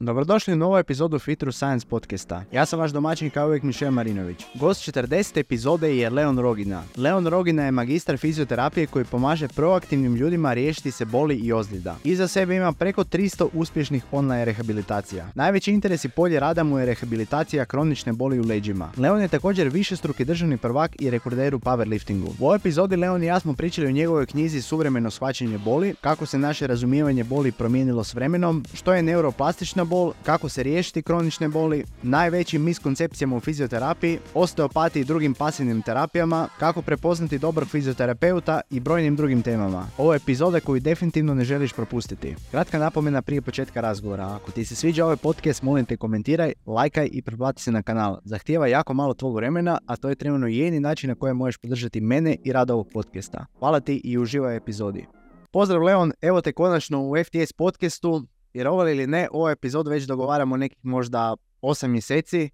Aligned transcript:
Dobrodošli 0.00 0.52
u 0.52 0.56
novu 0.56 0.78
epizodu 0.78 1.18
Fitru 1.18 1.52
Science 1.52 1.86
podcasta. 1.86 2.44
Ja 2.52 2.66
sam 2.66 2.78
vaš 2.78 2.90
domaćin 2.90 3.30
kao 3.30 3.46
uvijek 3.46 3.62
Mišel 3.62 3.90
Marinović. 3.90 4.44
Gost 4.54 4.88
40. 4.88 5.40
epizode 5.40 5.96
je 5.96 6.10
Leon 6.10 6.38
Rogina. 6.38 6.82
Leon 6.96 7.26
Rogina 7.26 7.64
je 7.64 7.70
magistar 7.70 8.16
fizioterapije 8.16 8.86
koji 8.86 9.04
pomaže 9.04 9.48
proaktivnim 9.48 10.14
ljudima 10.16 10.52
riješiti 10.54 10.90
se 10.90 11.04
boli 11.04 11.36
i 11.36 11.52
ozljeda. 11.52 11.96
Iza 12.04 12.28
sebe 12.28 12.56
ima 12.56 12.72
preko 12.72 13.04
300 13.04 13.48
uspješnih 13.52 14.04
online 14.12 14.44
rehabilitacija. 14.44 15.28
Najveći 15.34 15.72
interes 15.72 16.04
i 16.04 16.08
polje 16.08 16.40
rada 16.40 16.64
mu 16.64 16.78
je 16.78 16.86
rehabilitacija 16.86 17.64
kronične 17.64 18.12
boli 18.12 18.40
u 18.40 18.44
leđima. 18.44 18.92
Leon 18.96 19.20
je 19.20 19.28
također 19.28 19.68
višestruki 19.68 20.24
državni 20.24 20.56
prvak 20.56 20.90
i 20.98 21.10
rekorder 21.10 21.54
u 21.54 21.58
powerliftingu. 21.58 22.28
U 22.40 22.44
ovoj 22.44 22.56
epizodi 22.56 22.96
Leon 22.96 23.22
i 23.22 23.26
ja 23.26 23.40
smo 23.40 23.54
pričali 23.54 23.86
o 23.86 23.92
njegovoj 23.92 24.26
knjizi 24.26 24.62
Suvremeno 24.62 25.10
shvaćanje 25.10 25.58
boli, 25.58 25.94
kako 26.00 26.26
se 26.26 26.38
naše 26.38 26.66
razumijevanje 26.66 27.24
boli 27.24 27.52
promijenilo 27.52 28.04
s 28.04 28.14
vremenom, 28.14 28.64
što 28.74 28.94
je 28.94 29.02
neuroplastična 29.02 29.85
bol, 29.86 30.12
kako 30.22 30.48
se 30.48 30.62
riješiti 30.62 31.02
kronične 31.02 31.48
boli, 31.48 31.84
najvećim 32.02 32.62
miskoncepcijama 32.62 33.36
u 33.36 33.40
fizioterapiji, 33.40 34.18
osteopatiji 34.34 35.00
i 35.00 35.04
drugim 35.04 35.34
pasivnim 35.34 35.82
terapijama, 35.82 36.48
kako 36.58 36.82
prepoznati 36.82 37.38
dobrog 37.38 37.68
fizioterapeuta 37.68 38.60
i 38.70 38.80
brojnim 38.80 39.16
drugim 39.16 39.42
temama. 39.42 39.86
Ovo 39.98 40.12
je 40.12 40.16
epizode 40.16 40.60
koju 40.60 40.80
definitivno 40.80 41.34
ne 41.34 41.44
želiš 41.44 41.72
propustiti. 41.72 42.34
Kratka 42.50 42.78
napomena 42.78 43.22
prije 43.22 43.42
početka 43.42 43.80
razgovora. 43.80 44.34
Ako 44.34 44.50
ti 44.50 44.64
se 44.64 44.74
sviđa 44.74 45.04
ovaj 45.04 45.16
podcast, 45.16 45.62
molim 45.62 45.84
te 45.84 45.96
komentiraj, 45.96 46.52
lajkaj 46.66 47.08
i 47.12 47.22
pretplati 47.22 47.62
se 47.62 47.72
na 47.72 47.82
kanal. 47.82 48.18
Zahtijeva 48.24 48.66
jako 48.66 48.94
malo 48.94 49.14
tvog 49.14 49.36
vremena, 49.36 49.78
a 49.86 49.96
to 49.96 50.08
je 50.08 50.14
trenutno 50.14 50.46
jedini 50.46 50.80
način 50.80 51.08
na 51.08 51.14
koji 51.14 51.34
možeš 51.34 51.56
podržati 51.56 52.00
mene 52.00 52.36
i 52.44 52.52
rad 52.52 52.70
ovog 52.70 52.88
podcasta. 52.92 53.46
Hvala 53.58 53.80
ti 53.80 54.00
i 54.04 54.18
uživaj 54.18 54.56
epizodi. 54.56 55.06
Pozdrav 55.52 55.82
Leon, 55.82 56.12
evo 56.20 56.40
te 56.40 56.52
konačno 56.52 57.02
u 57.02 57.14
FTS 57.24 57.52
podcastu 57.52 58.26
jer 58.56 58.68
ovo 58.68 58.88
ili 58.88 59.06
ne, 59.06 59.28
ovo 59.32 59.50
epizod 59.50 59.88
već 59.88 60.04
dogovaramo 60.04 60.56
nekih 60.56 60.78
možda 60.82 61.36
8 61.62 61.86
mjeseci. 61.86 62.50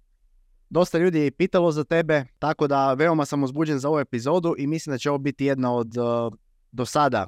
Dosta 0.69 0.97
ljudi 0.97 1.19
je 1.19 1.31
pitalo 1.31 1.71
za 1.71 1.83
tebe, 1.83 2.25
tako 2.39 2.67
da 2.67 2.93
veoma 2.93 3.25
sam 3.25 3.43
uzbuđen 3.43 3.79
za 3.79 3.89
ovu 3.89 3.99
epizodu 3.99 4.55
i 4.57 4.67
mislim 4.67 4.93
da 4.93 4.97
će 4.97 5.09
ovo 5.09 5.17
biti 5.17 5.45
jedna 5.45 5.73
od 5.73 5.97
uh, 5.97 6.33
do 6.71 6.85
sada 6.85 7.27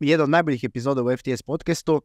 jedna 0.00 0.24
od 0.24 0.30
najboljih 0.30 0.64
epizoda 0.64 1.02
u 1.02 1.16
FTS 1.16 1.42
podcastu. 1.42 2.02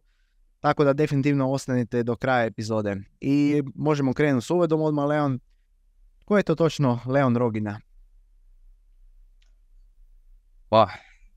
Tako 0.60 0.84
da 0.84 0.94
definitivno 0.94 1.52
ostanite 1.52 2.04
do 2.04 2.16
kraja 2.16 2.46
epizode. 2.46 2.96
I 3.22 3.64
možemo 3.76 4.14
krenuti 4.14 4.46
s 4.46 4.50
uvedom 4.50 4.82
odmah, 4.82 5.06
Leon. 5.06 5.40
Ko 6.26 6.38
je 6.38 6.44
to 6.44 6.56
točno 6.56 7.00
Leon 7.06 7.38
Rogina? 7.38 7.80
Pa, 10.70 10.90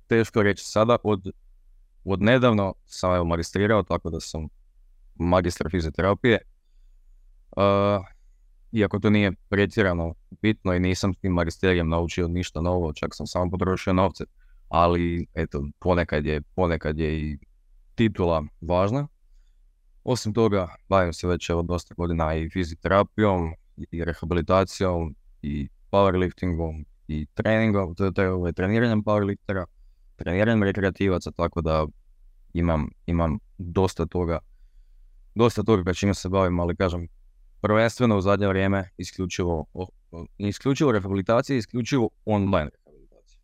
teško 0.06 0.42
reći 0.42 0.64
sada. 0.64 0.96
Od 1.02 1.30
od 2.12 2.22
nedavno 2.22 2.74
sam 2.86 3.14
evo 3.14 3.24
magistrirao, 3.24 3.82
tako 3.82 4.10
da 4.10 4.20
sam 4.20 4.48
magistar 5.14 5.70
fizioterapije. 5.70 6.38
Uh, 7.56 8.06
iako 8.72 8.98
to 8.98 9.10
nije 9.10 9.32
pretjerano 9.48 10.14
bitno 10.42 10.74
i 10.74 10.80
nisam 10.80 11.14
s 11.14 11.18
tim 11.18 11.32
magisterijem 11.32 11.88
naučio 11.88 12.28
ništa 12.28 12.60
novo, 12.60 12.92
čak 12.92 13.14
sam 13.14 13.26
samo 13.26 13.50
potrošio 13.50 13.92
novce, 13.92 14.24
ali 14.68 15.26
eto, 15.34 15.64
ponekad 15.78 16.26
je, 16.26 16.40
ponekad 16.54 16.98
je 16.98 17.18
i 17.18 17.38
titula 17.94 18.44
važna. 18.60 19.06
Osim 20.04 20.34
toga, 20.34 20.68
bavim 20.88 21.12
se 21.12 21.26
već 21.26 21.50
evo 21.50 21.62
dosta 21.62 21.94
godina 21.94 22.34
i 22.34 22.50
fizioterapijom, 22.50 23.54
i 23.90 24.04
rehabilitacijom, 24.04 25.14
i 25.42 25.68
powerliftingom, 25.92 26.84
i 27.08 27.26
treningom, 27.34 27.94
to 27.94 28.04
je 28.04 28.12
treniranjem 28.52 29.02
powerliftera, 29.04 29.64
treniranjem 30.16 30.62
rekreativaca, 30.62 31.30
tako 31.30 31.60
da 31.60 31.86
imam, 32.58 32.88
imam 33.06 33.38
dosta 33.58 34.06
toga, 34.06 34.38
dosta 35.34 35.62
toga 35.62 35.94
čime 35.94 36.14
se 36.14 36.28
bavim, 36.28 36.60
ali 36.60 36.76
kažem, 36.76 37.08
prvenstveno 37.60 38.16
u 38.16 38.20
zadnje 38.20 38.48
vrijeme 38.48 38.88
isključivo, 38.96 39.66
isključivo 40.38 40.92
rehabilitacije, 40.92 41.58
isključivo 41.58 42.10
online 42.24 42.70
rehabilitacije. 42.70 43.40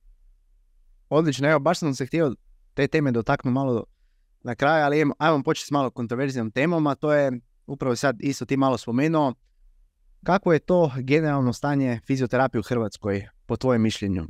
Odlično, 1.08 1.48
evo 1.48 1.58
baš 1.58 1.78
sam 1.78 1.94
se 1.94 2.06
htio 2.06 2.34
te 2.74 2.86
teme 2.88 3.12
dotaknu 3.12 3.50
malo 3.50 3.84
na 4.42 4.54
kraju, 4.54 4.84
ali 4.84 5.04
ajmo 5.18 5.42
početi 5.42 5.66
s 5.66 5.70
malo 5.70 5.90
kontroverzijom 5.90 6.50
temom, 6.50 6.86
a 6.86 6.94
to 6.94 7.12
je 7.12 7.40
upravo 7.66 7.96
sad 7.96 8.16
isto 8.20 8.44
ti 8.44 8.56
malo 8.56 8.78
spomenuo. 8.78 9.34
Kako 10.24 10.52
je 10.52 10.58
to 10.58 10.90
generalno 10.96 11.52
stanje 11.52 12.00
fizioterapije 12.06 12.60
u 12.60 12.62
Hrvatskoj, 12.62 13.26
po 13.46 13.56
tvojem 13.56 13.82
mišljenju? 13.82 14.26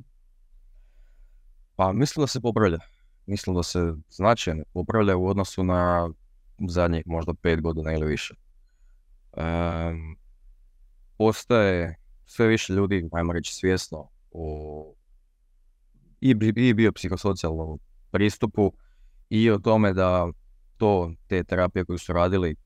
Pa 1.77 1.93
mislim 1.93 2.23
da 2.23 2.27
se 2.27 2.41
popravlja 2.41 2.79
mislim 3.27 3.57
da 3.57 3.63
se 3.63 3.95
značajno 4.11 4.65
popravlja 4.73 5.17
u 5.17 5.27
odnosu 5.27 5.65
na 5.65 6.11
zadnjih 6.69 7.03
možda 7.07 7.35
pet 7.35 7.61
godina 7.61 7.93
ili 7.93 8.07
više. 8.07 8.35
Um, 9.37 10.17
postaje 11.19 11.97
sve 12.27 12.47
više 12.47 12.73
ljudi, 12.73 13.09
ajmo 13.13 13.33
reći, 13.33 13.55
svjesno 13.55 14.09
o 14.31 14.95
i, 16.21 16.37
i 16.57 16.75
biopsihosocijalnom 16.75 17.79
pristupu 18.11 18.73
i 19.29 19.51
o 19.51 19.59
tome 19.59 19.93
da 19.93 20.29
to, 20.77 21.13
te 21.27 21.45
terapije 21.45 21.85
koje 21.85 21.99
su 21.99 22.13
radili 22.13 22.57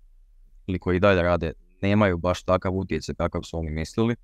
ili 0.67 0.79
koji 0.79 1.01
dalje 1.01 1.23
rade, 1.23 1.53
nemaju 1.83 2.19
baš 2.19 2.43
takav 2.43 2.75
utjecaj 2.75 3.15
kakav 3.15 3.43
su 3.43 3.59
oni 3.59 3.71
mislili. 3.71 4.17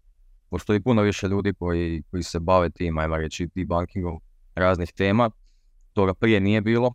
Postoji 0.51 0.81
puno 0.81 1.03
više 1.03 1.29
ljudi 1.29 1.55
koji, 1.59 2.03
koji 2.11 2.23
se 2.23 2.41
bave 2.41 2.71
tim, 2.71 2.99
ajmo 2.99 3.17
reći, 3.17 3.49
debunkingom 3.55 4.21
raznih 4.55 4.93
tema 4.93 5.31
toga 5.95 6.15
prije 6.15 6.41
nije 6.41 6.61
bilo. 6.61 6.95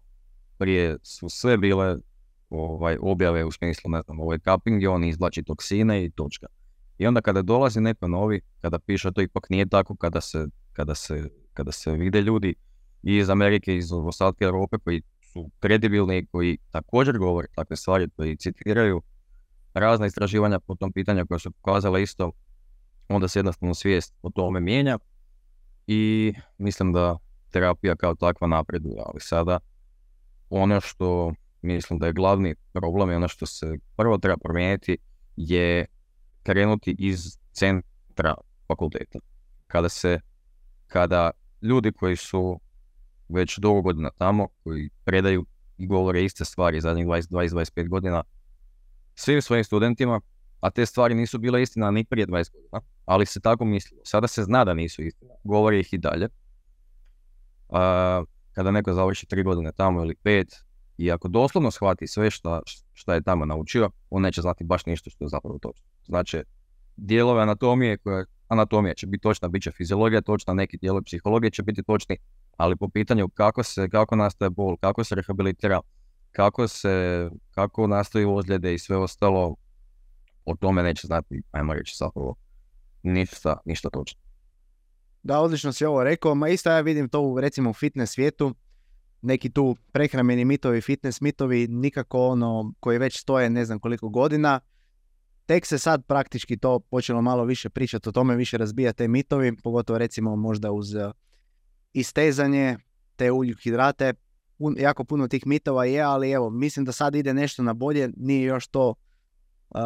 Prije 0.58 0.98
su 1.04 1.30
sve 1.30 1.58
bile 1.58 1.98
ovaj, 2.50 2.98
objave 3.02 3.46
u 3.46 3.52
smislu, 3.52 3.92
ne 3.92 4.02
znam, 4.02 4.20
ovaj 4.20 4.40
cupping 4.40 4.78
gdje 4.78 4.90
on 4.90 5.04
izvlači 5.04 5.44
toksine 5.44 6.06
i 6.06 6.12
točka. 6.12 6.48
I 6.98 7.08
onda 7.08 7.22
kada 7.22 7.42
dolazi 7.42 7.82
neko 7.82 8.08
novi, 8.08 8.42
kada 8.62 8.80
piše 8.80 9.12
to 9.12 9.22
ipak 9.22 9.50
nije 9.50 9.66
tako, 9.66 9.96
kada 9.96 10.22
se, 10.22 10.48
kada 10.74 10.96
se, 10.96 11.30
kada 11.54 11.72
se 11.72 11.92
vide 11.92 12.22
ljudi 12.22 12.56
iz 13.04 13.30
Amerike, 13.30 13.76
iz 13.76 13.92
ostatka 13.92 14.46
Europe 14.46 14.78
koji 14.78 15.02
su 15.22 15.50
kredibilni, 15.60 16.26
koji 16.32 16.58
također 16.72 17.18
govore 17.18 17.48
takve 17.56 17.76
stvari, 17.76 18.10
koji 18.16 18.38
citiraju 18.38 19.02
razna 19.74 20.06
istraživanja 20.06 20.60
po 20.60 20.76
tom 20.76 20.92
pitanju 20.92 21.28
koja 21.28 21.40
su 21.40 21.52
pokazala 21.52 22.00
isto, 22.00 22.32
onda 23.08 23.28
se 23.28 23.40
jednostavno 23.40 23.74
svijest 23.74 24.14
o 24.22 24.30
tome 24.30 24.60
mijenja 24.60 25.00
i 25.88 26.34
mislim 26.58 26.94
da 26.94 27.18
terapija 27.50 27.96
kao 27.96 28.16
takva 28.16 28.48
napreduje, 28.48 29.02
ali 29.06 29.20
sada 29.20 29.60
ono 30.50 30.82
što 30.82 31.34
mislim 31.62 32.00
da 32.00 32.06
je 32.06 32.14
glavni 32.14 32.56
problem 32.74 33.12
i 33.12 33.16
ono 33.16 33.28
što 33.28 33.46
se 33.46 33.78
prvo 33.96 34.18
treba 34.18 34.38
promijeniti 34.38 34.98
je 35.36 35.86
krenuti 36.44 36.96
iz 37.00 37.38
centra 37.52 38.36
fakulteta. 38.68 39.20
Kada 39.68 39.90
se, 39.90 40.20
kada 40.88 41.32
ljudi 41.62 41.92
koji 41.92 42.16
su 42.16 42.60
već 43.30 43.60
dugo 43.60 43.82
godina 43.82 44.10
tamo, 44.18 44.48
koji 44.64 44.90
predaju 45.04 45.46
i 45.78 45.88
govore 45.88 46.24
iste 46.24 46.46
stvari 46.46 46.82
zadnjih 46.82 47.08
20-25 47.08 47.88
godina 47.88 48.24
svim 49.16 49.42
svojim 49.42 49.64
studentima, 49.64 50.22
a 50.60 50.70
te 50.70 50.86
stvari 50.86 51.16
nisu 51.16 51.38
bile 51.38 51.62
istina 51.62 51.92
ni 51.92 52.06
prije 52.06 52.28
20 52.28 52.52
godina, 52.54 52.82
ali 53.06 53.26
se 53.26 53.40
tako 53.40 53.66
mislilo. 53.66 54.02
Sada 54.06 54.28
se 54.28 54.44
zna 54.44 54.66
da 54.66 54.74
nisu 54.74 55.04
istina, 55.04 55.34
govore 55.44 55.80
ih 55.80 55.94
i 55.94 55.98
dalje, 55.98 56.28
kada 58.52 58.72
neko 58.72 58.94
završi 58.94 59.26
tri 59.26 59.44
godine 59.44 59.72
tamo 59.72 60.02
ili 60.02 60.16
pet 60.16 60.48
i 60.98 61.12
ako 61.12 61.28
doslovno 61.28 61.72
shvati 61.72 62.08
sve 62.08 62.32
što, 62.32 62.62
što 62.94 63.14
je 63.14 63.22
tamo 63.22 63.46
naučio, 63.46 63.90
on 64.10 64.22
neće 64.22 64.42
znati 64.42 64.64
baš 64.64 64.86
ništa 64.86 65.10
što 65.10 65.24
je 65.24 65.30
zapravo 65.30 65.60
točno. 65.60 65.86
Znači, 66.06 66.44
dijelove 66.98 67.42
anatomije 67.42 67.98
koje 67.98 68.26
anatomija 68.48 68.94
će 68.94 69.08
biti 69.08 69.22
točna, 69.22 69.48
bit 69.48 69.64
će 69.64 69.72
fiziologija 69.72 70.22
točna, 70.22 70.54
neki 70.54 70.78
dijelovi 70.78 71.04
psihologije 71.06 71.52
će 71.52 71.64
biti 71.64 71.84
točni, 71.84 72.18
ali 72.58 72.76
po 72.76 72.90
pitanju 72.90 73.30
kako 73.30 73.64
se, 73.64 73.90
kako 73.90 74.16
nastaje 74.16 74.50
bol, 74.50 74.78
kako 74.78 75.04
se 75.04 75.16
rehabilitira, 75.16 75.80
kako 76.32 76.68
se, 76.68 77.30
kako 77.52 77.88
nastaju 77.88 78.36
ozljede 78.36 78.74
i 78.74 78.80
sve 78.80 78.98
ostalo, 78.98 79.56
o 80.46 80.56
tome 80.56 80.84
neće 80.84 81.08
znati, 81.08 81.42
ajmo 81.52 81.74
reći 81.74 81.96
zapravo, 81.98 82.36
ništa, 83.04 83.58
ništa 83.66 83.90
točno. 83.90 84.29
Da, 85.24 85.40
odlično 85.40 85.74
si 85.74 85.86
ovo 85.86 86.04
rekao, 86.04 86.36
ma 86.36 86.50
isto 86.50 86.70
ja 86.70 86.82
vidim 86.82 87.10
to 87.10 87.22
u, 87.22 87.40
recimo 87.40 87.70
u 87.70 87.74
fitness 87.74 88.14
svijetu, 88.14 88.56
neki 89.22 89.50
tu 89.50 89.76
prehrambeni 89.92 90.46
mitovi, 90.46 90.82
fitness 90.82 91.22
mitovi, 91.22 91.68
nikako 91.68 92.28
ono 92.28 92.74
koji 92.80 92.98
već 92.98 93.20
stoje 93.20 93.50
ne 93.50 93.66
znam 93.66 93.80
koliko 93.80 94.10
godina. 94.10 94.60
Tek 95.46 95.66
se 95.66 95.78
sad 95.78 96.06
praktički 96.06 96.58
to 96.58 96.80
počelo 96.80 97.22
malo 97.22 97.44
više 97.46 97.70
pričati 97.70 98.10
o 98.10 98.12
tome, 98.12 98.36
više 98.36 98.58
razbija 98.58 98.94
te 98.94 99.08
mitovi, 99.08 99.58
pogotovo 99.64 100.00
recimo 100.00 100.36
možda 100.36 100.72
uz 100.72 100.94
uh, 100.94 101.12
istezanje, 101.94 102.78
te 103.16 103.30
hidrate. 103.64 104.14
jako 104.78 105.04
puno 105.04 105.28
tih 105.28 105.48
mitova 105.48 105.86
je, 105.86 106.02
ali 106.02 106.32
evo, 106.32 106.50
mislim 106.50 106.86
da 106.86 106.92
sad 106.92 107.16
ide 107.16 107.34
nešto 107.34 107.64
na 107.64 107.74
bolje, 107.74 108.10
nije 108.18 108.44
još 108.44 108.68
to 108.68 108.94
uh, 109.70 109.80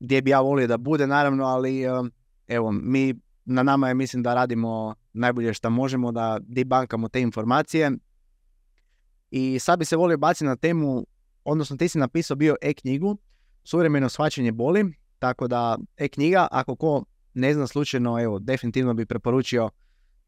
gdje 0.00 0.22
bi 0.22 0.30
ja 0.30 0.40
volio 0.40 0.66
da 0.66 0.76
bude 0.76 1.06
naravno, 1.06 1.44
ali 1.44 1.88
uh, 1.88 2.06
evo, 2.48 2.72
mi 2.72 3.14
na 3.44 3.62
nama 3.62 3.88
je 3.88 3.94
mislim 3.94 4.22
da 4.22 4.34
radimo 4.34 4.94
najbolje 5.12 5.54
što 5.54 5.70
možemo, 5.70 6.12
da 6.12 6.38
debankamo 6.42 7.08
te 7.08 7.20
informacije. 7.20 7.90
I 9.30 9.58
sad 9.58 9.78
bi 9.78 9.84
se 9.84 9.96
volio 9.96 10.18
baciti 10.18 10.44
na 10.44 10.56
temu, 10.56 11.06
odnosno 11.44 11.76
ti 11.76 11.88
si 11.88 11.98
napisao 11.98 12.36
bio 12.36 12.56
e-knjigu 12.62 13.18
suvremeno 13.64 14.08
shvaćanje 14.08 14.52
boli, 14.52 14.92
tako 15.18 15.48
da 15.48 15.78
e-knjiga, 15.96 16.48
ako 16.50 16.76
ko 16.76 17.04
ne 17.34 17.54
zna 17.54 17.66
slučajno, 17.66 18.22
evo, 18.22 18.38
definitivno 18.38 18.94
bi 18.94 19.06
preporučio 19.06 19.70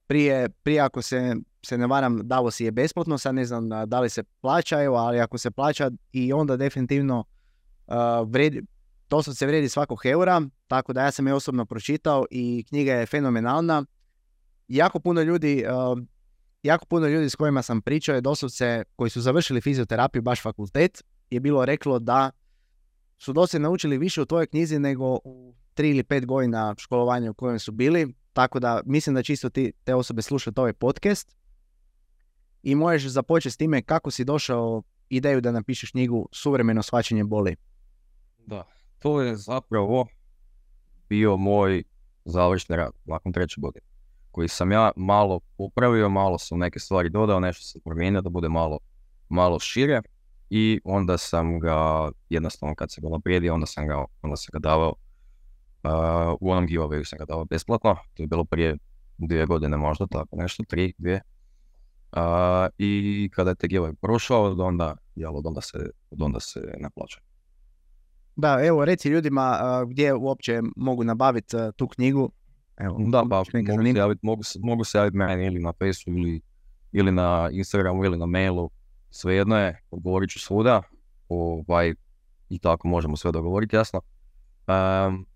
prije, 0.06 0.48
prije 0.48 0.80
ako 0.80 1.02
se, 1.02 1.36
se 1.62 1.78
ne 1.78 1.86
varam, 1.86 2.28
Davos 2.28 2.60
je 2.60 2.72
besplatno, 2.72 3.18
sad 3.18 3.34
ne 3.34 3.44
znam 3.44 3.68
da 3.86 4.00
li 4.00 4.10
se 4.10 4.22
plaća, 4.40 4.82
evo, 4.82 4.96
ali 4.96 5.20
ako 5.20 5.38
se 5.38 5.50
plaća 5.50 5.90
i 6.12 6.32
onda 6.32 6.56
definitivno 6.56 7.24
uh, 7.86 7.94
vredi, 8.28 8.62
to 9.08 9.22
se 9.22 9.46
vredi 9.46 9.68
svakog 9.68 10.06
eura, 10.06 10.42
tako 10.66 10.92
da 10.92 11.04
ja 11.04 11.10
sam 11.10 11.26
je 11.26 11.34
osobno 11.34 11.64
pročitao 11.64 12.26
i 12.30 12.64
knjiga 12.68 12.92
je 12.92 13.06
fenomenalna. 13.06 13.84
Jako 14.68 15.00
puno 15.00 15.22
ljudi, 15.22 15.64
uh, 15.66 15.98
jako 16.62 16.86
puno 16.86 17.06
ljudi 17.06 17.30
s 17.30 17.34
kojima 17.34 17.62
sam 17.62 17.82
pričao 17.82 18.14
je 18.14 18.20
doslovce 18.20 18.84
koji 18.96 19.10
su 19.10 19.20
završili 19.20 19.60
fizioterapiju, 19.60 20.22
baš 20.22 20.42
fakultet, 20.42 21.02
je 21.30 21.40
bilo 21.40 21.64
reklo 21.64 21.98
da 21.98 22.30
su 23.18 23.32
doslovce 23.32 23.58
naučili 23.58 23.98
više 23.98 24.22
u 24.22 24.26
tvojoj 24.26 24.46
knjizi 24.46 24.78
nego 24.78 25.18
u 25.24 25.54
tri 25.74 25.90
ili 25.90 26.04
pet 26.04 26.26
godina 26.26 26.74
školovanja 26.78 27.30
u 27.30 27.34
kojem 27.34 27.58
su 27.58 27.72
bili. 27.72 28.14
Tako 28.32 28.60
da 28.60 28.80
mislim 28.84 29.14
da 29.14 29.22
čisto 29.22 29.50
ti, 29.50 29.72
te 29.84 29.94
osobe 29.94 30.22
slušati 30.22 30.60
ovaj 30.60 30.72
podcast. 30.72 31.36
I 32.62 32.74
možeš 32.74 33.10
započeti 33.12 33.52
s 33.52 33.56
time 33.56 33.82
kako 33.82 34.10
si 34.10 34.24
došao 34.24 34.82
ideju 35.08 35.40
da 35.40 35.52
napišeš 35.52 35.90
knjigu 35.90 36.28
Suvremeno 36.32 36.82
shvaćanje 36.82 37.24
boli. 37.24 37.56
Da, 38.46 38.64
to 38.98 39.20
je 39.20 39.36
zapravo 39.36 40.06
bio 41.08 41.36
moj 41.36 41.82
završni 42.24 42.76
rad 42.76 42.92
nakon 43.04 43.32
treće 43.32 43.60
godine. 43.60 43.86
Koji 44.30 44.48
sam 44.48 44.72
ja 44.72 44.90
malo 44.96 45.40
popravio, 45.58 46.08
malo 46.08 46.38
sam 46.38 46.58
neke 46.58 46.78
stvari 46.78 47.10
dodao, 47.10 47.40
nešto 47.40 47.62
sam 47.62 47.80
promijenio 47.84 48.20
da 48.20 48.30
bude 48.30 48.48
malo, 48.48 48.78
malo 49.28 49.58
šire. 49.58 50.02
I 50.50 50.80
onda 50.84 51.18
sam 51.18 51.60
ga, 51.60 52.10
jednostavno 52.28 52.74
kad 52.74 52.92
se 52.92 53.00
ga 53.00 53.08
naprijedio, 53.08 53.54
onda 53.54 53.66
sam 53.66 53.86
ga, 53.86 54.04
onda 54.22 54.36
sam 54.36 54.50
ga 54.52 54.58
davao 54.58 54.94
u 56.40 56.50
onom 56.50 56.66
giveawayu 56.66 57.04
sam 57.04 57.18
ga 57.18 57.24
dao 57.24 57.44
besplatno, 57.44 57.96
to 58.14 58.22
je 58.22 58.26
bilo 58.26 58.44
prije 58.44 58.76
dvije 59.18 59.46
godine 59.46 59.76
možda, 59.76 60.06
tako 60.06 60.36
nešto, 60.36 60.62
tri, 60.68 60.94
dvije. 60.98 61.20
Uh, 62.12 62.22
I 62.78 63.30
kada 63.32 63.50
je 63.50 63.54
te 63.54 63.66
giveaway 63.66 63.94
prošao, 63.94 64.42
od 64.42 64.60
onda, 64.60 64.96
jel, 65.14 65.36
od 65.36 65.46
onda 65.46 65.60
se, 65.60 65.78
od 66.10 66.22
onda 66.22 66.40
se 66.40 66.60
naplaća. 66.80 67.20
Da, 68.36 68.58
evo, 68.64 68.84
reci 68.84 69.08
ljudima 69.08 69.58
gdje 69.88 70.14
uopće 70.14 70.62
mogu 70.76 71.04
nabaviti 71.04 71.56
tu 71.76 71.88
knjigu. 71.88 72.30
Evo, 72.76 72.96
da, 72.98 73.24
pa 73.30 73.36
mogu 73.36 73.50
se, 73.84 73.98
javiti, 73.98 74.20
mogu, 74.22 74.42
mogu 74.60 74.84
se 74.84 74.98
javiti 74.98 75.16
meni 75.16 75.46
ili 75.46 75.60
na 75.60 75.72
Facebooku 75.72 76.18
ili, 76.18 76.40
ili 76.92 77.12
na 77.12 77.48
Instagramu 77.52 78.04
ili 78.04 78.18
na 78.18 78.26
mailu. 78.26 78.70
Svejedno 79.10 79.56
je, 79.58 79.82
odgovorit 79.90 80.30
ću 80.30 80.40
svuda. 80.40 80.82
Ovaj, 81.28 81.94
I 82.48 82.58
tako 82.58 82.88
možemo 82.88 83.16
sve 83.16 83.32
dogovoriti, 83.32 83.76
jasno. 83.76 84.00
Um, 84.66 85.26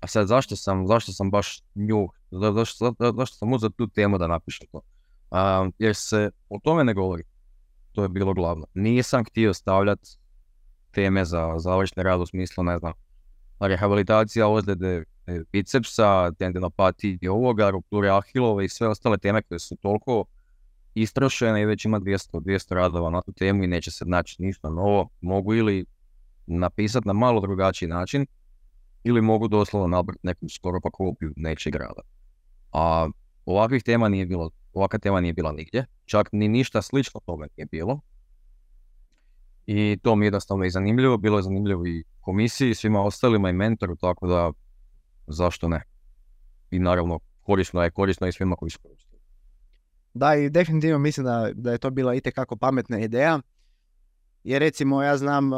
a 0.00 0.06
sad 0.06 0.26
zašto 0.26 0.56
sam, 0.56 0.86
zašto 0.86 1.12
sam 1.12 1.30
baš 1.30 1.62
nju, 1.74 2.08
zašto, 2.30 2.94
zašto 3.16 3.36
sam 3.36 3.52
uzeo 3.52 3.70
tu 3.70 3.86
temu 3.86 4.18
da 4.18 4.26
napišem 4.26 4.66
to? 4.72 4.80
jer 5.78 5.94
se 5.94 6.30
o 6.48 6.58
tome 6.62 6.84
ne 6.84 6.94
govori. 6.94 7.22
To 7.92 8.02
je 8.02 8.08
bilo 8.08 8.34
glavno. 8.34 8.66
Nisam 8.74 9.24
htio 9.24 9.54
stavljati 9.54 10.18
teme 10.94 11.24
za 11.24 11.54
završni 11.58 12.02
rad 12.02 12.20
u 12.20 12.26
smislu, 12.26 12.64
ne 12.64 12.78
znam, 12.78 12.92
rehabilitacija 13.60 14.48
ozljede 14.48 15.04
e, 15.26 15.40
bicepsa, 15.52 16.32
tendinopatije 16.32 17.30
ovoga, 17.30 17.70
rupture 17.70 18.10
ahilove 18.10 18.64
i 18.64 18.68
sve 18.68 18.88
ostale 18.88 19.18
teme 19.18 19.42
koje 19.42 19.58
su 19.58 19.76
toliko 19.76 20.24
istrošene 20.94 21.62
i 21.62 21.66
već 21.66 21.84
ima 21.84 22.00
200, 22.00 22.40
200 22.40 22.74
radova 22.74 23.10
na 23.10 23.22
tu 23.22 23.32
temu 23.32 23.64
i 23.64 23.66
neće 23.66 23.90
se 23.90 24.04
naći 24.04 24.42
ništa 24.42 24.70
novo. 24.70 25.08
Mogu 25.20 25.54
ili 25.54 25.86
napisati 26.46 27.06
na 27.06 27.12
malo 27.12 27.40
drugačiji 27.40 27.88
način 27.88 28.26
ili 29.04 29.20
mogu 29.20 29.48
doslovno 29.48 29.88
nabrati 29.88 30.20
neku 30.22 30.48
skoro 30.48 30.80
pa 30.80 30.90
kopiju 30.90 31.32
nečeg 31.36 31.74
rada. 31.74 32.00
A 32.72 33.08
ovakvih 33.46 33.82
tema 33.82 34.08
nije 34.08 34.26
bilo, 34.26 34.50
ovakva 34.72 34.98
tema 34.98 35.20
nije 35.20 35.32
bila 35.32 35.52
nigdje, 35.52 35.86
čak 36.04 36.28
ni 36.32 36.48
ništa 36.48 36.82
slično 36.82 37.20
tome 37.26 37.48
nije 37.56 37.66
bilo. 37.66 38.00
I 39.66 39.98
to 40.02 40.16
mi 40.16 40.24
je 40.24 40.26
jednostavno 40.26 40.64
i 40.64 40.70
zanimljivo, 40.70 41.16
bilo 41.16 41.38
je 41.38 41.42
zanimljivo 41.42 41.86
i 41.86 42.04
komisiji, 42.20 42.74
svima 42.74 43.00
ostalima 43.00 43.50
i 43.50 43.52
mentoru, 43.52 43.96
tako 43.96 44.26
da 44.26 44.52
zašto 45.26 45.68
ne. 45.68 45.82
I 46.70 46.78
naravno 46.78 47.20
korisno 47.40 47.82
je, 47.82 47.90
korisno 47.90 48.26
i 48.26 48.32
svima 48.32 48.56
koji 48.56 48.70
su. 48.70 48.78
Da, 50.14 50.34
i 50.34 50.50
definitivno 50.50 50.98
mislim 50.98 51.24
da, 51.24 51.50
da 51.54 51.72
je 51.72 51.78
to 51.78 51.90
bila 51.90 52.14
itekako 52.14 52.56
pametna 52.56 52.98
ideja. 52.98 53.40
Jer 54.44 54.60
recimo 54.60 55.02
ja 55.02 55.16
znam 55.16 55.50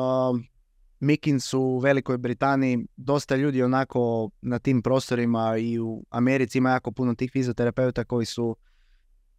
Mikins 1.00 1.54
u 1.54 1.78
Velikoj 1.78 2.18
Britaniji, 2.18 2.86
dosta 2.96 3.36
ljudi 3.36 3.62
onako 3.62 4.30
na 4.40 4.58
tim 4.58 4.82
prostorima 4.82 5.56
i 5.56 5.78
u 5.78 6.04
Americi 6.10 6.58
ima 6.58 6.70
jako 6.70 6.92
puno 6.92 7.14
tih 7.14 7.30
fizioterapeuta 7.32 8.04
koji 8.04 8.26
su 8.26 8.56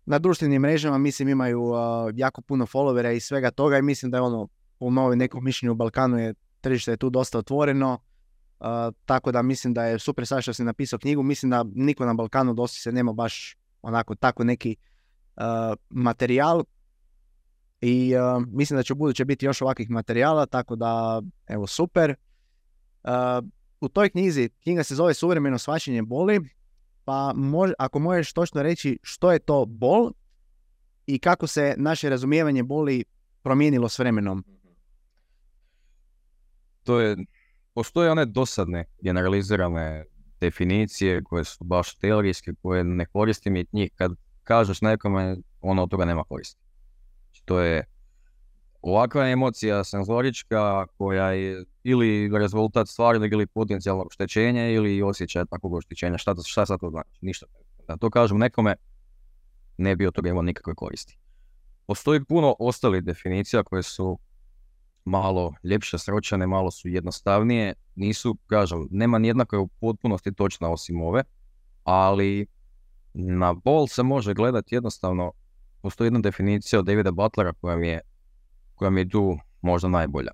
na 0.05 0.19
društvenim 0.19 0.61
mrežama, 0.61 0.97
mislim 0.97 1.29
imaju 1.29 1.71
jako 2.15 2.41
puno 2.41 2.65
followera 2.65 3.15
i 3.15 3.19
svega 3.19 3.51
toga 3.51 3.77
i 3.77 3.81
mislim 3.81 4.11
da 4.11 4.17
je 4.17 4.21
ono 4.21 4.47
po 4.79 4.89
novi 4.89 5.15
nekom 5.15 5.43
mišljenju 5.43 5.71
u 5.71 5.75
Balkanu 5.75 6.17
je 6.17 6.33
tržište 6.61 6.91
je 6.91 6.97
tu 6.97 7.09
dosta 7.09 7.37
otvoreno, 7.37 7.99
tako 9.05 9.31
da 9.31 9.41
mislim 9.41 9.73
da 9.73 9.85
je 9.85 9.99
super 9.99 10.27
sad 10.27 10.41
što 10.41 10.53
si 10.53 10.63
napisao 10.63 10.99
knjigu, 10.99 11.23
mislim 11.23 11.49
da 11.49 11.65
niko 11.75 12.05
na 12.05 12.13
Balkanu 12.13 12.53
dosta 12.53 12.79
se 12.79 12.91
nema 12.91 13.13
baš 13.13 13.57
onako 13.81 14.15
tako 14.15 14.43
neki 14.43 14.75
materijal 15.89 16.63
i 17.81 18.13
uh, 18.15 18.43
mislim 18.47 18.77
da 18.77 18.83
će 18.83 18.93
u 18.93 18.95
buduće 18.95 19.25
biti 19.25 19.45
još 19.45 19.61
ovakvih 19.61 19.89
materijala, 19.89 20.45
tako 20.45 20.75
da, 20.75 21.21
evo, 21.47 21.67
super. 21.67 22.15
Uh, 23.03 23.11
u 23.81 23.89
toj 23.89 24.09
knjizi, 24.09 24.49
knjiga 24.63 24.83
se 24.83 24.95
zove 24.95 25.13
Suvremeno 25.13 25.57
svačenje 25.57 26.01
boli, 26.01 26.39
pa 27.05 27.33
mož, 27.35 27.71
ako 27.79 27.99
možeš 27.99 28.33
točno 28.33 28.63
reći 28.63 28.99
što 29.01 29.31
je 29.31 29.39
to 29.39 29.65
bol 29.65 30.11
i 31.05 31.19
kako 31.19 31.47
se 31.47 31.75
naše 31.77 32.09
razumijevanje 32.09 32.63
boli 32.63 33.03
promijenilo 33.41 33.89
s 33.89 33.99
vremenom. 33.99 34.43
To 36.87 36.99
je, 36.99 37.17
postoje 37.73 38.11
one 38.11 38.25
dosadne 38.25 38.85
generalizirane 39.01 40.05
definicije 40.39 41.23
koje 41.23 41.43
su 41.43 41.63
baš 41.63 41.95
teorijske, 41.95 42.53
koje 42.61 42.83
ne 42.83 43.05
koristim 43.05 43.55
i 43.55 43.65
njih 43.71 43.91
kad 43.95 44.11
kažeš 44.43 44.81
nekome, 44.81 45.37
ono 45.61 45.83
od 45.83 45.89
toga 45.89 46.05
nema 46.05 46.23
koristi 46.23 46.67
to 47.47 47.59
je 47.59 47.83
ovakva 48.81 49.29
emocija 49.29 49.83
senzorička 49.83 50.85
koja 50.97 51.31
je 51.31 51.63
ili 51.83 52.29
rezultat 52.37 52.87
stvarnog 52.87 53.31
ili 53.31 53.47
potencijalnog 53.47 54.07
oštećenja 54.07 54.69
ili 54.69 55.01
osjećaja 55.01 55.45
takvog 55.45 55.73
oštećenja. 55.73 56.17
Šta, 56.17 56.35
šta 56.45 56.65
sad 56.65 56.79
to 56.79 56.89
znači? 56.89 57.19
Ništa. 57.21 57.45
Da 57.87 57.97
to 57.97 58.09
kažem 58.09 58.37
nekome, 58.37 58.75
ne 59.77 59.95
bi 59.95 60.07
od 60.07 60.13
toga 60.13 60.29
imao 60.29 60.41
nikakve 60.41 60.75
koristi. 60.75 61.17
Postoji 61.85 62.25
puno 62.25 62.55
ostalih 62.59 63.03
definicija 63.03 63.63
koje 63.63 63.83
su 63.83 64.19
malo 65.07 65.53
ljepše 65.63 65.97
sročene, 65.97 66.47
malo 66.47 66.71
su 66.71 66.87
jednostavnije. 66.87 67.73
Nisu, 67.95 68.37
kažem, 68.47 68.87
nema 68.91 69.17
nijedna 69.17 69.45
koja 69.45 69.57
je 69.57 69.61
u 69.61 69.67
potpunosti 69.67 70.33
točna 70.33 70.69
osim 70.69 71.01
ove, 71.01 71.23
ali 71.83 72.47
na 73.13 73.53
bol 73.53 73.87
se 73.87 74.03
može 74.03 74.33
gledati 74.33 74.75
jednostavno 74.75 75.31
postoji 75.81 76.07
jedna 76.07 76.19
definicija 76.19 76.79
od 76.79 76.85
Davida 76.85 77.11
Butlera 77.11 77.53
koja 77.53 77.77
mi 77.77 77.87
je, 77.87 78.01
koja 78.75 78.89
mi 78.89 79.01
je 79.01 79.09
tu 79.09 79.37
možda 79.61 79.87
najbolja. 79.87 80.31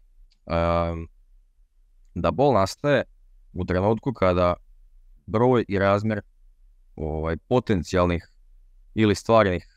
da 2.15 2.31
bol 2.31 2.53
nastaje 2.53 3.03
u 3.53 3.65
trenutku 3.65 4.13
kada 4.13 4.53
broj 5.25 5.65
i 5.67 5.79
razmjer 5.79 6.21
ovaj, 6.95 7.37
potencijalnih 7.37 8.29
ili 8.93 9.15
stvarnih 9.15 9.67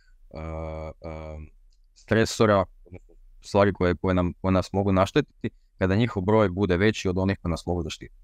stresora, 1.94 2.64
stvari 3.40 3.72
koje, 3.72 3.94
koje, 3.94 4.14
nam, 4.14 4.32
koje 4.40 4.52
nas 4.52 4.72
mogu 4.72 4.92
naštetiti, 4.92 5.50
kada 5.78 5.96
njihov 5.96 6.22
broj 6.22 6.48
bude 6.48 6.76
veći 6.76 7.08
od 7.08 7.18
onih 7.18 7.38
koje 7.42 7.50
nas 7.50 7.66
mogu 7.66 7.82
zaštititi. 7.82 8.20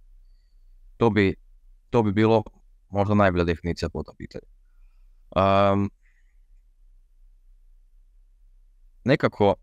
To 0.97 1.11
bi, 1.11 1.35
to 1.91 2.03
bi 2.03 2.13
bilo 2.13 2.43
možda 2.91 3.15
najbolja 3.15 3.45
definicija 3.45 3.89
po 3.89 4.03
tom 4.03 4.15
pitanju. 4.17 4.47
Um, 5.37 5.91
nekako 9.05 9.55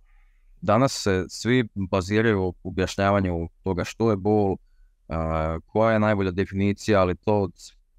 danas 0.61 1.03
se 1.03 1.25
svi 1.29 1.67
baziraju 1.73 2.43
u 2.43 2.53
objašnjavanju 2.63 3.49
toga 3.63 3.83
što 3.83 4.09
je 4.09 4.17
bol, 4.17 4.55
koja 5.65 5.93
je 5.93 5.99
najbolja 5.99 6.31
definicija, 6.31 7.01
ali 7.01 7.15
to, 7.15 7.49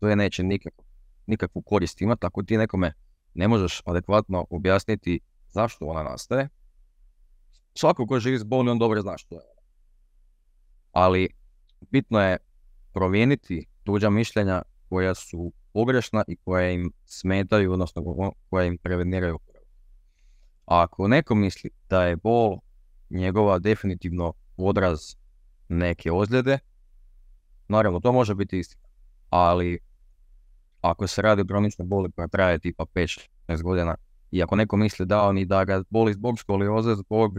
je 0.00 0.16
neće 0.16 0.42
nikakvu, 0.42 0.84
nikakvu 1.26 1.62
korist 1.62 2.00
imati 2.02 2.26
ako 2.26 2.42
ti 2.42 2.56
nekome 2.56 2.92
ne 3.34 3.48
možeš 3.48 3.82
adekvatno 3.84 4.46
objasniti 4.50 5.20
zašto 5.48 5.86
ona 5.86 6.02
nastaje. 6.02 6.48
Svako 7.80 8.06
ko 8.06 8.20
živi 8.20 8.38
s 8.38 8.44
boli, 8.44 8.70
on 8.70 8.78
dobro 8.78 9.02
zna 9.02 9.18
što 9.18 9.34
je. 9.34 9.40
Ali 10.92 11.28
bitno 11.90 12.20
je 12.20 12.36
promijeniti 12.92 13.66
tuđa 13.84 14.10
mišljenja 14.10 14.62
koja 14.88 15.14
su 15.14 15.52
pogrešna 15.72 16.24
i 16.28 16.36
koja 16.36 16.70
im 16.70 16.92
smetaju, 17.04 17.72
odnosno 17.72 18.02
koja 18.50 18.64
im 18.64 18.78
preveniraju 18.78 19.38
ako 20.66 21.08
neko 21.08 21.34
misli 21.34 21.70
da 21.88 22.04
je 22.04 22.16
bol 22.16 22.58
njegova 23.10 23.58
definitivno 23.58 24.32
odraz 24.56 25.00
neke 25.68 26.12
ozljede. 26.12 26.58
Naravno, 27.68 28.00
to 28.00 28.12
može 28.12 28.34
biti 28.34 28.58
istina. 28.58 28.88
Ali 29.30 29.78
ako 30.80 31.06
se 31.06 31.22
radi 31.22 31.42
o 31.42 31.46
kroničnoj 31.46 31.86
boli 31.86 32.12
koja 32.12 32.28
traje 32.28 32.58
tipa 32.58 32.84
5-6 32.94 33.62
godina 33.62 33.94
i 34.30 34.42
ako 34.42 34.56
neko 34.56 34.76
misli 34.76 35.06
da 35.06 35.22
oni 35.22 35.44
da 35.44 35.64
ga 35.64 35.82
boli 35.90 36.14
zbog 36.14 36.38
skolioze, 36.38 36.94
zbog 36.94 37.32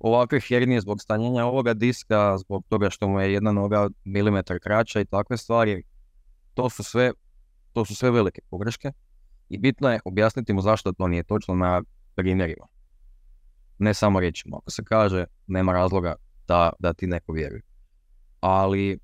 ovakve 0.00 0.40
hernije, 0.40 0.80
zbog 0.80 1.00
stanjenja 1.00 1.44
ovoga 1.44 1.74
diska, 1.74 2.38
zbog 2.38 2.64
toga 2.68 2.90
što 2.90 3.08
mu 3.08 3.20
je 3.20 3.32
jedna 3.32 3.52
noga 3.52 3.88
milimetar 4.04 4.58
kraća 4.58 5.00
i 5.00 5.04
takve 5.04 5.36
stvari, 5.36 5.82
to 6.54 6.70
su 6.70 6.82
sve, 6.82 7.12
to 7.72 7.84
su 7.84 7.94
sve 7.94 8.10
velike 8.10 8.40
pogreške 8.50 8.92
i 9.48 9.58
bitno 9.58 9.88
je 9.92 10.00
objasniti 10.04 10.52
mu 10.52 10.60
zašto 10.60 10.92
to 10.92 11.08
nije 11.08 11.22
točno 11.22 11.54
na 11.54 11.82
primjerima. 12.14 12.66
Ne 13.78 13.94
samo 13.94 14.20
riječima. 14.20 14.56
Ako 14.56 14.70
se 14.70 14.84
kaže, 14.84 15.24
nema 15.46 15.72
razloga 15.72 16.14
da, 16.48 16.72
da 16.78 16.92
ti 16.92 17.06
neko 17.06 17.32
vjeruje. 17.32 17.62
Ali 18.40 18.98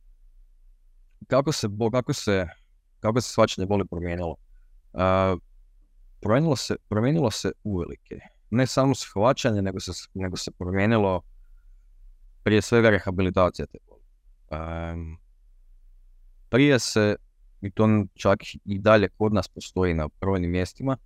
kako 1.26 1.52
se, 1.52 1.68
kako 1.92 2.12
se, 2.12 2.46
kako 3.00 3.20
se 3.20 3.32
svačanje 3.32 3.66
boli 3.66 3.86
promijenilo? 3.86 4.36
Uh, 4.92 5.00
promijenilo 6.20 6.56
se, 6.56 6.76
promijenilo 6.88 7.30
se 7.30 7.52
uvelike. 7.64 8.18
Ne 8.50 8.66
samo 8.66 8.94
shvaćanje, 8.94 9.62
nego 9.62 9.80
se, 9.80 9.92
nego 10.14 10.36
se 10.36 10.50
promijenilo 10.50 11.22
prije 12.42 12.62
svega 12.62 12.90
rehabilitacija 12.90 13.66
te 13.66 13.78
boli. 13.86 14.02
Um, 14.50 15.18
prije 16.48 16.78
se, 16.78 17.16
i 17.60 17.70
to 17.70 18.04
čak 18.14 18.38
i 18.64 18.78
dalje 18.78 19.08
kod 19.18 19.32
nas 19.32 19.48
postoji 19.48 19.94
na 19.94 20.08
brojnim 20.20 20.50
mjestima, 20.50 20.96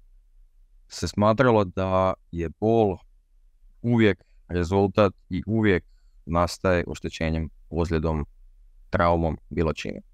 se 0.88 1.08
smatralo 1.08 1.64
da 1.64 2.14
je 2.32 2.48
bol 2.60 2.96
uvijek 3.82 4.24
rezultat 4.48 5.12
i 5.28 5.42
uvijek 5.46 5.84
nastaje 6.26 6.84
oštećenjem, 6.86 7.50
ozljedom, 7.70 8.26
traumom, 8.90 9.38
bilo 9.50 9.72
čime. 9.72 9.98
E, 9.98 10.04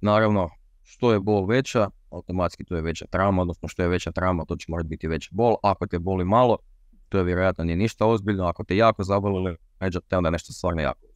naravno, 0.00 0.50
što 0.82 1.12
je 1.12 1.20
bol 1.20 1.46
veća, 1.46 1.90
automatski 2.12 2.64
to 2.64 2.76
je 2.76 2.82
veća 2.82 3.06
trauma, 3.10 3.42
odnosno 3.42 3.68
što 3.68 3.82
je 3.82 3.88
veća 3.88 4.12
trauma, 4.12 4.44
to 4.44 4.56
će 4.56 4.66
morati 4.68 4.88
biti 4.88 5.08
veća 5.08 5.28
bol. 5.32 5.54
Ako 5.62 5.86
te 5.86 5.98
boli 5.98 6.24
malo, 6.24 6.58
to 7.08 7.18
je 7.18 7.24
vjerojatno 7.24 7.64
nije 7.64 7.76
ništa 7.76 8.06
ozbiljno. 8.06 8.44
Ako 8.44 8.64
te 8.64 8.76
jako 8.76 9.04
zabolili 9.04 9.56
leđa, 9.80 10.00
te 10.08 10.16
onda 10.16 10.26
je 10.26 10.32
nešto 10.32 10.52
stvarno 10.52 10.82
jako 10.82 11.12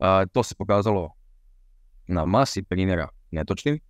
e, 0.00 0.26
to 0.32 0.42
se 0.42 0.54
pokazalo 0.54 1.12
na 2.06 2.24
masi 2.24 2.62
primjera 2.62 3.08
netočnim. 3.30 3.80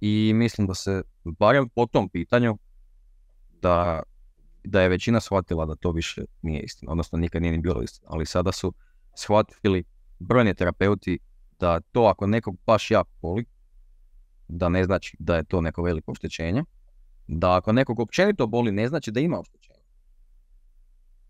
I 0.00 0.32
mislim 0.34 0.66
da 0.66 0.74
se, 0.74 1.02
barem 1.24 1.68
po 1.68 1.86
tom 1.86 2.08
pitanju, 2.08 2.58
da, 3.62 4.02
da 4.64 4.82
je 4.82 4.88
većina 4.88 5.20
shvatila 5.20 5.66
da 5.66 5.74
to 5.74 5.92
više 5.92 6.24
nije 6.42 6.62
istina, 6.62 6.92
odnosno 6.92 7.18
nikad 7.18 7.42
nije 7.42 7.52
ni 7.52 7.58
bilo 7.58 7.82
istina, 7.82 8.08
ali 8.10 8.26
sada 8.26 8.52
su 8.52 8.72
shvatili 9.16 9.84
brojni 10.18 10.54
terapeuti 10.54 11.18
da 11.58 11.80
to 11.80 12.02
ako 12.02 12.26
nekog 12.26 12.56
baš 12.66 12.90
jako 12.90 13.10
boli, 13.22 13.44
da 14.50 14.68
ne 14.68 14.84
znači 14.84 15.16
da 15.18 15.36
je 15.36 15.44
to 15.44 15.60
neko 15.60 15.82
veliko 15.82 16.12
oštećenje, 16.12 16.64
da 17.26 17.56
ako 17.56 17.72
nekog 17.72 18.00
općenito 18.00 18.46
boli 18.46 18.72
ne 18.72 18.88
znači 18.88 19.10
da 19.10 19.20
ima 19.20 19.40
oštećenje. 19.40 19.84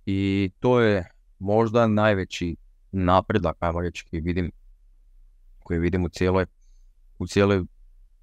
I 0.07 0.51
to 0.61 0.81
je 0.81 1.11
možda 1.39 1.87
najveći 1.87 2.57
napredak, 2.93 3.57
ajmo 3.61 3.81
reći, 3.81 4.05
koji 4.11 4.21
vidim, 4.21 4.51
koji 5.59 5.79
vidim 5.81 6.05
u 6.05 6.09
cijeloj, 6.09 6.47
u 7.19 7.27
cijeloj 7.27 7.65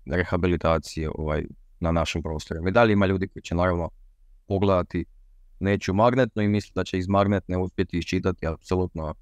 rehabilitaciji 0.06 1.08
ovaj, 1.16 1.44
na 1.80 1.92
našem 1.92 2.22
prostoru. 2.22 2.68
I 2.68 2.72
dalje 2.72 2.94
ima 2.94 3.06
ljudi 3.06 3.28
koji 3.28 3.44
će 3.44 3.56
naravno 3.56 3.90
pogledati 4.48 5.06
neću 5.60 5.94
magnetno 5.94 6.42
i 6.42 6.48
misli 6.48 6.72
da 6.76 6.84
će 6.84 6.98
iz 6.98 7.08
magnetne 7.08 7.58
uspjeti 7.58 7.98
iščitati 7.98 8.48
apsolutno 8.48 9.14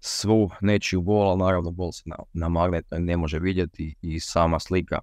svu 0.00 0.50
nečiju 0.60 1.00
bol, 1.00 1.30
ali 1.30 1.38
naravno 1.38 1.70
bol 1.70 1.92
se 1.92 2.02
na, 2.06 2.16
na 2.32 2.48
magnetnoj 2.48 3.00
ne 3.00 3.16
može 3.16 3.38
vidjeti 3.38 3.94
i 4.02 4.20
sama 4.20 4.58
slika 4.58 4.98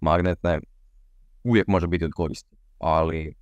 magnetne 0.00 0.60
uvijek 1.44 1.66
može 1.66 1.86
biti 1.86 2.04
od 2.04 2.12
koristi, 2.12 2.56
ali 2.78 3.34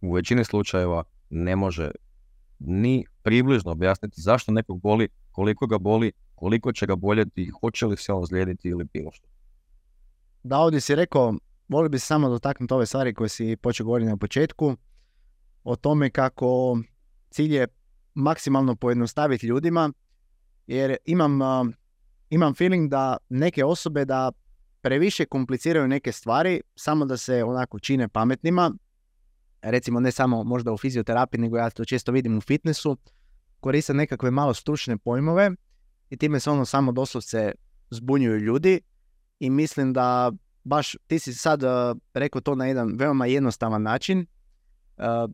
u 0.00 0.12
većini 0.12 0.44
slučajeva 0.44 1.04
ne 1.30 1.56
može 1.56 1.90
ni 2.58 3.04
približno 3.22 3.72
objasniti 3.72 4.20
zašto 4.20 4.52
nekog 4.52 4.80
boli, 4.80 5.08
koliko 5.30 5.66
ga 5.66 5.78
boli, 5.78 6.12
koliko 6.34 6.72
će 6.72 6.86
ga 6.86 6.96
boljeti, 6.96 7.50
hoće 7.60 7.86
li 7.86 7.96
se 7.96 8.12
on 8.12 8.24
zlijediti 8.24 8.68
ili 8.68 8.84
bilo 8.84 9.12
što. 9.12 9.28
Da, 10.42 10.58
ovdje 10.58 10.80
si 10.80 10.94
rekao, 10.94 11.34
volio 11.68 11.88
bi 11.88 11.98
se 11.98 12.06
samo 12.06 12.28
dotaknuti 12.28 12.74
ove 12.74 12.86
stvari 12.86 13.14
koje 13.14 13.28
si 13.28 13.56
počeo 13.56 13.86
govoriti 13.86 14.10
na 14.10 14.16
početku, 14.16 14.76
o 15.64 15.76
tome 15.76 16.10
kako 16.10 16.78
cilj 17.30 17.54
je 17.54 17.66
maksimalno 18.16 18.76
pojednostaviti 18.76 19.46
ljudima, 19.46 19.92
jer 20.66 20.96
imam, 21.04 21.40
imam 22.30 22.54
feeling 22.54 22.90
da 22.90 23.16
neke 23.28 23.64
osobe 23.64 24.04
da 24.04 24.32
previše 24.80 25.24
kompliciraju 25.24 25.88
neke 25.88 26.12
stvari, 26.12 26.60
samo 26.74 27.04
da 27.04 27.16
se 27.16 27.44
onako 27.44 27.78
čine 27.78 28.08
pametnima, 28.08 28.72
recimo 29.62 30.00
ne 30.00 30.12
samo 30.12 30.44
možda 30.44 30.72
u 30.72 30.76
fizioterapiji, 30.78 31.40
nego 31.40 31.56
ja 31.56 31.70
to 31.70 31.84
često 31.84 32.12
vidim 32.12 32.38
u 32.38 32.40
fitnessu, 32.40 32.96
koriste 33.60 33.94
nekakve 33.94 34.30
malo 34.30 34.54
stručne 34.54 34.98
pojmove 34.98 35.50
i 36.10 36.16
time 36.16 36.40
se 36.40 36.50
ono 36.50 36.64
samo 36.64 36.92
doslovce 36.92 37.52
zbunjuju 37.90 38.38
ljudi 38.38 38.80
i 39.38 39.50
mislim 39.50 39.92
da 39.92 40.32
baš 40.64 40.96
ti 41.06 41.18
si 41.18 41.34
sad 41.34 41.62
rekao 42.14 42.40
to 42.40 42.54
na 42.54 42.66
jedan 42.66 42.96
veoma 42.98 43.26
jednostavan 43.26 43.82
način, 43.82 44.26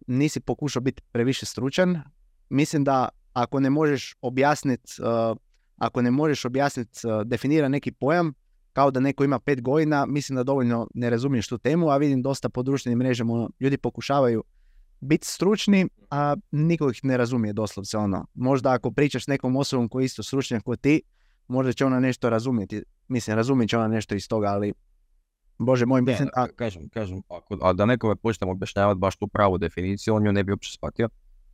nisi 0.07 0.41
pokušao 0.41 0.83
biti 0.83 1.03
previše 1.12 1.47
stručan, 1.47 2.03
mislim 2.51 2.85
da 2.85 3.09
ako 3.33 3.61
ne 3.61 3.71
možeš 3.71 4.17
objasniti, 4.21 4.93
uh, 5.03 5.37
ako 5.77 6.03
ne 6.03 6.11
možeš 6.11 6.45
objasniti, 6.45 7.07
uh, 7.07 7.23
definira 7.27 7.69
neki 7.69 7.93
pojam, 7.93 8.33
kao 8.73 8.91
da 8.91 9.01
neko 9.01 9.25
ima 9.25 9.39
pet 9.39 9.63
godina, 9.63 10.07
mislim 10.07 10.37
da 10.37 10.43
dovoljno 10.43 10.89
ne 10.95 11.11
razumiješ 11.11 11.49
tu 11.49 11.59
temu, 11.59 11.91
a 11.91 11.97
vidim 11.97 12.23
dosta 12.23 12.49
po 12.49 12.63
društvenim 12.63 12.99
mrežama 12.99 13.33
ono, 13.33 13.51
ljudi 13.61 13.79
pokušavaju 13.79 14.45
biti 15.01 15.27
stručni, 15.27 15.89
a 16.11 16.37
niko 16.51 16.91
ih 16.91 17.01
ne 17.03 17.17
razumije 17.17 17.53
doslovce 17.53 17.99
ono. 17.99 18.27
Možda 18.35 18.73
ako 18.73 18.91
pričaš 18.91 19.25
s 19.25 19.27
nekom 19.27 19.57
osobom 19.57 19.89
koji 19.89 20.03
je 20.03 20.07
isto 20.07 20.23
stručnjak 20.23 20.65
kao 20.65 20.77
ti, 20.77 21.03
možda 21.49 21.73
će 21.73 21.85
ona 21.85 22.01
nešto 22.01 22.31
razumjeti. 22.31 22.83
Mislim, 23.09 23.37
razumjet 23.37 23.71
će 23.71 23.79
ona 23.79 23.89
nešto 23.89 24.15
iz 24.15 24.29
toga, 24.29 24.47
ali 24.47 24.73
Bože 25.59 25.87
moj, 25.87 26.03
mislim... 26.03 26.29
A... 26.35 26.47
Kažem, 26.57 26.89
kažem, 26.89 27.23
ako, 27.29 27.59
a 27.63 27.73
da 27.73 27.87
nekome 27.87 28.17
počnemo 28.17 28.53
objašnjavati 28.53 28.99
baš 28.99 29.17
tu 29.17 29.29
pravu 29.29 29.59
definiciju, 29.59 30.15
on 30.15 30.27
ju 30.27 30.33
ne 30.33 30.45
bi 30.45 30.53
uopće 30.53 30.73
shvatio. 30.73 31.09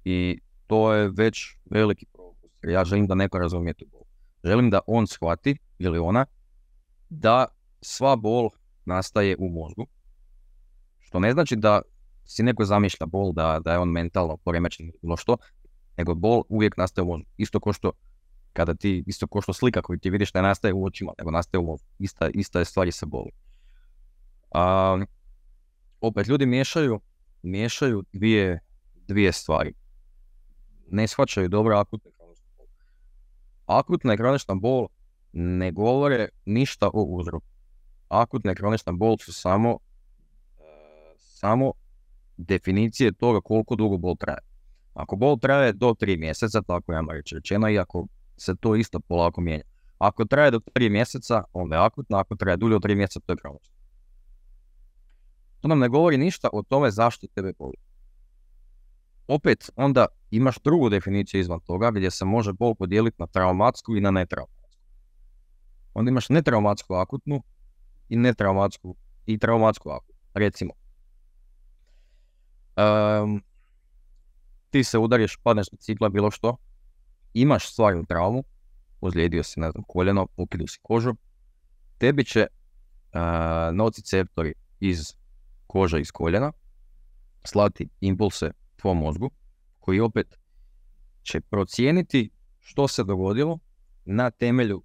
I 0.04 0.38
to 0.68 0.92
je 0.92 1.08
već 1.08 1.56
veliki 1.70 2.06
propust. 2.12 2.54
Ja 2.62 2.84
želim 2.84 3.06
da 3.06 3.14
neko 3.14 3.38
razumije 3.38 3.74
tu 3.74 3.86
bol. 3.92 4.02
Želim 4.44 4.70
da 4.70 4.80
on 4.86 5.06
shvati, 5.06 5.58
ili 5.78 5.98
ona, 5.98 6.26
da 7.08 7.46
sva 7.80 8.16
bol 8.16 8.50
nastaje 8.84 9.36
u 9.38 9.48
mozgu. 9.48 9.86
Što 11.00 11.18
ne 11.18 11.32
znači 11.32 11.56
da 11.56 11.82
si 12.24 12.42
neko 12.42 12.64
zamišlja 12.64 13.06
bol, 13.06 13.32
da, 13.32 13.60
da 13.64 13.72
je 13.72 13.78
on 13.78 13.88
mentalno 13.88 14.36
poremećen 14.36 14.90
bilo 15.02 15.16
što, 15.16 15.36
nego 15.96 16.14
bol 16.14 16.42
uvijek 16.48 16.76
nastaje 16.76 17.02
u 17.02 17.08
mozgu. 17.08 17.26
Isto 17.36 17.60
ko 17.60 17.72
što 17.72 17.92
kada 18.52 18.74
ti, 18.74 19.04
isto 19.06 19.26
ko 19.26 19.40
što 19.40 19.52
slika 19.52 19.82
koju 19.82 19.98
ti 19.98 20.10
vidiš 20.10 20.34
ne 20.34 20.42
nastaje 20.42 20.74
u 20.74 20.84
očima, 20.84 21.12
nego 21.18 21.30
nastaje 21.30 21.60
u 21.60 21.64
mozgu. 21.64 21.86
Ista, 21.98 22.28
ista 22.34 22.58
je 22.58 22.64
stvari 22.64 22.92
sa 22.92 23.06
boli. 23.06 23.30
A, 24.54 24.98
opet, 26.00 26.26
ljudi 26.26 26.46
miješaju, 26.46 27.00
miješaju 27.42 28.04
dvije, 28.12 28.60
dvije 29.06 29.32
stvari 29.32 29.74
ne 30.90 31.06
shvaćaju 31.06 31.48
dobro 31.48 31.76
akutne 31.76 32.10
kronične 32.10 32.46
bol. 32.56 32.66
Akutna 33.66 34.16
kronična 34.16 34.54
bol 34.54 34.88
ne 35.32 35.72
govore 35.72 36.28
ništa 36.44 36.90
o 36.94 37.02
uzroku. 37.02 37.46
Akutna 38.08 38.54
kronična 38.54 38.92
bol 38.92 39.16
su 39.18 39.32
samo, 39.32 39.78
e, 40.58 40.62
samo 41.18 41.72
definicije 42.36 43.12
toga 43.12 43.40
koliko 43.40 43.76
dugo 43.76 43.96
bol 43.96 44.16
traje. 44.16 44.38
Ako 44.94 45.16
bol 45.16 45.38
traje 45.38 45.72
do 45.72 45.94
tri 45.98 46.16
mjeseca, 46.16 46.62
tako 46.62 46.92
je 46.92 47.02
reći 47.10 47.34
rečeno, 47.34 47.68
i 47.68 47.78
ako 47.78 48.06
se 48.36 48.54
to 48.60 48.76
isto 48.76 49.00
polako 49.00 49.40
mijenja. 49.40 49.64
Ako 49.98 50.24
traje 50.24 50.50
do 50.50 50.60
tri 50.72 50.90
mjeseca, 50.90 51.44
onda 51.52 51.76
je 51.76 51.82
akutna, 51.82 52.20
ako 52.20 52.36
traje 52.36 52.56
dulje 52.56 52.76
od 52.76 52.82
tri 52.82 52.94
mjeseca, 52.94 53.20
to 53.26 53.32
je 53.32 53.36
kronična. 53.36 53.74
To 55.60 55.68
nam 55.68 55.78
ne 55.78 55.88
govori 55.88 56.16
ništa 56.16 56.48
o 56.52 56.62
tome 56.62 56.90
zašto 56.90 57.26
tebe 57.26 57.52
boli 57.58 57.76
opet 59.28 59.70
onda 59.76 60.06
imaš 60.30 60.56
drugu 60.64 60.88
definiciju 60.88 61.40
izvan 61.40 61.60
toga 61.60 61.90
gdje 61.90 62.10
se 62.10 62.24
može 62.24 62.52
bol 62.52 62.74
podijeliti 62.74 63.16
na 63.18 63.26
traumatsku 63.26 63.96
i 63.96 64.00
na 64.00 64.10
netraumatsku. 64.10 64.78
Onda 65.94 66.08
imaš 66.08 66.28
netraumatsku 66.28 66.94
akutnu 66.94 67.42
i 68.08 68.16
netraumatsku 68.16 68.96
i 69.26 69.38
traumatsku 69.38 69.90
akutnu. 69.90 70.14
Recimo, 70.34 70.72
um, 72.76 73.42
ti 74.70 74.84
se 74.84 74.98
udariš, 74.98 75.36
padneš 75.42 75.72
na 75.72 75.78
cikla, 75.78 76.08
bilo 76.08 76.30
što, 76.30 76.56
imaš 77.34 77.72
stvarnu 77.72 78.04
traumu, 78.08 78.44
ozlijedio 79.00 79.42
si, 79.42 79.60
ne 79.60 79.70
znam, 79.70 79.84
koljeno, 79.88 80.26
ukidu 80.36 80.66
si 80.66 80.78
kožu, 80.82 81.14
tebi 81.98 82.24
će 82.24 82.46
uh, 82.46 83.76
nociceptori 83.76 84.54
iz 84.80 85.14
koža 85.66 85.98
iz 85.98 86.10
koljena 86.10 86.52
slati 87.44 87.88
impulse 88.00 88.50
tvom 88.76 88.98
mozgu, 88.98 89.30
koji 89.88 90.00
opet 90.00 90.38
će 91.22 91.40
procijeniti 91.40 92.30
što 92.60 92.88
se 92.88 93.04
dogodilo 93.04 93.58
na 94.04 94.30
temelju 94.30 94.82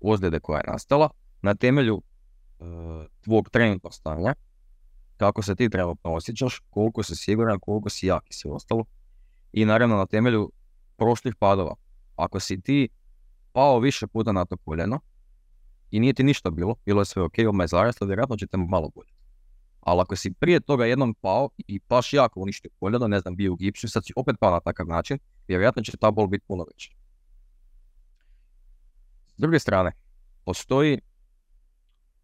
ozljede 0.00 0.40
koja 0.40 0.58
je 0.58 0.72
nastala, 0.72 1.10
na 1.42 1.54
temelju 1.54 2.02
e, 2.02 2.64
tvog 3.20 3.50
trenutnog 3.50 3.94
stanja, 3.94 4.34
kako 5.16 5.42
se 5.42 5.54
ti 5.54 5.70
trenutno 5.70 6.14
osjećaš, 6.14 6.62
koliko 6.70 7.02
si 7.02 7.16
siguran, 7.16 7.60
koliko 7.60 7.88
si 7.90 8.06
jak 8.06 8.30
i 8.30 8.34
sve 8.34 8.50
ostalo. 8.50 8.84
I 9.52 9.64
naravno 9.64 9.96
na 9.96 10.06
temelju 10.06 10.50
prošlih 10.96 11.34
padova. 11.38 11.74
Ako 12.16 12.40
si 12.40 12.60
ti 12.60 12.88
pao 13.52 13.78
više 13.78 14.06
puta 14.06 14.32
na 14.32 14.44
to 14.44 14.56
koljeno 14.56 15.00
i 15.90 16.00
nije 16.00 16.14
ti 16.14 16.22
ništa 16.22 16.50
bilo, 16.50 16.74
bilo 16.86 17.00
je 17.00 17.04
sve 17.04 17.22
ok, 17.22 17.34
odmah 17.48 17.64
je 17.64 17.68
zaraslo, 17.68 18.06
vjerojatno 18.06 18.36
će 18.36 18.46
te 18.46 18.56
malo 18.56 18.88
bolje. 18.94 19.15
Ali 19.86 20.00
ako 20.00 20.16
si 20.16 20.32
prije 20.32 20.60
toga 20.60 20.84
jednom 20.84 21.14
pao 21.14 21.48
i 21.66 21.80
paš 21.80 22.12
jako 22.12 22.40
uništio 22.40 22.70
koljeno, 22.80 23.08
ne 23.08 23.20
znam, 23.20 23.36
bio 23.36 23.52
u 23.52 23.56
gipsu, 23.56 23.88
sad 23.88 24.04
si 24.06 24.12
opet 24.16 24.36
pao 24.40 24.50
na 24.50 24.60
takav 24.60 24.86
način, 24.86 25.18
vjerojatno 25.48 25.82
će 25.82 25.96
ta 25.96 26.10
bol 26.10 26.26
biti 26.26 26.44
puno 26.48 26.64
veća. 26.64 26.90
S 29.36 29.40
druge 29.40 29.58
strane, 29.58 29.92
postoji, 30.44 31.00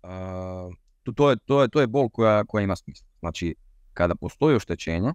uh, 0.03 0.75
to, 1.15 1.31
je, 1.31 1.37
to, 1.37 1.63
je, 1.63 1.69
to 1.69 1.81
je 1.81 1.87
bol 1.87 2.09
koja, 2.09 2.45
koja 2.45 2.63
ima 2.63 2.77
smisla. 2.77 3.07
Znači, 3.21 3.55
kada 3.95 4.15
postoji 4.15 4.57
oštećenje, 4.57 5.13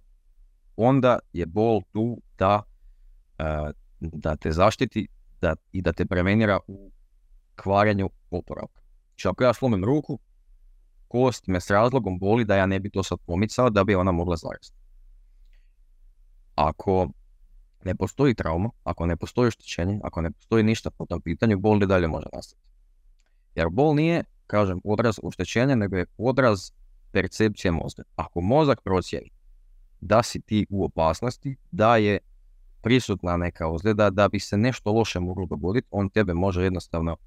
onda 0.76 1.20
je 1.34 1.46
bol 1.46 1.82
tu 1.92 2.22
da, 2.38 2.62
uh, 3.40 3.70
da 4.00 4.36
te 4.36 4.52
zaštiti 4.52 5.08
da, 5.42 5.56
i 5.72 5.82
da 5.82 5.94
te 5.94 6.06
prevenira 6.06 6.60
u 6.68 6.92
kvarenju 7.56 8.10
oporavka. 8.32 8.82
Znači, 9.10 9.28
ako 9.28 9.44
ja 9.44 9.54
slomim 9.54 9.86
ruku, 9.86 10.20
kost 11.08 11.48
me 11.48 11.62
s 11.62 11.70
razlogom 11.70 12.20
boli 12.20 12.46
da 12.46 12.56
ja 12.56 12.66
ne 12.66 12.80
bi 12.80 12.90
to 12.90 13.04
sad 13.04 13.18
pomicao 13.26 13.70
da 13.70 13.84
bi 13.84 13.96
ona 13.96 14.12
mogla 14.12 14.36
zarasti. 14.36 14.78
Ako 16.56 17.08
ne 17.86 17.96
postoji 17.96 18.36
trauma, 18.36 18.70
ako 18.84 19.06
ne 19.06 19.18
postoji 19.18 19.48
oštećenje, 19.48 20.00
ako 20.04 20.22
ne 20.22 20.32
postoji 20.32 20.64
ništa 20.64 20.92
po 20.92 21.06
tom 21.06 21.22
pitanju, 21.22 21.60
bol 21.60 21.84
i 21.84 21.86
dalje 21.86 22.08
može 22.08 22.26
nastati. 22.34 22.62
Jer 23.56 23.70
bol 23.70 23.96
nije, 23.96 24.24
kažem, 24.48 24.82
odraz 24.84 25.20
oštećenja, 25.24 25.76
nego 25.76 25.98
je 25.98 26.06
odraz 26.18 26.72
percepcije 27.12 27.72
mozga. 27.72 28.04
Ako 28.16 28.42
mozak 28.42 28.82
procijeni 28.84 29.30
da 30.02 30.24
si 30.24 30.42
ti 30.42 30.66
u 30.70 30.86
opasnosti, 30.86 31.56
da 31.72 31.98
je 31.98 32.20
prisutna 32.82 33.38
neka 33.38 33.68
ozljeda, 33.68 34.10
da 34.10 34.28
bi 34.28 34.40
se 34.40 34.58
nešto 34.58 34.92
loše 34.92 35.20
moglo 35.20 35.46
dogoditi, 35.46 35.88
on 35.92 36.10
tebe 36.10 36.34
može 36.34 36.64
jednostavno 36.64 37.18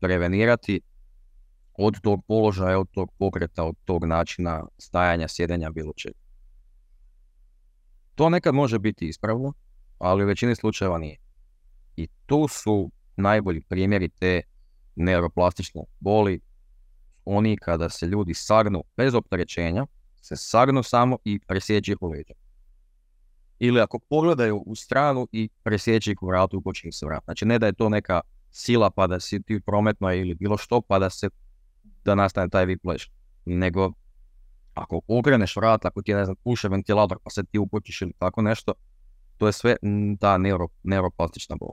prevenirati 0.00 0.80
od 1.78 2.00
tog 2.00 2.24
položaja, 2.26 2.78
od 2.78 2.90
tog 2.90 3.12
pokreta, 3.18 3.64
od 3.64 3.76
tog 3.84 4.04
načina 4.04 4.64
stajanja, 4.78 5.28
sjedenja, 5.28 5.70
bilo 5.70 5.92
čega. 5.96 6.18
To 8.14 8.28
nekad 8.28 8.54
može 8.54 8.78
biti 8.78 9.08
ispravno, 9.08 9.52
ali 9.98 10.24
u 10.24 10.26
većini 10.26 10.56
slučajeva 10.56 10.98
nije. 10.98 11.16
I 11.96 12.08
tu 12.26 12.48
su 12.48 12.90
najbolji 13.16 13.60
primjeri 13.60 14.08
te 14.08 14.42
neuroplastične 14.96 15.82
boli, 16.00 16.40
oni 17.24 17.56
kada 17.56 17.88
se 17.88 18.06
ljudi 18.06 18.34
sagnu 18.34 18.84
bez 18.96 19.14
opterećenja, 19.14 19.86
se 20.22 20.36
sagnu 20.36 20.82
samo 20.82 21.18
i 21.24 21.38
presjeći 21.46 21.92
ih 21.92 21.98
u 22.00 22.08
leđa. 22.08 22.34
Ili 23.58 23.80
ako 23.80 23.98
pogledaju 23.98 24.62
u 24.66 24.74
stranu 24.74 25.28
i 25.32 25.48
presjeći 25.62 26.12
ih 26.12 26.22
u 26.22 26.26
vratu, 26.26 26.62
počinje 26.62 26.92
se 26.92 27.06
vrat. 27.06 27.24
Znači 27.24 27.46
ne 27.46 27.58
da 27.58 27.66
je 27.66 27.72
to 27.72 27.88
neka 27.88 28.20
sila 28.50 28.90
pa 28.90 29.06
da 29.06 29.20
si 29.20 29.42
ti 29.42 29.60
prometno 29.66 30.14
ili 30.14 30.34
bilo 30.34 30.56
što 30.56 30.80
pa 30.80 30.98
da 30.98 31.10
se 31.10 31.28
da 32.08 32.14
nastane 32.14 32.48
taj 32.48 32.66
whiplash. 32.66 33.10
Nego 33.44 33.92
ako 34.74 35.00
okreneš 35.08 35.56
vrat, 35.56 35.84
ako 35.84 36.02
ti 36.02 36.10
je, 36.10 36.16
ne 36.16 36.24
znam, 36.24 36.36
puše 36.44 36.68
ventilator 36.68 37.18
pa 37.24 37.30
se 37.30 37.44
ti 37.44 37.58
upočiš 37.58 38.02
ili 38.02 38.12
tako 38.18 38.42
nešto, 38.42 38.74
to 39.36 39.46
je 39.46 39.52
sve 39.52 39.76
ta 40.20 40.38
neuro, 40.38 40.68
neuroplastična 40.82 41.56
bol. 41.56 41.72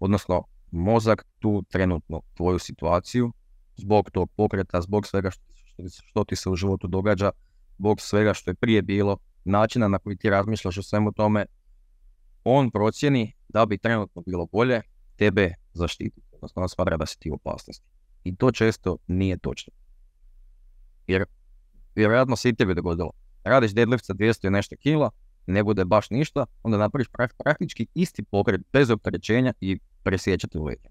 Odnosno, 0.00 0.44
mozak 0.70 1.24
tu 1.38 1.62
trenutno 1.68 2.22
tvoju 2.36 2.58
situaciju, 2.58 3.32
zbog 3.76 4.10
tog 4.10 4.30
pokreta, 4.36 4.80
zbog 4.80 5.06
svega 5.06 5.30
što, 5.30 5.44
što 5.88 6.24
ti 6.24 6.36
se 6.36 6.50
u 6.50 6.56
životu 6.56 6.86
događa, 6.86 7.30
zbog 7.78 8.00
svega 8.00 8.34
što 8.34 8.50
je 8.50 8.54
prije 8.54 8.82
bilo, 8.82 9.16
načina 9.44 9.88
na 9.88 9.98
koji 9.98 10.16
ti 10.16 10.30
razmišljaš 10.30 10.78
o 10.78 10.82
svemu 10.82 11.12
tome, 11.12 11.46
on 12.44 12.70
procjeni 12.70 13.32
da 13.48 13.66
bi 13.66 13.78
trenutno 13.78 14.22
bilo 14.26 14.46
bolje 14.46 14.82
tebe 15.16 15.54
zaštititi. 15.72 16.28
Odnosno, 16.32 16.62
on 16.62 16.68
smatra 16.68 16.96
da 16.96 17.06
si 17.06 17.18
ti 17.18 17.30
u 17.30 17.34
opasnosti. 17.34 17.86
I 18.24 18.36
to 18.36 18.52
često 18.52 18.96
nije 19.06 19.38
točno. 19.38 19.72
Jer 21.06 21.24
vjerojatno 21.94 22.36
se 22.36 22.48
i 22.48 22.54
tebi 22.54 22.74
dogodilo. 22.74 23.10
Radiš 23.44 23.74
deadlift 23.74 24.04
sa 24.04 24.14
200 24.14 24.46
i 24.46 24.50
nešto 24.50 24.76
kila, 24.76 25.10
ne 25.46 25.64
bude 25.64 25.84
baš 25.84 26.10
ništa, 26.10 26.46
onda 26.62 26.78
napraviš 26.78 27.08
praktički 27.44 27.86
isti 27.94 28.22
pokret 28.22 28.60
bez 28.72 28.90
opterećenja 28.90 29.52
i 29.60 29.78
presjećate 30.02 30.58
u 30.58 30.64
leđa. 30.64 30.88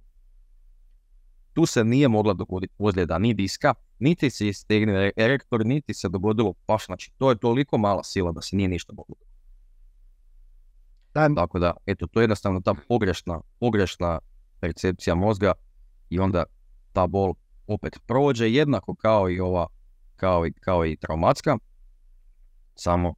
Tu 1.54 1.66
se 1.66 1.84
nije 1.84 2.08
mogla 2.08 2.34
dogoditi 2.34 2.74
ozljeda 2.78 3.18
ni 3.18 3.34
diska, 3.34 3.74
niti 4.00 4.30
se 4.30 4.48
istegne 4.48 5.12
erektor, 5.18 5.66
niti 5.66 5.94
se 5.94 6.10
dogodilo 6.10 6.54
baš, 6.68 6.86
znači 6.86 7.12
to 7.18 7.30
je 7.30 7.38
toliko 7.38 7.78
mala 7.78 8.04
sila 8.04 8.32
da 8.32 8.42
se 8.42 8.56
nije 8.56 8.70
ništa 8.70 8.94
moglo 8.94 9.16
Tako 11.36 11.60
da, 11.60 11.74
eto, 11.86 12.08
to 12.08 12.20
je 12.20 12.24
jednostavno 12.24 12.62
ta 12.62 12.74
pogrešna, 12.88 13.42
pogrešna 13.60 14.20
percepcija 14.60 15.16
mozga 15.16 15.54
i 16.10 16.20
onda 16.20 16.44
ta 16.93 17.08
bol 17.08 17.34
opet 17.67 18.00
prođe 18.06 18.52
jednako 18.52 18.95
kao 18.95 19.30
i 19.30 19.39
ova 19.39 19.67
kao 20.17 20.47
i, 20.47 20.54
kao 20.54 20.86
i 20.86 20.95
traumatska, 20.95 21.58
samo 22.76 23.13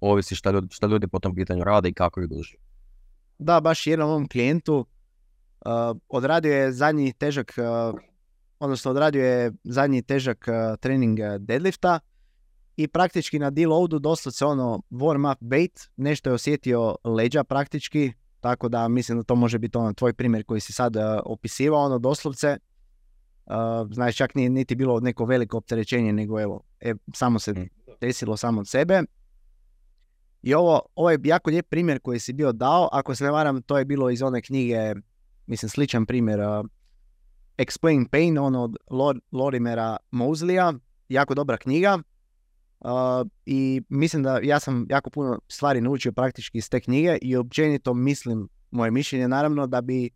ovisi 0.00 0.34
šta 0.34 0.50
ljudi, 0.50 0.66
šta 0.70 0.86
ljudi 0.86 1.08
po 1.08 1.18
tom 1.18 1.34
pitanju 1.34 1.64
rade 1.64 1.88
i 1.88 1.94
kako 1.94 2.20
ju 2.20 2.26
duži. 2.26 2.56
Da, 3.38 3.60
baš 3.60 3.86
jednom 3.86 4.10
ovom 4.10 4.28
klijentu 4.28 4.76
uh, 4.78 5.96
odradio 6.08 6.52
je 6.52 6.72
zadnji 6.72 7.12
težak, 7.12 7.54
uh, 7.58 8.00
odnosno 8.58 8.90
odradio 8.90 9.24
je 9.24 9.52
zadnji 9.64 10.02
težak 10.02 10.48
uh, 10.48 10.78
trening 10.80 11.18
deadlifta 11.38 12.00
i 12.76 12.88
praktički 12.88 13.38
na 13.38 13.50
deloadu 13.50 13.98
doslovce 13.98 14.44
ono 14.44 14.82
warm 14.90 15.32
up 15.32 15.38
bait, 15.40 15.80
nešto 15.96 16.30
je 16.30 16.34
osjetio 16.34 16.96
leđa 17.04 17.44
praktički, 17.44 18.12
tako 18.40 18.68
da 18.68 18.88
mislim 18.88 19.18
da 19.18 19.24
to 19.24 19.34
može 19.34 19.58
biti 19.58 19.78
ono 19.78 19.92
tvoj 19.92 20.12
primjer 20.12 20.44
koji 20.44 20.60
si 20.60 20.72
sad 20.72 20.96
opisivao, 21.24 21.84
ono 21.84 21.98
doslovce 21.98 22.58
znači 23.92 24.16
čak 24.16 24.34
nije 24.34 24.50
niti 24.50 24.74
bilo 24.74 25.00
neko 25.00 25.24
veliko 25.24 25.56
opterećenje, 25.56 26.12
nego 26.12 26.40
evo, 26.40 26.60
e, 26.80 26.94
samo 27.14 27.38
se 27.38 27.52
mm. 27.52 27.68
desilo 28.00 28.36
samo 28.36 28.60
od 28.60 28.68
sebe. 28.68 29.02
I 30.42 30.54
ovo, 30.54 30.80
ovo 30.94 31.10
je 31.10 31.18
jako 31.24 31.50
lijep 31.50 31.68
primjer 31.68 32.00
koji 32.00 32.20
si 32.20 32.32
bio 32.32 32.52
dao, 32.52 32.88
ako 32.92 33.14
se 33.14 33.24
ne 33.24 33.30
varam, 33.30 33.62
to 33.62 33.78
je 33.78 33.84
bilo 33.84 34.10
iz 34.10 34.22
one 34.22 34.42
knjige, 34.42 34.94
mislim 35.46 35.68
sličan 35.68 36.06
primjer, 36.06 36.40
uh, 36.40 36.66
Explain 37.60 38.08
Pain, 38.08 38.38
ono 38.38 38.62
od 38.86 39.18
Lorimera 39.32 39.96
Mosleya, 40.10 40.74
jako 41.08 41.34
dobra 41.34 41.56
knjiga. 41.56 41.98
I 43.46 43.82
mislim 43.88 44.22
da 44.22 44.38
ja 44.42 44.60
sam 44.60 44.86
jako 44.90 45.10
puno 45.10 45.38
stvari 45.48 45.80
naučio 45.80 46.12
praktički 46.12 46.58
iz 46.58 46.70
te 46.70 46.80
knjige 46.80 47.18
i 47.22 47.36
općenito 47.36 47.94
mislim, 47.94 48.48
moje 48.70 48.90
mišljenje 48.90 49.28
naravno, 49.28 49.66
da 49.66 49.80
bi 49.80 50.10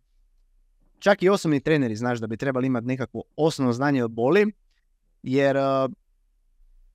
čak 0.99 1.23
i 1.23 1.29
osobni 1.29 1.59
treneri, 1.59 1.95
znaš, 1.95 2.19
da 2.19 2.27
bi 2.27 2.37
trebali 2.37 2.67
imati 2.67 2.87
nekakvo 2.87 3.23
osnovno 3.35 3.73
znanje 3.73 4.03
o 4.03 4.07
boli, 4.07 4.51
jer 5.23 5.57
uh, 5.57 5.91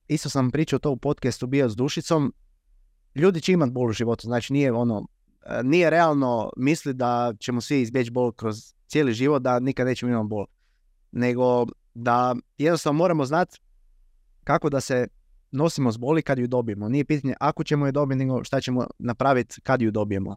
isto 0.07 0.29
sam 0.29 0.51
pričao 0.51 0.79
to 0.79 0.91
u 0.91 0.97
podcastu 0.97 1.47
bio 1.47 1.69
s 1.69 1.75
dušicom, 1.75 2.33
ljudi 3.15 3.41
će 3.41 3.53
imati 3.53 3.71
bol 3.71 3.89
u 3.89 3.91
životu, 3.91 4.27
znači 4.27 4.53
nije 4.53 4.71
ono, 4.71 4.99
uh, 4.99 5.05
nije 5.63 5.89
realno 5.89 6.51
misli 6.57 6.93
da 6.93 7.33
ćemo 7.39 7.61
svi 7.61 7.81
izbjeći 7.81 8.11
bol 8.11 8.31
kroz 8.31 8.73
cijeli 8.87 9.13
život, 9.13 9.41
da 9.41 9.59
nikad 9.59 9.87
nećemo 9.87 10.11
imati 10.11 10.27
bol, 10.27 10.45
nego 11.11 11.65
da 11.93 12.35
jednostavno 12.57 12.97
moramo 12.97 13.25
znati 13.25 13.59
kako 14.43 14.69
da 14.69 14.81
se 14.81 15.07
nosimo 15.51 15.91
s 15.91 15.97
boli 15.97 16.21
kad 16.21 16.39
ju 16.39 16.47
dobijemo. 16.47 16.89
Nije 16.89 17.05
pitanje 17.05 17.33
ako 17.39 17.63
ćemo 17.63 17.85
je 17.85 17.91
dobiti, 17.91 18.17
nego 18.17 18.43
šta 18.43 18.61
ćemo 18.61 18.87
napraviti 18.99 19.61
kad 19.61 19.81
ju 19.81 19.91
dobijemo. 19.91 20.35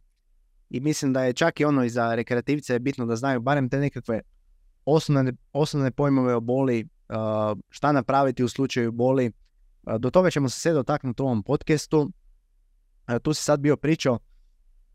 I 0.70 0.81
mislim 0.81 1.12
da 1.12 1.24
je 1.24 1.33
čak 1.33 1.61
i 1.61 1.64
ono 1.64 1.85
i 1.85 1.90
za 1.90 2.14
rekreativce 2.14 2.79
bitno 2.79 3.07
da 3.07 3.16
znaju 3.16 3.40
barem 3.40 3.68
te 3.68 3.79
nekakve 3.79 4.20
osnovne, 4.85 5.33
osnovne 5.53 5.90
pojmove 5.90 6.35
o 6.35 6.40
boli, 6.40 6.88
šta 7.68 7.92
napraviti 7.92 8.44
u 8.44 8.48
slučaju 8.48 8.92
boli. 8.92 9.33
Do 9.98 10.11
toga 10.11 10.31
ćemo 10.31 10.48
se 10.48 10.61
sve 10.61 10.72
dotaknuti 10.72 11.22
u 11.22 11.24
ovom 11.24 11.42
podcastu. 11.42 12.11
Tu 13.22 13.35
si 13.35 13.42
sad 13.42 13.61
bio 13.61 13.77
pričao 13.77 14.18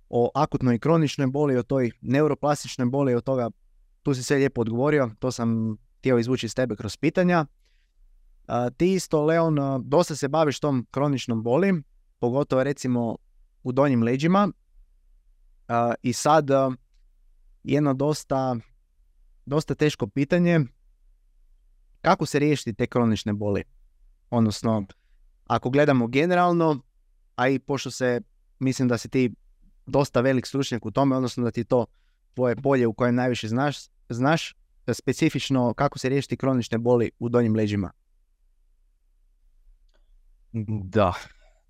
o 0.10 0.32
akutnoj 0.36 0.76
i 0.76 0.80
kroničnoj 0.80 1.28
boli, 1.28 1.58
o 1.58 1.64
toj 1.64 1.92
neuroplastičnoj 2.02 2.86
boli, 2.86 3.16
od 3.16 3.24
toga 3.24 3.50
tu 4.04 4.14
si 4.14 4.24
sve 4.24 4.38
lijepo 4.38 4.62
odgovorio, 4.62 5.12
to 5.20 5.32
sam 5.32 5.78
htio 6.00 6.20
izvući 6.20 6.46
iz 6.46 6.56
tebe 6.56 6.76
kroz 6.76 6.98
pitanja. 6.98 7.46
Ti 8.78 8.94
isto, 8.94 9.26
Leon, 9.26 9.58
dosta 9.84 10.16
se 10.16 10.28
baviš 10.28 10.60
tom 10.60 10.88
kroničnom 10.92 11.44
boli, 11.44 11.84
pogotovo 12.20 12.64
recimo 12.64 13.18
u 13.64 13.72
donjim 13.72 14.04
leđima. 14.04 14.52
I 16.02 16.14
sad 16.14 16.50
jedno 17.64 17.94
dosta, 17.94 18.56
dosta 19.46 19.76
teško 19.76 20.08
pitanje, 20.08 20.60
kako 22.02 22.26
se 22.26 22.40
riješiti 22.40 22.74
te 22.74 22.88
kronične 22.88 23.34
boli? 23.34 23.64
Odnosno, 24.30 24.86
ako 25.46 25.70
gledamo 25.70 26.08
generalno, 26.08 26.82
a 27.36 27.50
i 27.50 27.60
pošto 27.60 27.92
se, 27.92 28.22
mislim 28.60 28.88
da 28.88 28.98
si 28.98 29.10
ti 29.10 29.34
dosta 29.86 30.22
velik 30.22 30.46
stručnjak 30.46 30.86
u 30.86 30.92
tome, 30.92 31.16
odnosno 31.16 31.44
da 31.44 31.52
ti 31.52 31.64
to 31.64 31.86
tvoje 32.34 32.56
polje 32.56 32.88
u 32.88 32.94
kojem 32.94 33.16
najviše 33.16 33.48
znaš, 33.48 33.78
znaš 34.10 34.56
specifično 34.94 35.74
kako 35.74 36.00
se 36.00 36.10
riješiti 36.10 36.38
kronične 36.38 36.78
boli 36.78 37.12
u 37.20 37.30
donjim 37.30 37.56
leđima. 37.56 37.92
Da, 40.84 41.14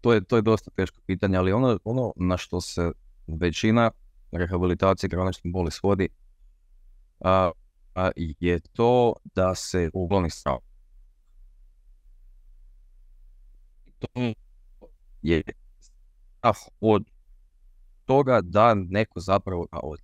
to 0.02 0.14
je, 0.14 0.24
to 0.24 0.36
je 0.36 0.42
dosta 0.42 0.72
teško 0.72 1.02
pitanje, 1.06 1.38
ali 1.38 1.52
ono, 1.52 1.80
ono 1.84 2.14
na 2.16 2.38
što 2.38 2.62
se 2.62 2.92
većina 3.38 3.92
rehabilitacije 4.32 5.10
kroničnih 5.10 5.54
boli 5.54 5.72
svodi 5.72 6.10
a, 7.20 7.52
a, 7.96 8.10
je 8.18 8.60
to 8.60 9.14
da 9.36 9.56
se 9.56 9.90
ukloni 9.94 10.30
strah. 10.30 10.58
To 14.00 14.34
je 15.22 15.44
strah 16.38 16.58
od 16.80 17.04
toga 18.06 18.42
da 18.44 18.74
neko 18.74 19.20
zapravo 19.20 19.68
a 19.72 19.80
od. 19.84 20.00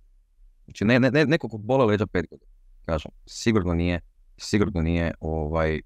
Znači 0.64 0.84
ne, 0.84 1.00
ne, 1.00 1.10
ne, 1.10 1.24
neko 1.24 1.48
ko 1.48 1.58
bole 1.58 1.84
leđa 1.84 2.06
pet 2.06 2.26
godina, 2.30 2.50
kažem, 2.84 3.10
sigurno 3.26 3.74
nije, 3.74 4.00
sigurno 4.36 4.82
nije, 4.82 5.14
ovaj, 5.20 5.80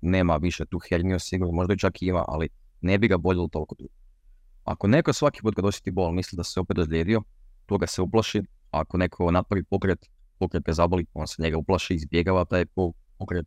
nema 0.00 0.36
više 0.36 0.66
tu 0.66 0.78
herniju, 0.88 1.18
sigurno, 1.18 1.52
možda 1.52 1.74
i 1.74 1.78
čak 1.78 2.02
ima, 2.02 2.24
ali 2.28 2.48
ne 2.80 2.98
bi 2.98 3.08
ga 3.08 3.16
boljelo 3.16 3.48
toliko 3.48 3.74
dugo. 3.78 3.94
Ako 4.66 4.86
neko 4.86 5.12
svaki 5.12 5.42
put 5.42 5.54
kad 5.54 5.64
osjeti 5.64 5.90
bol 5.90 6.12
misli 6.12 6.36
da 6.36 6.44
se 6.44 6.60
opet 6.60 6.78
ozlijedio, 6.78 7.22
toga 7.66 7.86
se 7.86 8.02
uplaši. 8.02 8.42
Ako 8.70 8.96
neko 8.98 9.30
napravi 9.30 9.64
pokret, 9.64 10.06
pokret 10.38 10.62
ga 10.64 10.72
zaboli, 10.72 11.06
on 11.14 11.26
se 11.26 11.42
njega 11.42 11.58
uplaši, 11.58 11.94
izbjegava 11.94 12.44
taj 12.44 12.66
pokret. 13.18 13.46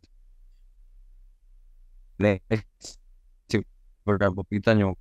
Ne, 2.18 2.38
po 4.36 4.44
pitanju 4.44 4.96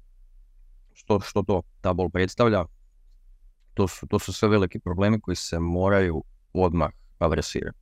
što, 0.93 1.19
što 1.19 1.43
to 1.43 1.61
ta 1.81 1.93
bol 1.93 2.09
predstavlja, 2.09 2.65
to 3.73 3.87
su, 3.87 4.07
to 4.07 4.19
su 4.19 4.33
sve 4.33 4.49
veliki 4.49 4.79
problemi 4.79 5.21
koji 5.21 5.35
se 5.35 5.59
moraju 5.59 6.23
odmah 6.53 6.89
adresirati. 7.19 7.77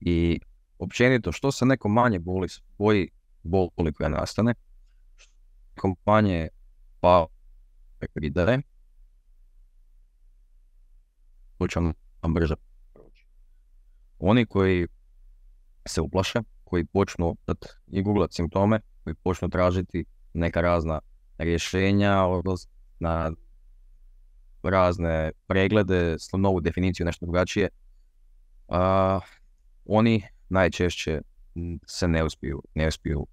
I 0.00 0.40
općenito, 0.78 1.32
što 1.32 1.52
se 1.52 1.66
neko 1.66 1.88
manje 1.88 2.18
boli, 2.18 2.48
boji 2.78 3.10
boli 3.42 3.92
koja 3.92 4.08
nastane, 4.08 4.54
što 5.74 5.94
manje 6.06 6.48
pa 7.00 7.26
videre, 8.14 8.60
to 11.58 11.68
će 11.68 11.80
vam 12.22 12.34
brže. 12.34 12.54
Oni 14.18 14.46
koji 14.46 14.86
se 15.86 16.00
uplaše, 16.00 16.38
koji 16.64 16.84
počnu 16.84 17.36
i 17.86 18.02
googlat 18.02 18.32
simptome, 18.32 18.80
koji 19.04 19.14
počnu 19.14 19.48
tražiti 19.48 20.04
neka 20.34 20.60
razna 20.60 21.00
rješenja, 21.38 22.16
na 22.98 23.32
razne 24.62 25.32
preglede, 25.46 26.16
novu 26.38 26.60
definiciju, 26.60 27.06
nešto 27.06 27.26
drugačije, 27.26 27.68
oni 29.84 30.22
najčešće 30.48 31.20
se 31.86 32.08
ne 32.08 32.24
uspiju, 32.24 32.62
ne 32.74 32.88
uspiju 32.88 33.26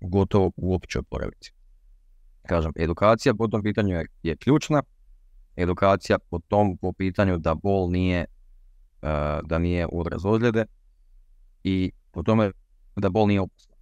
gotovo 0.00 0.50
uopće 0.56 0.98
oporaviti. 0.98 1.53
Kažem, 2.46 2.72
edukacija 2.76 3.34
po 3.34 3.48
tom 3.48 3.62
pitanju 3.62 3.94
je, 3.94 4.06
je 4.22 4.36
ključna, 4.36 4.82
edukacija 5.56 6.18
po 6.30 6.38
tom 6.48 6.76
po 6.76 6.92
pitanju 6.92 7.38
da 7.38 7.54
bol 7.54 7.90
nije, 7.90 8.24
da 9.44 9.58
nije 9.58 9.86
odraz 9.92 10.24
ozljede 10.24 10.64
i 11.64 11.92
po 12.10 12.22
tome 12.22 12.50
da 12.96 13.10
bol 13.10 13.26
nije 13.26 13.40
opasna. 13.40 13.74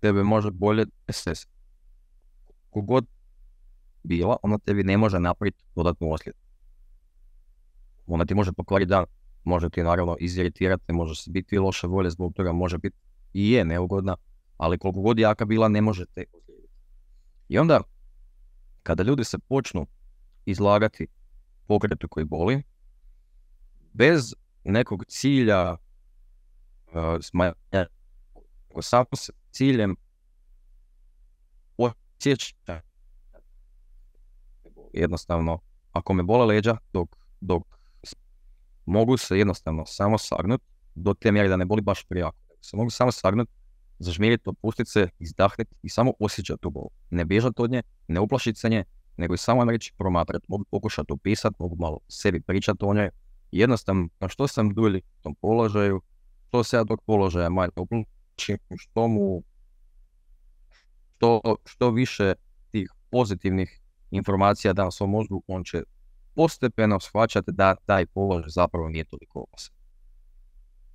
Tebe 0.00 0.22
može 0.22 0.50
bolje 0.50 0.84
SS. 1.08 1.46
Kogod 2.70 3.06
bila, 4.02 4.36
ona 4.42 4.58
tebi 4.58 4.84
ne 4.84 4.96
može 4.96 5.20
napraviti 5.20 5.64
dodatnu 5.74 6.12
oslijedu. 6.12 6.38
Ona 8.06 8.24
ti 8.24 8.34
može 8.34 8.52
pokvariti 8.52 8.88
dan, 8.88 9.04
može 9.44 9.70
ti 9.70 9.82
naravno 9.82 10.16
iziritirati, 10.20 10.92
može 10.92 11.22
se 11.22 11.30
biti 11.30 11.58
loše 11.58 11.86
volje 11.86 12.10
zbog 12.10 12.32
toga, 12.34 12.52
može 12.52 12.78
biti 12.78 12.96
i 13.32 13.50
je 13.50 13.64
neugodna, 13.64 14.16
ali 14.56 14.78
koliko 14.78 15.00
god 15.00 15.18
jaka 15.18 15.44
bila 15.44 15.68
ne 15.68 15.80
može 15.80 16.04
te. 16.14 16.24
I 17.48 17.58
onda, 17.58 17.80
kada 18.82 19.02
ljudi 19.02 19.24
se 19.24 19.38
počnu 19.38 19.86
izlagati 20.44 21.06
pokretu 21.66 22.08
koji 22.08 22.24
boli, 22.24 22.62
bez 23.92 24.34
nekog 24.64 25.04
cilja 25.08 25.72
uh, 25.72 25.76
smanjenja, 27.22 27.86
samo 28.80 29.06
s 29.16 29.30
ciljem 29.50 29.96
osjećanja 31.76 32.82
jednostavno, 34.92 35.58
ako 35.92 36.12
me 36.12 36.22
bole 36.22 36.46
leđa, 36.46 36.76
dok, 36.92 37.16
dok 37.40 37.62
mogu 38.86 39.16
se 39.16 39.38
jednostavno 39.38 39.86
samo 39.86 40.18
sagnut, 40.18 40.62
do 40.94 41.14
te 41.14 41.32
mjere 41.32 41.48
da 41.48 41.56
ne 41.56 41.64
boli 41.64 41.82
baš 41.82 42.04
prijako. 42.04 42.36
Se 42.60 42.76
mogu 42.76 42.90
samo 42.90 43.12
sagnut, 43.12 43.48
zažmiriti, 43.98 44.48
opustiti 44.48 44.90
se, 44.90 45.08
izdahniti 45.18 45.74
i 45.82 45.88
samo 45.88 46.12
osjećati 46.20 46.60
tu 46.60 46.70
bol. 46.70 46.88
Ne 47.10 47.24
bježati 47.24 47.62
od 47.62 47.70
nje, 47.70 47.82
ne 48.08 48.20
uplašiti 48.20 48.58
se 48.58 48.68
nje, 48.68 48.84
nego 49.16 49.34
i 49.34 49.38
samo 49.38 49.64
reći 49.64 49.92
promatrati. 49.98 50.46
Mogu 50.48 50.64
pokušati 50.70 51.12
opisati, 51.12 51.56
mogu 51.58 51.76
malo 51.78 51.98
sebi 52.08 52.40
pričati 52.40 52.84
o 52.84 52.94
njoj. 52.94 53.10
Jednostavno, 53.52 54.08
što 54.28 54.48
sam 54.48 54.74
dulji 54.74 54.98
u 54.98 55.22
tom 55.22 55.34
položaju, 55.34 56.00
što 56.48 56.64
se 56.64 56.76
ja 56.76 56.84
tog 56.84 57.02
položaja 57.06 57.48
manje 57.48 57.70
uplašim, 57.76 58.58
što 58.76 59.08
mu, 59.08 59.42
što, 61.64 61.90
više 61.90 62.32
tih 62.70 62.90
pozitivnih 63.10 63.80
informacija 64.10 64.72
da 64.72 64.90
svom 64.90 65.10
mozgu, 65.10 65.42
on 65.46 65.64
će 65.64 65.82
postepeno 66.34 67.00
shvaćati 67.00 67.52
da 67.52 67.74
taj 67.86 68.06
položaj 68.06 68.48
zapravo 68.48 68.88
nije 68.88 69.04
toliko 69.04 69.40
opasan. 69.40 69.74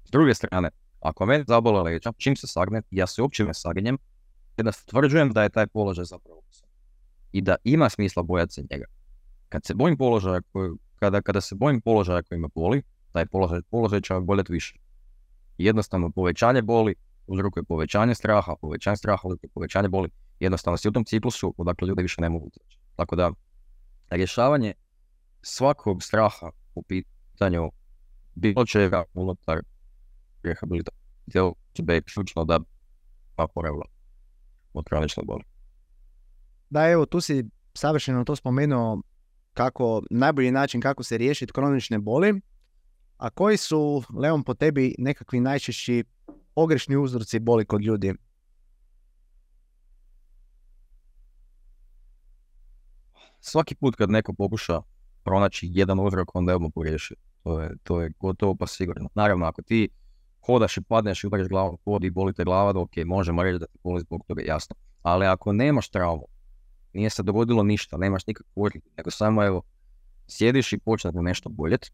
S 0.06 0.12
druge 0.12 0.34
strane, 0.34 0.70
ako 1.00 1.26
mene 1.26 1.44
zabole 1.48 1.82
leđa, 1.82 2.12
čim 2.18 2.36
se 2.36 2.48
sagne, 2.48 2.82
ja 2.92 3.08
se 3.08 3.22
uopće 3.22 3.44
ne 3.44 3.54
sagnjem, 3.54 3.98
da 4.58 4.72
stvrđujem 4.72 5.32
da 5.32 5.44
je 5.44 5.50
taj 5.50 5.68
položaj 5.68 6.06
zapravo. 6.06 6.42
I 7.32 7.42
da 7.42 7.56
ima 7.64 7.90
smisla 7.90 8.24
bojati 8.24 8.54
se 8.54 8.62
njega. 8.72 8.86
Kad 9.50 9.66
se 9.66 9.74
bojim 9.74 9.98
položaja 9.98 10.42
koji, 10.52 10.72
kada, 10.96 11.22
kada 11.22 11.42
se 11.42 11.56
bojim 11.56 11.82
položaja 11.82 12.24
koji 12.24 12.40
me 12.40 12.48
boli, 12.56 12.82
taj 13.12 13.26
položaj, 13.26 13.62
položaj 13.70 14.02
će 14.02 14.14
boljeti 14.22 14.54
više. 14.54 14.76
Jednostavno 15.58 16.10
povećanje 16.10 16.62
boli 16.62 16.96
uzrokuje 17.28 17.64
povećanje 17.64 18.16
straha, 18.16 18.56
povećanje 18.62 18.98
straha 18.98 19.28
uzrokuje 19.28 19.50
povećanje 19.54 19.90
boli. 19.90 20.10
Jednostavno 20.40 20.78
si 20.78 20.88
u 20.88 20.92
tom 20.92 21.06
ciklusu 21.06 21.54
odakle 21.58 21.88
ljudi 21.88 22.02
više 22.02 22.22
ne 22.22 22.30
mogu 22.30 22.46
utjeći. 22.46 22.78
Tako 22.96 23.16
da, 23.16 23.32
rješavanje 24.10 24.74
svakog 25.42 26.04
straha 26.04 26.50
u 26.76 26.84
pitanju 26.84 27.72
bilo 28.36 28.66
čega 28.66 29.04
unutar 29.14 29.60
rehabilitacije 30.44 31.54
je 31.88 32.02
ključno 32.02 32.46
da 32.46 32.60
pa 33.36 33.48
poravila 33.48 33.86
od 34.74 34.86
kronične 34.86 35.24
boli. 35.26 35.44
Da, 36.70 36.90
evo, 36.90 37.06
tu 37.06 37.22
si 37.22 37.46
savršeno 37.74 38.24
to 38.24 38.36
spomenuo 38.36 39.02
kako, 39.54 40.02
najbolji 40.10 40.52
način 40.52 40.82
kako 40.82 41.04
se 41.04 41.18
riješiti 41.18 41.54
kronične 41.54 42.00
boli. 42.00 42.42
A 43.18 43.30
koji 43.30 43.58
su, 43.58 44.04
Leon, 44.16 44.44
po 44.44 44.54
tebi 44.54 44.96
nekakvi 44.98 45.40
najčešći 45.40 46.04
pogrešni 46.56 46.98
uzroci 46.98 47.40
boli 47.40 47.66
kod 47.66 47.82
ljudi? 47.82 48.14
svaki 53.42 53.76
put 53.76 53.96
kad 53.96 54.10
neko 54.10 54.34
pokuša 54.34 54.82
pronaći 55.24 55.70
jedan 55.72 56.00
uzrok, 56.00 56.36
onda 56.36 56.52
je 56.52 56.56
odmah 56.56 56.72
pogriješi. 56.76 57.16
To 57.44 57.62
je, 57.62 57.72
to 57.84 58.02
je 58.02 58.12
gotovo 58.20 58.56
pa 58.56 58.68
sigurno. 58.68 59.10
Naravno, 59.16 59.46
ako 59.46 59.62
ti 59.62 59.90
hodaš 60.46 60.78
i 60.78 60.82
padneš 60.82 61.24
i 61.24 61.28
udariš 61.28 61.48
glavom 61.48 61.78
pod 61.86 62.04
i 62.04 62.10
boli 62.10 62.34
te 62.34 62.44
glava, 62.44 62.82
ok, 62.82 62.92
možemo 63.06 63.44
reći 63.44 63.60
da 63.60 63.66
ti 63.66 63.78
boli 63.84 64.02
zbog 64.02 64.24
toga, 64.28 64.42
jasno. 64.46 64.76
Ali 65.02 65.26
ako 65.26 65.54
nemaš 65.54 65.90
traumu, 65.90 66.28
nije 66.94 67.10
se 67.10 67.24
dogodilo 67.24 67.64
ništa, 67.64 67.98
nemaš 67.98 68.28
nikakvu 68.28 68.64
odliku, 68.64 68.88
nego 68.98 69.12
samo 69.12 69.44
evo, 69.44 69.62
sjediš 70.28 70.74
i 70.74 70.78
počne 70.78 71.12
nešto 71.14 71.50
boljet, 71.50 71.92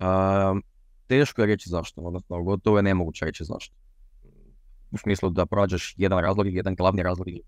uh, 0.00 0.58
teško 1.06 1.42
je 1.42 1.46
reći 1.46 1.68
zašto, 1.68 2.00
odnosno 2.00 2.42
gotovo 2.42 2.76
je 2.76 2.82
nemoguće 2.82 3.24
reći 3.24 3.44
zašto. 3.44 3.74
U 4.90 4.98
smislu 4.98 5.30
da 5.30 5.46
prođeš 5.46 5.94
jedan 5.96 6.18
razlog, 6.18 6.46
jedan 6.46 6.74
glavni 6.74 7.02
razlog 7.02 7.28
ili 7.28 7.42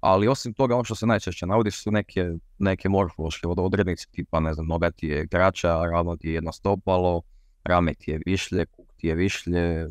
ali 0.00 0.28
osim 0.28 0.54
toga, 0.54 0.74
ono 0.74 0.84
što 0.84 0.94
se 0.94 1.06
najčešće 1.06 1.46
navodi 1.46 1.70
su 1.70 1.90
neke, 1.90 2.30
neke 2.58 2.88
morfološke 2.88 3.46
odrednice, 3.46 4.06
tipa, 4.10 4.40
ne 4.40 4.54
znam, 4.54 4.66
noga 4.66 4.90
ti 4.90 5.06
je 5.06 5.28
kraća, 5.28 5.82
ravno 5.92 6.16
ti 6.16 6.28
je 6.28 6.34
jedno 6.34 6.52
stopalo, 6.52 7.22
rame 7.64 7.94
ti 7.94 8.10
je 8.10 8.20
višlje, 8.26 8.66
kuk 8.66 8.86
ti 8.96 9.06
je 9.06 9.14
višlje. 9.14 9.88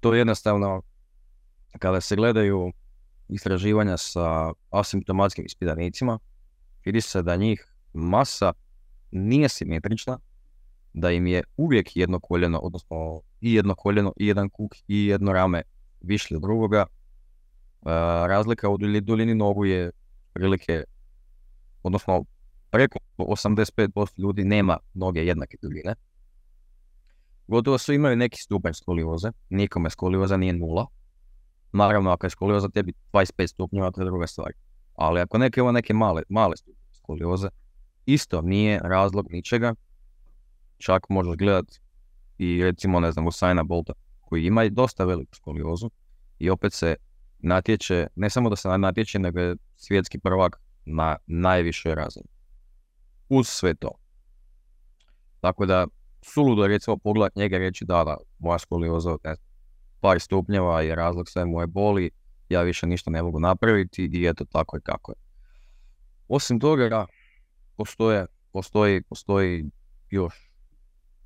To 0.00 0.14
je 0.14 0.18
jednostavno, 0.18 0.82
kada 1.78 2.00
se 2.00 2.16
gledaju 2.16 2.72
istraživanja 3.28 3.96
sa 3.96 4.52
asimptomatskim 4.70 5.46
ispitanicima, 5.46 6.18
vidi 6.84 7.00
se 7.00 7.22
da 7.22 7.36
njih 7.36 7.74
masa 7.92 8.52
nije 9.10 9.48
simetrična, 9.48 10.18
da 10.92 11.10
im 11.10 11.26
je 11.26 11.42
uvijek 11.56 11.96
jedno 11.96 12.20
koljeno, 12.20 12.58
odnosno 12.58 13.20
i 13.40 13.54
jedno 13.54 13.74
koljeno, 13.74 14.12
i 14.16 14.26
jedan 14.26 14.50
kuk, 14.50 14.72
i 14.88 15.06
jedno 15.06 15.32
rame 15.32 15.62
višlje 16.00 16.38
drugoga, 16.38 16.86
razlika 18.26 18.68
u 18.68 18.78
duljini 18.78 19.34
nogu 19.34 19.64
je 19.64 19.90
prilike 20.32 20.84
odnosno 21.82 22.24
preko 22.70 22.98
85% 23.18 24.18
ljudi 24.18 24.44
nema 24.44 24.78
noge 24.94 25.24
jednake 25.24 25.56
duljine. 25.62 25.94
Gotovo 27.50 27.78
su 27.78 27.92
imaju 27.92 28.16
neki 28.16 28.42
stupanj 28.42 28.72
skolioze, 28.72 29.30
nikome 29.48 29.90
skolioza 29.90 30.36
nije 30.36 30.52
nula. 30.52 30.86
Naravno, 31.72 32.10
ako 32.10 32.26
je 32.26 32.30
skolioza 32.30 32.68
tebi 32.68 32.92
25 33.12 33.46
stupnjeva, 33.46 33.90
to 33.90 34.00
je 34.00 34.04
druga 34.04 34.26
stvar. 34.26 34.52
Ali 34.94 35.20
ako 35.20 35.38
neke 35.38 35.60
ima 35.60 35.72
neke 35.72 35.94
male, 35.94 36.22
male 36.28 36.54
skolioze, 36.92 37.48
isto 38.06 38.40
nije 38.42 38.80
razlog 38.84 39.26
ničega. 39.30 39.74
Čak 40.78 41.08
možeš 41.08 41.36
gledat 41.36 41.66
i 42.38 42.62
recimo, 42.64 43.00
ne 43.00 43.12
znam, 43.12 43.26
Usaina 43.26 43.62
Bolta, 43.62 43.92
koji 44.20 44.46
ima 44.46 44.68
dosta 44.68 45.04
veliku 45.04 45.34
skoliozu 45.34 45.90
i 46.38 46.50
opet 46.50 46.72
se 46.72 46.96
natječe, 47.38 48.06
ne 48.16 48.30
samo 48.30 48.50
da 48.50 48.56
se 48.56 48.78
natječe, 48.78 49.18
nego 49.18 49.40
je 49.40 49.56
svjetski 49.76 50.18
prvak 50.18 50.60
na 50.84 51.16
najvišoj 51.26 51.94
razini. 51.94 52.26
Uz 53.28 53.48
sve 53.48 53.74
to. 53.74 53.90
Tako 55.40 55.66
da, 55.66 55.86
suludo 56.22 56.62
je 56.62 56.68
recimo 56.68 56.96
pogledat 56.96 57.36
njega 57.36 57.56
i 57.56 57.58
reći 57.58 57.84
da, 57.84 58.04
da, 58.04 58.16
moja 58.38 58.58
skolioza 58.58 59.16
ne, 59.24 59.34
par 60.00 60.20
stupnjeva 60.20 60.80
je 60.80 60.94
razlog 60.94 61.28
sve 61.28 61.44
moje 61.44 61.66
boli, 61.66 62.10
ja 62.48 62.62
više 62.62 62.86
ništa 62.86 63.10
ne 63.10 63.22
mogu 63.22 63.40
napraviti 63.40 64.10
i 64.12 64.26
eto 64.26 64.44
tako 64.44 64.76
i 64.76 64.80
kako 64.80 65.12
je. 65.12 65.16
Osim 66.28 66.60
toga, 66.60 67.06
postoje, 67.76 68.26
postoji, 68.52 69.02
postoji 69.02 69.64
još 70.10 70.50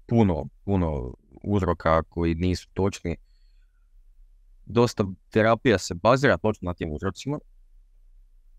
puno, 0.07 0.44
puno 0.64 1.14
uzroka 1.42 2.02
koji 2.02 2.35
nisu 2.35 2.68
točni. 2.72 3.16
Dosta 4.66 5.04
terapija 5.30 5.78
se 5.78 5.94
bazira 5.94 6.37
točno 6.37 6.66
na 6.66 6.74
tim 6.74 6.92
uzrocima. 6.92 7.38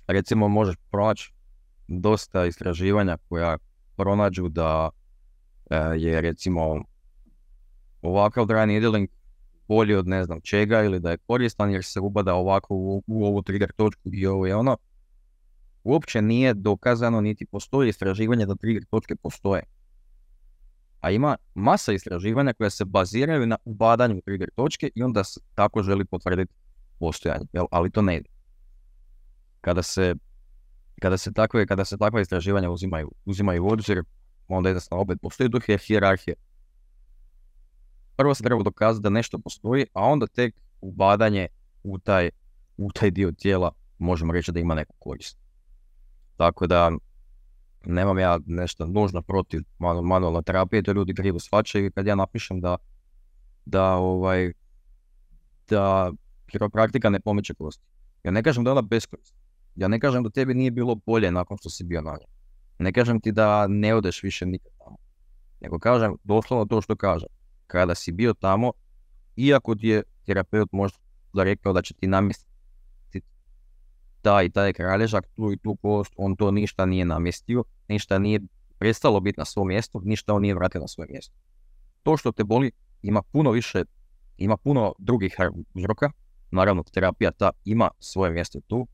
Recimo 0.07 0.47
možeš 0.47 0.75
pronaći 0.91 1.33
dosta 1.87 2.45
istraživanja 2.45 3.17
koja 3.29 3.57
pronađu 3.95 4.49
da 4.49 4.89
je 5.97 6.21
recimo 6.21 6.83
ovakav 8.01 8.45
dry 8.45 8.65
needling 8.65 9.09
bolji 9.67 9.95
od 9.95 10.07
ne 10.07 10.23
znam 10.23 10.41
čega 10.41 10.83
ili 10.83 10.99
da 10.99 11.11
je 11.11 11.17
koristan 11.17 11.71
jer 11.71 11.83
se 11.83 11.99
ubada 11.99 12.33
ovako 12.35 12.75
u, 12.75 13.03
u 13.07 13.25
ovu 13.25 13.41
trigger 13.41 13.71
točku 13.71 14.09
i 14.13 14.27
ovo 14.27 14.45
je 14.45 14.55
ono. 14.55 14.77
Uopće 15.83 16.21
nije 16.21 16.53
dokazano 16.53 17.21
niti 17.21 17.45
postoji 17.45 17.89
istraživanje 17.89 18.45
da 18.45 18.55
trigger 18.55 18.85
točke 18.85 19.15
postoje. 19.15 19.63
A 21.01 21.11
ima 21.11 21.37
masa 21.55 21.93
istraživanja 21.93 22.53
koja 22.53 22.69
se 22.69 22.85
baziraju 22.85 23.47
na 23.47 23.57
ubadanju 23.65 24.21
trigger 24.21 24.49
točke 24.55 24.89
i 24.95 25.03
onda 25.03 25.23
se 25.23 25.39
tako 25.55 25.83
želi 25.83 26.05
potvrditi 26.05 26.53
postojanje, 26.99 27.45
jel? 27.53 27.65
ali 27.71 27.91
to 27.91 28.01
ne 28.01 28.17
ide. 28.17 28.29
Kada 29.61 29.83
se, 29.83 30.15
kada 31.01 31.17
se 31.17 31.33
takve, 31.33 31.67
kada 31.67 31.85
se 31.85 31.97
takva 31.97 32.21
istraživanja 32.21 32.69
uzimaju, 32.69 33.11
uzimaju 33.25 33.65
u 33.65 33.67
obzir, 33.67 34.03
onda 34.47 34.69
jednostavno 34.69 35.01
opet 35.01 35.21
postoji 35.21 35.49
duh 35.49 35.63
hijerarhije. 35.87 36.35
Prvo 38.15 38.33
se 38.33 38.43
treba 38.43 38.63
dokazati 38.63 39.03
da 39.03 39.09
nešto 39.09 39.39
postoji, 39.39 39.85
a 39.93 40.01
onda 40.01 40.27
tek 40.27 40.55
ubadanje 40.81 41.47
u 41.83 41.99
taj, 41.99 42.29
u 42.77 42.91
taj 42.91 43.11
dio 43.11 43.31
tijela 43.31 43.71
možemo 43.97 44.33
reći 44.33 44.51
da 44.51 44.59
ima 44.59 44.75
neku 44.75 44.95
korist. 44.99 45.37
Tako 46.37 46.67
da 46.67 46.91
nemam 47.85 48.19
ja 48.19 48.39
nešto 48.45 48.85
nužno 48.85 49.21
protiv 49.21 49.61
manualne 50.03 50.41
terapije, 50.41 50.83
to 50.83 50.91
ljudi 50.91 51.13
krivo 51.13 51.39
shvaćaju 51.39 51.91
kad 51.91 52.07
ja 52.07 52.15
napišem 52.15 52.61
da, 52.61 52.77
da, 53.65 53.93
ovaj, 53.93 54.53
da 55.69 56.11
kiropraktika 56.47 57.09
ne 57.09 57.19
pomeće 57.19 57.53
kosti. 57.53 57.83
Ja 58.23 58.31
ne 58.31 58.43
kažem 58.43 58.63
da 58.63 58.69
je 58.69 58.71
ona 58.71 58.81
beskorisna. 58.81 59.37
Ja 59.75 59.87
ne 59.87 59.99
kažem 59.99 60.23
da 60.23 60.29
tebi 60.29 60.53
nije 60.53 60.71
bilo 60.71 60.95
bolje 60.95 61.31
nakon 61.31 61.57
što 61.57 61.69
si 61.69 61.83
bio 61.83 62.01
na 62.01 62.11
njoj. 62.11 62.34
Ne 62.79 62.93
kažem 62.93 63.21
ti 63.21 63.31
da 63.31 63.67
ne 63.67 63.95
odeš 63.95 64.23
više 64.23 64.45
nikad 64.45 64.71
tamo. 64.77 64.97
Nego 65.61 65.79
kažem 65.79 66.15
doslovno 66.23 66.65
to 66.65 66.81
što 66.81 66.95
kažem. 66.95 67.29
Kada 67.67 67.95
si 67.95 68.11
bio 68.11 68.33
tamo, 68.33 68.71
iako 69.35 69.75
ti 69.75 69.87
je 69.87 70.03
terapeut 70.25 70.71
možda 70.71 70.99
rekao 71.33 71.73
da 71.73 71.81
će 71.81 71.93
ti 71.93 72.07
namjestiti 72.07 72.55
taj 74.21 74.45
i 74.45 74.49
taj 74.49 74.73
kralježak, 74.73 75.27
tu 75.35 75.51
i 75.51 75.57
tu 75.57 75.75
kost, 75.75 76.13
on 76.17 76.35
to 76.35 76.51
ništa 76.51 76.85
nije 76.85 77.05
namjestio, 77.05 77.63
ništa 77.87 78.19
nije 78.19 78.39
prestalo 78.77 79.19
biti 79.19 79.39
na 79.39 79.45
svom 79.45 79.67
mjestu, 79.67 80.01
ništa 80.03 80.33
on 80.33 80.41
nije 80.41 80.55
vratio 80.55 80.81
na 80.81 80.87
svoje 80.87 81.07
mjesto. 81.11 81.35
To 82.03 82.17
što 82.17 82.31
te 82.31 82.43
boli 82.43 82.71
ima 83.01 83.21
puno 83.21 83.51
više, 83.51 83.83
ima 84.37 84.57
puno 84.57 84.93
drugih 84.97 85.35
uzroka, 85.73 86.11
naravno 86.51 86.83
terapija 86.83 87.31
ta 87.31 87.51
ima 87.65 87.89
svoje 87.99 88.31
mjesto 88.31 88.59
tu 88.67 88.87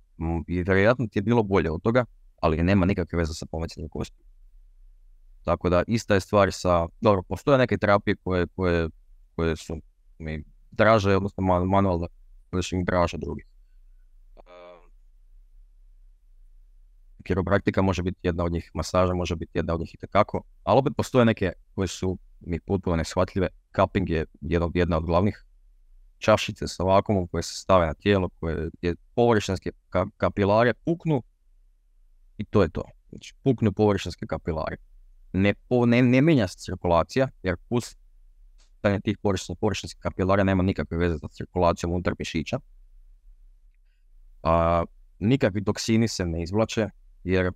i 0.47 0.63
vjerojatno 0.63 1.07
ti 1.07 1.19
je 1.19 1.23
bilo 1.23 1.43
bolje 1.43 1.71
od 1.71 1.81
toga, 1.81 2.05
ali 2.41 2.63
nema 2.63 2.85
nikakve 2.85 3.17
veze 3.17 3.33
sa 3.33 3.45
pomećanjem 3.51 3.89
kosti. 3.89 4.23
Tako 5.45 5.69
da 5.69 5.83
ista 5.87 6.13
je 6.13 6.19
stvar 6.19 6.49
sa, 6.51 6.87
dobro, 7.01 7.21
postoje 7.21 7.57
neke 7.57 7.77
terapije 7.77 8.15
koje, 8.23 8.47
koje, 8.55 8.89
koje 9.35 9.55
su 9.55 9.77
mi 10.19 10.43
draže, 10.71 11.15
odnosno 11.15 11.43
manualne, 11.65 12.07
koje 12.49 12.63
su 12.63 12.77
mi 12.77 12.83
draže 12.83 13.17
drugih. 13.17 13.45
kiropraktika 17.21 17.81
može 17.81 18.03
biti 18.03 18.19
jedna 18.23 18.43
od 18.43 18.51
njih, 18.51 18.71
masaža 18.73 19.13
može 19.13 19.35
biti 19.35 19.51
jedna 19.53 19.73
od 19.73 19.79
njih 19.79 19.93
i 19.93 20.07
tako, 20.07 20.41
ali 20.63 20.79
opet 20.79 20.93
postoje 20.97 21.25
neke 21.25 21.51
koje 21.75 21.87
su 21.87 22.17
mi 22.39 22.59
potpuno 22.59 22.95
neshvatljive. 22.95 23.47
Cupping 23.75 24.09
je 24.09 24.25
jedna, 24.41 24.69
jedna 24.73 24.97
od 24.97 25.05
glavnih 25.05 25.45
čašice 26.17 26.67
sa 26.67 26.83
vakumom 26.83 27.27
koje 27.27 27.43
se 27.43 27.55
stave 27.55 27.87
na 27.87 27.93
tijelo, 27.93 28.29
koje 28.39 28.69
je 28.81 28.95
površinske 29.15 29.71
kapilare 30.17 30.73
puknu 30.73 31.23
i 32.41 32.45
to 32.49 32.63
je 32.63 32.69
to. 32.69 32.83
Znači, 33.09 33.33
puknu 33.43 33.71
površinske 33.71 34.25
kapilare. 34.27 34.77
Ne, 35.33 35.53
ne, 35.87 36.01
ne 36.01 36.21
mijenja 36.21 36.47
se 36.47 36.57
cirkulacija, 36.57 37.27
jer 37.43 37.55
pustanje 37.69 38.99
tih 39.03 39.17
površinskih 39.59 39.99
kapilara 39.99 40.43
nema 40.43 40.63
nikakve 40.63 40.97
veze 40.97 41.19
sa 41.19 41.27
cirkulacijom 41.27 41.93
unutar 41.93 42.15
mišića. 42.19 42.59
A, 44.43 44.83
nikakvi 45.19 45.63
toksini 45.63 46.07
se 46.07 46.25
ne 46.25 46.43
izvlače, 46.43 46.89
jer 47.23 47.51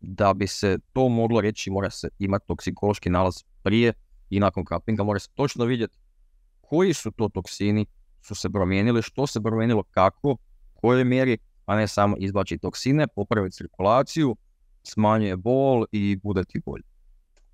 da 0.00 0.34
bi 0.34 0.46
se 0.46 0.78
to 0.92 1.08
moglo 1.08 1.40
reći 1.40 1.70
mora 1.70 1.90
se 1.90 2.08
imati 2.18 2.46
toksikološki 2.46 3.10
nalaz 3.10 3.42
prije 3.62 3.92
i 4.30 4.40
nakon 4.40 4.64
kapinga, 4.64 5.04
mora 5.04 5.18
se 5.18 5.28
točno 5.34 5.64
vidjeti 5.64 5.98
koji 6.60 6.94
su 6.94 7.10
to 7.10 7.28
toksini 7.28 7.86
su 8.20 8.34
se 8.34 8.50
promijenili, 8.50 9.02
što 9.02 9.26
se 9.26 9.40
promijenilo, 9.40 9.82
kako, 9.82 10.36
kojoj 10.74 11.04
mjeri, 11.04 11.38
a 11.68 11.76
ne 11.76 11.88
samo 11.88 12.16
izbači 12.18 12.58
toksine, 12.58 13.06
popravi 13.08 13.50
cirkulaciju, 13.50 14.36
smanjuje 14.82 15.36
bol 15.36 15.84
i 15.92 16.16
bude 16.22 16.44
ti 16.44 16.60
bolje. 16.66 16.84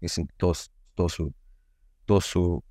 Mislim, 0.00 0.26
to, 0.36 0.52
to 0.94 1.08
su 1.08 1.32
to 2.04 2.20
su 2.20 2.62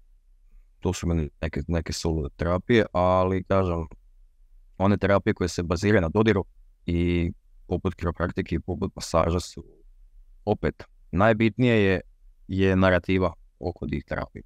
to 0.80 0.94
su 0.94 1.08
neke, 1.42 1.62
neke 1.68 1.94
solo 1.94 2.30
terapije, 2.30 2.86
ali 2.92 3.44
kažem, 3.44 3.88
one 4.78 4.98
terapije 4.98 5.34
koje 5.34 5.48
se 5.48 5.64
baziraju 5.64 6.02
na 6.02 6.10
dodiru 6.10 6.46
i 6.86 7.32
poput 7.68 7.96
kiropraktike 7.96 8.56
i 8.56 8.60
poput 8.60 8.96
masaža 8.96 9.40
su 9.40 9.64
opet 10.46 10.84
najbitnije 11.12 11.84
je, 11.84 12.02
je 12.48 12.76
narativa 12.76 13.34
oko 13.60 13.88
tih 13.88 14.04
terapija. 14.08 14.44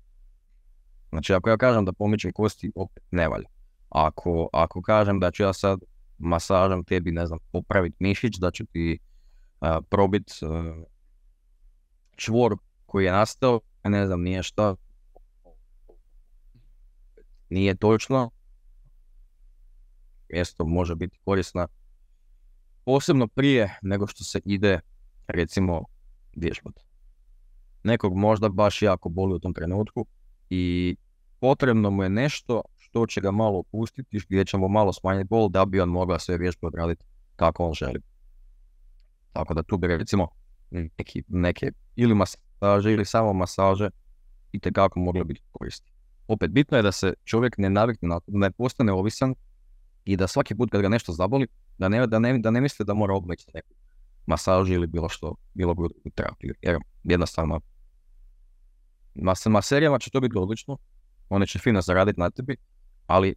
Znači 1.09 1.33
ako 1.33 1.49
ja 1.49 1.57
kažem 1.57 1.85
da 1.85 1.93
pomičem 1.93 2.31
kosti, 2.31 2.71
opet 2.75 3.03
ne 3.11 3.27
valja. 3.27 3.49
Ako, 3.89 4.49
ako 4.53 4.81
kažem 4.81 5.19
da 5.19 5.31
ću 5.31 5.43
ja 5.43 5.53
sad 5.53 5.79
masažom 6.17 6.83
tebi, 6.83 7.11
ne 7.11 7.25
znam, 7.27 7.39
popraviti 7.51 7.95
mišić, 7.99 8.35
da 8.37 8.51
ću 8.51 8.65
ti 8.65 8.99
uh, 9.61 9.67
probit 9.89 10.31
čvor 12.15 12.57
koji 12.85 13.05
je 13.05 13.11
nastao, 13.11 13.59
ne 13.83 14.05
znam, 14.05 14.21
nije 14.21 14.43
šta, 14.43 14.75
nije 17.49 17.75
točno, 17.75 18.31
mjesto 20.33 20.65
može 20.65 20.95
biti 20.95 21.17
korisna, 21.25 21.67
posebno 22.85 23.27
prije 23.27 23.79
nego 23.81 24.07
što 24.07 24.23
se 24.23 24.39
ide 24.45 24.79
recimo 25.27 25.83
vježbati. 26.35 26.81
Nekog 27.83 28.15
možda 28.15 28.49
baš 28.49 28.81
jako 28.81 29.09
boli 29.09 29.35
u 29.35 29.39
tom 29.39 29.53
trenutku 29.53 30.05
i 30.49 30.95
potrebno 31.39 31.89
mu 31.89 32.03
je 32.03 32.09
nešto 32.09 32.61
što 32.89 33.05
će 33.05 33.21
ga 33.21 33.31
malo 33.31 33.59
opustiti, 33.59 34.19
gdje 34.29 34.45
ćemo 34.45 34.67
malo 34.67 34.93
smanjiti 34.93 35.27
bol 35.29 35.49
da 35.49 35.65
bi 35.65 35.81
on 35.81 35.89
mogao 35.89 36.19
sve 36.19 36.37
vježbe 36.37 36.67
odraditi 36.67 37.05
kako 37.35 37.65
on 37.65 37.73
želi. 37.73 38.01
Tako 39.33 39.53
da 39.53 39.63
tu 39.63 39.77
bi 39.77 39.87
recimo 39.87 40.27
neki, 40.71 41.23
neke 41.27 41.71
ili 41.95 42.15
masaže 42.15 42.93
ili 42.93 43.05
samo 43.05 43.33
masaže 43.33 43.89
i 44.51 44.59
tekako 44.59 44.99
mogle 44.99 45.23
biti 45.23 45.41
koristi. 45.51 45.91
Opet 46.27 46.51
bitno 46.51 46.77
je 46.77 46.83
da 46.83 46.91
se 46.91 47.13
čovjek 47.23 47.57
ne 47.57 47.69
navikne, 47.69 48.19
ne 48.27 48.51
postane 48.51 48.91
ovisan 48.91 49.35
i 50.05 50.17
da 50.17 50.27
svaki 50.27 50.55
put 50.55 50.71
kad 50.71 50.81
ga 50.81 50.89
nešto 50.89 51.11
zaboli, 51.11 51.47
da 51.77 51.89
ne, 51.89 52.07
da 52.07 52.19
ne, 52.19 52.39
da 52.39 52.51
ne 52.51 52.61
misli 52.61 52.85
da 52.85 52.93
mora 52.93 53.13
obmeći 53.13 53.45
neku 53.53 53.73
masažu 54.25 54.73
ili 54.73 54.87
bilo 54.87 55.09
što, 55.09 55.35
bilo 55.53 55.73
drugu 55.73 56.09
terapiju. 56.15 56.53
Jer 56.61 56.77
jednostavno, 57.03 57.59
mas, 59.15 59.45
maserijama 59.45 59.99
će 59.99 60.09
to 60.09 60.19
biti 60.19 60.37
odlično, 60.37 60.77
one 61.29 61.47
će 61.47 61.59
fino 61.59 61.81
zaraditi 61.81 62.19
na 62.19 62.29
tebi, 62.29 62.57
ali 63.07 63.35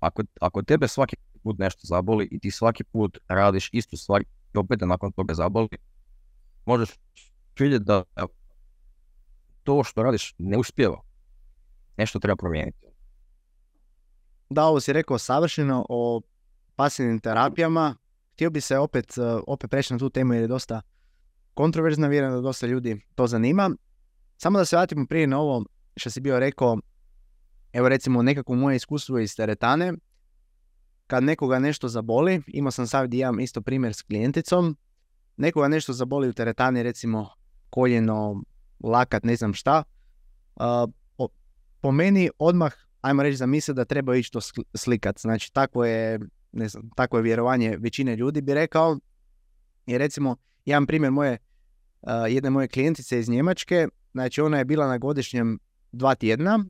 ako, 0.00 0.22
ako 0.40 0.62
tebe 0.62 0.88
svaki 0.88 1.16
put 1.42 1.58
nešto 1.58 1.80
zaboli 1.84 2.28
i 2.30 2.38
ti 2.38 2.50
svaki 2.50 2.84
put 2.84 3.18
radiš 3.28 3.68
istu 3.72 3.96
stvar 3.96 4.22
i 4.54 4.58
opet 4.58 4.80
nakon 4.80 5.12
toga 5.12 5.34
zaboli, 5.34 5.68
možeš 6.66 6.88
vidjeti 7.58 7.84
da 7.84 8.02
to 9.62 9.84
što 9.84 10.02
radiš 10.02 10.34
ne 10.38 10.58
uspjeva. 10.58 11.00
Nešto 11.96 12.18
treba 12.18 12.36
promijeniti. 12.36 12.86
Da, 14.50 14.64
ovo 14.64 14.80
si 14.80 14.92
rekao 14.92 15.18
savršeno 15.18 15.86
o 15.88 16.20
pasivnim 16.76 17.20
terapijama. 17.20 17.96
Htio 18.32 18.50
bi 18.50 18.60
se 18.60 18.78
opet, 18.78 19.18
e, 19.18 19.22
opet 19.46 19.70
preći 19.70 19.92
na 19.92 19.98
tu 19.98 20.10
temu 20.10 20.34
jer 20.34 20.42
je 20.42 20.48
dosta 20.48 20.82
kontroverzna, 21.54 22.08
vjerujem 22.08 22.34
da 22.34 22.40
dosta 22.40 22.66
ljudi 22.66 23.00
to 23.14 23.26
zanima. 23.26 23.70
Samo 24.36 24.58
da 24.58 24.64
se 24.64 24.76
vratimo 24.76 25.06
prije 25.06 25.26
na 25.26 25.40
ovo 25.40 25.64
što 25.96 26.10
si 26.10 26.20
bio 26.20 26.40
rekao, 26.40 26.78
evo 27.72 27.88
recimo 27.88 28.22
nekako 28.22 28.54
moje 28.54 28.76
iskustvo 28.76 29.18
iz 29.18 29.36
teretane, 29.36 29.92
kad 31.06 31.24
nekoga 31.24 31.58
nešto 31.58 31.88
zaboli, 31.88 32.42
imao 32.46 32.70
sam 32.70 32.86
sad 32.86 33.14
imam 33.14 33.40
isto 33.40 33.60
primjer 33.60 33.94
s 33.94 34.02
klijenticom, 34.02 34.76
nekoga 35.36 35.68
nešto 35.68 35.92
zaboli 35.92 36.28
u 36.28 36.32
teretani, 36.32 36.82
recimo 36.82 37.30
koljeno, 37.70 38.42
lakat, 38.80 39.24
ne 39.24 39.36
znam 39.36 39.54
šta, 39.54 39.82
po 41.80 41.92
meni 41.92 42.30
odmah, 42.38 42.72
ajmo 43.00 43.22
reći, 43.22 43.36
zamisli 43.36 43.74
da 43.74 43.84
treba 43.84 44.16
ići 44.16 44.32
to 44.32 44.40
slikat. 44.74 45.20
Znači, 45.20 45.52
tako 45.52 45.84
je, 45.84 46.20
ne 46.52 46.68
znam, 46.68 46.90
tako 46.96 47.16
je 47.16 47.22
vjerovanje 47.22 47.76
većine 47.80 48.16
ljudi 48.16 48.40
bi 48.40 48.54
rekao. 48.54 48.98
I 49.86 49.98
recimo, 49.98 50.36
jedan 50.64 50.86
primjer 50.86 51.12
moje, 51.12 51.38
jedne 52.28 52.50
moje 52.50 52.68
klijentice 52.68 53.18
iz 53.18 53.28
Njemačke, 53.28 53.88
znači 54.12 54.40
ona 54.40 54.58
je 54.58 54.64
bila 54.64 54.88
na 54.88 54.98
godišnjem 54.98 55.58
dva 55.92 56.14
tjedna 56.14 56.64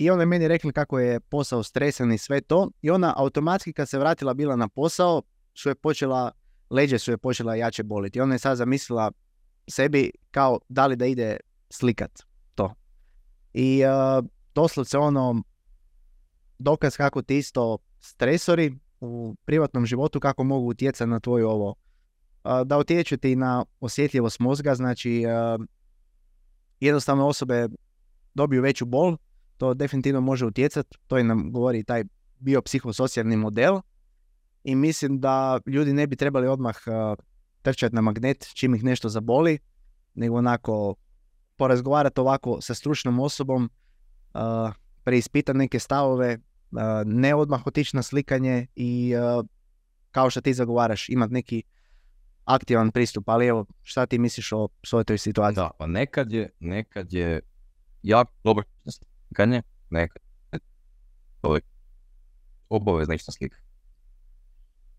i 0.00 0.10
ona 0.10 0.22
je 0.22 0.26
meni 0.26 0.48
rekla 0.48 0.72
kako 0.72 0.98
je 0.98 1.20
posao 1.20 1.62
stresan 1.62 2.12
i 2.12 2.18
sve 2.18 2.40
to 2.40 2.70
i 2.82 2.90
ona 2.90 3.14
automatski 3.16 3.72
kad 3.72 3.88
se 3.88 3.98
vratila 3.98 4.34
bila 4.34 4.56
na 4.56 4.68
posao 4.68 5.22
su 5.54 5.68
je 5.68 5.74
počela, 5.74 6.32
leđe 6.70 6.98
su 6.98 7.10
je 7.10 7.18
počela 7.18 7.54
jače 7.54 7.82
boliti. 7.82 8.18
I 8.18 8.22
ona 8.22 8.34
je 8.34 8.38
sad 8.38 8.56
zamislila 8.56 9.12
sebi 9.68 10.10
kao 10.30 10.58
da 10.68 10.86
li 10.86 10.96
da 10.96 11.06
ide 11.06 11.36
slikat 11.70 12.10
to. 12.54 12.74
I 13.52 13.82
uh, 13.84 14.26
doslovce 14.54 14.98
ono 14.98 15.42
dokaz 16.58 16.96
kako 16.96 17.22
ti 17.22 17.38
isto 17.38 17.78
stresori 18.00 18.74
u 19.00 19.36
privatnom 19.44 19.86
životu 19.86 20.20
kako 20.20 20.44
mogu 20.44 20.66
utjecati 20.66 21.10
na 21.10 21.20
tvoju 21.20 21.48
ovo 21.48 21.74
da 22.64 22.78
utječu 22.78 23.16
ti 23.16 23.36
na 23.36 23.64
osjetljivost 23.80 24.38
mozga, 24.38 24.74
znači 24.74 25.24
jednostavno 26.80 27.26
osobe 27.26 27.68
dobiju 28.34 28.62
veću 28.62 28.84
bol, 28.84 29.16
to 29.60 29.74
definitivno 29.74 30.20
može 30.20 30.46
utjecati, 30.46 30.98
to 31.06 31.16
je 31.16 31.24
nam 31.24 31.52
govori 31.52 31.84
taj 31.84 32.04
biopsihosocijalni 32.38 33.36
model 33.36 33.80
i 34.64 34.74
mislim 34.74 35.20
da 35.20 35.60
ljudi 35.66 35.92
ne 35.92 36.06
bi 36.06 36.16
trebali 36.16 36.48
odmah 36.48 36.76
trčati 37.62 37.94
na 37.94 38.00
magnet 38.00 38.50
čim 38.54 38.74
ih 38.74 38.84
nešto 38.84 39.08
zaboli, 39.08 39.58
nego 40.14 40.36
onako 40.36 40.94
porazgovarati 41.56 42.20
ovako 42.20 42.60
sa 42.60 42.74
stručnom 42.74 43.20
osobom, 43.20 43.70
uh, 44.34 44.72
preispitati 45.04 45.58
neke 45.58 45.78
stavove, 45.78 46.38
ne 47.04 47.34
odmah 47.34 47.66
otići 47.66 47.96
na 47.96 48.02
slikanje 48.02 48.66
i 48.76 49.14
kao 50.10 50.30
što 50.30 50.40
ti 50.40 50.54
zagovaraš, 50.54 51.08
imati 51.08 51.32
neki 51.32 51.62
aktivan 52.44 52.90
pristup, 52.90 53.28
ali 53.28 53.46
evo, 53.46 53.66
šta 53.82 54.06
ti 54.06 54.18
misliš 54.18 54.52
o 54.52 54.68
svoj 54.82 55.04
toj 55.04 55.18
situaciji? 55.18 55.62
Da, 55.62 55.70
pa 55.78 55.86
nekad 55.86 56.32
je, 56.32 56.50
nekad 56.60 57.12
je 57.12 57.40
jako 58.02 58.32
dobro 58.44 58.64
slikanje, 59.30 59.62
nekad 59.90 60.22
je 61.42 61.60
obavezno 62.68 63.14
slika. 63.18 63.56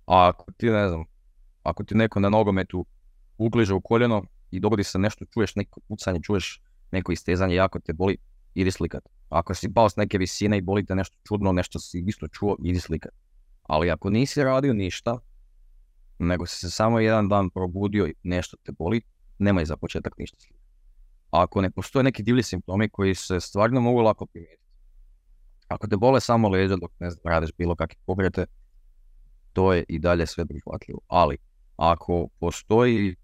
A 0.06 0.28
ako 0.28 0.52
ti, 0.58 0.70
ne 0.70 0.88
znam, 0.88 1.04
ako 1.64 1.84
ti 1.84 1.96
neko 1.96 2.20
na 2.20 2.30
nogometu 2.30 2.86
ugliže 3.38 3.74
u 3.74 3.82
koljeno 3.82 4.24
i 4.52 4.60
dogodi 4.60 4.84
se 4.84 5.00
nešto, 5.00 5.26
čuješ 5.26 5.56
neko 5.56 5.80
pucanje, 5.88 6.20
čuješ 6.24 6.62
neko 6.92 7.12
istezanje, 7.12 7.56
jako 7.56 7.80
te 7.80 7.94
boli, 7.94 8.18
idi 8.54 8.72
slikat. 8.72 9.04
Ako 9.30 9.54
si 9.54 9.74
pao 9.74 9.90
s 9.90 9.96
neke 9.96 10.18
visine 10.18 10.58
i 10.58 10.62
boli 10.62 10.86
te 10.86 10.96
nešto 10.96 11.18
čudno, 11.28 11.52
nešto 11.52 11.80
si 11.80 12.04
isto 12.08 12.28
čuo, 12.28 12.58
idi 12.64 12.80
slikat. 12.80 13.12
Ali 13.64 13.92
ako 13.92 14.10
nisi 14.10 14.44
radio 14.44 14.74
ništa, 14.74 15.20
nego 16.20 16.46
si 16.46 16.60
se 16.60 16.72
samo 16.72 17.00
jedan 17.00 17.30
dan 17.30 17.50
probudio 17.50 18.08
i 18.08 18.14
nešto 18.24 18.58
te 18.64 18.72
boli, 18.72 19.02
nemaj 19.40 19.66
za 19.66 19.78
početak 19.78 20.18
ništa 20.18 20.40
slikati. 20.40 20.61
Ako 21.32 21.62
ne 21.62 21.72
postoje 21.72 22.04
neki 22.04 22.24
divlji 22.24 22.44
simptomi 22.44 22.90
koji 22.90 23.16
se 23.16 23.40
stvarno 23.40 23.82
mogu 23.82 24.02
lako 24.02 24.26
primijetiti, 24.26 24.62
ako 25.68 25.88
te 25.88 25.98
bole 25.98 26.20
samo 26.22 26.50
leđa 26.50 26.76
dok 26.76 26.92
ne 27.00 27.10
znam, 27.10 27.34
radiš 27.34 27.50
bilo 27.58 27.76
kakve 27.76 28.00
pokrete, 28.06 28.46
to 29.54 29.74
je 29.74 29.84
i 29.88 30.00
dalje 30.00 30.28
sve 30.28 30.46
prihvatljivo. 30.46 31.00
Ali, 31.08 31.38
ako 31.78 32.28
postoji 32.40 33.16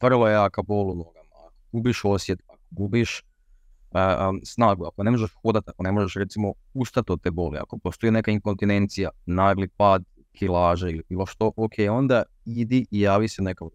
vrlo 0.00 0.28
jaka 0.28 0.62
bol 0.62 0.90
u 0.90 0.94
nogama, 0.94 1.34
ako 1.46 1.52
gubiš 1.72 2.04
osjet, 2.04 2.42
ako 2.46 2.58
gubiš 2.70 3.22
snagu, 4.44 4.84
ako 4.86 5.02
ne 5.02 5.10
možeš 5.10 5.30
hodati, 5.42 5.70
ako 5.70 5.82
ne 5.82 5.92
možeš 5.92 6.14
recimo 6.14 6.52
ustati 6.74 7.12
od 7.12 7.22
te 7.22 7.30
boli, 7.30 7.58
ako 7.58 7.78
postoji 7.78 8.10
neka 8.10 8.30
inkontinencija, 8.30 9.10
nagli 9.26 9.68
pad 9.68 10.04
kilaže 10.32 10.90
ili 10.90 11.02
bilo 11.08 11.26
što, 11.26 11.52
ok, 11.56 11.72
onda 11.90 12.22
idi 12.44 12.86
i 12.90 13.00
javi 13.00 13.28
se 13.28 13.42
nekom 13.42 13.70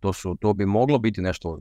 to, 0.00 0.12
su, 0.12 0.36
to 0.40 0.54
bi 0.54 0.66
moglo 0.66 0.98
biti 0.98 1.20
nešto 1.20 1.58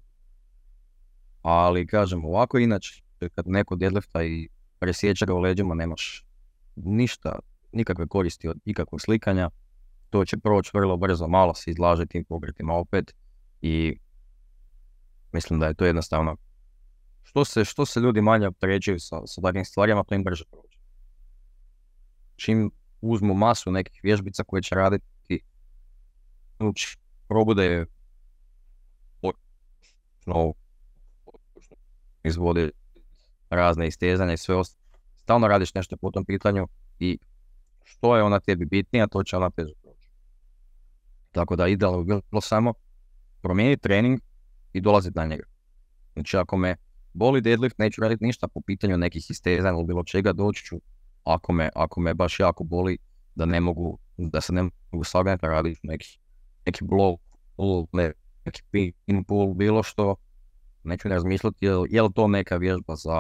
ali 1.50 1.88
kažem 1.88 2.26
ovako 2.26 2.58
inače 2.58 3.02
kad 3.36 3.48
neko 3.48 3.76
deadlifta 3.76 4.24
i 4.24 4.50
presjeća 4.80 5.26
ga 5.26 5.34
u 5.34 5.40
leđima 5.40 5.76
nemaš 5.76 6.26
ništa, 6.76 7.40
nikakve 7.72 8.08
koristi 8.08 8.48
od 8.48 8.58
ikakvog 8.66 9.02
slikanja 9.02 9.50
to 10.10 10.26
će 10.26 10.38
proći 10.38 10.72
vrlo 10.74 10.98
brzo, 10.98 11.28
malo 11.28 11.54
se 11.54 11.72
izlaže 11.72 12.06
tim 12.06 12.26
pokretima 12.26 12.74
opet 12.74 13.14
i 13.62 13.98
mislim 15.32 15.60
da 15.60 15.68
je 15.68 15.74
to 15.74 15.86
jednostavno 15.86 16.36
što 17.24 17.46
se, 17.46 17.66
što 17.66 17.86
se 17.86 18.00
ljudi 18.00 18.22
manje 18.22 18.48
opterećuju 18.48 19.00
sa, 19.00 19.22
sa 19.26 19.42
takvim 19.42 19.66
stvarima, 19.66 20.04
to 20.04 20.16
im 20.16 20.24
brže 20.24 20.44
prođe. 20.52 20.78
Čim 22.36 22.72
uzmu 23.02 23.34
masu 23.34 23.72
nekih 23.72 24.00
vježbica 24.04 24.44
koje 24.44 24.62
će 24.62 24.76
raditi, 24.76 25.40
probude 27.28 27.86
no, 30.26 30.54
izvodi 32.28 32.72
razne 33.50 33.88
istezanja 33.88 34.34
i 34.34 34.38
sve 34.38 34.56
ostalo. 34.56 34.88
Stalno 35.16 35.48
radiš 35.48 35.74
nešto 35.74 35.98
po 35.98 36.12
tom 36.12 36.26
pitanju 36.26 36.68
i 37.00 37.20
što 37.84 38.18
je 38.18 38.24
ona 38.24 38.40
tebi 38.40 38.66
bitnija, 38.66 39.08
to 39.08 39.24
će 39.24 39.38
ona 39.38 39.50
teže 39.50 39.74
proći. 39.84 40.10
Tako 41.32 41.56
da 41.56 41.68
idealno 41.68 42.04
bi 42.04 42.22
bilo 42.32 42.42
samo 42.42 42.74
promijeniti 43.42 43.82
trening 43.82 44.20
i 44.74 44.82
dolaziti 44.82 45.18
na 45.18 45.26
njega. 45.26 45.44
Znači 46.14 46.38
ako 46.38 46.58
me 46.58 46.76
boli 47.14 47.42
deadlift, 47.42 47.78
neću 47.78 48.02
raditi 48.02 48.26
ništa 48.26 48.48
po 48.48 48.62
pitanju 48.62 48.98
nekih 48.98 49.30
istezanja 49.30 49.78
ili 49.78 49.86
bilo 49.86 50.04
čega, 50.04 50.34
doći 50.34 50.66
ću 50.66 50.82
ako 51.24 51.54
me, 51.54 51.70
ako 51.76 52.00
me 52.00 52.14
baš 52.14 52.40
jako 52.40 52.64
boli, 52.64 52.98
da 53.36 53.46
ne 53.46 53.60
mogu, 53.62 54.00
da 54.18 54.42
se 54.42 54.54
ne 54.54 54.70
mogu 54.92 55.04
sagnuti, 55.04 55.46
raditi 55.46 55.80
neki, 55.84 56.20
neki 56.66 56.84
blow, 56.84 57.18
ne, 57.92 58.12
neki 58.46 58.62
pin 58.72 59.24
pull, 59.24 59.54
bilo 59.54 59.84
što, 59.84 60.16
neću 60.88 61.08
ne 61.08 61.16
razmišljati 61.16 61.66
je, 61.66 61.72
je 61.90 62.02
li 62.02 62.14
to 62.16 62.28
neka 62.28 62.58
vježba 62.58 62.96
za, 62.96 63.20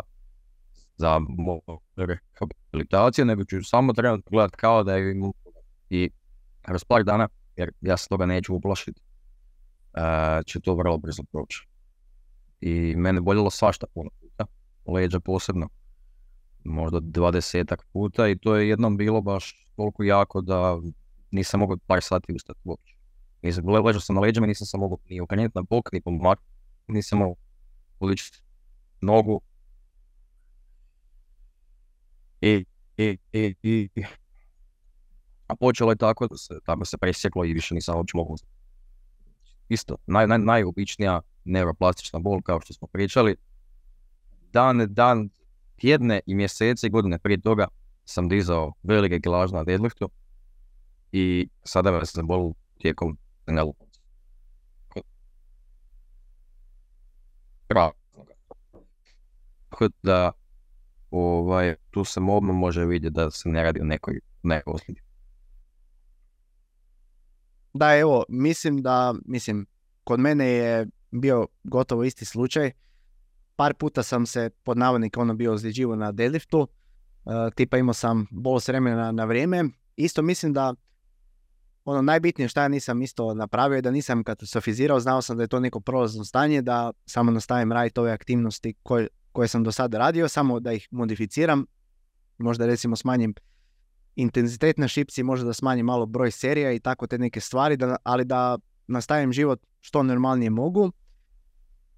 za 0.97 1.19
rehabilitaciju, 1.95 3.25
nego 3.25 3.45
ću 3.45 3.63
samo 3.63 3.93
trebati 3.93 4.23
gledati 4.31 4.57
kao 4.57 4.83
da 4.83 4.95
je 4.95 5.15
i 5.89 6.09
kroz 6.61 6.83
par 6.83 7.03
dana, 7.03 7.27
jer 7.55 7.71
ja 7.81 7.97
se 7.97 8.07
toga 8.09 8.25
neću 8.25 8.55
uplašiti, 8.55 9.01
uh, 9.93 10.45
će 10.45 10.59
to 10.59 10.75
vrlo 10.75 10.97
brzo 10.97 11.23
proći. 11.31 11.67
I 12.61 12.95
mene 12.95 13.21
boljelo 13.21 13.49
svašta 13.49 13.85
puno 13.93 14.09
puta, 14.21 14.45
leđa 14.85 15.19
posebno 15.19 15.69
možda 16.63 16.99
dvadesetak 17.01 17.85
puta 17.93 18.27
i 18.27 18.37
to 18.37 18.55
je 18.55 18.69
jednom 18.69 18.97
bilo 18.97 19.21
baš 19.21 19.71
toliko 19.75 20.03
jako 20.03 20.41
da 20.41 20.77
nisam 21.31 21.59
mogao 21.59 21.77
par 21.87 21.99
sati 22.01 22.33
ustati 22.33 22.59
uopće. 22.63 22.95
Nisam, 23.41 23.69
ležao 23.69 24.01
sam 24.01 24.15
na 24.15 24.21
leđima, 24.21 24.47
nisam 24.47 24.67
se 24.67 24.77
mogao 24.77 24.97
ni 25.09 25.21
okrenuti 25.21 25.51
na 25.55 25.61
bok, 25.69 25.91
ni 25.91 26.01
pomak, 26.01 26.39
nisam 26.87 27.19
mogao 27.19 27.35
uličiti 27.99 28.39
nogu. 29.01 29.41
I, 32.41 32.65
i, 32.97 33.17
i, 33.33 33.55
i, 33.63 33.89
a 35.47 35.55
počelo 35.55 35.91
je 35.91 35.95
tako 35.95 36.27
da 36.27 36.37
se, 36.37 36.59
tako 36.65 36.85
se 36.85 36.97
presjeklo 36.97 37.45
i 37.45 37.53
više 37.53 37.75
nisam 37.75 37.97
uopće 37.97 38.17
mogao 38.17 38.35
Isto, 39.69 39.95
naj, 40.07 40.27
naj, 40.27 40.37
najobičnija 40.37 41.21
neuroplastična 41.45 42.19
bol 42.19 42.41
kao 42.41 42.61
što 42.61 42.73
smo 42.73 42.87
pričali. 42.87 43.35
Dan, 44.51 44.85
dan 44.89 45.29
tjedne 45.75 46.19
i 46.25 46.35
mjesece 46.35 46.87
i 46.87 46.89
godine 46.89 47.19
prije 47.19 47.41
toga 47.41 47.67
sam 48.05 48.29
dizao 48.29 48.73
velike 48.83 49.19
kilaže 49.19 49.53
na 49.53 49.63
deadliftu 49.63 50.09
i 51.11 51.49
sada 51.63 51.91
me 51.91 52.05
se 52.05 52.23
bolu 52.23 52.55
tijekom 52.77 53.17
Tako 59.69 59.89
da 60.03 60.31
ovaj, 61.11 61.75
tu 61.91 62.03
se 62.03 62.19
odmah 62.19 62.55
može 62.55 62.85
vidjeti 62.85 63.13
da 63.13 63.31
se 63.31 63.49
ne 63.49 63.63
radi 63.63 63.81
o 63.81 63.83
nekoj, 63.83 64.19
nekoj 64.43 64.73
Da, 67.73 67.97
evo, 67.97 68.23
mislim 68.29 68.81
da, 68.81 69.15
mislim, 69.25 69.65
kod 70.03 70.19
mene 70.19 70.47
je 70.47 70.87
bio 71.11 71.47
gotovo 71.63 72.03
isti 72.03 72.25
slučaj. 72.25 72.71
Par 73.55 73.73
puta 73.73 74.03
sam 74.03 74.25
se 74.25 74.49
pod 74.63 74.77
navodnik 74.77 75.17
ono 75.17 75.33
bio 75.33 75.53
ozljeđivo 75.53 75.95
na 75.95 76.11
deadliftu, 76.11 76.59
uh, 76.59 77.33
tipa 77.55 77.77
imao 77.77 77.93
sam 77.93 78.27
bol 78.31 78.59
s 78.59 78.67
vremena 78.67 79.11
na 79.11 79.25
vrijeme. 79.25 79.63
Isto 79.95 80.21
mislim 80.21 80.53
da 80.53 80.73
ono 81.89 82.01
najbitnije 82.01 82.47
što 82.47 82.61
ja 82.61 82.67
nisam 82.67 83.01
isto 83.01 83.33
napravio 83.33 83.75
je 83.75 83.81
da 83.81 83.91
nisam 83.91 84.23
katastrofizirao, 84.23 84.99
znao 84.99 85.21
sam 85.21 85.37
da 85.37 85.43
je 85.43 85.47
to 85.47 85.59
neko 85.59 85.79
prolazno 85.79 86.25
stanje, 86.25 86.61
da 86.61 86.91
samo 87.05 87.31
nastavim 87.31 87.71
raditi 87.71 87.99
ove 87.99 88.11
aktivnosti 88.11 88.73
koje, 88.83 89.07
koje 89.31 89.47
sam 89.47 89.63
do 89.63 89.71
sada 89.71 89.97
radio, 89.97 90.27
samo 90.27 90.59
da 90.59 90.73
ih 90.73 90.87
modificiram, 90.91 91.65
možda 92.37 92.65
recimo 92.65 92.95
smanjim 92.95 93.33
intenzitet 94.15 94.77
na 94.77 94.87
šipci, 94.87 95.23
možda 95.23 95.45
da 95.45 95.53
smanjim 95.53 95.85
malo 95.85 96.05
broj 96.05 96.31
serija 96.31 96.71
i 96.71 96.79
tako 96.79 97.07
te 97.07 97.17
neke 97.17 97.39
stvari, 97.39 97.77
da, 97.77 97.95
ali 98.03 98.25
da 98.25 98.57
nastavim 98.87 99.33
život 99.33 99.59
što 99.79 100.03
normalnije 100.03 100.49
mogu. 100.49 100.91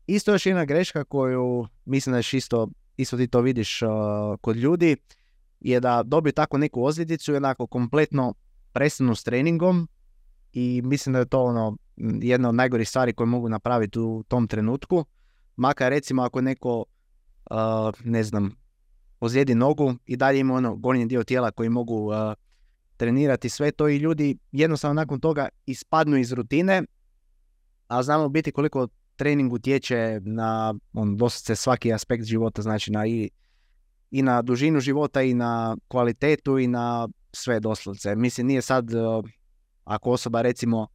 Isto 0.07 0.31
još 0.31 0.45
jedna 0.45 0.65
greška 0.65 1.03
koju 1.03 1.67
mislim 1.85 2.11
da 2.11 2.17
je 2.17 2.23
isto, 2.33 2.69
isto 2.97 3.17
ti 3.17 3.27
to 3.27 3.41
vidiš 3.41 3.81
uh, 3.81 3.89
kod 4.41 4.55
ljudi, 4.55 4.97
je 5.59 5.79
da 5.79 6.03
dobiju 6.03 6.33
tako 6.33 6.57
neku 6.57 6.83
ozljedicu 6.83 7.33
i 7.33 7.37
onako 7.37 7.67
kompletno 7.67 8.33
prestanu 8.73 9.15
s 9.15 9.23
treningom 9.23 9.87
i 10.53 10.81
mislim 10.85 11.13
da 11.13 11.19
je 11.19 11.25
to 11.25 11.43
ono 11.43 11.77
jedna 12.21 12.49
od 12.49 12.55
najgorih 12.55 12.89
stvari 12.89 13.13
koje 13.13 13.27
mogu 13.27 13.49
napraviti 13.49 13.99
u 13.99 14.23
tom 14.27 14.47
trenutku. 14.47 15.05
Makar 15.55 15.89
recimo 15.89 16.21
ako 16.21 16.41
neko, 16.41 16.85
uh, 17.51 17.57
ne 18.03 18.23
znam, 18.23 18.55
ozlijedi 19.19 19.55
nogu 19.55 19.95
i 20.05 20.17
dalje 20.17 20.39
ima 20.39 20.53
ono 20.53 20.75
gornji 20.75 21.05
dio 21.05 21.23
tijela 21.23 21.51
koji 21.51 21.69
mogu 21.69 22.05
uh, 22.05 22.13
trenirati 22.97 23.49
sve 23.49 23.71
to 23.71 23.87
i 23.87 23.97
ljudi 23.97 24.37
jednostavno 24.51 24.93
nakon 24.93 25.19
toga 25.19 25.49
ispadnu 25.65 26.17
iz 26.17 26.31
rutine, 26.31 26.83
a 27.87 28.03
znamo 28.03 28.29
biti 28.29 28.51
koliko 28.51 28.87
trening 29.15 29.53
utječe 29.53 30.21
na 30.23 30.73
on, 30.93 31.17
doslovce 31.17 31.55
svaki 31.55 31.93
aspekt 31.93 32.23
života, 32.23 32.61
znači 32.61 32.91
na 32.91 33.07
i, 33.07 33.29
i 34.11 34.21
na 34.21 34.41
dužinu 34.41 34.79
života 34.79 35.21
i 35.21 35.33
na 35.33 35.77
kvalitetu 35.87 36.59
i 36.59 36.67
na 36.67 37.07
sve 37.33 37.59
doslovce. 37.59 38.15
Mislim, 38.15 38.47
nije 38.47 38.61
sad, 38.61 38.93
uh, 38.93 39.25
ako 39.83 40.11
osoba 40.11 40.41
recimo, 40.41 40.87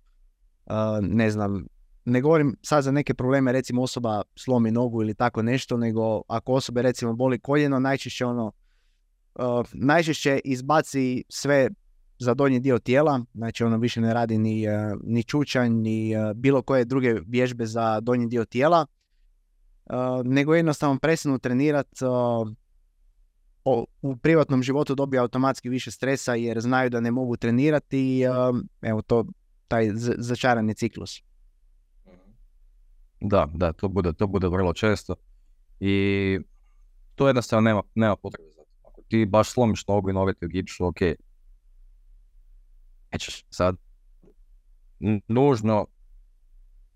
uh, 0.67 0.75
ne 1.01 1.31
znam, 1.31 1.67
ne 2.05 2.21
govorim 2.21 2.57
sad 2.63 2.85
za 2.85 2.91
neke 2.91 3.15
probleme, 3.15 3.53
recimo 3.53 3.83
osoba 3.83 4.23
slomi 4.37 4.71
nogu 4.71 5.03
ili 5.03 5.15
tako 5.15 5.43
nešto, 5.43 5.77
nego 5.77 6.23
ako 6.29 6.53
osobe 6.53 6.83
recimo 6.83 7.13
boli 7.13 7.39
koljeno, 7.39 7.79
najčešće 7.79 8.27
ono, 8.27 8.53
uh, 9.35 9.67
najčešće 9.73 10.41
izbaci 10.45 11.25
sve 11.29 11.71
za 12.19 12.35
donji 12.35 12.61
dio 12.61 12.79
tijela, 12.79 13.25
znači 13.35 13.65
ono 13.65 13.79
više 13.79 14.01
ne 14.01 14.15
radi 14.15 14.39
ni, 14.39 14.67
ni 15.03 15.23
čučanj, 15.23 15.73
ni 15.73 16.15
bilo 16.35 16.63
koje 16.63 16.85
druge 16.85 17.15
vježbe 17.27 17.67
za 17.67 18.01
donji 18.01 18.27
dio 18.27 18.45
tijela, 18.45 18.87
nego 20.25 20.55
jednostavno 20.55 20.99
prestanu 20.99 21.39
trenirati 21.39 22.05
u 24.03 24.17
privatnom 24.17 24.63
životu 24.63 24.95
dobije 24.95 25.21
automatski 25.21 25.69
više 25.69 25.91
stresa 25.91 26.35
jer 26.35 26.61
znaju 26.61 26.91
da 26.91 27.01
ne 27.01 27.11
mogu 27.11 27.37
trenirati 27.37 28.19
i 28.19 28.27
um, 28.29 28.69
evo 28.83 29.03
to, 29.03 29.25
taj 29.69 29.91
začarani 30.19 30.75
ciklus. 30.75 31.23
Da, 33.21 33.49
da, 33.55 33.73
to 33.73 33.89
bude, 33.89 34.13
to 34.13 34.27
bude 34.27 34.49
vrlo 34.49 34.73
često 34.73 35.15
i 35.81 36.39
to 37.15 37.27
jednostavno 37.27 37.61
nema, 37.61 37.83
nema 37.95 38.17
potrebe 38.17 38.51
za 38.51 38.63
to. 38.63 38.89
Ako 38.89 39.03
ti 39.09 39.27
baš 39.27 39.51
slomiš 39.51 39.87
nogu 39.87 40.11
i 40.11 40.13
noge 40.13 40.35
ti 40.35 40.49
gipsu, 40.49 40.87
ok, 40.87 41.01
nećeš 43.13 43.45
sad 43.51 43.77
nužno 45.29 45.87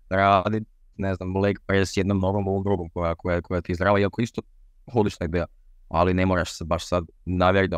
raditi, 0.09 0.65
ne 0.97 1.15
znam, 1.15 1.37
leg 1.37 1.57
press 1.65 1.97
jednom 1.97 2.19
nogom 2.19 2.47
u 2.47 2.63
drugom 2.63 2.89
koja, 2.89 3.15
koja, 3.15 3.41
koja 3.41 3.61
ti 3.61 3.71
je 3.71 3.75
zdrava, 3.75 3.99
iako 3.99 4.21
isto 4.21 4.41
odlična 4.85 5.25
ideja 5.25 5.45
ali 5.89 6.13
ne 6.13 6.25
moraš 6.25 6.57
se 6.57 6.65
baš 6.65 6.87
sad 6.87 7.03
navjeriti 7.25 7.75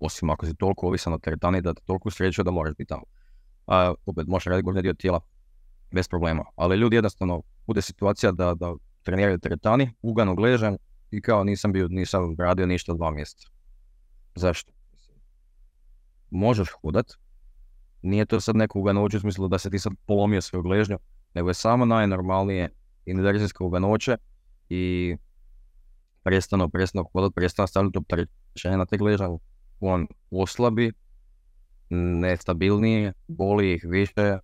osim 0.00 0.30
ako 0.30 0.46
si 0.46 0.54
toliko 0.54 0.86
ovisan 0.86 1.12
o 1.12 1.18
teretani 1.18 1.60
da 1.60 1.74
te 1.74 1.82
toliko 1.84 2.10
sreću 2.10 2.42
da 2.42 2.50
moraš 2.50 2.74
biti 2.78 2.88
tamo. 2.88 3.02
A, 3.66 3.94
opet 4.06 4.26
možeš 4.26 4.44
raditi 4.44 4.64
gornji 4.64 4.82
dio 4.82 4.94
tijela 4.94 5.20
bez 5.90 6.08
problema, 6.08 6.44
ali 6.56 6.76
ljudi 6.76 6.96
jednostavno 6.96 7.42
bude 7.66 7.82
situacija 7.82 8.32
da, 8.32 8.54
da 8.54 8.74
treniraju 9.02 9.38
teretani, 9.38 9.92
ugano 10.02 10.34
gležan 10.34 10.78
i 11.10 11.20
kao 11.20 11.44
nisam 11.44 11.72
bio, 11.72 11.88
nisam 11.88 12.36
radio 12.38 12.66
ništa 12.66 12.94
dva 12.94 13.10
mjeseca. 13.10 13.48
Zašto? 14.34 14.72
Možeš 16.30 16.68
hodat, 16.82 17.06
nije 18.02 18.26
to 18.26 18.40
sad 18.40 18.56
neko 18.56 18.78
uganoće 18.78 19.16
u 19.16 19.20
smislu 19.20 19.48
da 19.48 19.58
se 19.58 19.70
ti 19.70 19.78
sad 19.78 19.92
polomio 20.06 20.40
svoju 20.40 20.62
gležnju, 20.62 20.98
nego 21.34 21.50
je 21.50 21.54
samo 21.54 21.84
najnormalnije 21.84 22.70
inverzijsko 23.06 23.64
uganoće 23.64 24.16
i 24.68 25.16
prestano, 26.26 26.68
prestano 26.68 27.04
hodat, 27.12 27.34
prestano 27.34 27.66
stavljati 27.66 27.98
opterećenje 27.98 28.76
na 28.76 28.86
te 28.86 28.98
on 29.80 30.06
oslabi, 30.30 30.92
nestabilnije, 31.90 33.12
boli 33.28 33.72
ih 33.72 33.84
više, 33.88 34.38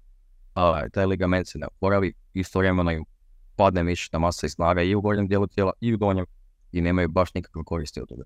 a 0.55 0.89
taj 0.89 1.07
ligament 1.07 1.49
se 1.49 1.59
ne 1.59 1.67
oporavi, 1.67 2.13
istovremeno 2.35 2.91
im 2.91 3.05
padne 3.57 3.83
mišićna 3.83 4.19
masa 4.19 4.47
i 4.47 4.51
snaga 4.51 4.83
i 4.83 4.95
u 4.95 5.01
gornjem 5.01 5.29
dijelu 5.29 5.47
tijela 5.47 5.73
i 5.81 5.95
u 5.95 5.97
donjem 5.97 6.27
i 6.73 6.81
nemaju 6.81 7.09
baš 7.09 7.35
nikakve 7.35 7.63
koristi 7.65 8.01
od 8.01 8.09
toga. 8.09 8.25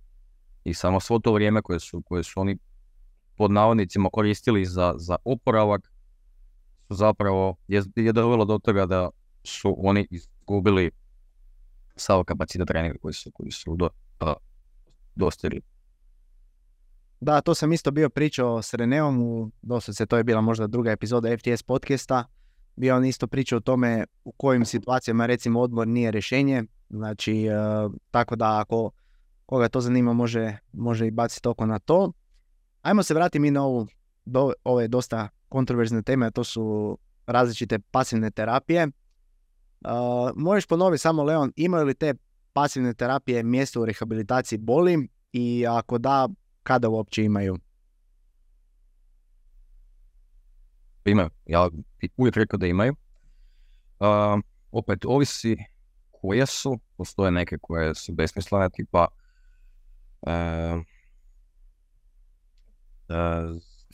I 0.65 0.75
samo 0.75 1.01
svo 1.01 1.19
to 1.19 1.33
vrijeme 1.33 1.63
koje 1.63 1.81
su, 1.81 2.03
koje 2.03 2.23
su 2.23 2.41
oni 2.41 2.59
pod 3.37 3.51
navodnicima 3.51 4.09
koristili 4.13 4.65
za, 4.65 4.95
za 4.97 5.17
oporavak 5.25 5.91
su 6.89 6.95
zapravo 6.95 7.57
je, 7.69 7.83
je 7.97 8.13
dovelo 8.13 8.45
do 8.45 8.59
toga 8.59 8.87
da 8.87 9.11
su 9.45 9.77
oni 9.79 10.07
izgubili 10.11 10.91
sav 11.97 12.25
kapacitet 12.25 12.69
treninga 12.69 12.99
koji 13.03 13.15
su, 13.15 13.31
koji 13.31 13.51
su 13.51 13.77
do, 13.77 13.89
dostigli. 15.15 15.61
Da, 17.21 17.41
to 17.41 17.55
sam 17.55 17.73
isto 17.73 17.91
bio 17.91 18.11
pričao 18.11 18.63
s 18.63 18.75
Reneom, 18.75 19.23
u, 19.23 19.51
se 19.81 20.07
to 20.07 20.17
je 20.17 20.25
bila 20.25 20.41
možda 20.41 20.67
druga 20.67 20.91
epizoda 20.91 21.37
FTS 21.37 21.63
podcasta, 21.63 22.25
bio 22.77 22.97
on 22.97 23.05
isto 23.05 23.27
pričao 23.27 23.57
o 23.57 23.61
tome 23.61 24.05
u 24.25 24.33
kojim 24.33 24.65
situacijama 24.65 25.27
recimo 25.27 25.61
odmor 25.61 25.89
nije 25.89 26.11
rješenje, 26.11 26.65
znači 26.91 27.47
e, 27.47 27.53
tako 28.11 28.37
da 28.37 28.61
ako 28.61 28.91
koga 29.47 29.69
to 29.69 29.81
zanima 29.81 30.13
može, 30.13 30.57
može 30.73 31.07
i 31.07 31.11
baciti 31.11 31.49
oko 31.49 31.67
na 31.67 31.79
to. 31.79 32.13
Ajmo 32.83 33.03
se 33.03 33.15
vratiti 33.15 33.39
mi 33.39 33.51
na 33.51 33.65
ovu, 33.65 33.87
do, 34.25 34.53
ove 34.65 34.89
dosta 34.89 35.29
kontroverzne 35.49 36.03
teme, 36.03 36.27
a 36.27 36.31
to 36.31 36.45
su 36.45 36.99
različite 37.27 37.79
pasivne 37.79 38.31
terapije. 38.31 38.89
Uh, 39.81 39.91
možeš 40.37 40.67
ponoviti 40.67 41.01
samo, 41.01 41.23
Leon, 41.23 41.53
imaju 41.57 41.85
li 41.85 41.95
te 41.95 42.15
pasivne 42.53 42.95
terapije 42.95 43.43
mjesto 43.43 43.81
u 43.81 43.85
rehabilitaciji 43.85 44.59
boli 44.59 45.09
i 45.33 45.67
ako 45.69 45.99
da, 45.99 46.29
kada 46.63 46.89
uopće 46.89 47.25
imaju? 47.25 47.57
Imaju. 51.05 51.29
Ja 51.47 51.69
uvijek 52.17 52.37
rekao 52.37 52.59
da 52.59 52.67
imaju. 52.67 52.95
Uh, 54.01 54.41
opet, 54.73 55.05
ovisi 55.05 55.57
koje 56.11 56.47
su. 56.47 56.79
Postoje 56.97 57.31
neke 57.31 57.59
koje 57.63 57.95
su 57.95 58.13
besmislene, 58.13 58.71
tipa 58.71 59.07
uh, 60.21 60.83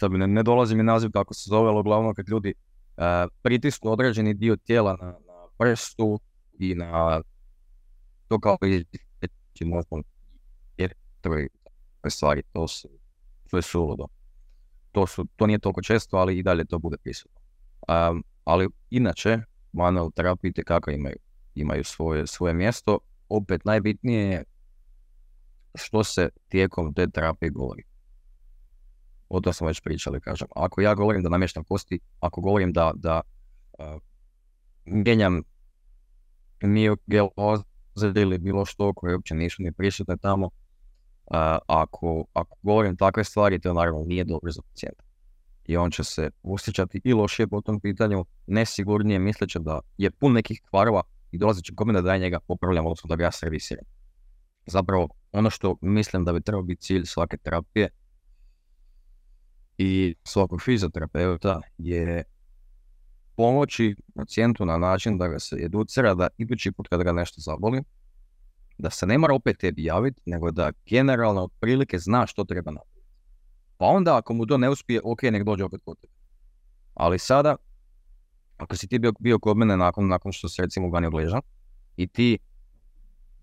uh, 0.02 0.10
ne, 0.10 0.26
ne 0.26 0.42
dolazi 0.42 0.74
mi 0.74 0.82
naziv 0.82 1.10
kako 1.10 1.34
se 1.34 1.48
zove, 1.48 1.68
ali 1.68 1.78
uglavnom 1.78 2.14
kad 2.14 2.28
ljudi 2.28 2.54
uh, 2.96 3.04
pritisnu 3.42 3.90
određeni 3.90 4.34
dio 4.34 4.56
tijela 4.56 4.96
na, 5.00 5.14
prstu 5.62 6.20
i 6.58 6.74
na 6.74 7.22
to 8.28 8.40
kao 8.40 8.56
i 8.62 8.84
jer 10.76 10.94
stvari, 12.10 12.42
to 12.52 12.68
su, 12.68 12.88
to 13.50 13.56
je 13.56 13.62
suludo. 13.62 14.06
To, 14.92 15.06
su, 15.06 15.26
to 15.36 15.46
nije 15.46 15.58
toliko 15.58 15.82
često, 15.82 16.16
ali 16.16 16.38
i 16.38 16.42
dalje 16.42 16.64
to 16.64 16.78
bude 16.78 16.96
prisutno. 16.96 17.40
Um, 17.88 18.24
ali 18.44 18.68
inače, 18.90 19.38
manual 19.72 20.10
terapije 20.10 20.52
kako 20.66 20.90
imaju, 20.90 21.16
imaju 21.54 21.84
svoje, 21.84 22.26
svoje 22.26 22.54
mjesto. 22.54 22.98
Opet 23.28 23.64
najbitnije 23.64 24.24
je 24.24 24.44
što 25.74 26.04
se 26.04 26.28
tijekom 26.48 26.94
te 26.94 27.10
terapije 27.10 27.50
govori. 27.50 27.82
O 29.28 29.40
to 29.40 29.52
smo 29.52 29.66
već 29.66 29.80
pričali, 29.80 30.20
kažem. 30.20 30.48
Ako 30.56 30.80
ja 30.80 30.94
govorim 30.94 31.22
da 31.22 31.28
namještam 31.28 31.64
kosti, 31.64 32.00
ako 32.20 32.40
govorim 32.40 32.72
da, 32.72 32.92
da 32.94 33.20
uh, 33.78 34.02
mijenjam 34.84 35.42
miogeloze 36.66 37.64
ili 38.14 38.38
bilo 38.38 38.64
što 38.64 38.92
koje 38.92 39.14
uopće 39.14 39.34
nisu 39.34 39.62
ni 39.62 39.72
prisutne 39.72 40.16
tamo. 40.16 40.50
ako, 41.66 42.24
ako 42.32 42.56
govorim 42.62 42.96
takve 42.96 43.24
stvari, 43.24 43.60
to 43.60 43.72
naravno 43.72 44.04
nije 44.04 44.24
dobro 44.24 44.52
za 44.52 44.62
pacijenta. 44.62 45.04
I 45.66 45.76
on 45.76 45.90
će 45.90 46.04
se 46.04 46.30
osjećati 46.42 47.00
i 47.04 47.12
lošije 47.12 47.48
po 47.48 47.60
tom 47.60 47.80
pitanju, 47.80 48.24
nesigurnije, 48.46 49.18
misleći 49.18 49.58
da 49.60 49.80
je 49.98 50.10
pun 50.10 50.32
nekih 50.32 50.60
kvarova 50.70 51.02
i 51.30 51.38
dolazit 51.38 51.64
će 51.64 51.74
kome 51.74 51.92
da 51.92 52.00
daje 52.00 52.18
njega 52.18 52.40
popravljam, 52.40 52.86
odnosno 52.86 53.08
da 53.08 53.16
ga 53.16 53.24
ja 53.24 53.32
servisiram. 53.32 53.84
Zapravo, 54.66 55.08
ono 55.32 55.50
što 55.50 55.76
mislim 55.80 56.24
da 56.24 56.32
bi 56.32 56.42
trebao 56.42 56.62
biti 56.62 56.82
cilj 56.82 57.04
svake 57.04 57.36
terapije 57.36 57.88
i 59.78 60.14
svakog 60.24 60.62
fizioterapeuta 60.62 61.60
je 61.78 62.24
pomoći 63.36 63.96
pacijentu 64.14 64.64
na 64.64 64.78
način 64.78 65.18
da 65.18 65.28
ga 65.28 65.38
se 65.38 65.56
educira 65.56 66.14
da 66.14 66.28
idući 66.38 66.72
put 66.72 66.88
kada 66.88 67.04
ga 67.04 67.12
nešto 67.12 67.40
zaboli, 67.40 67.82
da 68.78 68.90
se 68.90 69.06
ne 69.06 69.18
mora 69.18 69.34
opet 69.34 69.56
tebi 69.58 69.84
javiti, 69.84 70.20
nego 70.26 70.50
da 70.50 70.72
generalno 70.86 71.42
otprilike 71.42 71.98
zna 71.98 72.26
što 72.26 72.44
treba 72.44 72.70
napraviti. 72.70 72.92
Pa 73.78 73.86
onda 73.86 74.16
ako 74.16 74.34
mu 74.34 74.46
to 74.46 74.58
ne 74.58 74.70
uspije, 74.70 75.00
ok, 75.04 75.22
nek 75.22 75.44
dođe 75.44 75.64
opet 75.64 75.80
kod 75.84 76.00
tebe. 76.00 76.12
Ali 76.94 77.18
sada, 77.18 77.56
ako 78.56 78.76
si 78.76 78.88
ti 78.88 78.98
bio, 78.98 79.12
bio 79.18 79.38
kod 79.38 79.56
mene 79.56 79.76
nakon, 79.76 80.08
nakon 80.08 80.32
što 80.32 80.48
se 80.48 80.62
recimo 80.62 80.90
gani 80.90 81.08
leža 81.08 81.40
i 81.96 82.06
ti 82.06 82.38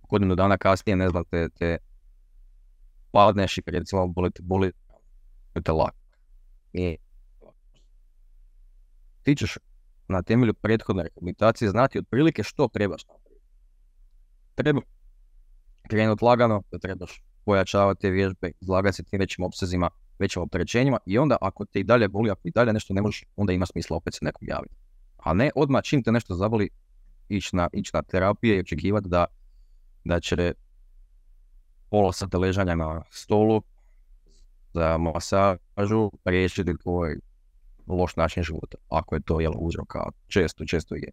godinu 0.10 0.36
dana 0.36 0.58
kasnije, 0.58 0.96
ne 0.96 1.10
znam, 1.10 1.24
te, 1.26 1.50
te 1.50 1.78
padneš 3.12 3.58
i 3.58 3.62
recimo 3.66 4.08
boli, 4.08 4.32
boli 4.40 4.72
te 5.64 5.72
lak. 5.72 5.96
I 6.74 6.98
ti 9.24 9.36
ćeš 9.36 9.58
na 10.10 10.22
temelju 10.22 10.54
prethodne 10.54 11.04
rehabilitacije 11.04 11.70
znati 11.70 12.00
otprilike 12.00 12.44
što 12.44 12.68
trebaš 12.68 13.06
napraviti. 13.08 13.46
Treba 14.56 14.82
krenuti 15.90 16.26
lagano, 16.26 16.64
da 16.72 16.80
trebaš 16.80 17.24
pojačavati 17.46 18.02
te 18.02 18.10
vježbe, 18.10 18.52
izlagati 18.62 18.96
se 18.96 19.04
tim 19.04 19.20
većim 19.20 19.44
obsezima, 19.44 19.90
većim 20.20 20.42
opterećenjima 20.42 20.98
i 21.06 21.18
onda 21.18 21.38
ako 21.42 21.66
te 21.66 21.80
i 21.80 21.84
dalje 21.84 22.08
boli, 22.08 22.32
ako 22.32 22.42
i 22.44 22.52
dalje 22.52 22.74
nešto 22.74 22.94
ne 22.94 23.02
možeš, 23.02 23.24
onda 23.36 23.54
ima 23.54 23.66
smisla 23.66 23.98
opet 23.98 24.14
se 24.14 24.26
nekom 24.26 24.48
javiti. 24.48 24.76
A 25.18 25.34
ne 25.34 25.52
odmah 25.56 25.84
čim 25.84 26.04
te 26.04 26.12
nešto 26.12 26.36
zaboli 26.36 26.70
ići 27.30 27.56
na, 27.56 27.70
ić 27.74 27.94
na 27.94 28.02
terapije 28.02 28.58
i 28.58 28.60
očekivati 28.60 29.10
da, 29.10 29.26
da 30.04 30.20
će 30.20 30.54
pola 31.90 32.14
sata 32.14 32.38
ležanja 32.38 32.76
na 32.76 33.02
stolu 33.12 33.62
za 34.74 34.98
masažu 34.98 36.12
riješiti 36.26 36.78
tvoj 36.78 37.20
loš 37.96 38.16
način 38.16 38.44
života, 38.44 38.78
ako 38.90 39.16
je 39.16 39.22
to 39.22 39.40
jel, 39.40 39.54
a 39.94 40.10
često, 40.28 40.66
često 40.66 40.96
je. 40.96 41.12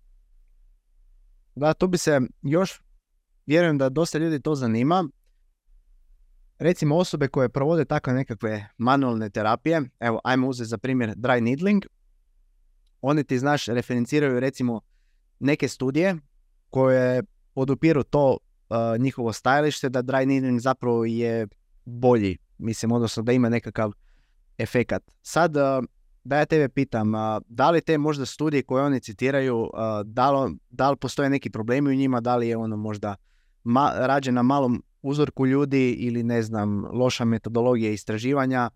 Da, 1.55 1.75
tu 1.75 1.89
bi 1.89 1.99
se 1.99 2.21
još, 2.43 2.81
vjerujem 3.47 3.79
da 3.79 3.89
dosta 3.89 4.19
ljudi 4.19 4.41
to 4.41 4.55
zanima, 4.55 5.09
recimo 6.59 6.97
osobe 6.97 7.29
koje 7.29 7.49
provode 7.49 7.85
takve 7.85 8.13
nekakve 8.13 8.67
manualne 8.79 9.31
terapije, 9.31 9.83
evo 10.01 10.21
ajmo 10.25 10.49
uzeti 10.49 10.69
za 10.69 10.79
primjer 10.79 11.15
dry 11.17 11.41
needling, 11.41 11.85
oni 13.01 13.25
ti 13.25 13.39
znaš 13.39 13.67
referenciraju 13.67 14.41
recimo 14.41 14.81
neke 15.39 15.69
studije 15.69 16.17
koje 16.71 17.23
podupiru 17.55 18.03
to 18.03 18.39
uh, 18.69 18.77
njihovo 18.99 19.33
stajalište 19.33 19.89
da 19.89 20.03
dry 20.03 20.25
needling 20.25 20.61
zapravo 20.61 21.05
je 21.05 21.47
bolji, 21.85 22.39
mislim 22.59 22.93
odnosno 22.93 23.23
da 23.23 23.33
ima 23.33 23.49
nekakav 23.49 23.93
efekat. 24.59 25.03
Sad 25.23 25.57
uh, 25.57 25.63
da 26.27 26.37
ja 26.37 26.47
tebe 26.47 26.69
pitam, 26.69 27.13
da 27.49 27.71
li 27.71 27.81
te 27.81 27.99
možda 27.99 28.27
studije 28.27 28.63
koje 28.63 28.85
oni 28.85 29.01
citiraju, 29.01 29.71
da 30.05 30.31
li, 30.31 30.57
da 30.71 30.91
li 30.91 30.97
postoje 30.97 31.31
neki 31.31 31.51
problemi 31.51 31.91
u 31.91 31.95
njima, 31.95 32.21
da 32.21 32.37
li 32.37 32.49
je 32.49 32.57
ono 32.57 32.77
možda 32.77 33.15
ma, 33.65 33.93
rađen 33.97 34.35
na 34.35 34.43
malom 34.43 34.83
uzorku 35.03 35.47
ljudi 35.47 35.91
ili 35.91 36.23
ne 36.23 36.43
znam, 36.43 36.85
loša 36.85 37.25
metodologija 37.25 37.93
istraživanja, 37.93 38.71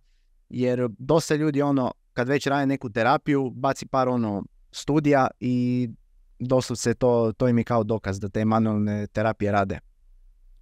jer 0.49 0.89
dosta 0.99 1.35
ljudi 1.35 1.63
ono, 1.63 1.93
kad 2.13 2.29
već 2.29 2.47
rade 2.47 2.67
neku 2.67 2.91
terapiju, 2.91 3.51
baci 3.51 3.87
par 3.87 4.09
ono 4.09 4.45
studija 4.73 5.29
i 5.41 5.89
doslovce 6.39 6.95
to, 6.95 7.33
to 7.37 7.49
im 7.49 7.59
je 7.59 7.65
kao 7.65 7.85
dokaz 7.85 8.21
da 8.21 8.29
te 8.29 8.45
manualne 8.45 9.07
terapije 9.07 9.53
rade. 9.53 9.79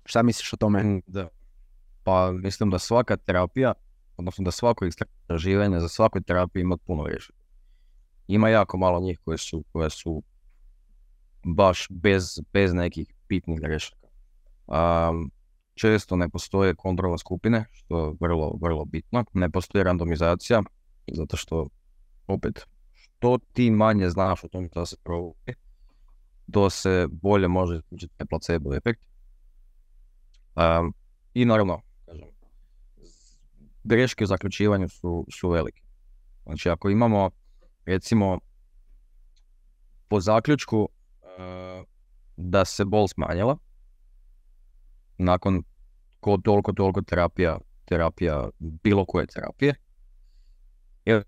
Šta 0.04 0.22
misliš 0.22 0.52
o 0.52 0.56
tome? 0.56 0.82
Mm, 0.82 1.02
da. 1.06 1.28
Pa 2.02 2.32
mislim 2.32 2.70
da 2.70 2.78
svaka 2.78 3.16
terapija 3.16 3.72
odnosno 4.18 4.44
da 4.44 4.50
svako 4.50 4.86
istraživanje 4.86 5.80
za 5.80 5.88
svaku 5.88 6.20
terapiju 6.20 6.62
ima 6.62 6.76
puno 6.76 7.06
rješenja. 7.06 7.38
Ima 8.26 8.48
jako 8.48 8.78
malo 8.78 9.00
njih 9.00 9.18
koje 9.24 9.38
su, 9.38 9.64
koje 9.72 9.90
su 9.90 10.22
baš 11.44 11.86
bez, 11.90 12.40
bez 12.52 12.74
nekih 12.74 13.14
bitnih 13.28 13.60
grešaka. 13.60 14.08
Um, 14.66 15.30
često 15.74 16.16
ne 16.16 16.28
postoje 16.28 16.74
kontrolne 16.74 17.18
skupine, 17.18 17.64
što 17.72 18.06
je 18.06 18.14
vrlo, 18.20 18.58
vrlo 18.60 18.84
bitno. 18.84 19.24
Ne 19.32 19.50
postoji 19.50 19.84
randomizacija, 19.84 20.62
zato 21.12 21.36
što, 21.36 21.68
opet, 22.26 22.66
što 22.94 23.38
ti 23.52 23.70
manje 23.70 24.10
znaš 24.10 24.44
o 24.44 24.48
tom 24.48 24.68
što 24.68 24.86
se 24.86 24.96
provodi, 25.04 25.54
to 26.52 26.70
se 26.70 27.06
bolje 27.10 27.48
može 27.48 27.76
izvučiti 27.76 28.14
placebo 28.30 28.74
efekt. 28.74 29.00
Um, 30.56 30.94
I 31.34 31.44
naravno, 31.44 31.80
greške 33.88 34.24
u 34.24 34.26
zaključivanju 34.26 34.88
su, 34.88 35.26
su 35.30 35.50
velike. 35.50 35.82
Znači 36.46 36.70
ako 36.70 36.90
imamo 36.90 37.30
recimo 37.86 38.38
po 40.08 40.20
zaključku 40.20 40.78
uh, 40.78 41.86
da 42.36 42.64
se 42.64 42.84
bol 42.84 43.08
smanjila 43.08 43.56
nakon 45.18 45.62
ko 46.20 46.36
toliko 46.44 46.72
toliko 46.72 47.02
terapija, 47.02 47.58
terapija 47.84 48.48
bilo 48.58 49.04
koje 49.04 49.26
terapije, 49.26 49.74
jer 51.04 51.24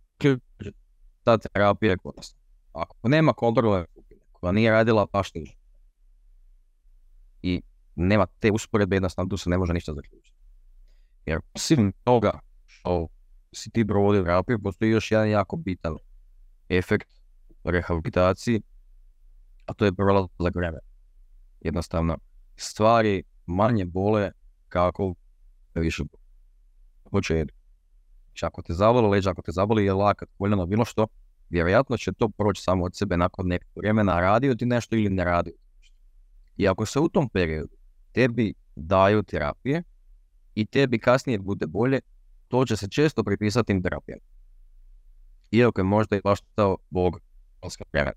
ta 1.23 1.39
terapija 1.39 1.91
je 1.91 1.99
korisna. 1.99 2.39
Ako 2.73 3.09
nema 3.09 3.33
kontrole 3.33 3.85
koja 4.33 4.53
nije 4.53 4.71
radila 4.71 5.07
baš 5.13 5.35
ništa 5.35 5.59
i 7.43 7.63
nema 7.95 8.27
te 8.27 8.51
usporedbe, 8.51 8.97
jednostavno 8.97 9.29
tu 9.29 9.37
se 9.37 9.51
ne 9.51 9.59
može 9.59 9.73
ništa 9.73 9.93
zaključiti. 9.95 10.39
Jer 11.27 11.41
osim 11.55 11.93
toga 12.05 12.41
što 12.81 13.09
si 13.53 13.71
ti 13.71 13.87
provodio 13.87 14.23
terapiju, 14.23 14.63
postoji 14.63 14.91
još 14.91 15.11
jedan 15.11 15.31
jako 15.31 15.57
bitan 15.57 15.97
efekt 16.69 17.09
rehabilitaciji, 17.65 18.63
a 19.67 19.75
to 19.75 19.85
je 19.85 19.93
prolazak 19.93 20.55
vreme. 20.55 20.79
Jednostavno, 21.61 22.19
stvari 22.57 23.23
manje 23.47 23.85
bole 23.85 24.31
kako 24.69 25.15
više 25.75 26.03
hoće 27.11 27.45
Znači, 28.41 28.47
ako 28.47 28.63
te 28.63 28.73
zaboli 28.73 29.09
leđa, 29.09 29.31
ako 29.31 29.43
te 29.43 29.53
zaboli 29.53 29.85
je 29.85 29.93
lakat, 29.93 30.29
koljeno, 30.39 30.67
bilo 30.67 30.85
što, 30.85 31.07
vjerojatno 31.51 31.97
će 31.97 32.13
to 32.13 32.29
proći 32.29 32.63
samo 32.63 32.85
od 32.85 32.97
sebe 32.97 33.17
nakon 33.17 33.47
nekog 33.47 33.71
vremena, 33.77 34.21
radio 34.21 34.55
ti 34.55 34.67
nešto 34.67 34.97
ili 34.97 35.11
ne 35.11 35.25
radio 35.25 35.53
I 36.57 36.69
ako 36.69 36.87
se 36.87 37.01
u 37.01 37.09
tom 37.09 37.29
periodu 37.29 37.77
tebi 38.13 38.55
daju 38.77 39.23
terapije 39.23 39.83
i 40.55 40.67
tebi 40.67 40.99
kasnije 40.99 41.39
bude 41.39 41.67
bolje, 41.67 42.01
to 42.51 42.65
će 42.65 42.77
se 42.77 42.89
često 42.89 43.25
pripisati 43.25 43.83
terapijama. 43.83 44.23
Iako 45.51 45.81
je 45.81 45.85
možda 45.85 46.17
i 46.17 46.21
baš 46.25 46.41
to 46.55 46.77
Bog 46.91 47.21
vremena. 47.93 48.13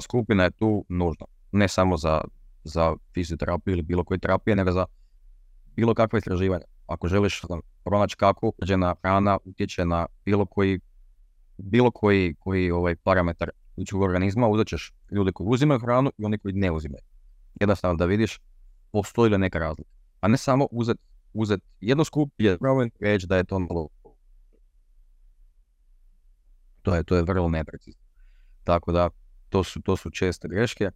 Skupina 0.00 0.44
je 0.44 0.50
tu 0.50 0.84
nužna. 0.88 1.26
Ne 1.52 1.68
samo 1.68 1.96
za, 1.96 2.20
za 2.64 2.96
fizioterapiju 3.14 3.72
ili 3.72 3.82
bilo 3.82 4.04
koje 4.04 4.18
terapije, 4.18 4.56
nego 4.56 4.72
za 4.72 4.86
bilo 5.76 5.94
kakve 5.94 6.18
istraživanja. 6.18 6.64
Ako 6.86 7.08
želiš 7.08 7.42
pronaći 7.84 8.16
kako 8.16 8.52
uđena 8.62 8.94
hrana 9.02 9.38
utječe 9.44 9.84
na 9.84 10.06
bilo 10.24 10.46
koji, 10.46 10.80
bilo 11.56 11.90
koji, 11.90 12.34
koji 12.38 12.70
ovaj 12.70 12.96
parametar 12.96 13.50
ljudskog 13.76 14.02
organizma, 14.02 14.48
uzet 14.48 14.68
ćeš 14.68 14.92
ljude 15.10 15.32
koji 15.32 15.48
uzimaju 15.48 15.80
hranu 15.80 16.10
i 16.18 16.24
oni 16.24 16.38
koji 16.38 16.54
ne 16.54 16.70
uzimaju. 16.70 17.02
Jednostavno 17.60 17.96
da 17.96 18.04
vidiš 18.04 18.40
postoji 18.92 19.30
li 19.30 19.38
neka 19.38 19.58
razlika 19.58 19.97
a 20.20 20.28
ne 20.28 20.36
samo 20.36 20.68
uzeti 20.70 21.00
uzet 21.32 21.60
jedno 21.80 22.04
skuplje 22.04 22.58
problem 22.58 22.90
reći 23.00 23.26
da 23.26 23.36
je 23.36 23.44
to 23.44 23.58
malo 23.58 23.88
to 26.88 26.94
je, 26.94 27.04
to 27.04 27.16
je 27.16 27.22
vrlo 27.22 27.48
neprecizno. 27.48 28.02
Tako 28.64 28.92
da, 28.92 29.10
to 29.48 29.64
su, 29.64 29.82
to 29.82 29.96
su 29.96 30.10
česte 30.10 30.48
greške. 30.48 30.90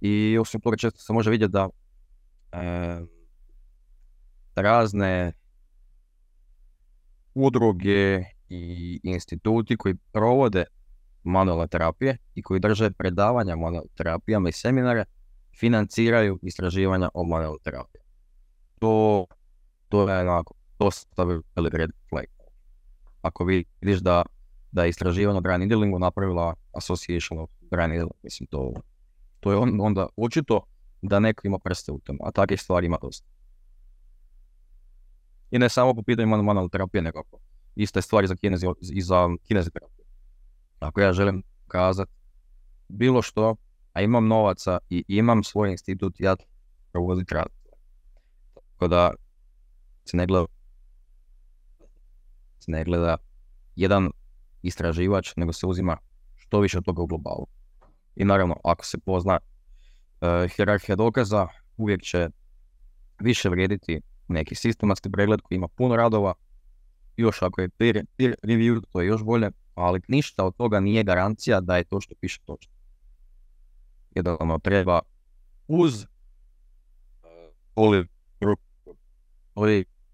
I 0.00 0.38
osim 0.40 0.60
toga 0.60 0.76
često 0.76 1.00
se 1.00 1.12
može 1.12 1.30
vidjeti 1.30 1.52
da 1.52 1.68
e, 2.52 3.00
razne 4.54 5.32
udruge 7.34 8.24
i 8.48 9.00
instituti 9.02 9.76
koji 9.76 9.94
provode 10.12 10.64
manualne 11.22 11.68
terapije 11.68 12.16
i 12.34 12.42
koji 12.42 12.60
drže 12.60 12.90
predavanja 12.90 13.56
manualne 13.56 13.88
terapijama 13.94 14.48
i 14.48 14.52
seminare 14.52 15.04
financiraju 15.58 16.38
istraživanja 16.42 17.08
o 17.14 17.24
manualnoj 17.24 17.58
terapiji 17.62 18.03
to, 18.84 19.26
to 19.88 20.08
je 20.10 20.20
onako, 20.20 20.54
to 20.78 20.90
stavi 20.90 21.40
velik 21.56 21.74
red 21.74 21.90
flag. 22.08 22.24
Ako 23.22 23.44
vidiš 23.44 24.00
da, 24.00 24.22
da 24.72 24.84
je 24.84 24.88
istraživanje 24.88 25.38
o 25.38 25.42
dry 25.42 25.58
needlingu 25.58 25.98
napravila 25.98 26.54
Association 26.72 27.38
of 27.40 27.50
dry 27.70 27.86
needling, 27.86 28.12
mislim 28.22 28.46
to, 28.46 28.72
to 29.40 29.50
je 29.50 29.56
on, 29.56 29.80
onda 29.80 30.06
očito 30.16 30.60
da 31.02 31.20
neko 31.20 31.46
ima 31.46 31.58
prste 31.58 31.92
u 31.92 31.98
tome, 31.98 32.18
a 32.22 32.30
takvih 32.30 32.60
stvari 32.60 32.86
ima 32.86 32.98
dosta. 33.02 33.26
I 35.50 35.58
ne 35.58 35.68
samo 35.68 35.94
po 35.94 36.02
pitanju 36.02 36.28
manualne 36.28 36.68
terapije, 36.68 37.02
nego 37.02 37.22
iste 37.76 38.02
stvari 38.02 38.26
za 38.26 38.36
kinezi, 38.36 38.66
i 38.92 39.02
za 39.02 39.28
kineziterapiju. 39.48 40.04
Ako 40.80 41.00
ja 41.00 41.12
želim 41.12 41.42
kazati 41.68 42.12
bilo 42.88 43.22
što, 43.22 43.56
a 43.92 44.02
imam 44.02 44.28
novaca 44.28 44.78
i 44.90 45.04
imam 45.08 45.44
svoj 45.44 45.70
institut, 45.70 46.20
ja 46.20 46.36
provoditi 46.92 47.34
rad. 47.34 47.63
Tako 48.74 48.88
da 48.88 49.10
se 50.04 50.16
ne 50.16 50.26
gleda, 50.26 50.46
se 52.58 52.70
ne 52.70 52.84
gleda 52.84 53.16
jedan, 53.76 54.10
istraživač, 54.62 55.36
nego 55.36 55.52
se 55.52 55.66
uzima 55.66 55.96
što 56.36 56.60
više 56.60 56.78
od 56.78 56.84
toga 56.84 57.02
u 57.02 57.06
globalu. 57.06 57.46
I 58.16 58.24
naravno, 58.24 58.56
ako 58.64 58.84
se 58.84 58.98
pozna 58.98 59.38
uh, 59.40 60.50
hierarhija 60.50 60.96
dokaza, 60.96 61.46
uvijek 61.76 62.02
će 62.02 62.28
više 63.20 63.48
vrijediti 63.48 64.00
neki 64.28 64.54
sistematski 64.54 65.10
pregled 65.10 65.40
koji 65.40 65.56
ima 65.56 65.68
puno 65.68 65.96
radova, 65.96 66.34
još 67.16 67.42
ako 67.42 67.60
je 67.60 67.68
peer, 67.68 68.06
peer 68.16 68.34
review, 68.42 68.80
to 68.92 69.00
je 69.00 69.06
još 69.06 69.22
bolje, 69.22 69.50
ali 69.74 70.00
ništa 70.08 70.44
od 70.44 70.56
toga 70.56 70.80
nije 70.80 71.04
garancija 71.04 71.60
da 71.60 71.76
je 71.76 71.84
to 71.84 72.00
što 72.00 72.14
piše 72.20 72.40
točno. 72.44 72.72
Jednostavno 74.14 74.58
treba 74.58 75.00
uz 75.68 76.06
uh, 79.54 79.66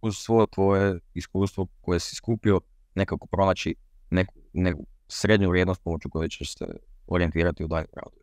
uz 0.02 0.16
svo 0.16 0.46
tvoje 0.46 0.98
iskustvo 1.14 1.66
koje 1.80 2.00
si 2.00 2.16
skupio 2.16 2.60
nekako 2.94 3.26
pronaći 3.26 3.74
neku, 4.10 4.34
neku 4.52 4.86
srednju 5.08 5.50
vrijednost 5.50 5.82
pomoću 5.82 6.10
koje 6.10 6.28
ćeš 6.28 6.58
se 6.58 6.66
orijentirati 7.06 7.64
u 7.64 7.68
daljem 7.68 7.90
radu. 7.92 8.16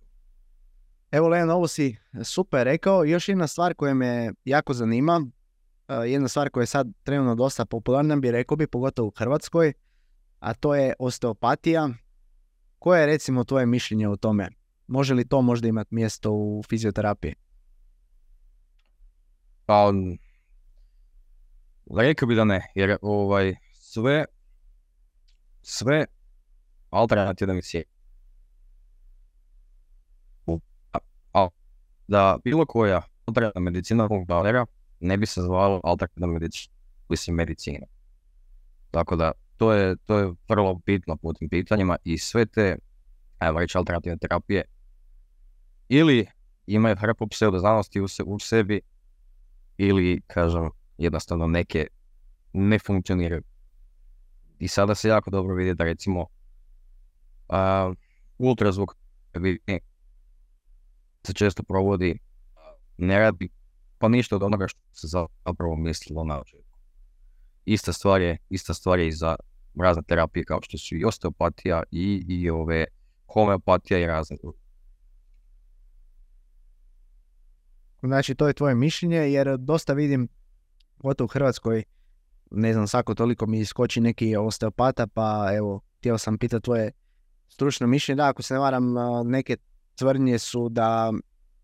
Evo 1.12 1.28
Leon, 1.28 1.50
ovo 1.50 1.68
si 1.68 1.96
super 2.24 2.66
rekao. 2.66 3.06
Još 3.06 3.30
jedna 3.30 3.48
stvar 3.48 3.74
koja 3.74 3.94
me 3.94 4.34
jako 4.46 4.74
zanima, 4.74 5.26
uh, 5.88 5.96
jedna 6.06 6.28
stvar 6.28 6.50
koja 6.50 6.62
je 6.62 6.68
sad 6.68 6.88
trenutno 7.04 7.36
dosta 7.36 7.66
popularna, 7.66 8.16
bi 8.16 8.32
rekao 8.32 8.58
bi, 8.58 8.68
pogotovo 8.68 9.08
u 9.08 9.14
Hrvatskoj, 9.18 9.74
a 10.40 10.54
to 10.54 10.76
je 10.76 10.94
osteopatija. 11.00 11.90
Koje 12.80 13.00
je 13.00 13.06
recimo 13.06 13.44
tvoje 13.44 13.66
mišljenje 13.66 14.10
o 14.10 14.16
tome? 14.16 14.50
Može 14.88 15.14
li 15.14 15.28
to 15.28 15.42
možda 15.42 15.68
imati 15.68 15.96
mjesto 15.96 16.32
u 16.32 16.64
fizioterapiji? 16.70 17.36
Pa, 19.66 19.94
rekao 21.96 22.28
bi 22.28 22.36
da 22.36 22.44
ne, 22.44 22.72
jer 22.76 22.98
ovaj, 23.02 23.56
sve, 23.74 24.26
sve 25.62 26.06
alternativne 26.90 27.54
medicine. 27.54 27.84
A, 31.34 31.48
da 32.08 32.38
bilo 32.44 32.66
koja 32.66 33.02
alternativna 33.26 33.64
medicina 33.64 34.08
funkcionira, 34.08 34.66
ne 35.00 35.18
bi 35.18 35.26
se 35.26 35.42
zvalo 35.42 35.82
alternativna 35.84 36.28
medicina, 36.28 36.74
mislim 37.10 37.36
medicina. 37.36 37.86
Tako 38.92 39.16
da, 39.16 39.32
to 39.58 39.74
je, 39.74 39.96
to 40.06 40.20
je 40.20 40.34
vrlo 40.50 40.82
bitno 40.86 41.18
po 41.18 41.34
tim 41.34 41.50
pitanjima 41.50 41.98
i 42.04 42.18
sve 42.18 42.46
te, 42.46 42.78
ajmo 43.40 43.60
reći, 43.60 43.78
alternativne 43.78 44.18
terapije 44.18 44.64
ili 45.90 46.28
imaju 46.68 46.96
hrpu 46.96 47.28
pseudoznanosti 47.28 48.02
u, 48.02 48.08
se, 48.08 48.24
u 48.24 48.40
sebi 48.40 48.82
ili, 49.78 50.22
kažem, 50.28 50.70
jednostavno 50.98 51.48
neke 51.48 51.88
ne 52.54 52.80
funkcioniraju. 52.80 53.44
I 54.60 54.68
sada 54.68 54.96
se 54.96 55.10
jako 55.10 55.30
dobro 55.30 55.56
vidi 55.56 55.74
da 55.74 55.84
recimo 55.84 56.22
uh, 56.22 57.96
ultrazvuk 58.38 58.96
se 61.24 61.34
često 61.34 61.64
provodi 61.64 62.20
ne 62.98 63.20
radi 63.20 63.50
pa 63.98 64.08
ništa 64.08 64.36
od 64.36 64.44
onoga 64.44 64.68
što 64.68 64.80
se 64.94 65.08
zapravo 65.46 65.76
mislilo 65.76 66.24
na. 66.24 66.42
Ista 67.66 67.94
stvar 67.94 68.22
je, 68.22 68.38
ista 68.50 68.74
stvar 68.74 69.00
je 69.00 69.08
i 69.08 69.12
za 69.12 69.36
razne 69.82 70.04
terapije 70.04 70.46
kao 70.46 70.60
što 70.62 70.78
su 70.78 70.96
i 70.96 71.06
osteopatija 71.06 71.84
i, 71.92 72.26
i 72.28 72.50
ove 72.50 72.86
homeopatija 73.34 74.00
i 74.00 74.08
razne 74.08 74.38
druge. 74.42 74.58
Znači, 78.02 78.36
to 78.36 78.48
je 78.48 78.54
tvoje 78.54 78.76
mišljenje, 78.76 79.18
jer 79.18 79.58
dosta 79.58 79.94
vidim, 79.94 80.28
gotovo 81.00 81.26
u 81.26 81.28
Hrvatskoj, 81.28 81.84
ne 82.52 82.74
znam, 82.74 82.88
svako 82.88 83.16
toliko 83.16 83.46
mi 83.48 83.60
iskoči 83.60 84.02
neki 84.02 84.36
osteopata, 84.36 85.08
pa 85.08 85.50
evo, 85.56 85.82
htio 85.98 86.18
sam 86.18 86.38
pitati 86.38 86.64
tvoje 86.64 86.92
stručno 87.48 87.88
mišljenje. 87.88 88.18
Da, 88.18 88.28
ako 88.28 88.42
se 88.42 88.54
ne 88.54 88.60
varam, 88.60 88.94
neke 89.26 89.58
tvrdnje 89.96 90.40
su 90.40 90.70
da 90.70 91.14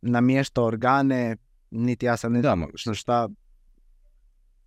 namješta 0.01 0.63
organe, 0.63 1.38
niti 1.71 2.05
ja 2.05 2.17
sam 2.17 2.34
ne 2.34 2.41
znam 2.41 2.67
šta. 2.93 3.29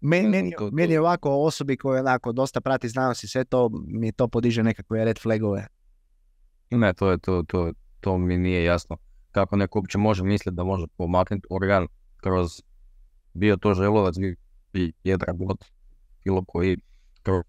Meni, 0.01 0.29
meni, 0.29 0.53
meni 0.73 0.93
je 0.93 1.01
ovako 1.01 1.31
osobi 1.31 1.77
koje 1.77 2.01
onako 2.01 2.33
dosta 2.33 2.61
prati 2.61 2.89
znanost 2.89 3.25
i 3.25 3.29
sve 3.29 3.45
to, 3.45 3.71
mi 3.87 4.13
to 4.13 4.29
podiže 4.29 4.63
nekakve 4.63 5.05
red 5.05 5.19
flagove. 5.19 5.67
Ne, 6.71 6.95
to, 6.95 7.11
je, 7.11 7.19
to, 7.19 7.43
to, 7.43 7.73
to 8.01 8.19
mi 8.19 8.37
nije 8.37 8.65
jasno 8.65 8.97
kako 9.37 9.57
neko 9.57 9.79
uopće 9.79 9.99
može 9.99 10.25
misliti 10.25 10.57
da 10.57 10.65
može 10.65 10.87
pomaknuti 10.97 11.47
organ 11.51 11.87
kroz 12.17 12.63
bio 13.35 13.57
to 13.57 13.75
želovac 13.75 14.15
i 14.77 14.93
jedra 15.05 15.33
god 15.33 15.57
bilo 16.25 16.45
koji 16.45 16.77
kroz 17.23 17.45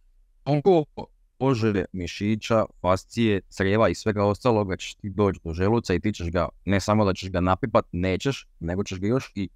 poželje 1.37 1.85
mišića, 1.93 2.65
fascije, 2.81 3.41
crijeva 3.49 3.89
i 3.89 3.95
svega 3.95 4.23
ostaloga 4.23 4.77
ćeš 4.77 4.95
ti 4.95 5.09
doći 5.09 5.39
do 5.43 5.53
želuca 5.53 5.93
i 5.93 5.99
ti 5.99 6.13
ćeš 6.13 6.31
ga, 6.31 6.49
ne 6.65 6.79
samo 6.79 7.05
da 7.05 7.13
ćeš 7.13 7.31
ga 7.31 7.41
napipat, 7.41 7.85
nećeš, 7.91 8.47
nego 8.59 8.83
ćeš 8.83 8.99
ga 8.99 9.07
još 9.07 9.31
i 9.35 9.49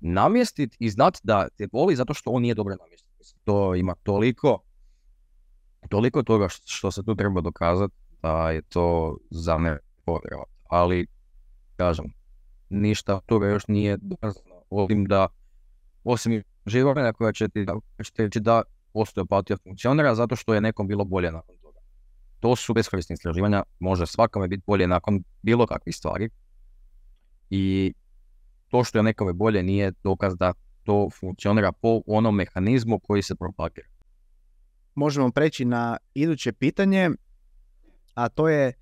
namjestiti 0.00 0.76
i 0.80 0.90
znati 0.90 1.20
da 1.22 1.48
te 1.56 1.66
boli 1.72 1.96
zato 1.96 2.14
što 2.14 2.30
on 2.30 2.42
nije 2.42 2.54
dobro 2.54 2.74
namjestit. 2.80 3.36
To 3.44 3.74
ima 3.74 3.94
toliko, 4.02 4.62
toliko 5.88 6.22
toga 6.22 6.48
što 6.48 6.90
se 6.90 7.02
tu 7.04 7.14
treba 7.14 7.40
dokazati 7.40 7.94
da 8.22 8.50
je 8.50 8.62
to 8.62 9.16
za 9.30 9.58
povjerovati. 10.04 10.52
Ali 10.68 11.06
kažem, 11.76 12.04
ništa 12.70 13.20
toga 13.26 13.46
još 13.46 13.68
nije 13.68 13.96
dokazano. 14.00 14.62
Osim 14.70 15.04
da, 15.04 15.28
osim 16.04 16.42
živorena 16.66 17.12
koja 17.12 17.32
će 17.32 17.48
ti 17.48 17.66
reći 18.18 18.40
da 18.40 18.62
osteopatija 18.92 19.56
funkcionira 19.56 20.14
zato 20.14 20.36
što 20.36 20.54
je 20.54 20.60
nekom 20.60 20.88
bilo 20.88 21.04
bolje 21.04 21.32
nakon 21.32 21.56
toga. 21.62 21.80
To 22.40 22.56
su 22.56 22.74
beskorisne 22.74 23.14
istraživanja, 23.14 23.62
može 23.78 24.06
svakome 24.06 24.48
biti 24.48 24.62
bolje 24.66 24.86
nakon 24.86 25.22
bilo 25.42 25.66
kakvih 25.66 25.96
stvari. 25.96 26.28
I 27.50 27.92
to 28.68 28.84
što 28.84 28.98
je 28.98 29.02
nekome 29.02 29.32
bolje 29.32 29.62
nije 29.62 29.92
dokaz 30.04 30.36
da 30.36 30.52
to 30.82 31.08
funkcionira 31.20 31.72
po 31.72 32.00
onom 32.06 32.36
mehanizmu 32.36 32.98
koji 32.98 33.22
se 33.22 33.34
propagira. 33.34 33.88
Možemo 34.94 35.30
preći 35.30 35.64
na 35.64 35.96
iduće 36.14 36.52
pitanje, 36.52 37.10
a 38.14 38.28
to 38.28 38.48
je 38.48 38.72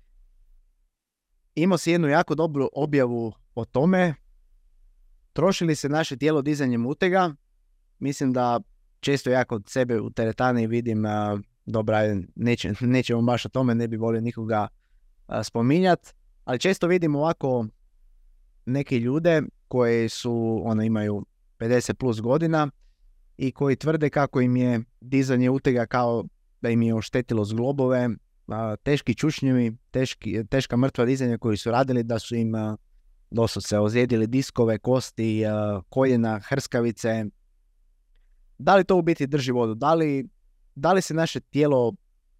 imao 1.55 1.77
si 1.77 1.91
jednu 1.91 2.07
jako 2.07 2.35
dobru 2.35 2.69
objavu 2.73 3.33
o 3.55 3.65
tome, 3.65 4.15
troši 5.33 5.65
li 5.65 5.75
se 5.75 5.89
naše 5.89 6.17
tijelo 6.17 6.41
dizanjem 6.41 6.85
utega, 6.85 7.35
mislim 8.01 8.33
da 8.33 8.59
često 8.99 9.29
ja 9.29 9.43
kod 9.43 9.63
sebe 9.69 10.01
u 10.01 10.09
teretani 10.09 10.67
vidim, 10.67 11.05
uh, 11.05 11.39
dobra, 11.65 11.99
neće, 12.35 12.73
nećemo 12.97 13.21
baš 13.21 13.45
o 13.45 13.49
tome, 13.49 13.75
ne 13.75 13.87
bi 13.87 13.97
volio 13.97 14.21
nikoga 14.21 14.67
spominjati, 14.67 15.43
spominjat, 15.43 16.13
ali 16.45 16.59
često 16.59 16.87
vidim 16.87 17.15
ovako 17.15 17.65
neke 18.65 18.99
ljude 18.99 19.41
koji 19.67 20.09
su, 20.09 20.61
ono, 20.65 20.83
imaju 20.83 21.25
50 21.59 21.93
plus 21.93 22.21
godina 22.21 22.69
i 23.37 23.51
koji 23.51 23.75
tvrde 23.75 24.09
kako 24.09 24.41
im 24.41 24.55
je 24.55 24.81
dizanje 25.01 25.49
utega 25.49 25.85
kao 25.85 26.23
da 26.61 26.69
im 26.69 26.81
je 26.81 26.95
oštetilo 26.95 27.45
zglobove, 27.45 28.09
teški 28.83 29.15
čučnjevi, 29.15 29.77
teški, 29.91 30.45
teška 30.49 30.77
mrtva 30.77 31.05
dizanja 31.05 31.37
koji 31.37 31.57
su 31.57 31.71
radili 31.71 32.03
da 32.03 32.19
su 32.19 32.35
im 32.35 32.53
doslovce 33.31 33.79
ozlijedili 33.79 34.27
diskove, 34.27 34.79
kosti, 34.79 35.43
koljena, 35.89 36.39
hrskavice. 36.39 37.25
Da 38.61 38.75
li 38.75 38.83
to 38.83 38.95
u 38.95 39.01
biti 39.01 39.27
drži 39.27 39.51
vodu? 39.51 39.75
Da 39.75 39.93
li, 39.93 40.27
da 40.75 40.93
li 40.93 41.01
se 41.01 41.13
naše 41.13 41.39
tijelo 41.39 41.93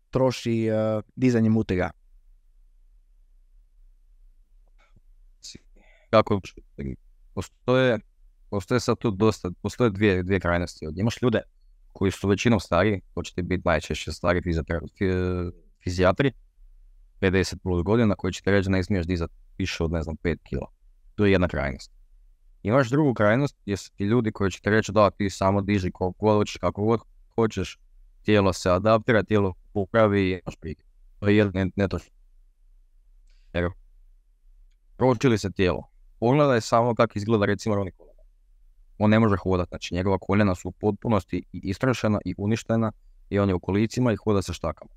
troši 0.09 0.69
dizanjem 1.15 1.57
utega? 1.57 1.89
Kako 6.09 6.41
postoje, 7.34 7.99
postoje 8.49 8.80
sad 8.80 8.97
tu 8.97 9.11
dosta, 9.11 9.51
postoje 9.61 9.89
dvije, 9.89 10.24
dvije 10.24 10.39
krajnosti. 10.39 10.88
Imaš 10.95 11.22
ljude 11.22 11.41
koji 11.93 12.11
su 12.11 12.28
većinom 12.28 12.59
stari, 12.59 13.01
hoćete 13.13 13.41
biti 13.41 13.61
najčešće 13.65 14.11
stari 14.11 14.41
fizijatri, 15.84 16.32
50 17.22 17.55
plus 17.63 17.84
godina, 17.84 18.15
koji 18.15 18.34
će 18.34 18.41
ti 18.41 18.51
reći 18.51 18.69
ne 18.69 18.84
smiješ 18.84 19.05
dizati 19.05 19.34
više 19.57 19.84
od, 19.84 19.91
ne 19.91 20.03
znam, 20.03 20.15
5 20.24 20.38
kila. 20.43 20.67
To 21.15 21.26
je 21.26 21.32
jedna 21.32 21.47
krajnost. 21.47 21.91
Imaš 22.64 22.89
drugu 22.89 23.14
krajnost 23.14 23.57
gdje 23.64 23.78
su 23.78 23.91
ti 23.95 24.03
ljudi 24.03 24.32
koji 24.32 24.51
će 24.51 24.62
ti 24.62 24.70
reći 24.70 24.91
da 24.91 25.09
ti 25.09 25.30
samo 25.30 25.62
diži 25.62 25.91
koliko 25.91 26.26
god 26.26 26.36
hoćeš, 26.36 26.57
kako 26.57 26.84
god 26.84 26.99
hoćeš, 27.36 27.80
tijelo 28.22 28.53
se 28.53 28.72
adaptira, 28.72 29.24
tijelo 29.24 29.53
popravi 29.74 30.22
i 30.22 30.32
imaš 30.32 30.55
prike. 30.55 30.84
To 31.20 31.28
je 31.28 31.38
jedan 31.38 31.72
netočno. 31.76 32.14
Jer, 33.53 33.70
proči 34.97 35.28
li 35.28 35.38
se 35.38 35.51
tijelo? 35.51 35.84
Pogledaj 36.20 36.62
samo 36.62 36.95
kako 36.95 37.14
izgleda 37.16 37.45
recimo 37.45 37.76
Coleman. 37.76 37.91
On 38.97 39.09
ne 39.09 39.20
može 39.20 39.38
hodati, 39.38 39.70
znači 39.70 39.95
njegova 39.95 40.18
koljena 40.22 40.55
su 40.55 40.70
u 40.70 40.72
potpunosti 40.72 41.38
i 41.51 41.59
istrašena 41.64 42.20
i 42.26 42.36
uništena 42.38 42.91
i 43.30 43.39
on 43.39 43.49
je 43.49 43.55
u 43.55 43.59
kolicima 43.59 44.14
i 44.14 44.16
hoda 44.16 44.41
sa 44.41 44.53
štakama. 44.53 44.91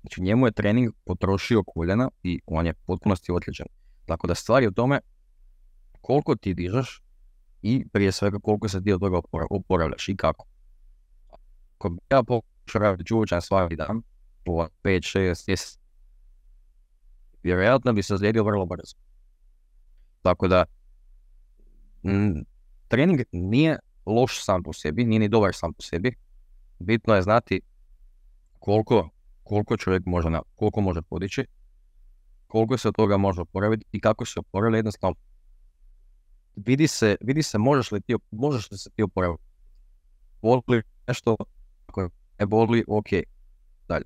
Znači 0.00 0.22
njemu 0.22 0.46
je 0.46 0.52
trening 0.52 0.92
potrošio 1.04 1.62
koljena 1.62 2.10
i 2.22 2.40
on 2.46 2.66
je 2.66 2.74
potpunosti 2.74 3.32
otličan. 3.32 3.66
Tako 4.06 4.26
da 4.26 4.34
stvar 4.34 4.62
je 4.62 4.68
u 4.68 4.72
tome 4.72 5.00
koliko 6.06 6.36
ti 6.36 6.54
dižeš 6.54 7.02
i 7.62 7.88
prije 7.92 8.12
svega 8.12 8.38
koliko 8.38 8.68
se 8.68 8.82
ti 8.82 8.92
od 8.92 9.00
toga 9.00 9.20
oporavljaš 9.50 10.08
i 10.08 10.16
kako. 10.16 10.46
Ako 11.78 11.96
ja 12.10 12.22
pokušam 12.22 12.82
raditi 12.82 13.14
svaki 13.40 13.76
dan 13.76 14.02
po 14.44 14.52
5, 14.52 14.68
6 14.84 15.48
mjeseci, 15.48 15.78
vjerojatno 17.42 17.92
bi 17.92 18.02
se 18.02 18.14
ozlijedio 18.14 18.44
vrlo 18.44 18.66
brzo. 18.66 18.96
Tako 20.22 20.48
da, 20.48 20.64
trening 22.88 23.20
nije 23.32 23.78
loš 24.06 24.44
sam 24.44 24.62
po 24.62 24.72
sebi, 24.72 25.04
nije 25.04 25.18
ni 25.18 25.28
dobar 25.28 25.54
sam 25.54 25.72
po 25.72 25.82
sebi. 25.82 26.14
Bitno 26.78 27.14
je 27.14 27.22
znati 27.22 27.60
koliko, 28.58 29.08
koliko 29.42 29.76
čovjek 29.76 30.02
može, 30.06 30.30
na, 30.30 30.42
koliko 30.54 30.80
može 30.80 31.02
podići, 31.02 31.46
koliko 32.46 32.78
se 32.78 32.88
od 32.88 32.94
toga 32.94 33.16
može 33.16 33.40
oporaviti 33.40 33.84
i 33.92 34.00
kako 34.00 34.24
se 34.24 34.40
oporavlja 34.40 34.76
jednostavno. 34.76 35.25
Vidi 36.56 36.88
se, 36.88 37.16
vidi 37.20 37.42
se 37.42 37.58
možeš 37.58 37.92
li, 37.92 38.00
ti, 38.00 38.14
možeš 38.30 38.70
li 38.70 38.78
se 38.78 38.90
ti 38.90 39.02
oporaviti. 39.02 39.42
Boli 40.42 40.82
nešto, 41.08 41.36
ako 41.86 42.08
ne 42.38 42.46
boli, 42.46 42.84
ok, 42.88 43.08
dalje. 43.88 44.04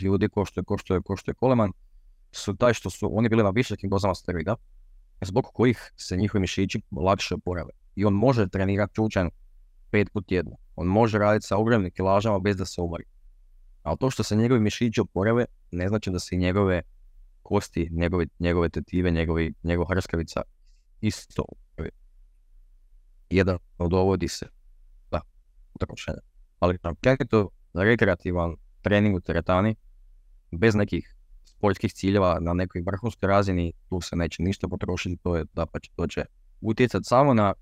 Ljudi 0.00 0.28
ko 0.28 0.44
što 0.44 0.60
je, 0.60 0.64
ko 0.64 0.78
što 0.78 0.94
je, 0.94 1.00
ko 1.02 1.16
što 1.16 1.30
je 1.30 1.34
Koleman, 1.34 1.72
su 2.32 2.56
taj 2.56 2.74
što 2.74 2.90
su 2.90 3.18
oni 3.18 3.28
bili 3.28 3.42
na 3.42 3.50
visokim 3.50 3.90
dozama 3.90 4.14
steroida, 4.14 4.56
zbog 5.20 5.44
kojih 5.44 5.92
se 5.96 6.16
njihovi 6.16 6.40
mišići 6.40 6.82
lakše 6.96 7.34
oporave. 7.34 7.70
I 7.94 8.04
on 8.04 8.14
može 8.14 8.48
trenirati 8.48 8.94
čučan 8.94 9.30
pet 9.90 10.12
put 10.12 10.26
tjedno. 10.26 10.56
On 10.76 10.86
može 10.86 11.18
raditi 11.18 11.46
sa 11.46 11.56
ogromnim 11.56 11.90
kilažama 11.90 12.38
bez 12.38 12.56
da 12.56 12.64
se 12.64 12.80
umori. 12.80 13.04
Ali 13.82 13.98
to 13.98 14.10
što 14.10 14.22
se 14.22 14.36
njegovi 14.36 14.60
mišići 14.60 15.00
oporave, 15.00 15.44
ne 15.70 15.88
znači 15.88 16.10
da 16.10 16.18
se 16.18 16.34
i 16.34 16.38
njegove 16.38 16.82
kosti, 17.50 17.88
njegove, 17.92 18.26
njegove 18.38 18.68
tetive, 18.68 19.10
njegovi, 19.10 19.54
njegova 19.62 19.94
hrskavica 19.94 20.42
isto. 21.00 21.44
Jedan 23.30 23.58
dovodi 23.78 24.28
se 24.28 24.46
da, 25.10 25.20
utrošenja. 25.74 26.18
Ali 26.58 26.78
to 27.28 27.48
rekreativan 27.74 28.56
trening 28.82 29.16
u 29.16 29.20
teretani, 29.20 29.74
bez 30.50 30.74
nekih 30.74 31.16
sportskih 31.44 31.92
ciljeva 31.92 32.38
na 32.40 32.52
nekoj 32.52 32.82
vrhunskoj 32.86 33.26
razini, 33.26 33.72
tu 33.88 34.00
se 34.00 34.16
neće 34.16 34.42
ništa 34.42 34.68
potrošiti, 34.68 35.16
to 35.22 35.36
je 35.36 35.44
da 35.54 35.66
pa 35.66 35.78
to 35.96 36.06
će 36.06 36.24
utjecati 36.60 37.04
samo 37.04 37.34
na 37.34 37.54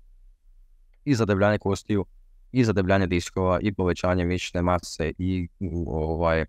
i 1.05 1.15
zadebljanje 1.15 1.57
kostiju, 1.57 2.05
i 2.51 2.63
zadebljanje 2.63 3.07
diskova, 3.07 3.59
i 3.61 3.73
povećanje 3.73 4.25
mišićne 4.25 4.61
mase, 4.61 5.13
i 5.17 5.47
ovaj, 5.87 6.45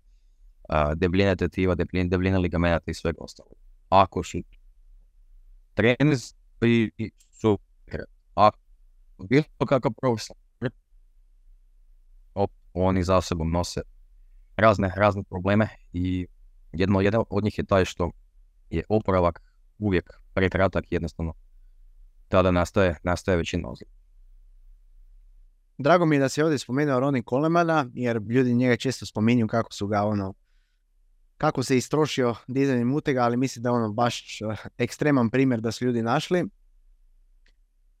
debljine 0.95 1.35
tetiva, 1.35 1.75
debljine, 1.75 2.09
debljine 2.09 2.37
ligamenata 2.37 2.91
i 2.91 2.93
svega 2.93 3.17
ostalog. 3.21 3.53
Ako 3.89 4.23
su 4.23 4.37
trenis 5.73 6.35
i 6.61 7.11
su 7.29 7.59
a 8.35 8.49
bilo 9.29 9.43
kakav 9.67 9.91
profesor, 10.01 10.35
oni 12.73 13.03
za 13.03 13.21
sobom 13.21 13.51
nose 13.51 13.81
razne, 14.57 14.93
razne 14.95 15.23
probleme 15.23 15.67
i 15.93 16.27
jedno, 16.71 17.01
jedan 17.01 17.23
od 17.29 17.43
njih 17.43 17.57
je 17.57 17.65
taj 17.65 17.85
što 17.85 18.11
je 18.69 18.83
oporavak 18.89 19.41
uvijek 19.79 20.09
prekratak 20.33 20.85
jednostavno. 20.89 21.33
Tada 22.27 22.51
nastaje, 22.51 22.95
nastaje 23.03 23.37
većina 23.37 23.69
ozljeda. 23.69 23.91
Drago 25.77 26.05
mi 26.05 26.15
je 26.15 26.19
da 26.19 26.29
se 26.29 26.43
ovdje 26.43 26.57
spomenuo 26.57 26.99
Ronnie 26.99 27.23
Colemana, 27.29 27.85
jer 27.93 28.17
ljudi 28.17 28.53
njega 28.53 28.77
često 28.77 29.05
spominju 29.05 29.47
kako 29.47 29.73
su 29.73 29.87
ga 29.87 30.03
ono, 30.03 30.33
kako 31.41 31.63
se 31.63 31.77
istrošio 31.77 32.35
dizanjem 32.47 32.87
mutega, 32.87 33.21
ali 33.21 33.37
mislim 33.37 33.63
da 33.63 33.69
je 33.69 33.73
ono 33.73 33.93
baš 33.93 34.41
eh, 34.41 34.55
ekstreman 34.77 35.29
primjer 35.29 35.61
da 35.61 35.71
su 35.71 35.85
ljudi 35.85 36.01
našli. 36.01 36.45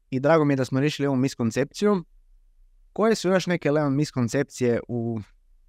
I 0.09 0.19
drago 0.19 0.45
mi 0.45 0.53
je 0.53 0.57
da 0.57 0.65
smo 0.65 0.79
riješili 0.79 1.07
ovu 1.07 1.15
miskoncepciju. 1.17 2.03
Koje 2.93 3.15
su 3.15 3.29
još 3.29 3.47
neke 3.47 3.71
Leon 3.71 3.95
miskoncepcije 3.95 4.79
u 4.87 5.19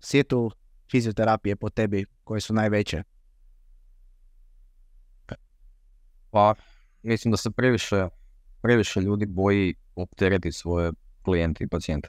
svijetu 0.01 0.51
fizioterapije 0.91 1.57
po 1.57 1.71
tebi 1.71 2.05
koje 2.25 2.41
su 2.41 2.55
najveće? 2.55 3.03
Pa, 6.31 6.55
mislim 7.03 7.31
da 7.31 7.37
se 7.37 7.51
previše, 7.51 8.09
previše 8.63 9.01
ljudi 9.01 9.27
boji 9.27 9.75
opteretiti 9.95 10.53
svoje 10.53 10.93
klijente 11.23 11.65
i 11.65 11.69
pacijente. 11.69 12.09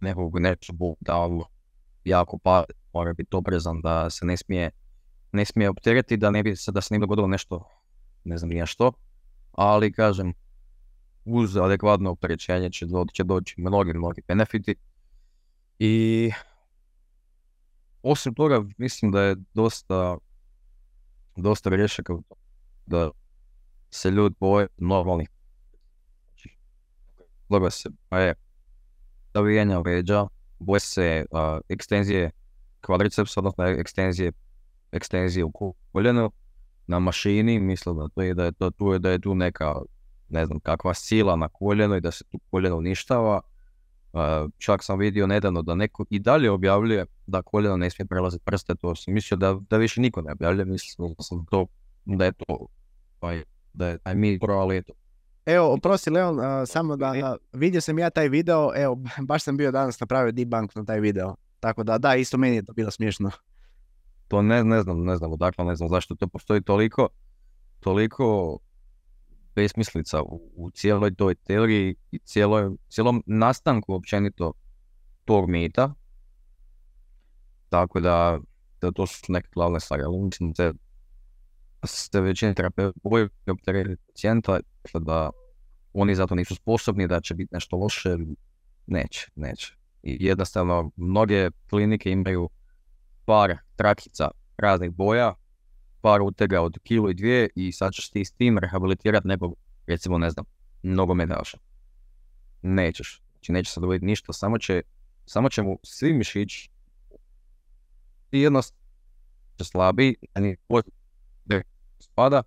Nekog 0.00 0.38
neće 0.38 0.72
da 1.00 1.16
on 1.16 1.42
jako 2.04 2.38
pa 2.38 2.64
mora 2.94 3.12
biti 3.12 3.36
oprezan, 3.36 3.80
da 3.80 4.10
se 4.10 4.26
ne 4.26 4.36
smije, 4.36 4.70
ne 5.32 5.44
smije 5.44 5.70
opteretiti, 5.70 6.16
da 6.16 6.30
ne 6.30 6.42
bi 6.42 6.54
da 6.72 6.80
se 6.80 6.94
ne 6.94 7.00
dogodilo 7.00 7.26
nešto, 7.26 7.68
ne 8.24 8.38
znam 8.38 8.50
nije 8.50 8.66
što, 8.66 8.92
ali 9.52 9.92
kažem, 9.92 10.32
uz 11.24 11.56
adekvatno 11.56 12.10
opterećenje 12.10 12.70
će, 12.70 12.86
će 13.12 13.24
doći 13.24 13.54
mnogi, 13.58 13.92
mnogi 13.92 14.22
benefiti. 14.28 14.74
I 15.78 16.30
osim 18.02 18.34
toga 18.34 18.64
mislim 18.78 19.12
da 19.12 19.22
je 19.22 19.36
dosta 19.54 20.16
dosta 21.36 21.70
grešaka 21.70 22.14
da 22.86 23.10
se 23.90 24.10
ljudi 24.10 24.34
boje 24.40 24.66
normalnih. 24.76 25.28
Boje 27.48 27.70
se 27.70 27.90
boje 28.10 28.34
zavijenja 29.34 29.78
leđa, 29.78 30.26
boje 30.58 30.80
se 30.80 31.26
uh, 31.30 31.38
ekstenzije 31.68 32.30
kvadricepsa, 32.84 33.40
odnosno 33.40 33.64
ekstenzije, 33.64 34.32
ekstenzije 34.92 35.44
u 35.44 35.52
koljenu 35.92 36.30
na 36.86 36.98
mašini, 36.98 37.60
mislim 37.60 37.96
da, 37.96 38.08
to 38.08 38.22
je, 38.22 38.34
da, 38.34 38.44
je, 38.44 38.52
to, 38.52 38.70
tu 38.70 38.92
je, 38.92 38.98
da 38.98 39.10
je 39.10 39.18
tu 39.18 39.34
neka 39.34 39.74
ne 40.28 40.46
znam 40.46 40.60
kakva 40.60 40.94
sila 40.94 41.36
na 41.36 41.48
koljenu 41.48 41.96
i 41.96 42.00
da 42.00 42.10
se 42.10 42.24
tu 42.24 42.38
koljeno 42.50 42.76
uništava 42.76 43.40
čak 44.58 44.82
sam 44.82 44.98
vidio 44.98 45.26
nedavno 45.26 45.62
da 45.62 45.74
neko 45.74 46.04
i 46.10 46.18
dalje 46.18 46.50
objavljuje 46.50 47.06
da 47.26 47.42
koljeno 47.42 47.76
ne 47.76 47.90
smije 47.90 48.06
prelaziti 48.06 48.44
prste, 48.44 48.74
to 48.74 48.94
sam 48.94 49.14
mislio 49.14 49.36
da, 49.36 49.58
da 49.70 49.76
više 49.76 50.00
niko 50.00 50.22
ne 50.22 50.32
objavljuje, 50.32 50.64
mislio 50.64 51.14
sam 51.18 51.46
to, 51.50 51.66
da 52.04 52.24
je 52.24 52.32
to, 52.32 52.66
pa 53.20 53.32
da 53.72 53.88
je 53.88 53.98
taj 53.98 54.14
mi 54.14 54.38
ali 54.48 54.82
to. 54.82 54.92
Evo, 55.46 55.72
oprosti 55.72 56.10
Leon, 56.10 56.66
samo 56.66 56.96
da, 56.96 57.36
vidio 57.52 57.80
sam 57.80 57.98
ja 57.98 58.10
taj 58.10 58.28
video, 58.28 58.72
evo, 58.76 58.98
baš 59.28 59.42
sam 59.42 59.56
bio 59.56 59.70
danas 59.70 60.00
napravio 60.00 60.32
debunk 60.32 60.74
na 60.74 60.84
taj 60.84 61.00
video, 61.00 61.34
tako 61.64 61.84
da, 61.84 61.98
da, 61.98 62.14
isto 62.14 62.38
meni 62.38 62.56
je 62.56 62.64
to 62.64 62.72
bilo 62.72 62.90
smiješno. 62.90 63.30
To 64.28 64.42
ne, 64.42 64.64
ne 64.64 64.82
znam, 64.82 65.04
ne 65.04 65.16
znam 65.16 65.32
odakle, 65.32 65.64
ne 65.64 65.76
znam 65.76 65.88
zašto 65.88 66.14
to 66.14 66.28
postoji 66.28 66.62
toliko, 66.62 67.08
toliko 67.80 68.58
besmislica 69.54 70.22
u, 70.22 70.52
u 70.56 70.70
cijeloj 70.70 71.14
toj 71.14 71.34
teoriji 71.34 71.94
i 72.10 72.18
cijeloj, 72.18 72.70
cijelom 72.88 73.22
nastanku 73.26 73.94
općenito 73.94 74.52
tog 75.24 75.48
mita. 75.48 75.94
Tako 77.68 78.00
da, 78.00 78.38
da 78.80 78.92
to 78.92 79.06
su 79.06 79.32
neke 79.32 79.48
glavne 79.54 79.80
stvari, 79.80 80.02
ali 80.02 80.18
mislim 80.18 80.52
da 80.52 80.72
se 81.84 82.20
većina 82.20 82.54
terapeuta 82.54 83.00
boju 83.02 83.28
pacijenta, 84.08 84.60
da 85.00 85.30
oni 85.92 86.14
zato 86.14 86.34
nisu 86.34 86.54
sposobni, 86.54 87.08
da 87.08 87.20
će 87.20 87.34
biti 87.34 87.54
nešto 87.54 87.76
loše, 87.76 88.16
neće, 88.86 89.30
neće. 89.34 89.83
I 90.04 90.16
jednostavno, 90.26 90.90
mnoge 90.96 91.50
klinike 91.70 92.10
imaju 92.10 92.48
par 93.24 93.56
trakica 93.76 94.30
raznih 94.56 94.90
boja, 94.90 95.34
par 96.00 96.22
utega 96.22 96.60
od 96.60 96.78
kilo 96.82 97.10
i 97.10 97.14
dvije 97.14 97.48
i 97.54 97.72
sad 97.72 97.92
ćeš 97.92 98.10
ti 98.10 98.24
s 98.24 98.32
tim 98.32 98.58
rehabilitirati 98.58 99.28
nekog, 99.28 99.54
recimo 99.86 100.18
ne 100.18 100.30
znam, 100.30 100.44
nogometaša. 100.82 101.58
Nećeš. 102.62 103.22
Znači 103.32 103.52
neće 103.52 103.72
se 103.72 103.80
dogoditi 103.80 104.06
ništa, 104.06 104.32
samo 104.32 104.58
će, 104.58 104.82
samo 105.26 105.48
će 105.48 105.62
mu 105.62 105.78
svi 105.82 106.12
mišići 106.12 106.70
i 108.32 108.40
jednostavno 108.40 108.84
će 109.58 109.64
slabiji, 109.64 110.16
a 110.34 110.40
ni 110.40 110.56
spada, 111.98 112.42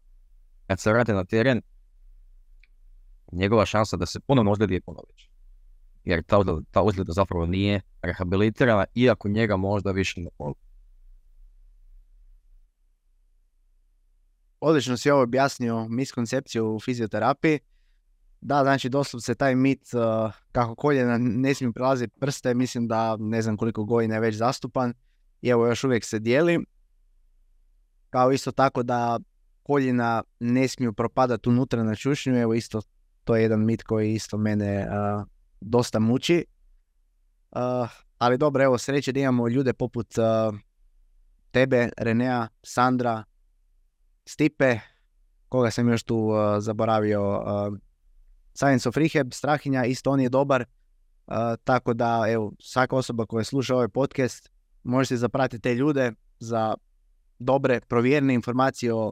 kad 0.67 0.79
se 0.79 0.91
vrati 0.91 1.13
na 1.13 1.25
teren, 1.25 1.61
njegova 3.31 3.65
šansa 3.65 3.97
da 3.97 4.05
se 4.05 4.19
ponovno 4.19 4.51
ozljedi 4.51 4.73
je 4.73 4.81
puno 4.81 5.01
veća. 5.07 5.26
Jer 6.07 6.23
ta, 6.23 6.37
ta 6.71 6.81
ozljeda 6.81 7.13
zapravo 7.13 7.45
nije 7.45 7.81
rehabilitirana, 8.01 8.85
iako 8.95 9.29
njega 9.29 9.57
možda 9.57 9.91
više 9.91 10.21
ne 10.21 10.29
poli. 10.37 10.53
odlično 14.59 14.97
si 14.97 15.11
ovo 15.11 15.21
objasnio 15.21 15.87
miskoncepciju 15.89 16.75
u 16.75 16.79
fizioterapiji. 16.79 17.59
Da, 18.41 18.63
znači 18.63 18.89
doslovce 18.89 19.35
taj 19.35 19.55
mit 19.55 19.81
uh, 19.93 20.33
kako 20.51 20.75
koljena 20.75 21.17
ne 21.17 21.53
smiju 21.53 21.73
prelaziti 21.73 22.19
prste, 22.19 22.53
mislim 22.53 22.87
da 22.87 23.17
ne 23.19 23.41
znam 23.41 23.57
koliko 23.57 23.83
godina 23.83 24.15
je 24.15 24.21
već 24.21 24.35
zastupan 24.35 24.93
i 25.41 25.49
evo 25.49 25.67
još 25.67 25.83
uvijek 25.83 26.05
se 26.05 26.19
dijeli. 26.19 26.59
Kao 28.09 28.31
isto 28.31 28.51
tako 28.51 28.83
da 28.83 29.19
koljena 29.63 30.23
ne 30.39 30.67
smiju 30.67 30.93
propadati 30.93 31.49
unutra 31.49 31.83
na 31.83 31.95
čušnju, 31.95 32.37
evo 32.37 32.53
isto 32.53 32.81
to 33.23 33.35
je 33.35 33.41
jedan 33.41 33.65
mit 33.65 33.83
koji 33.83 34.13
isto 34.13 34.37
mene 34.37 34.87
uh, 34.87 35.27
dosta 35.61 35.99
muči. 35.99 36.45
Uh, 37.51 37.89
ali 38.17 38.37
dobro, 38.37 38.63
evo 38.63 38.77
sreće 38.77 39.11
da 39.11 39.19
imamo 39.19 39.47
ljude 39.47 39.73
poput 39.73 40.07
tebe, 41.51 41.89
Renea, 41.97 42.47
Sandra, 42.63 43.23
Stipe, 44.25 44.79
koga 45.49 45.71
sam 45.71 45.89
još 45.89 46.03
tu 46.03 46.17
uh, 46.17 46.37
zaboravio, 46.59 47.39
uh, 47.39 47.77
Science 48.53 48.89
of 48.89 48.97
Rehab, 48.97 49.31
Strahinja, 49.33 49.85
isto 49.85 50.11
on 50.11 50.19
je 50.19 50.29
dobar. 50.29 50.65
tako 51.63 51.93
da, 51.93 52.25
evo, 52.29 52.53
svaka 52.59 52.95
osoba 52.95 53.25
koja 53.25 53.43
sluša 53.43 53.75
ovaj 53.75 53.87
podcast, 53.87 54.49
možete 54.83 55.17
zapratiti 55.17 55.61
te 55.61 55.75
ljude 55.75 56.11
za 56.39 56.75
dobre, 57.39 57.79
provjerne 57.87 58.33
informacije 58.33 58.93
o, 58.93 59.11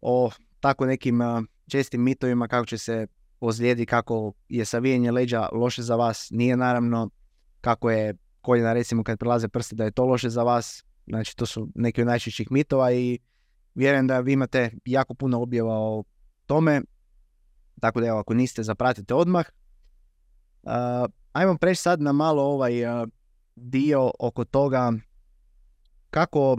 o 0.00 0.30
tako 0.60 0.86
nekim 0.86 1.20
čestim 1.68 2.02
mitovima 2.02 2.48
kako 2.48 2.66
će 2.66 2.78
se 2.78 3.06
ozlijedi, 3.40 3.86
kako 3.86 4.32
je 4.48 4.64
savijenje 4.64 5.12
leđa 5.12 5.48
loše 5.52 5.82
za 5.82 5.96
vas, 5.96 6.28
nije 6.30 6.56
naravno, 6.56 7.10
kako 7.60 7.90
je 7.90 8.14
koljena 8.40 8.72
recimo 8.72 9.04
kad 9.04 9.18
prelaze 9.18 9.48
prste 9.48 9.76
da 9.76 9.84
je 9.84 9.90
to 9.90 10.04
loše 10.04 10.30
za 10.30 10.42
vas, 10.42 10.84
znači 11.06 11.36
to 11.36 11.46
su 11.46 11.68
neki 11.74 12.00
od 12.00 12.06
najčešćih 12.06 12.50
mitova 12.50 12.92
i 12.92 13.18
vjerujem 13.74 14.06
da 14.06 14.20
vi 14.20 14.32
imate 14.32 14.70
jako 14.84 15.14
puno 15.14 15.42
objava 15.42 15.74
o 15.74 16.04
tome, 16.46 16.82
tako 17.80 18.00
da 18.00 18.06
evo 18.06 18.18
ako 18.18 18.34
niste 18.34 18.62
zapratite 18.62 19.14
odmah. 19.14 19.46
Uh, 20.62 20.70
ajmo 21.32 21.56
preći 21.56 21.82
sad 21.82 22.00
na 22.00 22.12
malo 22.12 22.42
ovaj 22.42 22.84
uh, 22.84 23.08
dio 23.56 24.10
oko 24.18 24.44
toga 24.44 24.92
kako 26.10 26.58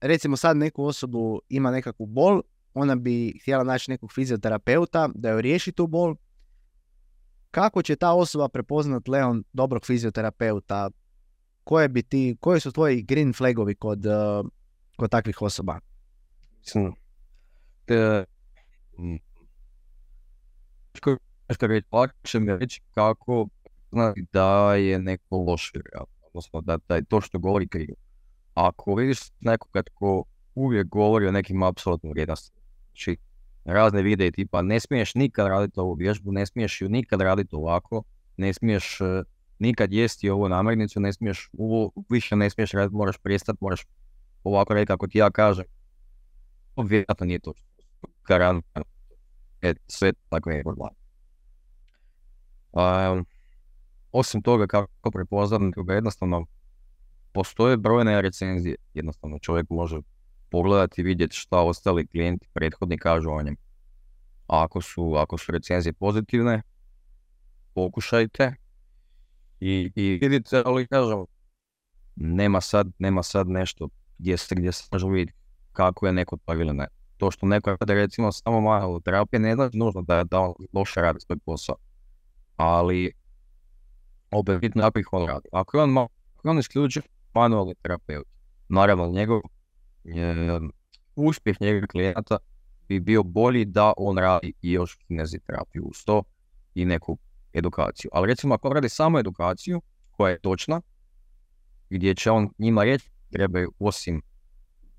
recimo 0.00 0.36
sad 0.36 0.56
neku 0.56 0.84
osobu 0.84 1.40
ima 1.48 1.70
nekakvu 1.70 2.06
bol, 2.06 2.42
ona 2.76 2.94
bi 2.96 3.38
htjela 3.42 3.64
naći 3.64 3.90
nekog 3.90 4.12
fizioterapeuta 4.12 5.08
da 5.14 5.30
joj 5.30 5.42
riješi 5.42 5.72
tu 5.72 5.86
bol. 5.86 6.14
Kako 7.50 7.82
će 7.82 7.96
ta 7.96 8.12
osoba 8.12 8.48
prepoznat 8.48 9.08
Leon 9.08 9.44
dobrog 9.52 9.86
fizioterapeuta? 9.86 10.90
Koje 11.64 11.88
bi 11.88 12.02
ti, 12.02 12.36
koji 12.40 12.60
su 12.60 12.72
tvoji 12.72 13.02
green 13.02 13.32
flagovi 13.32 13.74
kod, 13.74 14.06
uh, 14.06 14.46
kod 14.96 15.10
takvih 15.10 15.42
osoba? 15.42 15.80
Mislim, 16.60 16.92
mi 22.40 22.58
reći 22.58 22.80
kako 22.94 23.48
da 24.32 24.74
je 24.74 24.98
neko 24.98 25.36
loš 25.36 25.72
odnosno 26.22 26.60
da, 26.60 26.78
da 26.88 26.94
je 26.94 27.04
to 27.04 27.20
što 27.20 27.38
govori 27.38 27.68
krivo. 27.68 27.94
Ako 28.54 28.94
vidiš 28.94 29.18
nekoga 29.40 29.82
tko 29.82 30.24
uvijek 30.54 30.86
govori 30.86 31.28
o 31.28 31.32
nekim 31.32 31.62
apsolutnim 31.62 32.12
vrijednostima, 32.12 32.55
znači 32.96 33.16
razne 33.64 34.02
videe 34.02 34.30
tipa 34.30 34.62
ne 34.62 34.80
smiješ 34.80 35.14
nikad 35.14 35.46
raditi 35.46 35.80
ovu 35.80 35.94
vježbu, 35.94 36.32
ne 36.32 36.46
smiješ 36.46 36.80
ju 36.80 36.88
nikad 36.88 37.20
raditi 37.20 37.56
ovako, 37.56 38.02
ne 38.36 38.52
smiješ 38.52 39.00
uh, 39.00 39.08
nikad 39.58 39.92
jesti 39.92 40.30
ovu 40.30 40.48
namirnicu, 40.48 41.00
ne 41.00 41.12
smiješ 41.12 41.50
ovo 41.58 41.90
više 42.08 42.36
ne 42.36 42.50
smiješ 42.50 42.72
raditi, 42.72 42.96
moraš 42.96 43.18
prestati, 43.18 43.58
moraš 43.60 43.86
ovako 44.44 44.74
raditi 44.74 44.86
kako 44.86 45.06
ti 45.06 45.18
ja 45.18 45.30
kažem. 45.30 45.64
To 46.74 46.82
vjerojatno 46.82 47.26
nije 47.26 47.38
to. 47.38 47.52
Garantno. 48.28 48.82
E, 49.62 49.74
sve 49.88 50.12
tako 50.28 50.50
je. 50.50 50.62
Um, 52.72 53.26
osim 54.12 54.42
toga 54.42 54.66
kako 54.66 55.10
prepoznam 55.10 55.72
jednostavno 55.88 56.46
postoje 57.32 57.76
brojne 57.76 58.22
recenzije. 58.22 58.76
Jednostavno 58.94 59.38
čovjek 59.38 59.70
može 59.70 60.00
pogledati 60.50 61.00
i 61.00 61.04
vidjeti 61.04 61.36
šta 61.36 61.60
ostali 61.60 62.06
klijenti 62.06 62.48
prethodni 62.52 62.98
kažu 62.98 63.30
o 63.30 63.42
njem. 63.42 63.56
A 64.46 64.62
ako 64.64 64.80
su, 64.80 65.14
ako 65.16 65.38
su 65.38 65.52
recenzije 65.52 65.92
pozitivne, 65.92 66.62
pokušajte 67.74 68.54
i, 69.60 69.92
i 69.94 70.18
vidite, 70.22 70.62
ali 70.64 70.86
kažem, 70.86 71.24
nema 72.16 72.60
sad, 72.60 72.88
nema 72.98 73.22
sad 73.22 73.48
nešto 73.48 73.88
gdje 74.18 74.36
se, 74.36 74.54
gdje 74.54 74.72
se 74.72 74.84
može 74.92 75.06
vidjeti 75.06 75.32
kako 75.72 76.06
je 76.06 76.12
neko 76.12 76.36
to 76.44 76.54
ili 76.54 76.74
ne. 76.74 76.86
To 77.16 77.30
što 77.30 77.46
neko 77.46 77.76
kada 77.76 77.94
recimo 77.94 78.32
samo 78.32 78.60
malo 78.60 79.00
terapije 79.00 79.40
ne 79.40 79.54
znači 79.54 79.76
nužno 79.76 80.02
da, 80.02 80.24
da 80.24 80.40
on 80.40 80.54
loše 80.72 81.00
radi 81.00 81.20
svoj 81.20 81.38
posao. 81.44 81.76
Ali 82.56 83.12
opet 84.30 84.60
bitno 84.60 84.82
kako 84.82 84.98
ih 84.98 85.12
on 85.12 85.26
radi. 85.26 85.48
Ako 85.52 85.76
je 85.76 85.82
on, 85.82 85.98
ako 85.98 86.10
je 86.44 86.50
on 86.50 86.58
isključiv 86.58 87.02
manualni 87.34 87.74
terapeut, 87.82 88.26
naravno 88.68 89.06
njegov 89.06 89.40
uspjeh 91.16 91.60
njegovih 91.60 91.88
klijenata 91.88 92.38
bi 92.88 93.00
bio 93.00 93.22
bolji 93.22 93.64
da 93.64 93.92
on 93.96 94.18
radi 94.18 94.52
i 94.62 94.72
još 94.72 94.94
kineziterapiju 94.94 95.84
uz 95.84 96.04
to 96.04 96.22
i 96.74 96.84
neku 96.84 97.18
edukaciju. 97.52 98.10
Ali 98.14 98.26
recimo 98.26 98.54
ako 98.54 98.72
radi 98.72 98.88
samo 98.88 99.18
edukaciju 99.18 99.82
koja 100.10 100.30
je 100.30 100.40
točna, 100.40 100.80
gdje 101.90 102.14
će 102.14 102.30
on 102.30 102.50
njima 102.58 102.84
reći 102.84 103.10
trebaju 103.30 103.72
osim 103.78 104.22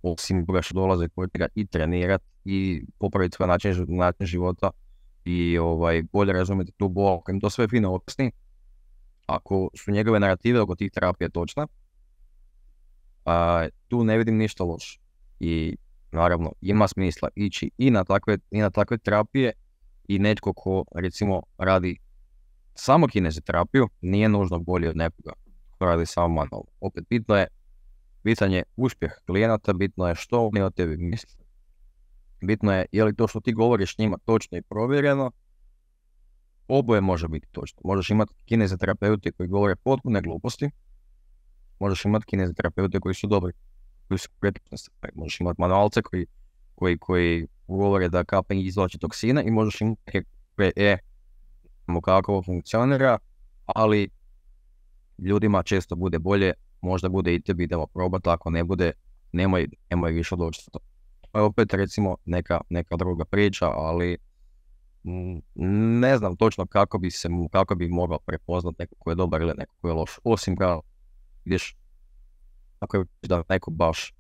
osim 0.02 0.46
toga 0.46 0.62
što 0.62 0.74
dolaze 0.74 1.10
kod 1.10 1.30
njega 1.34 1.48
i 1.56 1.68
trenirati 1.68 2.26
i 2.46 2.86
popraviti 3.00 3.36
svoj 3.36 3.48
način, 3.48 3.74
života 4.20 4.72
i 5.26 5.58
ovaj, 5.58 6.04
bolje 6.12 6.34
razumjeti 6.34 6.72
tu 6.78 6.90
bol, 6.90 7.20
to 7.42 7.50
sve 7.50 7.68
fino 7.68 7.94
objasni, 7.94 8.32
ako 9.26 9.70
su 9.76 9.92
njegove 9.92 10.20
narative 10.20 10.62
oko 10.62 10.76
tih 10.76 10.92
terapija 10.92 11.30
točne, 11.30 11.66
tu 13.88 14.04
ne 14.04 14.18
vidim 14.18 14.38
ništa 14.38 14.64
loše. 14.64 15.00
I 15.40 15.76
naravno 16.12 16.52
ima 16.62 16.88
smisla 16.88 17.30
ići 17.36 17.72
i 17.78 17.92
na 17.92 18.04
takve, 18.04 18.38
i 18.52 18.60
na 18.60 18.70
takve 18.70 18.98
terapije 18.98 19.52
i 20.08 20.20
netko 20.20 20.54
ko 20.54 20.84
recimo 20.96 21.42
radi 21.58 21.98
samo 22.76 23.08
kineziterapiju 23.08 23.88
nije 24.02 24.30
nužno 24.30 24.60
bolji 24.60 24.88
od 24.88 24.98
nekoga 24.98 25.34
ko 25.78 25.86
radi 25.86 26.06
samo 26.06 26.28
manualno. 26.28 26.72
Opet 26.80 27.04
bitno 27.10 27.36
je 27.36 27.48
pitanje 28.24 28.64
uspjeh 28.76 29.12
klijenata, 29.26 29.74
bitno 29.74 30.08
je 30.08 30.16
što 30.16 30.48
oni 30.48 30.62
o 30.62 30.70
tebi 30.70 30.98
misle. 30.98 31.46
Bitno 32.42 32.74
je 32.74 32.86
je 32.92 33.04
li 33.04 33.16
to 33.16 33.28
što 33.28 33.40
ti 33.40 33.54
govoriš 33.54 33.98
njima 33.98 34.18
točno 34.26 34.58
i 34.58 34.62
provjereno, 34.62 35.32
oboje 36.68 37.02
može 37.02 37.28
biti 37.28 37.48
točno. 37.52 37.82
Možeš 37.84 38.10
imati 38.10 38.34
kineziterapeuti 38.46 39.32
koji 39.32 39.50
govore 39.50 39.76
potpune 39.76 40.22
gluposti, 40.22 40.70
možeš 41.80 42.06
imati 42.06 42.26
kineziterapeute 42.26 43.00
koji 43.00 43.16
su 43.16 43.28
dobri, 43.28 43.54
koji 44.08 44.18
su 44.18 44.30
Možeš 45.16 45.40
imati 45.40 45.62
manualce 45.62 46.02
koji, 46.02 46.26
koji, 46.76 46.98
koji 46.98 47.48
govore 47.68 48.10
da 48.10 48.24
kaping 48.24 48.66
izvlači 48.66 48.98
toksine 48.98 49.44
i 49.46 49.52
možeš 49.52 49.82
imati 49.82 50.24
e, 50.76 50.98
kako 52.04 52.32
ovo 52.32 52.44
funkcionira, 52.44 53.18
ali 53.66 54.10
ljudima 55.18 55.64
često 55.64 55.96
bude 55.96 56.20
bolje, 56.20 56.54
možda 56.82 57.10
bude 57.10 57.36
i 57.36 57.42
tebi 57.42 57.64
idemo 57.64 57.88
probati, 57.88 58.30
ako 58.30 58.50
ne 58.50 58.64
bude, 58.64 58.92
nemoj, 59.32 59.68
nemoj 59.90 60.12
više 60.12 60.36
doći 60.36 60.70
to. 60.72 60.80
je 61.36 61.42
opet 61.42 61.74
recimo 61.74 62.18
neka, 62.26 62.62
neka 62.70 62.96
druga 62.96 63.26
priča, 63.26 63.66
ali 63.66 64.18
ne 66.00 66.18
znam 66.18 66.36
točno 66.36 66.66
kako 66.66 66.98
bi 66.98 67.12
se 67.12 67.30
kako 67.52 67.76
bi 67.76 67.88
mogao 67.90 68.20
prepoznat 68.20 68.80
neko 68.80 68.96
ko 69.00 69.10
je 69.10 69.16
dobar 69.16 69.42
ili 69.42 69.54
neko 69.58 69.76
ko 69.82 69.88
je 69.88 69.94
loš. 69.94 70.20
Osim 70.24 70.56
kao 70.56 70.82
vidiš 71.48 71.76
ako 72.80 72.98
je 72.98 73.06
da 73.22 73.44
neko 73.50 73.72
baš 73.72 74.14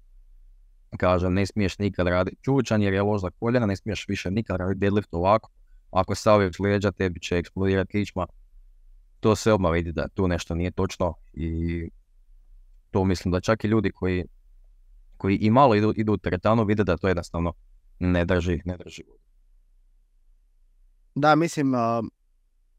kaže 0.98 1.30
ne 1.30 1.46
smiješ 1.46 1.78
nikad 1.78 2.08
raditi 2.08 2.38
čučan 2.42 2.82
jer 2.82 2.94
je 2.94 3.02
loš 3.02 3.22
za 3.22 3.30
koljena, 3.40 3.66
ne 3.66 3.76
smiješ 3.76 4.06
više 4.08 4.32
nikad 4.32 4.58
raditi 4.58 4.80
deadlift 4.80 5.14
ovako. 5.14 5.50
Ako 5.92 6.16
staviš 6.16 6.60
leđa 6.60 6.92
tebi 6.92 7.20
će 7.20 7.38
eksplodirati 7.38 7.92
kičma. 7.92 8.28
To 9.20 9.36
se 9.36 9.54
odmah 9.54 9.72
vidi 9.72 9.92
da 9.92 10.08
tu 10.08 10.28
nešto 10.28 10.56
nije 10.56 10.72
točno 10.72 11.14
i 11.34 11.90
to 12.92 13.04
mislim 13.04 13.32
da 13.32 13.42
čak 13.42 13.64
i 13.64 13.68
ljudi 13.68 13.92
koji, 13.92 14.26
koji 15.18 15.36
i 15.36 15.50
malo 15.50 15.76
idu, 15.76 15.94
idu 15.96 16.14
u 16.14 16.18
teretanu 16.18 16.64
vide 16.64 16.84
da 16.84 16.98
to 16.98 17.08
jednostavno 17.08 17.54
ne 18.00 18.26
drži, 18.26 18.62
ne 18.66 18.78
drži 18.78 19.04
Da, 21.16 21.36
mislim, 21.36 21.74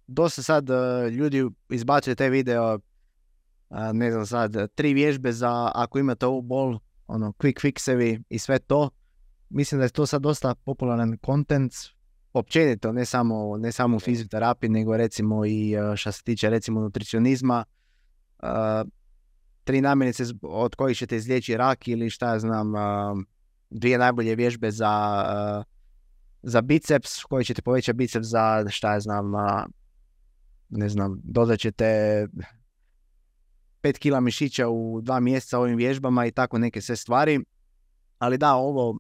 dosta 0.07 0.43
sad 0.43 0.69
ljudi 1.11 1.45
izbacuju 1.69 2.17
te 2.17 2.31
video 2.31 2.79
ne 3.93 4.11
znam 4.11 4.27
sad, 4.27 4.75
tri 4.75 4.95
vježbe 4.95 5.33
za 5.33 5.71
ako 5.75 5.99
imate 5.99 6.27
ovu 6.27 6.43
bol, 6.43 6.79
ono, 7.07 7.33
quick 7.33 7.61
fixevi 7.61 8.23
i 8.29 8.39
sve 8.39 8.59
to. 8.59 8.91
Mislim 9.51 9.79
da 9.79 9.85
je 9.85 9.91
to 9.91 10.07
sad 10.07 10.23
dosta 10.23 10.55
popularan 10.55 11.19
content, 11.27 11.73
općenito, 12.33 12.93
ne 12.93 13.05
samo, 13.05 13.57
ne 13.57 13.73
samo 13.73 13.97
u 13.97 14.01
fizioterapiji, 14.01 14.71
nego 14.71 14.97
recimo 14.97 15.47
i 15.47 15.75
što 15.97 16.13
se 16.13 16.23
tiče 16.23 16.51
recimo 16.51 16.81
nutricionizma. 16.81 17.65
tri 19.65 19.81
namirnice 19.81 20.25
od 20.43 20.75
kojih 20.75 20.99
ćete 20.99 21.17
izlijeći 21.17 21.57
rak 21.57 21.89
ili 21.89 22.11
šta 22.11 22.33
ja 22.33 22.39
znam, 22.39 22.73
dvije 23.71 23.99
najbolje 23.99 24.35
vježbe 24.35 24.71
za, 24.71 25.25
za 26.43 26.61
biceps, 26.61 27.25
koji 27.25 27.45
ćete 27.45 27.63
povećati 27.63 27.97
biceps 27.97 28.27
za 28.27 28.65
šta 28.69 28.93
ja 28.93 29.01
znam, 29.01 29.33
ne 30.69 30.89
znam, 30.89 31.21
dodat 31.25 31.59
ćete 31.59 32.27
5 33.83 33.99
kila 33.99 34.21
mišića 34.21 34.69
u 34.69 35.01
dva 35.03 35.21
mjeseca 35.21 35.59
ovim 35.59 35.77
vježbama 35.77 36.27
i 36.27 36.31
tako 36.31 36.59
neke 36.59 36.81
sve 36.81 36.97
stvari. 36.97 37.41
Ali 38.19 38.39
da, 38.39 38.55
ovo, 38.55 38.99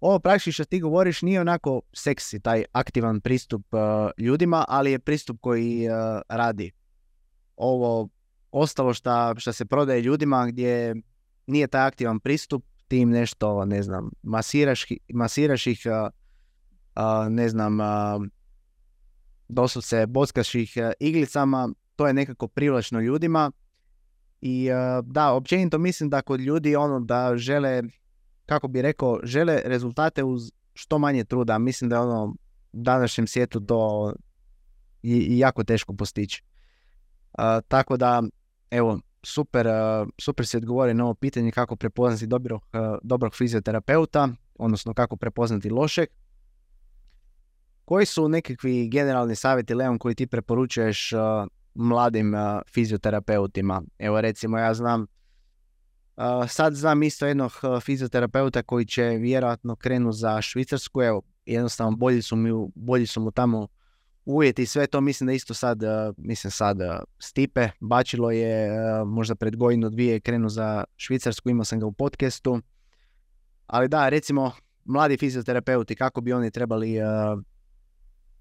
ovo 0.00 0.18
praktički 0.18 0.52
što 0.52 0.64
ti 0.64 0.80
govoriš 0.80 1.22
nije 1.22 1.40
onako 1.40 1.80
seksi, 1.92 2.40
taj 2.40 2.64
aktivan 2.72 3.20
pristup 3.20 3.74
uh, 3.74 3.80
ljudima, 4.18 4.64
ali 4.68 4.90
je 4.90 4.98
pristup 4.98 5.36
koji 5.40 5.88
uh, 5.88 6.20
radi. 6.28 6.72
Ovo 7.56 8.08
ostalo 8.50 8.94
što 9.36 9.52
se 9.52 9.64
prodaje 9.64 10.00
ljudima 10.00 10.46
gdje 10.46 10.94
nije 11.46 11.66
taj 11.66 11.86
aktivan 11.86 12.20
pristup, 12.20 12.64
ti 12.88 12.98
im 12.98 13.10
nešto, 13.10 13.64
ne 13.64 13.82
znam, 13.82 14.10
masiraš, 14.22 14.86
masiraš 15.14 15.66
ih, 15.66 15.82
uh, 15.86 16.10
ne 17.30 17.48
znam, 17.48 17.78
doslovce 19.48 20.06
bockaš 20.06 20.54
ih 20.54 20.76
iglicama, 21.00 21.68
to 21.96 22.06
je 22.06 22.12
nekako 22.12 22.48
privlačno 22.48 23.00
ljudima. 23.00 23.52
I 24.46 24.68
e, 24.68 25.02
da, 25.02 25.32
općenito 25.32 25.78
mislim 25.78 26.10
da 26.10 26.22
kod 26.22 26.40
ljudi 26.40 26.76
ono 26.76 27.00
da 27.00 27.32
žele, 27.36 27.82
kako 28.46 28.68
bi 28.68 28.82
rekao, 28.82 29.18
žele 29.22 29.60
rezultate 29.64 30.24
uz 30.24 30.52
što 30.74 30.98
manje 30.98 31.24
truda. 31.24 31.58
Mislim 31.58 31.90
da 31.90 31.96
je 31.96 32.02
ono 32.02 32.24
u 32.24 32.34
današnjem 32.72 33.26
svijetu 33.26 33.60
to 33.60 34.12
i, 35.02 35.38
jako 35.38 35.64
teško 35.64 35.94
postići. 35.94 36.42
E, 37.38 37.60
tako 37.68 37.96
da, 37.96 38.22
evo, 38.70 39.00
super, 39.22 39.66
super 40.18 40.46
si 40.46 40.56
odgovori 40.56 40.94
na 40.94 41.04
ovo 41.04 41.14
pitanje 41.14 41.50
kako 41.50 41.76
prepoznati 41.76 42.26
dobrog, 42.26 42.62
dobrog 43.02 43.34
fizioterapeuta, 43.34 44.28
odnosno 44.58 44.94
kako 44.94 45.16
prepoznati 45.16 45.70
lošeg. 45.70 46.08
Koji 47.84 48.06
su 48.06 48.28
nekakvi 48.28 48.88
generalni 48.88 49.36
savjeti, 49.36 49.74
Leon, 49.74 49.98
koji 49.98 50.14
ti 50.14 50.26
preporučuješ 50.26 51.12
mladim 51.74 52.34
uh, 52.34 52.40
fizioterapeutima? 52.74 53.82
Evo 53.98 54.20
recimo 54.20 54.58
ja 54.58 54.74
znam, 54.74 55.06
uh, 56.16 56.48
sad 56.48 56.74
znam 56.74 57.02
isto 57.02 57.26
jednog 57.26 57.52
fizioterapeuta 57.82 58.62
koji 58.62 58.86
će 58.86 59.02
vjerojatno 59.02 59.76
krenu 59.76 60.12
za 60.12 60.42
Švicarsku, 60.42 61.02
evo 61.02 61.22
jednostavno 61.46 61.96
bolji 61.96 62.22
su, 62.22 62.36
mi, 62.36 62.50
bolji 62.74 63.06
su 63.06 63.20
mu 63.20 63.30
tamo 63.30 63.68
uvjeti 64.24 64.62
i 64.62 64.66
sve 64.66 64.86
to, 64.86 65.00
mislim 65.00 65.26
da 65.26 65.32
isto 65.32 65.54
sad, 65.54 65.80
mislim 66.16 66.50
sad 66.50 66.78
Stipe, 67.18 67.68
Bačilo 67.80 68.30
je 68.30 68.70
možda 69.06 69.34
pred 69.34 69.56
godinu 69.56 69.90
dvije 69.90 70.20
krenu 70.20 70.48
za 70.48 70.84
Švicarsku, 70.96 71.50
imao 71.50 71.64
sam 71.64 71.80
ga 71.80 71.86
u 71.86 71.92
podcastu, 71.92 72.60
ali 73.66 73.88
da, 73.88 74.08
recimo 74.08 74.52
mladi 74.84 75.16
fizioterapeuti, 75.16 75.94
kako 75.94 76.20
bi 76.20 76.32
oni 76.32 76.50
trebali 76.50 76.96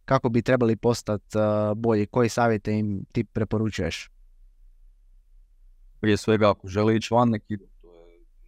kako 0.05 0.29
bi 0.29 0.41
trebali 0.41 0.75
postati 0.75 1.37
uh, 1.37 1.77
bolji? 1.77 2.05
Koji 2.05 2.29
savjete 2.29 2.73
im 2.79 3.05
ti 3.11 3.23
preporučuješ? 3.23 4.09
Prije 5.99 6.17
svega, 6.17 6.49
ako 6.49 6.67
želi 6.67 6.95
ići 6.95 7.13
van, 7.13 7.33
je, 7.33 7.57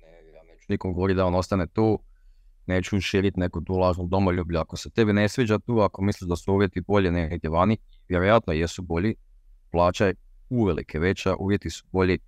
ne, 0.02 0.34
ja 0.34 0.44
neću 0.44 0.66
nikom 0.70 0.94
govoriti 0.94 1.18
da 1.18 1.26
on 1.26 1.36
ostane 1.36 1.68
tu, 1.68 2.00
neću 2.66 3.02
širiti 3.02 3.40
neku 3.40 3.62
tu 3.62 3.74
lažnu 3.74 4.08
domoljublju. 4.08 4.60
Ako 4.60 4.78
se 4.78 4.90
tebi 4.90 5.14
ne 5.14 5.30
sviđa 5.30 5.60
tu, 5.60 5.80
ako 5.80 6.02
misliš 6.02 6.30
da 6.30 6.36
su 6.36 6.54
uvjeti 6.54 6.82
bolje 6.82 7.12
negdje 7.12 7.50
vani, 7.50 7.78
vjerojatno 8.10 8.54
jesu 8.54 8.82
bolji, 8.82 9.16
plaća 9.72 10.06
je 10.06 10.16
uvelike 10.50 11.00
veća, 11.00 11.36
uvjeti 11.40 11.70
su 11.70 11.86
bolji. 11.92 12.20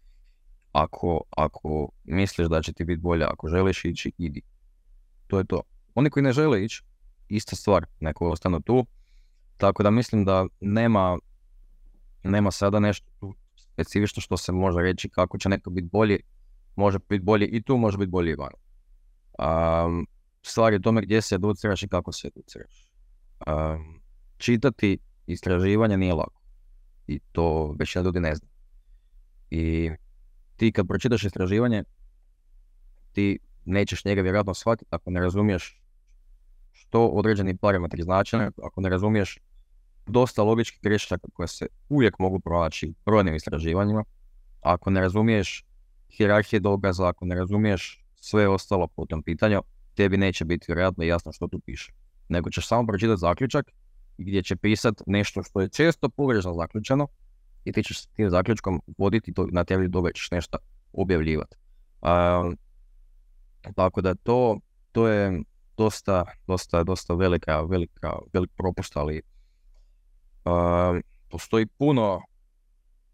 Ako, 0.71 1.21
ako 1.37 1.89
misliš 2.03 2.47
da 2.47 2.61
će 2.61 2.73
ti 2.73 2.83
biti 2.83 3.01
bolje, 3.01 3.25
ako 3.25 3.47
želiš 3.47 3.85
ići, 3.85 4.11
idi. 4.17 4.41
To 5.27 5.37
je 5.37 5.45
to. 5.45 5.61
Oni 5.95 6.09
koji 6.09 6.23
ne 6.23 6.31
žele 6.31 6.63
ići, 6.63 6.83
ista 7.27 7.55
stvar, 7.55 7.85
neko 7.99 8.29
ostanu 8.29 8.59
tu, 8.61 8.85
tako 9.57 9.83
da 9.83 9.91
mislim 9.91 10.25
da 10.25 10.45
nema, 10.59 11.17
nema 12.23 12.51
sada 12.51 12.79
nešto 12.79 13.33
specifično 13.55 14.21
što 14.21 14.37
se 14.37 14.51
može 14.51 14.81
reći 14.81 15.09
kako 15.09 15.37
će 15.37 15.49
neko 15.49 15.69
biti 15.69 15.87
bolji. 15.91 16.19
Može 16.75 16.99
biti 17.09 17.23
bolji 17.23 17.45
i 17.45 17.61
tu, 17.61 17.77
može 17.77 17.97
biti 17.97 18.09
bolji 18.09 18.31
i 18.31 18.35
van. 18.35 18.51
Um, 19.39 20.07
stvar 20.41 20.73
je 20.73 20.81
tome 20.81 21.01
gdje 21.01 21.21
se 21.21 21.35
educiraš 21.35 21.83
i 21.83 21.87
kako 21.87 22.11
se 22.11 22.27
educiraš. 22.27 22.91
Um, 23.47 24.01
čitati 24.37 24.97
istraživanja 25.27 25.97
nije 25.97 26.13
lako. 26.13 26.41
I 27.07 27.19
to 27.31 27.75
većina 27.79 28.03
ljudi 28.03 28.19
ne 28.19 28.35
zna. 28.35 28.47
I 29.49 29.91
ti 30.55 30.71
kad 30.71 30.87
pročitaš 30.87 31.23
istraživanje, 31.23 31.83
ti 33.11 33.39
nećeš 33.65 34.05
njega 34.05 34.21
vjerojatno 34.21 34.53
shvatiti 34.53 34.89
ako 34.89 35.11
ne 35.11 35.19
razumiješ 35.21 35.81
što 36.71 37.07
određeni 37.07 37.57
parametri 37.57 38.03
znače, 38.03 38.37
ako 38.63 38.81
ne 38.81 38.89
razumiješ 38.89 39.39
dosta 40.07 40.43
logičkih 40.43 40.79
grešaka 40.81 41.27
koje 41.33 41.47
se 41.47 41.67
uvijek 41.89 42.19
mogu 42.19 42.39
pronaći 42.39 42.93
brojnim 43.05 43.35
istraživanjima. 43.35 44.03
Ako 44.61 44.89
ne 44.89 45.01
razumiješ 45.01 45.65
hierarhije 46.09 46.59
dokaza, 46.59 47.07
ako 47.07 47.25
ne 47.25 47.35
razumiješ 47.35 48.05
sve 48.15 48.47
ostalo 48.47 48.87
po 48.87 49.05
tom 49.05 49.23
pitanju, 49.23 49.61
tebi 49.95 50.17
neće 50.17 50.45
biti 50.45 50.65
vjerojatno 50.67 51.03
jasno 51.03 51.31
što 51.31 51.47
tu 51.47 51.59
piše. 51.59 51.93
Nego 52.29 52.49
ćeš 52.49 52.67
samo 52.67 52.87
pročitati 52.87 53.19
zaključak 53.19 53.71
gdje 54.17 54.43
će 54.43 54.55
pisati 54.55 55.03
nešto 55.07 55.43
što 55.43 55.61
je 55.61 55.69
često 55.69 56.09
pogrešno 56.09 56.53
zaključeno 56.53 57.07
i 57.65 57.71
ti 57.71 57.83
ćeš 57.83 58.01
s 58.01 58.07
tim 58.07 58.29
zaključkom 58.29 58.81
voditi 58.97 59.33
to, 59.33 59.47
na 59.51 59.63
temelju 59.63 59.91
toga 59.91 60.11
ćeš 60.11 60.31
nešto 60.31 60.57
objavljivati. 60.93 61.55
tako 63.75 64.01
da 64.01 64.15
to, 64.15 64.59
to 64.91 65.07
je 65.07 65.41
dosta, 65.77 66.23
dosta, 66.47 66.83
dosta 66.83 67.13
velika, 67.13 67.61
velika, 67.61 68.13
velik 68.33 68.51
propust, 68.57 68.97
ali 68.97 69.21
postoji 71.29 71.65
puno 71.65 72.21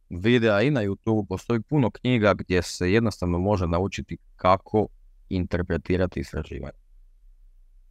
videa 0.09 0.61
i 0.61 0.71
na 0.71 0.81
YouTube, 0.81 1.27
postoji 1.29 1.61
puno 1.61 1.91
knjiga 1.91 2.33
gdje 2.33 2.61
se 2.61 2.91
jednostavno 2.91 3.39
može 3.39 3.67
naučiti 3.67 4.17
kako 4.35 4.87
interpretirati 5.29 6.19
istraživanje. 6.19 6.77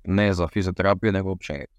Ne 0.05 0.33
za 0.33 0.49
fizioterapiju, 0.49 1.13
nego 1.13 1.31
općenito. 1.31 1.73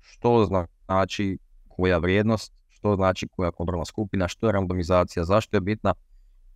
Što 0.00 0.48
znači 0.86 1.38
koja 1.68 1.98
vrijednost, 1.98 2.52
što 2.68 2.96
znači 2.96 3.28
koja 3.28 3.50
kontrolna 3.50 3.84
skupina, 3.84 4.28
što 4.28 4.46
je 4.46 4.52
randomizacija, 4.52 5.24
zašto 5.24 5.56
je 5.56 5.60
bitna 5.60 5.94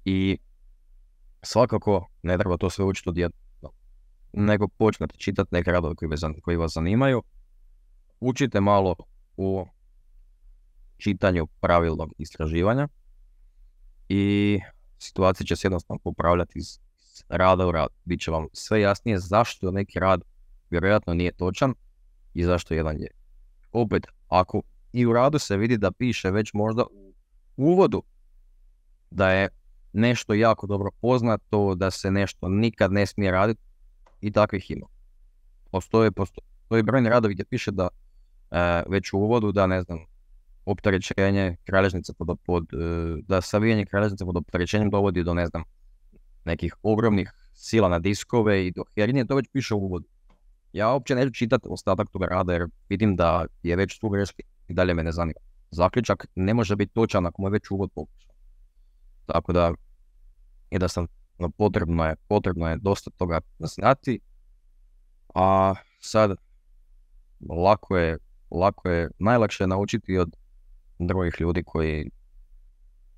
i 0.05 0.39
svakako 1.43 2.07
ne 2.23 2.39
treba 2.39 2.57
to 2.57 2.71
sve 2.71 2.85
učiti 2.85 3.09
odjedno. 3.09 3.71
Nego 4.33 4.69
počnete 4.69 5.17
čitati 5.17 5.49
neke 5.53 5.73
radove 5.73 5.95
koji, 6.43 6.57
vas 6.57 6.73
zanimaju, 6.73 7.23
učite 8.21 8.61
malo 8.61 8.95
u 9.37 9.67
čitanju 11.05 11.47
pravilnog 11.61 12.13
istraživanja 12.19 12.89
i 14.09 14.61
situacija 14.99 15.47
će 15.47 15.57
se 15.57 15.67
jednostavno 15.67 16.01
popravljati 16.05 16.59
iz 16.59 16.79
rada 17.29 17.67
u 17.67 17.73
rad. 17.73 17.89
Biće 18.05 18.31
vam 18.31 18.47
sve 18.53 18.81
jasnije 18.81 19.19
zašto 19.19 19.71
neki 19.71 19.99
rad 19.99 20.23
vjerojatno 20.71 21.15
nije 21.15 21.33
točan 21.33 21.75
i 22.35 22.45
zašto 22.45 22.75
jedan 22.75 22.97
je. 23.01 23.09
Opet, 23.73 24.07
ako 24.29 24.63
i 24.93 25.07
u 25.07 25.13
radu 25.13 25.39
se 25.39 25.57
vidi 25.57 25.79
da 25.79 25.93
piše 25.93 26.31
već 26.31 26.53
možda 26.53 26.83
u 26.83 27.13
uvodu 27.57 28.03
da 29.11 29.31
je 29.31 29.49
nešto 29.93 30.35
jako 30.35 30.67
dobro 30.67 30.91
poznato, 31.01 31.75
da 31.75 31.91
se 31.91 32.11
nešto 32.11 32.49
nikad 32.49 32.93
ne 32.93 33.07
smije 33.07 33.31
raditi 33.31 33.61
i 34.21 34.33
takvih 34.33 34.71
ima. 34.71 34.87
Postoje, 35.71 36.13
postoje 36.13 36.83
brojni 36.83 37.09
radovi 37.09 37.35
gdje 37.35 37.45
piše 37.45 37.71
da 37.71 37.89
e, 38.51 38.83
već 38.89 39.13
u 39.13 39.19
uvodu 39.19 39.53
da 39.53 39.67
ne 39.67 39.83
znam, 39.83 39.99
opterećenje 40.67 41.57
kralježnice 41.65 42.13
pod, 42.13 42.39
pod, 42.47 42.65
e, 42.73 42.77
da 43.29 43.41
savijanje 43.41 43.87
kralježnice 43.87 44.25
pod 44.25 44.37
opterećenjem 44.37 44.91
dovodi 44.91 45.25
do, 45.25 45.35
ne 45.35 45.47
znam, 45.47 45.63
nekih 46.45 46.77
ogromnih 46.83 47.33
sila 47.55 47.89
na 47.89 47.99
diskove 47.99 48.67
i 48.67 48.71
do 48.71 48.85
hernije, 48.95 49.27
to 49.27 49.37
već 49.37 49.49
piše 49.53 49.75
u 49.75 49.79
uvodu. 49.79 50.07
Ja 50.73 50.93
uopće 50.93 51.15
neću 51.15 51.31
čitati 51.31 51.67
ostatak 51.71 52.09
toga 52.13 52.27
rada 52.27 52.53
jer 52.53 52.67
vidim 52.89 53.17
da 53.17 53.47
je 53.63 53.77
već 53.77 53.99
tu 53.99 54.09
greški 54.09 54.43
i 54.69 54.75
dalje 54.75 54.95
me 54.95 55.03
ne 55.03 55.13
zanima. 55.13 55.41
Zaključak 55.71 56.27
ne 56.35 56.55
može 56.55 56.77
biti 56.77 56.95
točan 56.95 57.27
ako 57.27 57.43
mu 57.43 57.49
je 57.49 57.53
već 57.53 57.71
uvod 57.71 57.91
pokušan. 57.95 58.31
Tako 59.27 59.53
da, 59.53 59.73
sam 60.89 61.07
no, 61.39 61.51
potrebno 61.51 62.05
je, 62.05 62.17
potrebno 62.29 62.69
je 62.69 62.77
dosta 62.77 63.11
toga 63.11 63.41
znati, 63.59 64.21
a 65.35 65.75
sad 66.01 66.37
lako 67.49 67.97
je, 67.97 68.19
lako 68.51 68.89
je, 68.89 69.11
najlakše 69.19 69.65
je 69.65 69.69
naučiti 69.69 70.19
od 70.19 70.37
drugih 70.99 71.35
ljudi 71.41 71.63
koji 71.67 72.11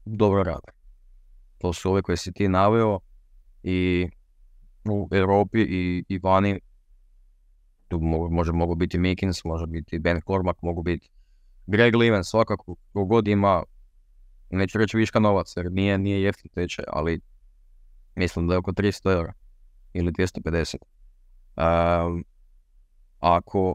dobro 0.05 0.43
rade. 0.43 0.73
To 1.59 1.73
su 1.73 1.91
ove 1.91 2.03
koje 2.03 2.17
si 2.17 2.33
ti 2.33 2.49
naveo 2.49 3.01
i 3.63 4.09
u 4.85 5.09
Europi 5.13 5.61
i, 5.61 6.05
i 6.09 6.19
vani. 6.19 6.61
Tu 7.89 8.01
može, 8.31 8.53
mogu 8.53 8.75
biti 8.75 8.99
Mikins, 8.99 9.45
može 9.45 9.67
biti 9.67 9.99
Ben 9.99 10.21
Cormack, 10.27 10.63
mogu 10.63 10.83
biti 10.83 11.09
Greg 11.67 11.95
Liven, 11.95 12.25
svakako 12.25 12.75
god 12.93 13.29
ima, 13.29 13.63
neću 14.51 14.79
reći 14.79 14.97
viška 14.97 15.19
novaca 15.19 15.61
jer 15.61 15.73
nije, 15.73 15.99
nije 15.99 16.23
jeftin 16.23 16.51
tečaj, 16.55 16.85
ali 16.89 17.21
mislim 18.15 18.49
da 18.49 18.55
je 18.55 18.59
oko 18.59 18.73
300 18.73 19.13
eura 19.13 19.33
ili 19.93 20.13
250. 20.13 20.77
Um, 21.57 22.25
ako 23.21 23.75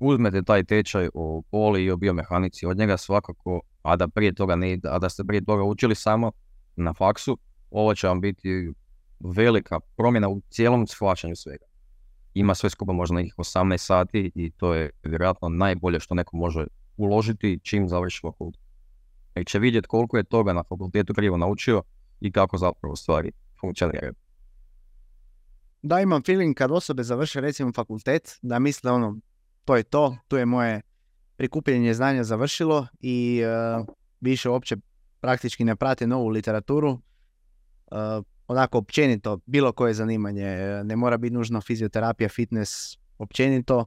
uzmete 0.00 0.42
taj 0.42 0.64
tečaj 0.64 1.08
o 1.14 1.42
poli 1.50 1.84
i 1.84 1.90
o 1.90 1.96
biomehanici 1.96 2.66
od 2.66 2.78
njega 2.78 2.96
svakako, 2.96 3.60
a 3.82 3.96
da 3.96 4.08
prije 4.08 4.34
toga 4.34 4.56
ne, 4.56 4.78
a 4.84 4.98
da 4.98 5.08
ste 5.08 5.24
prije 5.24 5.44
toga 5.44 5.62
učili 5.62 5.94
samo 5.94 6.32
na 6.76 6.94
faksu, 6.94 7.38
ovo 7.70 7.94
će 7.94 8.08
vam 8.08 8.20
biti 8.20 8.72
velika 9.20 9.80
promjena 9.96 10.28
u 10.28 10.40
cijelom 10.50 10.86
shvaćanju 10.86 11.36
svega. 11.36 11.64
Ima 12.34 12.54
sve 12.54 12.70
skupa 12.70 12.92
možda 12.92 13.14
nekih 13.14 13.34
18 13.36 13.78
sati 13.78 14.32
i 14.34 14.50
to 14.50 14.74
je 14.74 14.90
vjerojatno 15.02 15.48
najbolje 15.48 16.00
što 16.00 16.14
neko 16.14 16.36
može 16.36 16.66
uložiti 16.96 17.58
čim 17.62 17.88
završi 17.88 18.20
fakultet. 18.22 18.62
Nek 19.34 19.46
će 19.46 19.58
vidjeti 19.58 19.88
koliko 19.88 20.16
je 20.16 20.24
toga 20.24 20.52
na 20.52 20.62
fakultetu 20.68 21.14
krivo 21.14 21.36
naučio 21.36 21.82
i 22.20 22.32
kako 22.32 22.58
zapravo 22.58 22.96
stvari 22.96 23.32
funkcioniraju. 23.60 24.14
Da, 25.82 26.00
imam 26.00 26.22
feeling 26.22 26.56
kad 26.56 26.70
osobe 26.70 27.02
završe 27.02 27.40
recimo 27.40 27.72
fakultet, 27.72 28.38
da 28.42 28.58
misle 28.58 28.90
ono, 28.92 29.18
to 29.64 29.76
je 29.76 29.82
to, 29.82 30.16
tu 30.28 30.36
je 30.36 30.46
moje 30.46 30.80
prikupljanje 31.36 31.94
znanja 31.94 32.24
završilo 32.24 32.86
i 33.00 33.42
više 34.20 34.48
uopće 34.48 34.76
praktički 35.20 35.64
ne 35.64 35.76
prate 35.76 36.06
novu 36.06 36.28
literaturu. 36.28 36.98
onako 38.48 38.78
općenito, 38.78 39.38
bilo 39.46 39.72
koje 39.72 39.94
zanimanje, 39.94 40.46
ne 40.84 40.96
mora 40.96 41.16
biti 41.16 41.34
nužno 41.34 41.60
fizioterapija, 41.60 42.28
fitness, 42.28 42.98
općenito. 43.18 43.84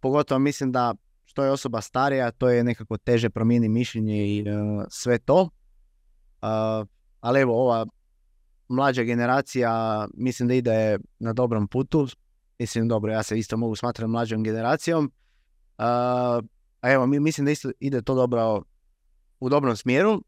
pogotovo 0.00 0.38
mislim 0.38 0.72
da 0.72 0.94
što 1.24 1.44
je 1.44 1.50
osoba 1.50 1.80
starija, 1.80 2.30
to 2.30 2.48
je 2.48 2.64
nekako 2.64 2.96
teže 2.98 3.30
promijeni 3.30 3.68
mišljenje 3.68 4.26
i 4.26 4.44
sve 4.90 5.18
to. 5.18 5.48
ali 7.20 7.40
evo, 7.40 7.62
ova 7.62 7.86
mlađa 8.68 9.02
generacija 9.02 10.06
mislim 10.14 10.48
da 10.48 10.54
ide 10.54 10.98
na 11.18 11.32
dobrom 11.32 11.68
putu. 11.68 12.08
Mislim, 12.62 12.88
dobro, 12.88 13.12
ja 13.12 13.22
se 13.22 13.38
isto 13.38 13.56
mogu 13.56 13.76
smatrati 13.76 14.10
mlađom 14.10 14.42
generacijom. 14.42 15.12
A 15.78 16.40
evo, 16.82 17.06
mislim 17.06 17.44
da 17.44 17.50
isto 17.50 17.70
ide 17.80 18.02
to 18.02 18.14
dobro 18.14 18.62
u 19.40 19.48
dobrom 19.48 19.76
smjeru. 19.76 20.22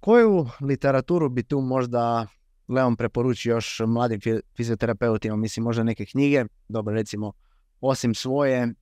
koju 0.00 0.46
literaturu 0.60 1.28
bi 1.28 1.42
tu 1.42 1.60
možda 1.60 2.26
Leon 2.68 2.96
preporučio 2.96 3.54
još 3.54 3.80
mladim 3.86 4.20
fizioterapeutima? 4.56 5.36
Mislim, 5.36 5.64
možda 5.64 5.82
neke 5.82 6.06
knjige, 6.06 6.44
dobro, 6.68 6.94
recimo, 6.94 7.32
osim 7.80 8.14
svoje, 8.14 8.74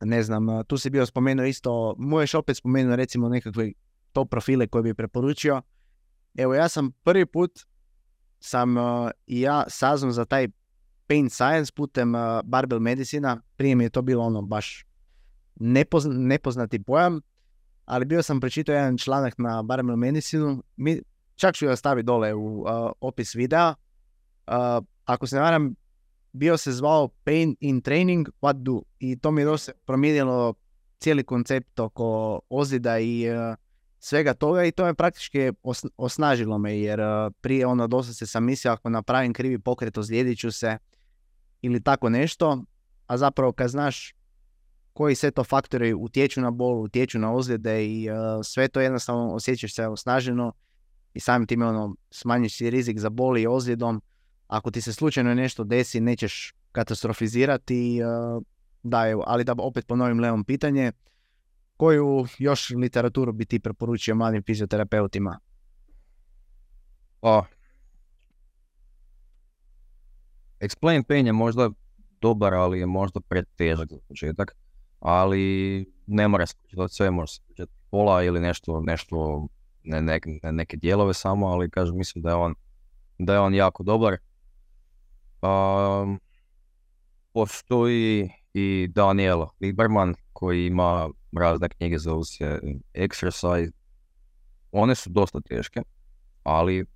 ne 0.00 0.22
znam, 0.22 0.64
tu 0.66 0.78
si 0.78 0.90
bio 0.90 1.06
spomenuo 1.06 1.46
isto, 1.46 1.94
možeš 1.98 2.34
opet 2.34 2.56
spomenuo 2.56 2.96
recimo 2.96 3.28
nekakve 3.28 3.72
top 4.12 4.30
profile 4.30 4.66
koje 4.66 4.82
bi 4.82 4.94
preporučio. 4.94 5.62
Evo, 6.34 6.54
ja 6.54 6.68
sam 6.68 6.92
prvi 6.92 7.26
put 7.26 7.50
sam 8.38 8.76
i 9.26 9.40
ja 9.40 9.64
saznao 9.68 10.12
za 10.12 10.24
taj 10.24 10.48
pain 11.10 11.30
science 11.30 11.72
putem 11.74 12.14
uh, 12.14 12.20
barbell 12.44 12.80
medicina. 12.80 13.40
Prije 13.56 13.74
mi 13.74 13.84
je 13.84 13.90
to 13.90 14.02
bilo 14.02 14.24
ono 14.24 14.42
baš 14.42 14.86
nepoznati 16.04 16.82
pojam, 16.82 17.20
ali 17.84 18.04
bio 18.04 18.22
sam 18.22 18.40
pročitao 18.40 18.74
jedan 18.74 18.98
članak 18.98 19.34
na 19.38 19.62
barbell 19.62 19.96
medicinu. 19.96 20.62
Mi, 20.76 21.02
čak 21.34 21.54
ću 21.54 21.66
ga 21.66 21.76
staviti 21.76 22.06
dole 22.06 22.34
u 22.34 22.64
opis 23.00 23.34
videa. 23.34 23.74
ako 25.04 25.26
se 25.26 25.36
ne 25.36 25.42
varam, 25.42 25.74
bio 26.32 26.56
se 26.56 26.72
zvao 26.72 27.08
Pain 27.24 27.56
in 27.60 27.80
Training, 27.80 28.28
What 28.42 28.62
Do? 28.62 28.82
I 28.98 29.18
to 29.18 29.30
mi 29.30 29.42
je 29.42 29.48
promijenilo 29.86 30.54
cijeli 30.98 31.24
koncept 31.24 31.80
oko 31.80 32.40
ozida 32.48 32.98
i 32.98 33.26
svega 33.98 34.34
toga 34.34 34.64
i 34.64 34.72
to 34.72 34.84
me 34.84 34.94
praktički 34.94 35.52
osnažilo 35.96 36.58
me 36.58 36.80
jer 36.80 37.00
prije 37.40 37.66
ono 37.66 37.86
dosta 37.86 38.12
se 38.12 38.26
sam 38.26 38.44
mislio 38.44 38.72
ako 38.72 38.90
napravim 38.90 39.32
krivi 39.32 39.58
pokret 39.58 39.98
ozlijedit 39.98 40.38
ću 40.38 40.52
se 40.52 40.78
ili 41.62 41.82
tako 41.82 42.08
nešto, 42.08 42.64
a 43.06 43.16
zapravo 43.16 43.52
kad 43.52 43.70
znaš 43.70 44.14
koji 44.92 45.14
sve 45.14 45.30
to 45.30 45.44
faktori 45.44 45.94
utječu 45.94 46.40
na 46.40 46.50
bol, 46.50 46.82
utječu 46.82 47.18
na 47.18 47.34
ozljede 47.34 47.86
i 47.86 48.08
sve 48.44 48.68
to 48.68 48.80
jednostavno 48.80 49.34
osjećaš 49.34 49.74
se 49.74 49.86
osnaženo 49.86 50.52
i 51.14 51.20
samim 51.20 51.46
time 51.46 51.66
ono, 51.66 51.96
smanjiš 52.10 52.56
si 52.56 52.70
rizik 52.70 52.98
za 52.98 53.10
bol 53.10 53.38
i 53.38 53.46
ozljedom. 53.46 54.02
Ako 54.46 54.70
ti 54.70 54.80
se 54.80 54.92
slučajno 54.92 55.34
nešto 55.34 55.64
desi, 55.64 56.00
nećeš 56.00 56.54
katastrofizirati. 56.72 58.00
Uh, 58.02 58.42
da, 58.82 59.08
evo, 59.08 59.24
ali 59.26 59.44
da 59.44 59.54
opet 59.58 59.86
ponovim 59.86 60.20
Leon 60.20 60.44
pitanje, 60.44 60.92
koju 61.76 62.26
još 62.38 62.70
literaturu 62.70 63.32
bi 63.32 63.44
ti 63.44 63.60
preporučio 63.60 64.14
mladim 64.14 64.42
fizioterapeutima? 64.42 65.38
Pa, 67.20 67.44
Explain 70.60 71.02
Pain 71.02 71.26
je 71.26 71.32
možda 71.32 71.70
dobar, 72.20 72.54
ali 72.54 72.78
je 72.78 72.86
možda 72.86 73.20
pretežak 73.20 73.88
za 73.90 73.98
početak. 74.08 74.56
Ali 75.00 75.86
ne 76.06 76.28
mora 76.28 76.46
se 76.46 76.54
početi 76.62 76.94
sve, 76.94 77.10
može 77.10 77.32
se 77.32 77.40
početi 77.48 77.72
pola 77.90 78.22
ili 78.22 78.40
nešto, 78.40 78.80
nešto 78.80 79.46
ne, 79.84 80.02
ne, 80.02 80.20
neke 80.52 80.76
dijelove 80.76 81.14
samo, 81.14 81.46
ali 81.46 81.70
kažem, 81.70 81.96
mislim 81.96 82.22
da 82.22 82.28
je 82.28 82.34
on, 82.34 82.54
da 83.18 83.32
je 83.32 83.40
on 83.40 83.54
jako 83.54 83.82
dobar. 83.82 84.16
Um, 85.42 86.20
postoji 87.32 88.30
i 88.54 88.88
Daniel 88.94 89.46
Lieberman 89.60 90.14
koji 90.32 90.66
ima 90.66 91.08
razne 91.38 91.68
knjige 91.68 91.98
zove 91.98 92.24
se 92.24 92.60
Exercise. 92.94 93.72
One 94.72 94.94
su 94.94 95.10
dosta 95.10 95.40
teške, 95.40 95.82
ali 96.42 96.86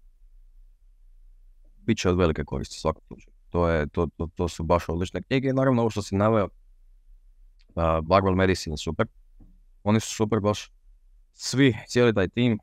bit 1.77 1.99
će 1.99 2.11
od 2.11 2.19
velike 2.19 2.45
koristi 2.45 2.81
svakom 2.81 3.03
slučaju. 3.07 3.34
To, 3.55 3.69
je, 3.69 3.87
to, 3.87 4.07
to, 4.17 4.29
to 4.35 4.49
su 4.49 4.65
baš 4.65 4.89
odlične 4.89 5.23
knjige. 5.23 5.53
Naravno, 5.53 5.83
ovo 5.83 5.91
što 5.91 6.03
si 6.03 6.17
naveo, 6.17 6.45
uh, 6.45 7.85
Barbell 8.03 8.35
Medicine 8.35 8.77
super. 8.77 9.07
Oni 9.83 10.01
su 10.01 10.15
super 10.15 10.41
baš. 10.41 10.73
Svi, 11.33 11.77
cijeli 11.87 12.15
taj 12.15 12.29
tim. 12.29 12.59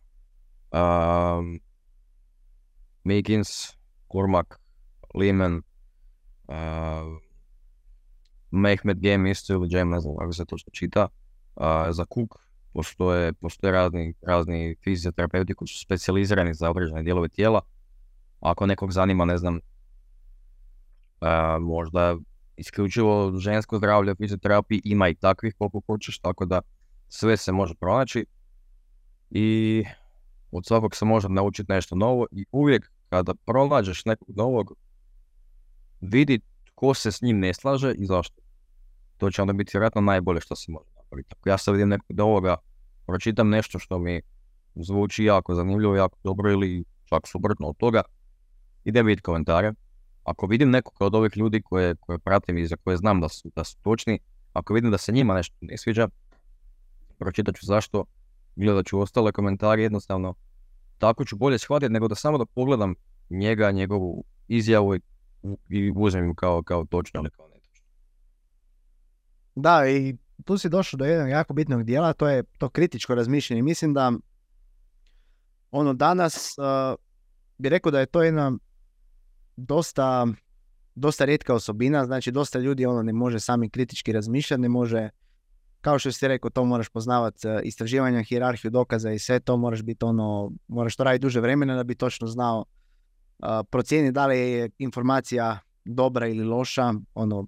Um, 0.72 1.60
Meekins, 3.04 3.50
Cormac, 4.12 4.48
Lehman, 5.14 5.62
uh, 6.48 6.56
Mehmet 8.52 8.98
Game 9.00 9.32
isto 9.32 9.54
ili 9.54 9.68
Jam, 9.72 9.90
ne 9.90 10.00
znam 10.00 10.16
kako 10.18 10.34
se 10.34 10.46
to 10.46 10.58
što 10.58 10.72
čita. 10.72 11.08
Uh, 11.56 11.64
za 11.90 12.06
Cook 12.14 12.40
postoje, 12.74 13.34
postoje 13.34 13.72
razni, 13.72 14.14
razni 14.22 14.76
fizioterapeuti 14.84 15.54
koji 15.54 15.68
su 15.68 15.80
specijalizirani 15.80 16.54
za 16.54 16.70
određene 16.70 17.04
dijelove 17.04 17.30
tijela. 17.30 17.62
Ako 18.40 18.66
nekog 18.66 18.92
zanima, 18.92 19.26
ne 19.26 19.38
znam, 19.38 19.60
možda 21.60 22.18
isključivo 22.58 23.38
žensko 23.38 23.78
zdravlje 23.78 24.16
fizioterapiji, 24.16 24.82
ima 24.84 25.10
i 25.10 25.16
takvih 25.16 25.56
koliko 25.58 25.82
hoćeš, 25.88 26.20
tako 26.20 26.46
da 26.46 26.62
sve 27.10 27.38
se 27.38 27.52
može 27.52 27.76
pronaći 27.76 28.26
i 29.30 29.84
od 30.52 30.66
svakog 30.66 30.96
se 30.96 31.06
može 31.06 31.30
naučiti 31.30 31.72
nešto 31.72 31.96
novo 31.96 32.26
i 32.32 32.46
uvijek 32.52 32.92
kada 33.10 33.34
pronađeš 33.46 34.06
nekog 34.06 34.30
novog, 34.36 34.74
vidi 36.02 36.40
tko 36.66 36.94
se 36.94 37.12
s 37.12 37.22
njim 37.22 37.40
ne 37.40 37.54
slaže 37.54 37.94
i 37.98 38.06
zašto. 38.06 38.42
To 39.18 39.32
će 39.32 39.42
onda 39.42 39.54
biti 39.54 39.72
vjerojatno 39.74 40.02
najbolje 40.02 40.42
što 40.42 40.56
se 40.56 40.72
može 40.72 40.90
napraviti. 40.96 41.30
Ako 41.40 41.50
ja 41.50 41.58
sad 41.58 41.76
vidim 41.76 41.90
nekog 41.90 42.18
novoga, 42.18 42.58
pročitam 43.06 43.50
nešto 43.50 43.80
što 43.80 44.00
mi 44.00 44.22
zvuči 44.76 45.24
jako 45.24 45.56
zanimljivo, 45.56 45.96
jako 45.96 46.18
dobro 46.24 46.52
ili 46.52 46.84
čak 47.06 47.28
suprotno 47.28 47.68
od 47.68 47.78
toga, 47.78 48.02
idem 48.84 49.06
vidjeti 49.06 49.22
komentare, 49.22 49.74
ako 50.24 50.48
vidim 50.48 50.70
nekog 50.70 50.94
od 51.00 51.16
ovih 51.16 51.38
ljudi 51.38 51.62
koje, 51.62 51.96
koje 51.96 52.20
pratim 52.20 52.58
i 52.58 52.68
za 52.68 52.76
koje 52.84 52.98
znam 52.98 53.22
da 53.22 53.30
su, 53.30 53.52
da 53.56 53.64
su 53.64 53.78
točni, 53.82 54.20
ako 54.54 54.74
vidim 54.74 54.92
da 54.92 54.98
se 54.98 55.12
njima 55.12 55.34
nešto 55.34 55.56
ne 55.62 55.78
sviđa, 55.78 56.08
pročitat 57.18 57.56
ću 57.56 57.66
zašto, 57.66 58.06
gledat 58.56 58.86
ću 58.86 59.00
ostale 59.00 59.32
komentare, 59.32 59.82
jednostavno 59.82 60.34
tako 60.98 61.26
ću 61.26 61.36
bolje 61.36 61.60
shvatiti 61.60 61.94
nego 61.94 62.08
da 62.08 62.16
samo 62.16 62.38
da 62.38 62.46
pogledam 62.46 62.96
njega, 63.30 63.72
njegovu 63.72 64.24
izjavu 64.48 64.96
i, 64.96 65.02
i 65.70 65.78
ju 65.78 66.34
kao, 66.36 66.64
kao 66.64 66.86
točno 66.86 67.20
ili 67.20 67.30
kao 67.30 67.48
netočno. 67.48 67.86
Da, 69.56 69.90
i 69.90 70.18
tu 70.46 70.58
si 70.58 70.70
došao 70.70 70.98
do 70.98 71.06
jednog 71.06 71.30
jako 71.30 71.54
bitnog 71.54 71.84
dijela, 71.84 72.14
to 72.14 72.30
je 72.30 72.44
to 72.58 72.70
kritičko 72.70 73.16
razmišljanje. 73.16 73.62
Mislim 73.62 73.94
da 73.94 74.12
ono 75.72 75.94
danas 75.94 76.56
uh, 76.58 77.00
bi 77.58 77.70
rekao 77.70 77.92
da 77.92 78.00
je 78.00 78.06
to 78.06 78.24
jedna 78.24 78.52
dosta, 79.56 80.28
dosta 80.96 81.26
rijetka 81.26 81.54
osobina, 81.54 82.06
znači 82.06 82.32
dosta 82.32 82.60
ljudi 82.60 82.86
ono 82.86 83.04
ne 83.04 83.14
može 83.14 83.40
sami 83.40 83.70
kritički 83.70 84.12
razmišljati, 84.12 84.62
ne 84.62 84.70
može, 84.70 85.10
kao 85.82 86.00
što 86.00 86.12
si 86.12 86.28
rekao, 86.28 86.50
to 86.50 86.66
moraš 86.66 86.90
poznavati 86.90 87.48
e, 87.48 87.62
istraživanja, 87.64 88.24
hirarhiju 88.24 88.72
dokaza 88.72 89.12
i 89.12 89.20
sve 89.20 89.40
to, 89.40 89.58
moraš 89.58 89.82
biti 89.82 90.06
ono, 90.06 90.52
moraš 90.68 90.96
to 90.96 91.04
raditi 91.04 91.22
duže 91.22 91.42
vremena 91.42 91.76
da 91.76 91.84
bi 91.84 91.96
točno 91.96 92.28
znao 92.28 92.66
procijeni 93.70 94.12
da 94.12 94.28
li 94.28 94.40
je 94.40 94.70
informacija 94.78 95.60
dobra 95.86 96.28
ili 96.28 96.44
loša, 96.44 96.94
ono, 97.14 97.48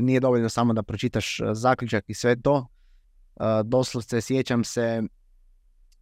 nije 0.00 0.20
dovoljno 0.20 0.48
samo 0.48 0.72
da 0.72 0.82
pročitaš 0.82 1.40
e, 1.40 1.44
zaključak 1.52 2.04
i 2.08 2.14
sve 2.14 2.40
to. 2.42 2.66
Uh, 3.36 3.42
doslovce 3.64 4.20
sjećam 4.20 4.64
se, 4.64 5.02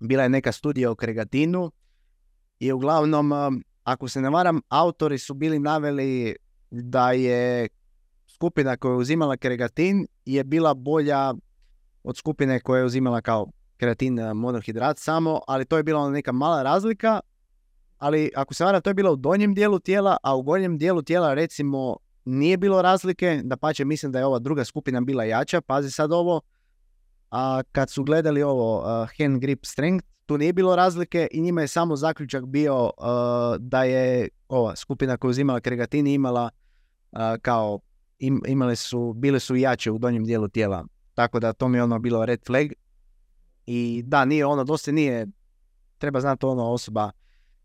bila 0.01 0.23
je 0.23 0.29
neka 0.29 0.53
studija 0.53 0.91
o 0.91 0.95
kregatinu 0.95 1.73
i 2.59 2.73
uglavnom 2.73 3.33
ako 3.85 4.09
se 4.09 4.21
ne 4.21 4.31
varam, 4.31 4.61
autori 4.69 5.19
su 5.19 5.35
bili 5.35 5.59
naveli 5.59 6.37
da 6.71 7.13
je 7.13 7.69
skupina 8.29 8.77
koja 8.77 8.93
je 8.93 8.97
uzimala 8.97 9.37
kreatin 9.37 10.07
je 10.25 10.45
bila 10.45 10.75
bolja 10.75 11.35
od 12.03 12.17
skupine 12.17 12.61
koja 12.61 12.79
je 12.79 12.85
uzimala 12.85 13.21
kao 13.21 13.47
kreatin 13.77 14.19
eh, 14.19 14.35
monohidrat 14.35 14.99
samo, 14.99 15.41
ali 15.47 15.65
to 15.65 15.77
je 15.77 15.83
bila 15.83 16.11
neka 16.11 16.33
mala 16.33 16.63
razlika, 16.63 17.21
ali 17.99 18.31
ako 18.37 18.55
se 18.55 18.65
varam, 18.65 18.81
to 18.81 18.91
je 18.91 18.95
bilo 18.95 19.13
u 19.13 19.17
donjem 19.17 19.55
dijelu 19.55 19.79
tijela, 19.79 20.17
a 20.23 20.37
u 20.37 20.43
gornjem 20.43 20.79
dijelu 20.79 21.03
tijela 21.03 21.35
recimo 21.35 21.97
nije 22.25 22.57
bilo 22.57 22.83
razlike, 22.83 23.41
da 23.45 23.57
pače 23.57 23.85
mislim 23.85 24.13
da 24.13 24.19
je 24.19 24.27
ova 24.27 24.39
druga 24.39 24.65
skupina 24.65 25.01
bila 25.01 25.25
jača, 25.25 25.61
pazi 25.61 25.91
sad 25.91 26.13
ovo, 26.13 26.41
a 27.35 27.63
kad 27.73 27.91
su 27.91 28.05
gledali 28.05 28.43
ovo 28.43 28.79
uh, 28.79 29.09
hand 29.19 29.41
grip 29.41 29.67
strength, 29.67 30.07
tu 30.27 30.39
nije 30.39 30.53
bilo 30.53 30.77
razlike 30.77 31.29
i 31.33 31.41
njima 31.41 31.61
je 31.61 31.69
samo 31.69 31.97
zaključak 31.97 32.47
bio 32.47 32.85
uh, 32.85 32.91
da 33.59 33.85
je 33.85 34.29
ova 34.49 34.77
skupina 34.77 35.17
koja 35.17 35.29
uzimala 35.29 35.61
kregatini 35.61 36.15
imala 36.15 36.51
uh, 37.13 37.19
kao 37.43 37.81
im, 38.19 38.43
imale 38.47 38.77
su, 38.77 39.13
bile 39.13 39.41
su 39.41 39.57
jače 39.57 39.91
u 39.91 39.99
donjem 39.99 40.25
dijelu 40.25 40.49
tijela. 40.49 40.87
Tako 41.15 41.41
da 41.41 41.53
to 41.53 41.69
mi 41.69 41.79
je 41.79 41.83
ono 41.83 41.99
bilo 41.99 42.27
red 42.27 42.41
flag. 42.47 42.67
I 43.67 44.03
da, 44.07 44.25
nije 44.25 44.47
ono, 44.47 44.65
dosta 44.65 44.93
nije, 44.93 45.27
treba 45.99 46.21
znati 46.21 46.47
ono 46.47 46.65
osoba, 46.65 47.11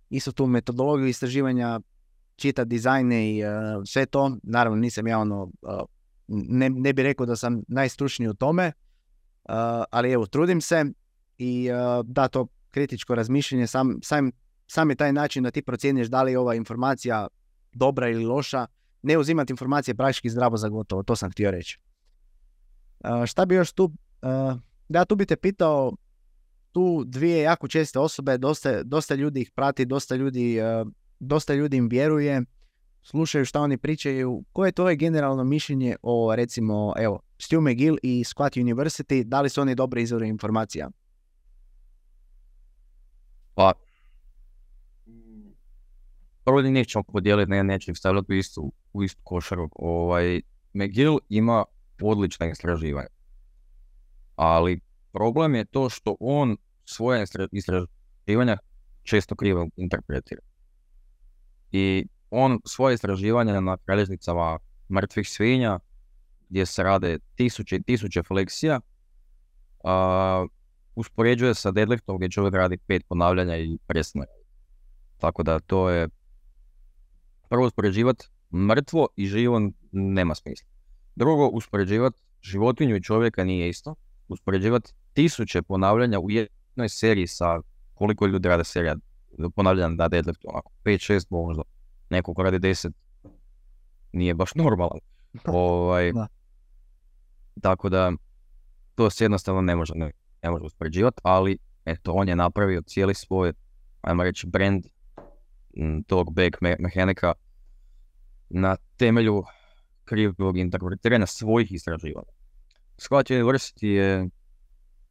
isto 0.09 0.31
tu 0.31 0.47
metodologiju 0.47 1.07
istraživanja, 1.07 1.79
čita 2.35 2.63
dizajne 2.63 3.35
i 3.35 3.43
uh, 3.43 3.49
sve 3.85 4.05
to. 4.05 4.37
Naravno 4.43 4.79
nisam 4.79 5.07
ja 5.07 5.19
ono, 5.19 5.43
uh, 5.43 5.81
ne, 6.27 6.69
ne 6.69 6.93
bi 6.93 7.03
rekao 7.03 7.25
da 7.25 7.35
sam 7.35 7.61
najstručniji 7.67 8.29
u 8.29 8.33
tome, 8.33 8.71
ali 9.89 10.11
evo, 10.11 10.25
trudim 10.25 10.61
se 10.61 10.85
i 11.37 11.69
da 12.03 12.27
to 12.27 12.47
kritičko 12.71 13.15
razmišljanje, 13.15 13.67
sam, 13.67 13.99
sam, 14.03 14.31
sam 14.67 14.89
je 14.89 14.95
taj 14.95 15.13
način 15.13 15.43
da 15.43 15.51
ti 15.51 15.61
procjeniš 15.61 16.07
da 16.07 16.23
li 16.23 16.31
je 16.31 16.39
ova 16.39 16.55
informacija 16.55 17.27
dobra 17.73 18.09
ili 18.09 18.25
loša, 18.25 18.67
ne 19.01 19.17
uzimati 19.17 19.53
informacije 19.53 19.95
praktički 19.95 20.29
zdravo 20.29 20.57
za 20.57 20.69
gotovo, 20.69 21.03
to 21.03 21.15
sam 21.15 21.31
htio 21.31 21.51
reći. 21.51 21.79
šta 23.27 23.45
bi 23.45 23.55
još 23.55 23.71
tu, 23.71 23.91
da 24.89 25.05
tu 25.05 25.15
bi 25.15 25.25
te 25.25 25.35
pitao, 25.35 25.93
tu 26.71 27.03
dvije 27.05 27.41
jako 27.41 27.67
česte 27.67 27.99
osobe, 27.99 28.37
dosta, 28.37 28.83
dosta 28.83 29.15
ljudi 29.15 29.41
ih 29.41 29.51
prati, 29.55 29.85
dosta 29.85 30.15
ljudi, 30.15 30.59
dosta 31.19 31.53
ljudi 31.53 31.77
im 31.77 31.89
vjeruje, 31.89 32.41
slušaju 33.03 33.45
šta 33.45 33.61
oni 33.61 33.77
pričaju. 33.77 34.43
Koje 34.53 34.67
je 34.67 34.71
tvoje 34.71 34.95
generalno 34.95 35.43
mišljenje 35.43 35.95
o 36.01 36.35
recimo, 36.35 36.93
evo, 36.97 37.19
Stu 37.41 37.61
McGill 37.61 37.97
i 38.03 38.23
Squat 38.23 38.57
University, 38.57 39.23
da 39.23 39.41
li 39.41 39.49
su 39.49 39.61
oni 39.61 39.75
dobre 39.75 40.01
izvore 40.01 40.27
informacija? 40.27 40.89
Pa, 43.55 43.73
prvo 46.45 46.61
njih 46.61 46.87
ćemo 46.87 47.03
podijeliti, 47.03 47.51
ne, 47.51 47.63
neću 47.63 47.95
stavljati 47.95 48.33
u 48.33 48.35
istu, 48.35 48.71
u 48.93 49.03
istu 49.03 49.21
košaru. 49.23 49.69
Ovaj, 49.75 50.41
McGill 50.73 51.17
ima 51.29 51.65
odlična 52.01 52.49
istraživanja. 52.49 53.07
Ali 54.35 54.79
problem 55.11 55.55
je 55.55 55.65
to 55.65 55.89
što 55.89 56.15
on 56.19 56.57
svoje 56.85 57.25
istraživanja 57.51 58.57
često 59.03 59.35
krivo 59.35 59.67
interpretira. 59.75 60.41
I 61.71 62.05
on 62.29 62.59
svoje 62.65 62.93
istraživanja 62.93 63.59
na 63.59 63.77
kralježnicama 63.77 64.59
mrtvih 64.89 65.29
svinja, 65.29 65.79
gdje 66.49 66.65
se 66.65 66.83
rade 66.83 67.19
tisuće 67.35 67.75
i 67.75 67.83
tisuće 67.83 68.23
fleksija, 68.23 68.79
uspoređuje 70.95 71.55
sa 71.55 71.71
deadliftom 71.71 72.17
gdje 72.17 72.29
čovjek 72.29 72.55
radi 72.55 72.77
pet 72.77 73.03
ponavljanja 73.07 73.57
i 73.57 73.77
presno. 73.87 74.23
Tako 75.17 75.43
da 75.43 75.59
to 75.59 75.89
je 75.89 76.09
prvo 77.49 77.65
uspoređivati 77.65 78.27
mrtvo 78.53 79.07
i 79.15 79.27
živo 79.27 79.61
nema 79.91 80.35
smisla. 80.35 80.67
Drugo, 81.15 81.47
uspoređivati 81.47 82.21
životinju 82.41 82.95
i 82.95 83.03
čovjeka 83.03 83.43
nije 83.43 83.69
isto. 83.69 83.95
Uspoređivati 84.27 84.93
tisuće 85.13 85.61
ponavljanja 85.61 86.19
u 86.19 86.31
jednoj 86.31 86.89
seriji 86.89 87.27
sa 87.27 87.61
koliko 87.93 88.25
ljudi 88.25 88.49
rade 88.49 88.63
serija 88.63 88.95
ponavljanja 89.55 89.95
na 89.95 90.07
deadliftu, 90.07 90.47
onako 90.49 90.71
5-6 90.83 91.25
možda. 91.29 91.63
Neko 92.09 92.33
ko 92.33 92.43
radi 92.43 92.59
10 92.59 92.91
nije 94.13 94.33
baš 94.33 94.55
normalan. 94.55 94.99
ovaj, 95.45 96.11
Tako 97.61 97.89
da 97.89 98.11
to 98.95 99.09
se 99.09 99.23
jednostavno 99.23 99.61
ne 99.61 99.75
može, 99.75 99.93
ne, 99.95 100.11
može 100.43 100.63
uspoređivati, 100.63 101.21
ali 101.23 101.57
eto, 101.85 102.11
on 102.11 102.27
je 102.27 102.35
napravio 102.35 102.81
cijeli 102.81 103.13
svoj, 103.13 103.53
ajmo 104.01 104.23
reći, 104.23 104.47
brand 104.47 104.85
tog 106.07 106.33
back 106.33 106.57
mehanika 106.79 107.33
na 108.49 108.75
temelju 108.97 109.43
krivog 110.05 110.57
interpretiranja 110.57 111.25
svojih 111.25 111.71
istraživanja. 111.71 112.31
Scott 112.97 113.29
University 113.29 113.85
je 113.85 114.29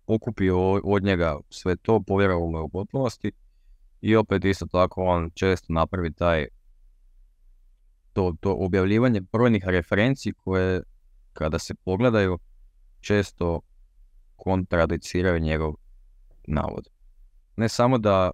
okupio 0.07 0.73
od 0.73 1.05
njega 1.05 1.37
sve 1.51 1.77
to, 1.77 2.01
povjerovao 2.07 2.51
mu 2.51 2.65
u 2.65 2.69
potpunosti 2.69 3.33
i 4.01 4.17
opet 4.17 4.45
isto 4.45 4.67
tako 4.67 5.03
on 5.03 5.31
često 5.35 5.73
napravi 5.73 6.13
taj 6.13 6.47
to, 8.13 8.35
to 8.41 8.57
objavljivanje 8.59 9.21
brojnih 9.21 9.65
referenciji 9.67 10.33
koje 10.33 10.83
kada 11.39 11.59
se 11.59 11.75
pogledaju 11.75 12.39
često 13.01 13.61
kontradiciraju 14.37 15.41
njegov 15.41 15.75
navod. 16.47 16.89
Ne 17.57 17.69
samo 17.69 17.99
da, 17.99 18.31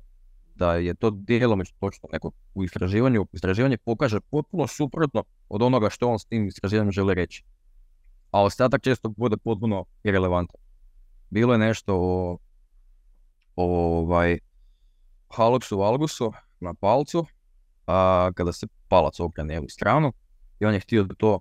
da 0.55 0.75
je 0.75 0.95
to 0.95 1.11
djelomično 1.11 1.77
točno 1.81 2.09
neko 2.13 2.31
u 2.55 2.65
istraživanju, 2.65 3.27
istraživanje 3.33 3.77
pokaže 3.77 4.21
potpuno 4.21 4.67
suprotno 4.67 5.25
od 5.49 5.63
onoga 5.63 5.91
što 5.91 6.09
on 6.09 6.19
s 6.19 6.25
tim 6.25 6.47
istraživanjem 6.47 6.93
želi 6.93 7.15
reći. 7.15 7.45
A 8.31 8.43
ostatak 8.43 8.83
često 8.83 9.09
bude 9.09 9.37
potpuno 9.37 9.85
irrelevantan. 10.03 10.61
Bilo 11.31 11.53
je 11.53 11.59
nešto 11.59 11.95
o, 11.97 12.39
o 13.57 13.99
ovaj, 13.99 14.39
haloksu 15.29 15.79
valgusu 15.79 16.33
na 16.61 16.75
palcu, 16.75 17.27
a, 17.87 18.31
kada 18.35 18.53
se 18.53 18.67
palac 18.89 19.21
okrene 19.21 19.61
u 19.61 19.69
stranu 19.69 20.13
i 20.61 20.65
on 20.65 20.75
je 20.75 20.81
htio 20.81 21.07
to, 21.19 21.41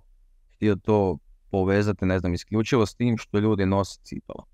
htio 0.56 0.76
to 0.76 1.18
povezati, 1.54 2.06
ne 2.06 2.18
znam, 2.18 2.34
isključivo 2.34 2.86
s 2.86 2.94
tim 2.94 3.18
što 3.18 3.38
ljudi 3.38 3.66
nose 3.66 4.00
cipala. 4.02 4.44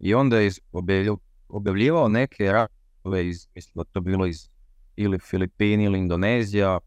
I 0.00 0.14
onda 0.14 0.38
je 0.38 0.50
objavljivao 1.48 2.08
neke 2.08 2.52
rave 2.52 3.28
iz, 3.28 3.48
mislim 3.54 3.72
da 3.74 3.84
to 3.84 4.00
bilo 4.00 4.26
iz 4.26 4.48
ili 4.96 5.18
Filipini 5.18 5.84
ili 5.84 5.98
Indonezija, 5.98 6.78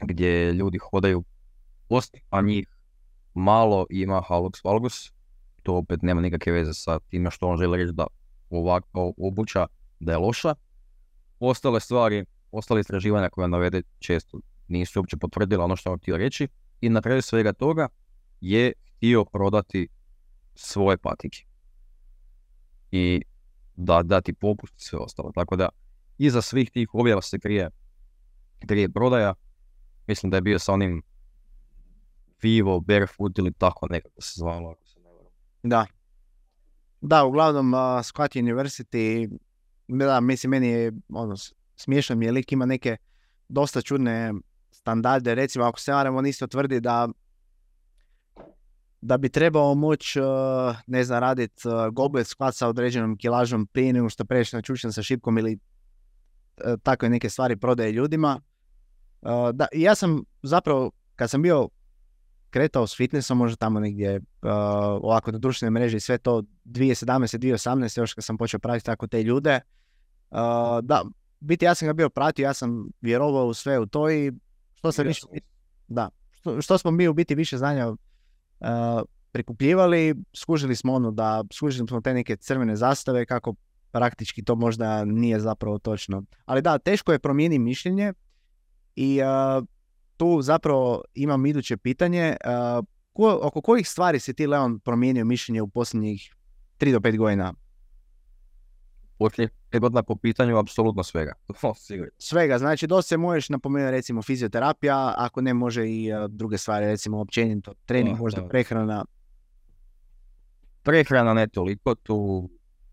gdje 0.00 0.52
ljudi 0.52 0.78
hodaju 0.78 1.24
post, 1.88 2.16
a 2.30 2.42
njih 2.42 2.68
malo 3.34 3.86
ima 3.90 4.22
halux 4.28 4.64
valgus. 4.64 5.12
To 5.62 5.76
opet 5.76 6.02
nema 6.02 6.20
nikakve 6.20 6.52
veze 6.52 6.74
sa 6.74 6.98
time 6.98 7.30
što 7.30 7.48
on 7.48 7.58
želi 7.58 7.78
reći 7.78 7.92
da 7.92 8.06
ovakva 8.50 9.12
obuća 9.16 9.66
da 10.00 10.12
je 10.12 10.18
loša. 10.18 10.54
Ostale 11.40 11.80
stvari, 11.80 12.24
ostale 12.52 12.80
istraživanja 12.80 13.28
koje 13.28 13.48
navede 13.48 13.82
često 13.98 14.38
nisu 14.68 15.00
uopće 15.00 15.16
potvrdila 15.16 15.64
ono 15.64 15.76
što 15.76 15.92
on 15.92 15.98
htio 15.98 16.16
reći. 16.16 16.48
I 16.80 16.88
na 16.88 17.00
kraju 17.00 17.22
svega 17.22 17.52
toga 17.52 17.88
je 18.40 18.72
htio 18.96 19.24
prodati 19.24 19.88
svoje 20.54 20.96
patike 20.96 21.44
i 22.90 23.22
da 23.76 24.02
dati 24.02 24.32
popust 24.32 24.74
i 24.78 24.84
sve 24.84 24.98
ostalo. 24.98 25.32
Tako 25.34 25.56
da 25.56 25.68
iza 26.18 26.42
svih 26.42 26.70
tih 26.70 26.88
objava 26.92 27.22
se 27.22 27.38
krije, 27.38 27.70
krije 28.66 28.88
prodaja. 28.88 29.34
Mislim 30.06 30.30
da 30.30 30.36
je 30.36 30.40
bio 30.40 30.58
sa 30.58 30.72
onim 30.72 31.02
Vivo, 32.42 32.80
Barefoot 32.80 33.38
ili 33.38 33.52
tako 33.52 33.86
nekako 33.90 34.20
se 34.22 34.32
zvalo. 34.36 34.70
Ako 34.70 34.86
se 34.86 35.00
da. 35.62 35.86
Da, 37.00 37.24
uglavnom 37.24 37.74
uh, 37.74 37.80
Squat 37.80 38.36
University, 38.36 39.38
da, 39.88 40.20
mislim, 40.20 40.50
meni 40.50 40.68
je 40.68 40.92
ono, 41.08 41.34
smiješan 41.76 42.18
mi 42.18 42.24
je 42.24 42.32
lik, 42.32 42.52
ima 42.52 42.66
neke 42.66 42.96
dosta 43.48 43.82
čudne 43.82 44.32
standarde, 44.70 45.34
recimo 45.34 45.64
ako 45.64 45.80
se 45.80 45.92
varam, 45.92 46.16
on 46.16 46.26
isto 46.26 46.46
tvrdi 46.46 46.80
da 46.80 47.08
da 49.06 49.16
bi 49.16 49.28
trebao 49.28 49.74
moći, 49.74 50.20
uh, 50.20 50.26
ne 50.86 51.04
znam, 51.04 51.20
raditi 51.20 51.68
uh, 51.68 51.74
goblet 51.92 52.26
squat 52.26 52.52
sa 52.52 52.68
određenom 52.68 53.16
kilažom 53.16 53.66
prije 53.66 53.92
nego 53.92 54.08
što 54.08 54.24
preći 54.24 54.56
na 54.56 54.62
čučan 54.62 54.92
sa 54.92 55.02
šipkom 55.02 55.38
ili 55.38 55.58
uh, 55.58 56.80
takve 56.82 57.08
neke 57.08 57.30
stvari 57.30 57.56
prodaje 57.56 57.92
ljudima. 57.92 58.40
Da, 59.52 59.66
ja 59.72 59.94
sam 59.94 60.22
zapravo, 60.42 60.90
kad 61.16 61.30
sam 61.30 61.42
bio 61.42 61.68
kretao 62.50 62.86
s 62.86 62.96
fitnessom, 62.96 63.38
možda 63.38 63.56
tamo 63.56 63.80
negdje 63.80 64.20
ovako 65.02 65.32
na 65.32 65.38
društvene 65.38 65.70
mreže 65.70 65.96
i 65.96 66.00
sve 66.00 66.18
to 66.18 66.42
2017. 66.64 67.38
2018. 67.38 67.98
još 67.98 68.14
kad 68.14 68.24
sam 68.24 68.38
počeo 68.38 68.60
pratiti 68.60 68.86
tako 68.86 69.06
te 69.06 69.22
ljude. 69.22 69.60
Da, 70.82 71.04
biti 71.40 71.64
ja 71.64 71.74
sam 71.74 71.86
ga 71.86 71.92
bio 71.92 72.08
pratio, 72.08 72.44
ja 72.44 72.54
sam 72.54 72.88
vjerovao 73.00 73.46
u 73.46 73.54
sve 73.54 73.78
u 73.78 73.86
to 73.86 74.10
i 74.10 74.32
što 74.74 74.92
se 74.92 75.04
više, 75.04 75.26
da, 75.88 76.08
što, 76.32 76.62
što 76.62 76.78
smo 76.78 76.90
mi 76.90 77.08
u 77.08 77.14
biti 77.14 77.34
više 77.34 77.58
znanja 77.58 77.94
prikupljivali, 79.32 80.14
skužili 80.32 80.76
smo 80.76 80.94
ono 80.94 81.10
da, 81.10 81.44
skužili 81.52 81.88
smo 81.88 82.00
te 82.00 82.14
neke 82.14 82.36
crvene 82.36 82.76
zastave 82.76 83.26
kako 83.26 83.54
praktički 83.90 84.44
to 84.44 84.54
možda 84.54 85.04
nije 85.04 85.40
zapravo 85.40 85.78
točno. 85.78 86.22
Ali 86.44 86.62
da, 86.62 86.78
teško 86.78 87.12
je 87.12 87.18
promijeniti 87.18 87.58
mišljenje 87.58 88.12
i 88.96 89.20
tu 90.16 90.42
zapravo 90.42 91.02
imam 91.14 91.46
iduće 91.46 91.76
pitanje. 91.76 92.36
ko, 93.12 93.38
oko 93.42 93.60
kojih 93.60 93.88
stvari 93.88 94.20
si 94.20 94.34
ti, 94.34 94.46
Leon, 94.46 94.80
promijenio 94.80 95.24
mišljenje 95.24 95.62
u 95.62 95.68
posljednjih 95.68 96.34
3 96.78 96.92
do 96.92 96.98
5 96.98 97.16
godina? 97.16 97.54
Poslije 99.18 99.48
godina 99.80 100.02
po 100.02 100.16
pitanju 100.16 100.58
apsolutno 100.58 101.02
svega. 101.02 101.32
svega, 102.18 102.58
znači 102.58 102.86
dosta 102.86 103.08
se 103.08 103.16
možeš 103.16 103.48
napomenuti 103.48 103.90
recimo 103.90 104.22
fizioterapija, 104.22 105.14
ako 105.16 105.40
ne 105.40 105.54
može 105.54 105.88
i 105.88 106.10
druge 106.28 106.58
stvari, 106.58 106.86
recimo 106.86 107.20
općenito 107.20 107.74
trening, 107.86 108.18
možda 108.18 108.48
prehrana. 108.48 109.04
Prehrana 110.82 111.34
ne 111.34 111.48
toliko, 111.48 111.94
tu 111.94 112.48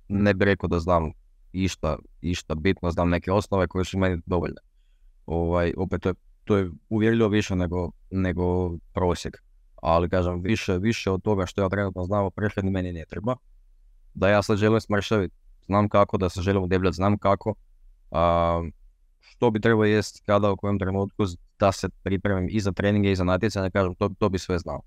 ne 0.07 0.33
bih 0.33 0.45
rekao 0.45 0.67
da 0.67 0.79
znam 0.79 1.11
išta, 1.53 1.97
išta 2.21 2.55
bitno, 2.55 2.91
znam 2.91 3.09
neke 3.09 3.31
osnove 3.31 3.67
koje 3.67 3.85
su 3.85 3.97
meni 3.97 4.21
dovoljne. 4.25 4.61
Ovaj, 5.25 5.73
opet 5.77 6.01
to 6.01 6.09
je, 6.09 6.15
to 6.43 6.57
je 6.57 6.71
uvjerljivo 6.89 7.29
više 7.29 7.55
nego, 7.55 7.91
nego 8.11 8.77
prosjek. 8.93 9.43
ali 9.81 10.09
kažem, 10.09 10.41
više, 10.41 10.77
više 10.77 11.11
od 11.11 11.21
toga 11.21 11.45
što 11.45 11.61
ja 11.61 11.69
trenutno 11.69 12.03
znam 12.03 12.25
o 12.25 12.29
prehrani 12.29 12.71
meni 12.71 12.91
ne 12.91 13.05
treba. 13.09 13.35
Da 14.13 14.29
ja 14.29 14.41
sad 14.41 14.57
želim 14.57 14.81
smršaviti, 14.81 15.35
znam 15.65 15.89
kako, 15.89 16.17
da 16.17 16.29
se 16.29 16.41
želim 16.41 16.63
udebljati, 16.63 16.95
znam 16.95 17.17
kako. 17.17 17.55
A, 18.11 18.63
što 19.19 19.51
bi 19.51 19.61
trebao 19.61 19.85
jest 19.85 20.23
kada 20.25 20.51
u 20.51 20.57
kojem 20.57 20.79
trenutku 20.79 21.23
da 21.59 21.71
se 21.71 21.89
pripremim 22.03 22.47
i 22.51 22.59
za 22.59 22.71
treninge 22.71 23.11
i 23.11 23.15
za 23.15 23.23
natjecanje, 23.23 23.71
kažem, 23.71 23.95
to, 23.95 24.09
to 24.19 24.29
bi 24.29 24.39
sve 24.39 24.59
znao. 24.59 24.81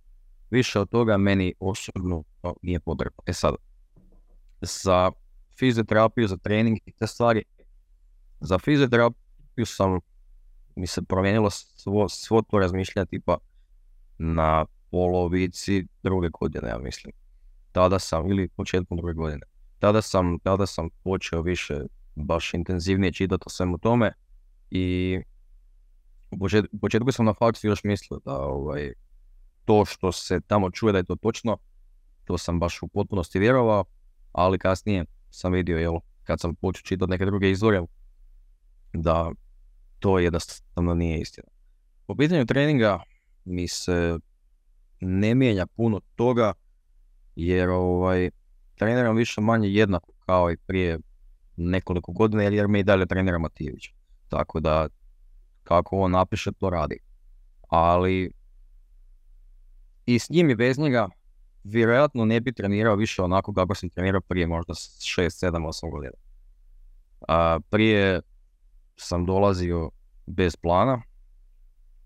Više 0.51 0.81
od 0.81 0.91
toga 0.91 1.17
meni 1.17 1.55
osobno 1.61 2.23
nije 2.63 2.81
potrebno. 2.81 3.23
E 3.27 3.33
sad, 3.33 3.55
za 4.61 5.11
fizioterapiju, 5.59 6.29
za 6.29 6.37
trening 6.37 6.79
i 6.87 6.93
te 6.93 7.07
stvari, 7.07 7.45
za 8.41 8.59
fizioterapiju 8.59 9.67
sam, 9.67 10.01
mi 10.77 10.87
se 10.87 11.03
promijenilo 11.03 11.51
svo, 11.51 12.09
svo 12.09 12.43
to 12.43 12.59
razmišljanje 12.59 13.07
tipa 13.07 13.39
na 14.19 14.67
polovici 14.91 15.87
druge 16.03 16.29
godine, 16.41 16.69
ja 16.69 16.79
mislim. 16.79 17.13
Tada 17.73 17.99
sam, 17.99 18.31
ili 18.31 18.49
početkom 18.49 18.97
druge 18.97 19.15
godine. 19.15 19.43
Tada 19.79 20.03
sam, 20.03 20.39
tada 20.39 20.67
sam 20.67 20.89
počeo 21.05 21.43
više 21.43 21.81
baš 22.15 22.55
intenzivnije 22.55 23.13
čitati 23.13 23.43
o 23.47 23.51
svemu 23.51 23.79
tome 23.79 24.13
i 24.71 25.19
u 26.31 26.79
početku, 26.81 27.13
sam 27.13 27.27
na 27.27 27.35
faksu 27.35 27.67
još 27.67 27.85
mislio 27.85 28.21
da 28.25 28.39
ovaj, 28.39 28.93
to 29.65 29.85
što 29.85 30.13
se 30.13 30.41
tamo 30.41 30.71
čuje 30.71 30.93
da 30.93 30.99
je 30.99 31.05
to 31.05 31.17
točno, 31.17 31.59
to 32.25 32.39
sam 32.39 32.61
baš 32.61 32.83
u 32.83 32.89
potpunosti 32.89 33.39
vjerovao, 33.39 33.85
ali 34.33 34.59
kasnije 34.59 35.05
sam 35.31 35.53
vidio, 35.53 35.79
jel, 35.79 35.95
kad 36.25 36.41
sam 36.41 36.55
počeo 36.55 36.83
čitati 36.83 37.11
neke 37.11 37.25
druge 37.25 37.51
izvore, 37.51 37.83
da 38.93 39.31
to 39.99 40.19
jednostavno 40.19 40.95
nije 40.95 41.21
istina. 41.21 41.49
Po 42.07 42.15
pitanju 42.15 42.47
treninga 42.47 43.03
mi 43.45 43.69
se 43.69 44.19
ne 45.01 45.35
mijenja 45.35 45.67
puno 45.67 46.01
toga, 46.15 46.53
jer 47.37 47.71
ovaj, 47.71 48.31
treniram 48.77 49.17
više 49.17 49.41
manje 49.41 49.69
jednako 49.69 50.13
kao 50.27 50.51
i 50.51 50.57
prije 50.57 50.99
nekoliko 51.57 52.13
godina, 52.13 52.43
jer 52.43 52.69
me 52.69 52.81
i 52.81 52.85
dalje 52.85 53.07
trenira 53.07 53.39
Matijević. 53.39 53.89
Tako 54.29 54.61
da, 54.61 54.89
kako 55.63 55.99
on 55.99 56.11
napiše, 56.11 56.53
to 56.53 56.71
radi. 56.71 56.99
Ali, 57.69 58.31
i 60.07 60.19
s 60.19 60.31
njim 60.31 60.51
i 60.51 60.55
bez 60.55 60.79
njega, 60.79 61.09
vjerojatno 61.65 62.25
ne 62.25 62.41
bi 62.41 62.53
trenirao 62.53 62.97
više 62.97 63.23
onako 63.23 63.53
kako 63.53 63.75
sam 63.75 63.91
trenirao 63.91 64.21
prije 64.21 64.47
možda 64.47 64.75
6, 64.75 65.47
7, 65.47 65.67
8 65.67 65.91
godina. 65.91 66.13
A, 67.29 67.59
prije 67.71 68.21
sam 68.97 69.27
dolazio 69.27 69.91
bez 70.27 70.57
plana, 70.57 71.03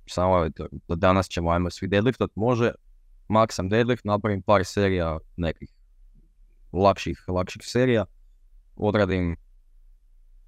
samo 0.06 0.48
da 0.88 0.94
danas 0.94 1.28
ćemo 1.28 1.50
ajmo 1.50 1.70
svi 1.70 1.88
deadliftat, 1.88 2.30
može, 2.34 2.72
maksam 3.28 3.68
deadlift, 3.68 4.04
napravim 4.04 4.42
par 4.42 4.64
serija 4.64 5.18
nekih 5.36 5.68
lakših, 6.72 7.24
lakših 7.28 7.62
serija, 7.64 8.04
odradim 8.76 9.36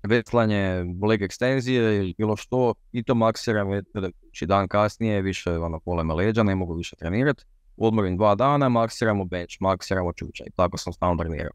vetlanje, 0.02 0.84
leg 1.08 1.22
ekstenzije 1.22 1.96
ili 1.96 2.14
bilo 2.18 2.36
što 2.36 2.74
i 2.92 3.02
to 3.02 3.14
maksiram, 3.14 3.68
znači 3.92 4.46
dan 4.46 4.68
kasnije 4.68 5.22
više 5.22 5.58
ono 5.58 5.80
poleme 5.80 6.14
leđa, 6.14 6.42
ne 6.42 6.54
mogu 6.54 6.74
više 6.74 6.96
trenirati, 6.96 7.44
odmorim 7.76 8.16
dva 8.16 8.34
dana, 8.34 8.68
maksiramo 8.68 9.24
bench, 9.24 9.56
maksiramo 9.60 10.12
čučaj, 10.12 10.46
tako 10.56 10.78
sam 10.78 10.92
stalno 10.92 11.22
trenirao. 11.22 11.52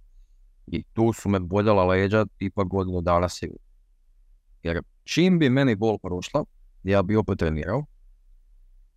I 0.68 0.84
tu 0.84 1.14
su 1.14 1.30
me 1.30 1.40
boljala 1.40 1.86
leđa 1.86 2.26
tipa 2.38 2.64
godinu 2.64 3.02
dana 3.02 3.30
sigurno. 3.30 3.68
Jer 4.64 4.82
čim 5.04 5.40
bi 5.40 5.50
meni 5.50 5.76
bol 5.76 5.98
prošla, 5.98 6.44
ja 6.84 7.02
bi 7.02 7.16
opet 7.16 7.40
trenirao. 7.40 7.86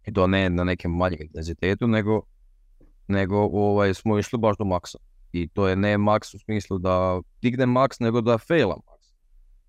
I 0.06 0.12
to 0.12 0.26
ne 0.26 0.50
na 0.50 0.64
nekem 0.64 0.90
manjem 0.90 1.22
intenzitetu, 1.22 1.86
nego, 1.86 2.22
nego 3.08 3.36
ovaj, 3.36 3.94
smo 3.94 4.18
išli 4.18 4.38
baš 4.38 4.56
do 4.56 4.64
maksa. 4.64 4.98
I 5.32 5.48
to 5.48 5.68
je 5.68 5.76
ne 5.76 5.98
maks 5.98 6.34
u 6.34 6.38
smislu 6.38 6.78
da 6.78 7.20
dignem 7.42 7.70
maks, 7.70 7.98
nego 8.00 8.20
da 8.20 8.38
failam 8.38 8.78
maks. 8.86 9.06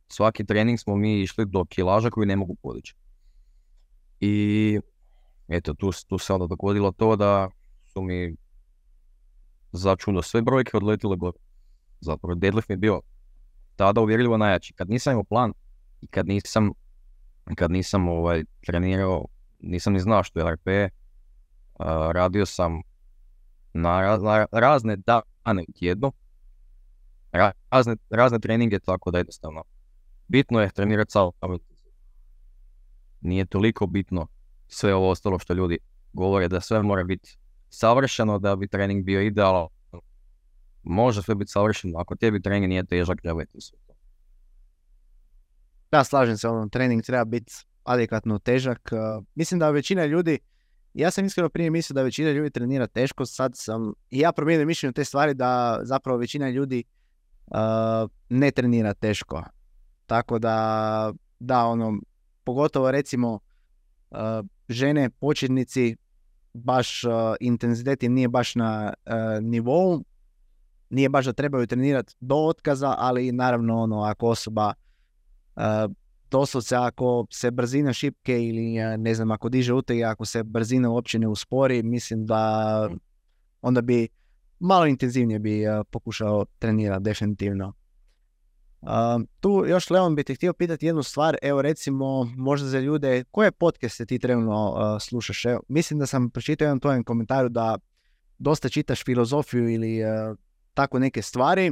Svaki 0.08 0.46
trening 0.46 0.80
smo 0.80 0.96
mi 0.96 1.22
išli 1.22 1.46
do 1.46 1.66
kilaža 1.66 2.10
koji 2.10 2.28
ne 2.28 2.36
mogu 2.36 2.56
podići. 2.56 2.96
I 4.20 4.80
eto, 5.48 5.74
tu, 5.74 5.92
tu 6.08 6.18
se 6.18 6.34
onda 6.34 6.48
dogodilo 6.48 6.92
to 6.92 7.16
da 7.16 7.50
su 7.94 8.02
mi 8.02 8.36
začudo 9.72 10.22
sve 10.22 10.42
brojke 10.42 10.78
odletile 10.78 11.16
gore. 11.16 11.38
Zapravo 12.00 12.36
deadlift 12.36 12.70
mi 12.70 12.74
je 12.74 12.78
bio 12.78 13.02
tada 13.76 14.02
uvjerljivo 14.02 14.38
najjači. 14.38 14.74
Kad 14.74 14.90
nisam 14.90 15.12
imao 15.12 15.24
plan 15.24 15.54
i 16.02 16.08
kad 16.08 16.28
nisam, 16.28 16.72
kad 17.56 17.72
nisam 17.72 18.08
ovaj, 18.08 18.44
trenirao, 18.66 19.26
nisam 19.60 19.94
ni 19.94 20.00
znao 20.00 20.24
što 20.24 20.40
je 20.40 20.52
RP, 20.52 20.68
uh, 20.68 22.12
radio 22.12 22.46
sam 22.46 22.82
na, 23.74 24.18
na 24.18 24.46
razne 24.52 24.96
dane 24.96 25.31
u 25.46 25.72
tjednu, 25.80 26.12
razne, 27.70 27.96
razne 28.10 28.40
treninge, 28.40 28.80
tako 28.80 29.12
da 29.12 29.18
jednostavno. 29.18 29.64
Bitno 30.28 30.62
je 30.62 30.72
trenirati 30.72 31.12
samo 31.12 31.32
Nije 33.22 33.46
toliko 33.46 33.88
bitno 33.88 34.28
sve 34.68 34.96
ovo 34.96 35.10
ostalo 35.10 35.40
što 35.40 35.54
ljudi 35.54 35.78
govore 36.14 36.48
da 36.48 36.62
sve 36.62 36.82
mora 36.82 37.04
biti 37.04 37.38
savršeno 37.70 38.40
da 38.40 38.56
bi 38.56 38.68
trening 38.68 39.06
bio 39.06 39.22
idealan. 39.22 39.68
Može 40.84 41.22
sve 41.22 41.36
biti 41.36 41.52
savršeno, 41.52 42.00
ako 42.00 42.16
tebi 42.16 42.42
trening 42.42 42.70
nije 42.70 42.86
težak, 42.86 43.22
treba 43.22 43.40
biti 43.40 43.62
sve. 43.62 43.78
Da, 45.92 46.04
slažem 46.04 46.38
se, 46.38 46.48
ono, 46.48 46.70
trening 46.70 47.04
treba 47.04 47.26
biti 47.26 47.54
adekvatno 47.84 48.40
težak. 48.40 48.90
Mislim 49.36 49.60
da 49.60 49.70
većina 49.70 50.06
ljudi, 50.06 50.40
ja 50.94 51.12
sam 51.12 51.26
iskreno 51.26 51.50
prije 51.50 51.70
mislio 51.70 51.94
da 51.94 52.02
većina 52.02 52.32
ljudi 52.32 52.50
trenira 52.50 52.88
teško, 52.88 53.26
sad 53.26 53.52
sam 53.56 53.94
i 54.10 54.20
ja 54.20 54.32
promijenim 54.32 54.68
mišljenje 54.68 54.94
te 54.94 55.04
stvari 55.04 55.34
da 55.34 55.80
zapravo 55.84 56.18
većina 56.18 56.50
ljudi 56.50 56.84
uh, 57.48 58.10
ne 58.30 58.52
trenira 58.52 58.94
teško. 58.94 59.44
Tako 60.06 60.40
da, 60.40 61.14
da, 61.40 61.66
ono, 61.66 62.02
pogotovo 62.44 62.92
recimo 62.92 63.40
uh, 64.12 64.18
žene 64.70 65.10
početnici 65.10 65.96
baš 66.54 67.04
uh, 67.04 67.12
intenzitet 67.40 68.04
im 68.04 68.14
nije 68.14 68.28
baš 68.28 68.56
na 68.56 68.94
nivou, 69.42 70.04
nije 70.90 71.10
baš 71.10 71.26
da 71.26 71.34
trebaju 71.34 71.68
trenirati 71.68 72.16
do 72.20 72.36
otkaza, 72.36 72.96
ali 72.98 73.32
naravno 73.32 73.82
ono 73.82 74.02
ako 74.02 74.28
osoba 74.28 74.74
doslovce 76.32 76.76
ako 76.76 77.26
se 77.32 77.52
brzina 77.52 77.94
šipke 77.94 78.44
ili 78.44 78.98
ne 78.98 79.16
znam 79.16 79.32
ako 79.32 79.50
diže 79.50 79.74
utege, 79.74 80.04
ako 80.04 80.26
se 80.26 80.44
brzina 80.44 80.90
uopće 80.90 81.20
ne 81.20 81.28
uspori, 81.28 81.84
mislim 81.84 82.26
da 82.26 82.90
onda 83.62 83.82
bi 83.82 84.08
malo 84.60 84.86
intenzivnije 84.86 85.40
bi 85.40 85.64
pokušao 85.92 86.46
trenirati 86.60 87.04
definitivno 87.04 87.74
tu 89.40 89.64
još 89.68 89.90
Leon 89.90 90.16
bi 90.16 90.24
te 90.24 90.36
htio 90.36 90.54
pitati 90.54 90.86
jednu 90.86 91.04
stvar, 91.04 91.38
evo 91.42 91.62
recimo 91.62 92.24
možda 92.38 92.68
za 92.68 92.80
ljude, 92.80 93.24
koje 93.32 93.52
podcaste 93.52 94.06
ti 94.06 94.20
trenutno 94.20 95.00
slušaš? 95.00 95.46
Evo, 95.46 95.62
mislim 95.68 96.00
da 96.00 96.06
sam 96.06 96.30
pročitao 96.30 96.66
jedan 96.66 96.80
tvojem 96.80 97.04
komentaru 97.04 97.50
da 97.50 97.78
dosta 98.38 98.70
čitaš 98.70 99.04
filozofiju 99.04 99.70
ili 99.70 100.00
tako 100.74 101.00
neke 101.00 101.22
stvari, 101.22 101.72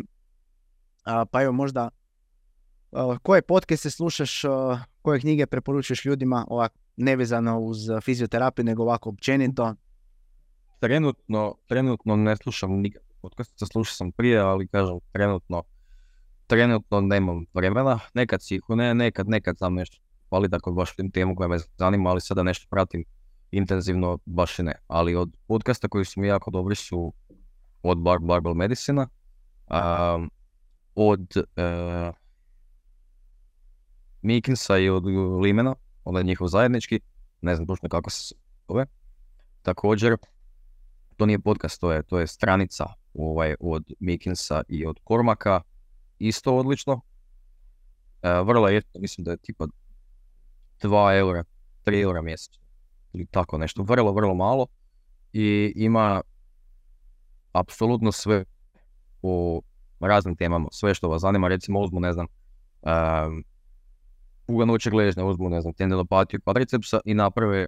pa 1.32 1.44
evo 1.44 1.52
možda 1.54 1.90
koje 3.22 3.42
podcaste 3.42 3.90
slušaš, 3.90 4.42
koje 5.02 5.20
knjige 5.20 5.46
preporučuješ 5.46 6.06
ljudima 6.06 6.46
ovako 6.50 6.76
nevezano 6.98 7.60
uz 7.60 7.78
fizioterapiju 8.04 8.66
nego 8.66 8.84
ovako 8.84 9.10
općenito? 9.10 9.76
Trenutno, 10.80 11.56
trenutno 11.68 12.16
ne 12.16 12.38
slušam 12.38 12.72
nikakve 12.72 13.16
podcaste, 13.22 13.66
slušao 13.66 13.94
sam 13.94 14.12
prije, 14.12 14.40
ali 14.40 14.68
kažem 14.68 15.00
trenutno 15.12 15.64
trenutno 16.48 17.02
nemam 17.02 17.46
vremena, 17.54 18.00
nekad 18.14 18.42
ne, 18.70 18.96
nekad, 18.96 19.30
nekad 19.30 19.58
sam 19.58 19.74
nešto 19.74 19.98
ali 20.30 20.50
tako 20.50 20.72
baš 20.72 20.96
tim 20.96 21.12
temu 21.12 21.36
koja 21.36 21.48
me 21.48 21.58
zanima, 21.78 22.10
ali 22.10 22.22
sada 22.22 22.44
nešto 22.44 22.68
pratim 22.70 23.06
intenzivno 23.52 24.20
baš 24.26 24.60
i 24.60 24.64
ne. 24.64 24.74
Ali 24.88 25.16
od 25.16 25.38
podcasta 25.48 25.88
koji 25.88 26.06
su 26.06 26.22
mi 26.22 26.28
jako 26.28 26.52
dobri 26.52 26.76
su 26.76 27.14
od 27.84 27.98
Bar 28.02 28.20
Barbell 28.20 28.56
Medicina, 28.56 29.08
um, 29.70 30.32
od 30.96 31.38
uh, 31.38 32.16
Mikinsa 34.22 34.78
i 34.78 34.90
od 34.90 35.06
Limena, 35.42 35.76
onda 36.04 36.20
je 36.20 36.24
njihov 36.24 36.48
zajednički, 36.48 37.00
ne 37.42 37.56
znam 37.56 37.68
točno 37.68 37.90
kako 37.90 38.10
se 38.10 38.36
zove. 38.68 38.86
Također, 39.62 40.18
to 41.18 41.26
nije 41.26 41.40
podcast, 41.40 41.82
to 41.82 41.92
je, 41.92 42.04
to 42.04 42.20
je 42.20 42.28
stranica 42.28 42.86
ovaj, 43.14 43.56
od 43.60 43.94
Mikinsa 44.00 44.64
i 44.68 44.86
od 44.86 45.00
Kormaka 45.04 45.62
isto 46.20 46.56
odlično. 46.56 47.02
E, 48.22 48.42
vrlo 48.44 48.68
je, 48.68 48.82
mislim 48.96 49.26
da 49.26 49.32
je 49.32 49.38
tipa 49.38 49.68
2 50.84 51.18
eura, 51.18 51.44
3 51.86 52.02
eura 52.02 52.22
mjesečno. 52.22 52.64
Ili 53.14 53.26
tako 53.26 53.58
nešto, 53.58 53.84
vrlo, 53.84 54.12
vrlo 54.12 54.36
malo. 54.36 54.68
I 55.34 55.74
ima 55.76 56.22
apsolutno 57.52 58.12
sve 58.12 58.46
o 59.22 59.62
raznim 60.00 60.36
temama, 60.36 60.68
sve 60.72 60.94
što 60.94 61.10
vas 61.10 61.22
zanima, 61.22 61.48
recimo 61.48 61.80
uzmu, 61.80 62.00
ne 62.00 62.14
znam, 62.14 62.28
um, 62.82 63.44
noće 64.66 64.90
gležnja, 64.90 65.26
uzmu, 65.26 65.50
ne 65.50 65.62
znam, 65.62 65.74
tendinopatiju 65.74 66.42
kvadricepsa 66.42 67.00
i 67.06 67.14
naprave 67.14 67.66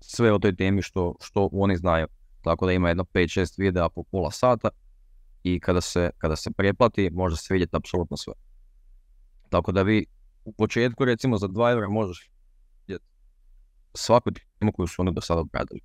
sve 0.00 0.32
o 0.32 0.38
toj 0.38 0.56
temi 0.56 0.82
što, 0.82 1.14
što 1.20 1.48
oni 1.52 1.76
znaju. 1.76 2.06
tako 2.42 2.66
da 2.66 2.72
ima 2.72 2.88
jedno 2.88 3.04
5-6 3.04 3.54
videa 3.58 3.88
po 3.88 4.02
pola 4.02 4.30
sata 4.30 4.68
i 5.42 5.60
kada 5.60 5.80
se, 5.80 6.10
kada 6.18 6.36
se 6.36 6.50
preplati 6.50 7.10
može 7.10 7.36
se 7.36 7.54
vidjeti 7.54 7.76
apsolutno 7.76 8.16
sve. 8.16 8.32
Tako 9.48 9.72
da 9.72 9.82
vi 9.82 10.06
u 10.44 10.52
početku 10.52 11.04
recimo 11.04 11.38
za 11.38 11.48
2 11.48 11.72
eura 11.72 11.88
možeš 11.88 12.30
vidjeti 12.86 13.04
svaku 13.94 14.30
temu 14.58 14.72
koju 14.72 14.86
su 14.86 15.02
oni 15.02 15.12
do 15.12 15.20
sada 15.20 15.40
obradili. 15.40 15.80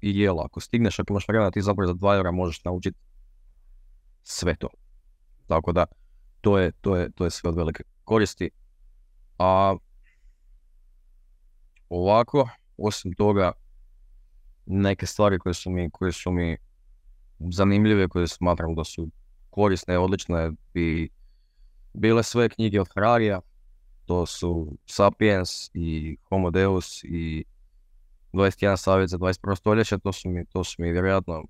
I 0.00 0.20
jel, 0.20 0.40
ako 0.40 0.60
stigneš, 0.60 0.98
ako 0.98 1.12
imaš 1.12 1.28
vremena, 1.28 1.50
ti 1.50 1.62
zapravo 1.62 1.86
za 1.86 1.94
2 1.94 2.16
eura 2.16 2.30
možeš 2.30 2.64
naučiti 2.64 2.98
sve 4.22 4.56
to. 4.56 4.68
Tako 5.46 5.72
da, 5.72 5.86
to 6.40 6.58
je, 6.58 6.72
to 6.80 6.96
je, 6.96 7.10
to 7.12 7.24
je 7.24 7.30
sve 7.30 7.50
od 7.50 7.56
velike 7.56 7.84
koristi. 8.04 8.50
A 9.40 9.76
ovako, 11.88 12.48
osim 12.76 13.12
toga, 13.12 13.52
neke 14.66 15.06
stvari 15.06 15.38
koje 15.38 15.54
su 15.54 15.70
mi, 15.70 15.90
koje 15.90 16.12
su 16.12 16.30
mi 16.30 16.56
zanimljive, 17.38 18.08
koje 18.08 18.28
smatram 18.28 18.74
da 18.74 18.84
su 18.84 19.08
korisne, 19.50 19.98
odlične, 19.98 20.50
bi 20.74 21.08
bile 21.92 22.22
sve 22.22 22.48
knjige 22.48 22.80
od 22.80 22.88
Hararija, 22.94 23.40
to 24.06 24.26
su 24.26 24.76
Sapiens 24.86 25.70
i 25.74 26.16
Homo 26.28 26.50
Deus 26.50 27.04
i 27.04 27.44
21 28.32 28.76
savjet 28.76 29.10
za 29.10 29.18
21. 29.18 29.56
stoljeće, 29.56 29.98
to 29.98 30.12
su 30.12 30.28
mi, 30.28 30.44
to 30.46 30.64
su 30.64 30.82
mi 30.82 30.92
vjerojatno 30.92 31.44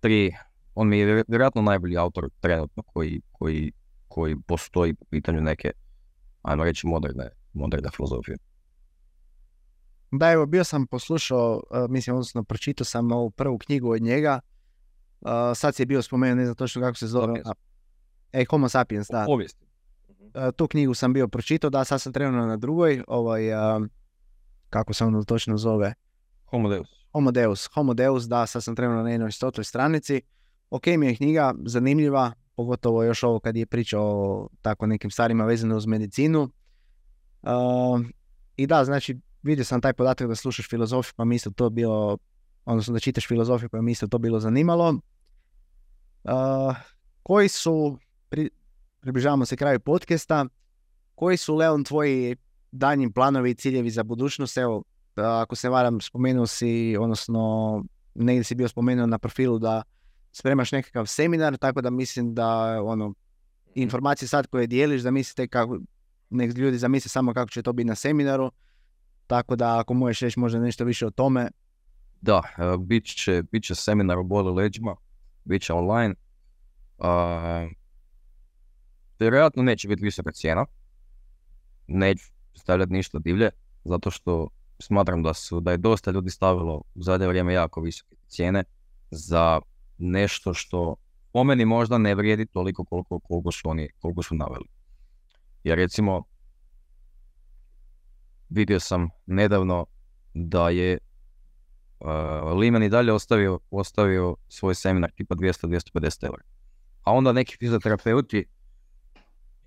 tri, 0.00 0.32
on 0.74 0.88
mi 0.88 0.98
je 0.98 1.24
vjerojatno 1.28 1.62
najbolji 1.62 1.96
autor 1.96 2.30
trenutno 2.40 2.82
koji, 2.82 3.20
koji, 3.32 3.72
koji 4.08 4.36
postoji 4.46 4.94
po 4.94 5.04
pitanju 5.04 5.40
neke, 5.40 5.70
ajmo 6.42 6.64
reći, 6.64 6.86
moderne, 6.86 7.28
moderne 7.52 7.90
filozofije. 7.96 8.36
Da, 10.10 10.30
evo, 10.30 10.46
bio 10.46 10.64
sam 10.64 10.86
poslušao, 10.86 11.62
mislim, 11.88 12.16
odnosno 12.16 12.44
pročitao 12.44 12.84
sam 12.84 13.12
ovu 13.12 13.30
prvu 13.30 13.58
knjigu 13.58 13.90
od 13.90 14.02
njega, 14.02 14.40
sad 15.54 15.74
si 15.74 15.82
je 15.82 15.86
bio 15.86 16.02
spomenuo, 16.02 16.34
ne 16.34 16.44
znam 16.44 16.56
točno 16.56 16.82
kako 16.82 16.96
se 16.98 17.06
zove. 17.06 17.42
E, 18.32 18.44
Homo 18.50 18.68
sapiens, 18.68 19.08
da. 19.10 19.24
Povijesti. 19.26 19.66
tu 20.56 20.68
knjigu 20.68 20.94
sam 20.94 21.12
bio 21.12 21.28
pročitao, 21.28 21.70
da, 21.70 21.84
sad 21.84 22.00
sam 22.00 22.12
trenutno 22.12 22.46
na 22.46 22.56
drugoj, 22.56 23.02
ovaj, 23.08 23.42
kako 24.70 24.92
se 24.94 25.04
ono 25.04 25.24
točno 25.24 25.56
zove? 25.56 25.94
Homo 26.50 26.68
Deus. 26.68 26.88
Homo 27.12 27.30
Deus, 27.32 27.66
Homo 27.74 27.94
Deus, 27.94 28.24
da, 28.24 28.46
sad 28.46 28.64
sam 28.64 28.76
trenutno 28.76 29.02
na 29.02 29.10
jednoj 29.10 29.32
stotoj 29.32 29.64
stranici. 29.64 30.22
Ok 30.70 30.86
mi 30.86 31.06
je 31.06 31.16
knjiga, 31.16 31.54
zanimljiva, 31.64 32.32
pogotovo 32.60 33.04
još 33.04 33.22
ovo 33.22 33.40
kad 33.40 33.56
je 33.56 33.66
pričao 33.66 34.02
o 34.02 34.48
tako 34.62 34.86
nekim 34.86 35.10
stvarima 35.10 35.44
vezano 35.44 35.76
uz 35.76 35.86
medicinu. 35.86 36.50
I 38.56 38.66
da, 38.66 38.84
znači, 38.84 39.18
vidio 39.42 39.64
sam 39.64 39.80
taj 39.80 39.92
podatak 39.92 40.28
da 40.28 40.34
slušaš 40.34 40.68
filozofiju, 40.68 41.12
pa 41.16 41.24
mi 41.24 41.36
isto 41.36 41.50
to 41.50 41.70
bilo, 41.70 42.18
odnosno 42.64 42.92
da 42.92 43.00
čitaš 43.00 43.28
filozofiju, 43.28 43.68
pa 43.68 43.80
mi 43.82 43.92
isto 43.92 44.06
to 44.06 44.18
bilo 44.18 44.40
zanimalo. 44.40 45.00
koji 47.22 47.48
su, 47.48 47.98
približavamo 49.00 49.46
se 49.46 49.56
kraju 49.56 49.80
podcasta, 49.80 50.46
koji 51.14 51.36
su, 51.36 51.56
Leon, 51.56 51.84
tvoji 51.84 52.36
danji 52.72 53.12
planovi 53.12 53.50
i 53.50 53.54
ciljevi 53.54 53.90
za 53.90 54.02
budućnost? 54.02 54.56
Evo, 54.56 54.82
ako 55.16 55.56
se 55.56 55.68
varam, 55.68 56.00
spomenuo 56.00 56.46
si, 56.46 56.96
odnosno 57.00 57.84
negdje 58.14 58.44
si 58.44 58.54
bio 58.54 58.68
spomenuo 58.68 59.06
na 59.06 59.18
profilu 59.18 59.58
da 59.58 59.82
spremaš 60.32 60.72
nekakav 60.72 61.06
seminar, 61.06 61.56
tako 61.56 61.80
da 61.80 61.90
mislim 61.90 62.34
da 62.34 62.82
ono, 62.82 63.14
informacije 63.74 64.28
sad 64.28 64.46
koje 64.46 64.66
dijeliš, 64.66 65.02
da 65.02 65.10
mislite 65.10 65.48
kako, 65.48 65.78
nek 66.30 66.54
ljudi 66.54 66.78
zamisle 66.78 67.08
samo 67.08 67.34
kako 67.34 67.50
će 67.50 67.62
to 67.62 67.72
biti 67.72 67.88
na 67.88 67.94
seminaru, 67.94 68.50
tako 69.26 69.56
da 69.56 69.78
ako 69.78 69.94
možeš 69.94 70.20
reći 70.20 70.40
možda 70.40 70.58
nešto 70.58 70.84
više 70.84 71.06
o 71.06 71.10
tome. 71.10 71.50
Da, 72.20 72.42
e, 72.58 72.76
bit 72.78 73.04
će, 73.16 73.42
bit 73.52 73.64
će 73.64 73.74
seminar 73.74 74.18
o 74.18 74.22
boli 74.22 74.52
leđima, 74.52 74.96
bit 75.44 75.62
će 75.62 75.72
online. 75.72 76.14
Uh, 76.98 77.06
vjerojatno 79.18 79.62
neće 79.62 79.88
biti 79.88 80.04
visoka 80.04 80.32
cijena. 80.32 80.66
Neću 81.86 82.24
stavljati 82.54 82.92
ništa 82.92 83.18
divlje, 83.18 83.50
zato 83.84 84.10
što 84.10 84.48
smatram 84.78 85.22
da 85.22 85.34
su 85.34 85.60
da 85.60 85.70
je 85.70 85.76
dosta 85.76 86.10
ljudi 86.10 86.30
stavilo 86.30 86.82
u 86.94 87.02
zadnje 87.02 87.26
vrijeme 87.26 87.52
jako 87.52 87.80
visoke 87.80 88.16
cijene 88.28 88.64
za 89.10 89.60
nešto 90.00 90.54
što 90.54 90.96
po 91.32 91.44
meni 91.44 91.64
možda 91.64 91.98
ne 91.98 92.14
vrijedi 92.14 92.46
toliko 92.46 92.84
koliko, 92.84 93.18
koliko 93.18 93.52
su 93.52 93.68
oni 93.68 93.88
koliko 93.98 94.22
su 94.22 94.34
naveli. 94.34 94.64
Jer 95.64 95.78
recimo 95.78 96.22
vidio 98.48 98.80
sam 98.80 99.08
nedavno 99.26 99.86
da 100.34 100.68
je 100.68 100.98
uh, 102.00 102.58
Liman 102.58 102.82
i 102.82 102.88
dalje 102.88 103.12
ostavio, 103.12 103.58
ostavio 103.70 104.36
svoj 104.48 104.74
seminar 104.74 105.10
tipa 105.16 105.34
200-250 105.34 106.24
eura. 106.26 106.42
A 107.02 107.12
onda 107.12 107.32
neki 107.32 107.56
fizioterapeuti 107.56 108.44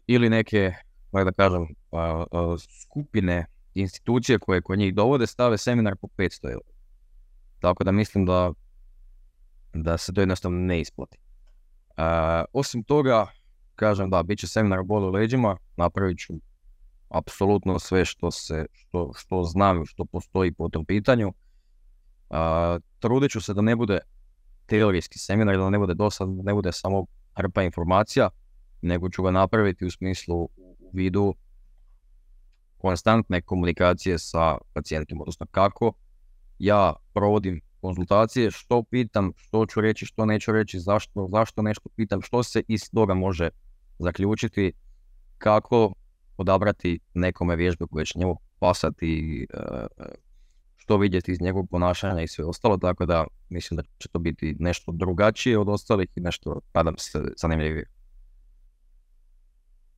ili 0.08 0.30
neke, 0.30 0.74
da 1.12 1.32
kažem, 1.32 1.62
uh, 1.62 1.70
uh, 2.32 2.60
skupine, 2.82 3.46
institucije 3.74 4.40
koje 4.40 4.62
kod 4.62 4.80
njih 4.80 4.96
dovode 4.96 5.28
stave 5.28 5.58
seminar 5.58 5.96
po 5.96 6.08
500 6.18 6.52
eura. 6.52 6.74
Tako 7.60 7.84
da 7.84 7.92
mislim 7.92 8.26
da, 8.26 8.52
da 9.74 9.98
se 9.98 10.14
to 10.14 10.22
jednostavno 10.22 10.58
ne 10.58 10.82
isplati. 10.82 11.18
osim 12.54 12.84
toga, 12.84 13.28
kažem 13.76 14.10
da, 14.10 14.24
bit 14.24 14.40
će 14.40 14.48
seminar 14.48 14.80
o 14.80 14.84
bolu 14.84 15.12
leđima, 15.12 15.58
napravit 15.78 16.20
ću 16.20 16.34
apsolutno 17.10 17.80
sve 17.80 18.06
što, 18.06 18.32
se, 18.32 18.66
što, 18.74 19.12
što 19.16 19.44
znam, 19.44 19.86
što 19.86 20.06
postoji 20.06 20.54
po 20.54 20.70
tom 20.70 20.86
pitanju. 20.86 21.34
trudit 23.00 23.32
ću 23.32 23.42
se 23.42 23.54
da 23.54 23.62
ne 23.62 23.76
bude 23.76 24.00
teorijski 24.66 25.20
seminar, 25.20 25.58
da 25.58 25.70
ne 25.70 25.80
bude 25.80 25.94
dosad, 25.94 26.30
da 26.30 26.44
ne 26.44 26.54
bude 26.54 26.72
samo 26.72 27.06
hrpa 27.36 27.64
informacija, 27.64 28.30
nego 28.82 29.10
ću 29.10 29.24
ga 29.24 29.32
napraviti 29.32 29.86
u 29.86 29.92
smislu 29.92 30.36
u 30.44 30.92
vidu 30.94 31.34
konstantne 32.78 33.42
komunikacije 33.42 34.20
sa 34.20 34.58
pacijentom, 34.74 35.22
odnosno 35.22 35.46
kako 35.52 35.94
ja 36.60 36.94
provodim 37.14 37.62
konzultacije, 37.84 38.52
što 38.52 38.84
pitam, 38.84 39.32
što 39.36 39.66
ću 39.66 39.82
reći, 39.82 40.06
što 40.06 40.26
neću 40.26 40.52
reći, 40.52 40.80
zašto, 40.80 41.28
zašto 41.32 41.62
nešto 41.62 41.90
pitam, 41.96 42.22
što 42.22 42.44
se 42.44 42.64
iz 42.68 42.82
toga 42.94 43.14
može 43.14 43.50
zaključiti, 44.00 44.72
kako 45.38 45.94
odabrati 46.38 47.00
nekome 47.14 47.56
vježbe 47.56 47.86
koje 47.92 48.06
će 48.06 48.20
njemu 48.20 48.38
pasati, 48.60 49.46
e, 49.54 49.58
što 50.76 50.98
vidjeti 50.98 51.32
iz 51.32 51.42
njegovog 51.42 51.70
ponašanja 51.70 52.22
i 52.22 52.28
sve 52.28 52.46
ostalo, 52.46 52.78
tako 52.78 53.06
da 53.06 53.26
mislim 53.50 53.76
da 53.78 53.84
će 53.98 54.10
to 54.10 54.20
biti 54.20 54.56
nešto 54.60 54.92
drugačije 54.92 55.60
od 55.60 55.70
ostalih 55.70 56.08
i 56.16 56.22
nešto, 56.22 56.60
nadam 56.74 56.98
se, 56.98 57.22
zanimljivije. 57.38 57.86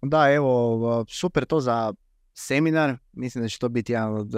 Da, 0.01 0.33
evo, 0.33 1.05
super 1.09 1.45
to 1.45 1.59
za 1.59 1.93
seminar, 2.33 2.97
mislim 3.13 3.43
da 3.43 3.49
će 3.49 3.59
to 3.59 3.69
biti 3.69 3.93
jedan 3.93 4.13
od 4.13 4.33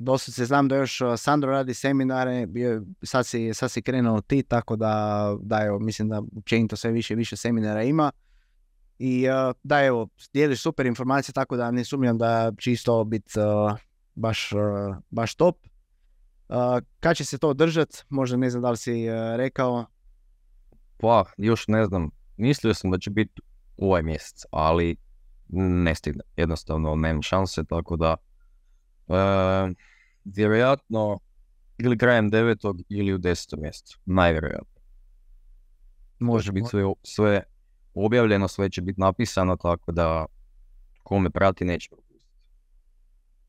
dosta 0.00 0.32
se 0.32 0.44
znam 0.44 0.68
da 0.68 0.76
još 0.76 1.02
Sandro 1.16 1.50
radi 1.50 1.74
seminare, 1.74 2.46
sad, 3.02 3.26
si, 3.26 3.54
sad 3.54 3.70
si 3.70 3.82
krenuo 3.82 4.20
ti, 4.20 4.42
tako 4.42 4.76
da, 4.76 5.36
da 5.42 5.64
evo, 5.64 5.78
mislim 5.78 6.08
da 6.08 6.22
to 6.68 6.76
sve 6.76 6.90
više 6.90 7.14
i 7.14 7.16
više 7.16 7.36
seminara 7.36 7.82
ima. 7.82 8.12
I 8.98 9.28
uh, 9.28 9.54
da, 9.62 9.84
evo, 9.84 10.08
dijeliš 10.32 10.62
super 10.62 10.86
informacije, 10.86 11.32
tako 11.32 11.56
da 11.56 11.70
ne 11.70 11.84
sumnjam 11.84 12.18
da 12.18 12.52
će 12.58 12.72
isto 12.72 13.04
biti 13.04 13.40
uh, 13.40 13.78
baš, 14.14 14.52
uh, 14.52 14.96
baš 15.10 15.34
top. 15.34 15.56
Kad 17.00 17.16
će 17.16 17.24
se 17.24 17.38
to 17.38 17.48
održati? 17.48 18.02
Možda 18.08 18.36
ne 18.36 18.50
znam 18.50 18.62
da 18.62 18.70
li 18.70 18.76
si 18.76 19.06
rekao. 19.36 19.86
Pa, 20.96 21.24
još 21.36 21.68
ne 21.68 21.84
znam. 21.84 22.10
Mislio 22.36 22.74
sam 22.74 22.90
da 22.90 22.98
će 22.98 23.10
biti 23.10 23.42
ovaj 23.76 24.02
mjesec, 24.02 24.44
ali 24.50 24.96
ne 25.48 25.94
stigne. 25.94 26.22
Jednostavno 26.36 26.94
nema 26.94 27.22
šanse, 27.22 27.64
tako 27.64 27.96
da 27.96 28.16
vjerojatno 30.24 31.18
ili 31.78 31.98
krajem 31.98 32.30
devetog 32.30 32.80
ili 32.88 33.14
u 33.14 33.18
desetom 33.18 33.60
mjesecu. 33.60 33.98
Najvjerojatno. 34.04 34.80
Može 36.18 36.52
biti 36.52 36.68
sve, 36.68 36.82
sve 37.02 37.42
objavljeno, 37.94 38.48
sve 38.48 38.70
će 38.70 38.82
biti 38.82 39.00
napisano, 39.00 39.56
tako 39.56 39.92
da 39.92 40.26
ko 41.02 41.18
me 41.18 41.30
prati 41.30 41.64
neće 41.64 41.88
propustiti. 41.88 42.10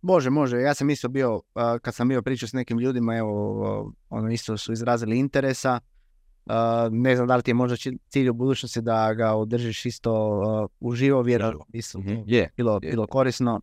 Može, 0.01 0.29
može. 0.29 0.57
Ja 0.57 0.73
sam 0.73 0.89
isto 0.89 1.09
bio, 1.09 1.41
kad 1.81 1.95
sam 1.95 2.07
bio 2.07 2.21
pričao 2.21 2.47
s 2.47 2.53
nekim 2.53 2.79
ljudima, 2.79 3.17
evo, 3.17 3.93
ono 4.09 4.31
isto 4.31 4.57
su 4.57 4.73
izrazili 4.73 5.19
interesa. 5.19 5.79
ne 6.91 7.15
znam 7.15 7.27
da 7.27 7.35
li 7.35 7.43
ti 7.43 7.51
je 7.51 7.55
možda 7.55 7.77
cilj 8.09 8.29
u 8.29 8.33
budućnosti 8.33 8.81
da 8.81 9.13
ga 9.13 9.33
održiš 9.33 9.85
isto 9.85 10.67
uživo, 10.79 11.21
vjerojatno 11.21 11.65
isto 11.73 11.99
mm 11.99 12.23
bilo, 12.57 12.79
bilo 12.79 13.07
korisno. 13.07 13.61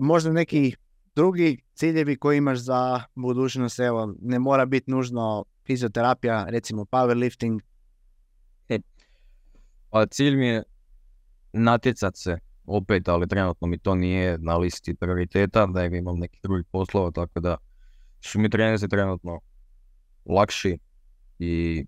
Možda 0.00 0.32
neki 0.32 0.74
drugi 1.14 1.64
ciljevi 1.74 2.16
koji 2.16 2.38
imaš 2.38 2.58
za 2.58 3.02
budućnost, 3.14 3.78
evo, 3.78 4.14
ne 4.20 4.38
mora 4.38 4.66
biti 4.66 4.90
nužno 4.90 5.44
fizioterapija, 5.66 6.46
recimo 6.48 6.84
powerlifting, 6.84 7.60
pa 9.94 10.06
cilj 10.06 10.36
mi 10.36 10.46
je 10.46 10.62
natjecat 11.52 12.16
se 12.16 12.38
opet, 12.66 13.08
ali 13.08 13.28
trenutno 13.28 13.66
mi 13.66 13.78
to 13.78 13.94
nije 13.94 14.38
na 14.38 14.56
listi 14.56 14.94
prioriteta, 14.94 15.66
da 15.66 15.84
imam 15.84 16.18
nekih 16.18 16.40
drugih 16.42 16.66
poslova, 16.72 17.10
tako 17.10 17.40
da 17.40 17.56
su 18.20 18.40
mi 18.40 18.50
trenerzi 18.50 18.88
trenutno 18.88 19.40
lakši 20.24 20.78
i 21.38 21.84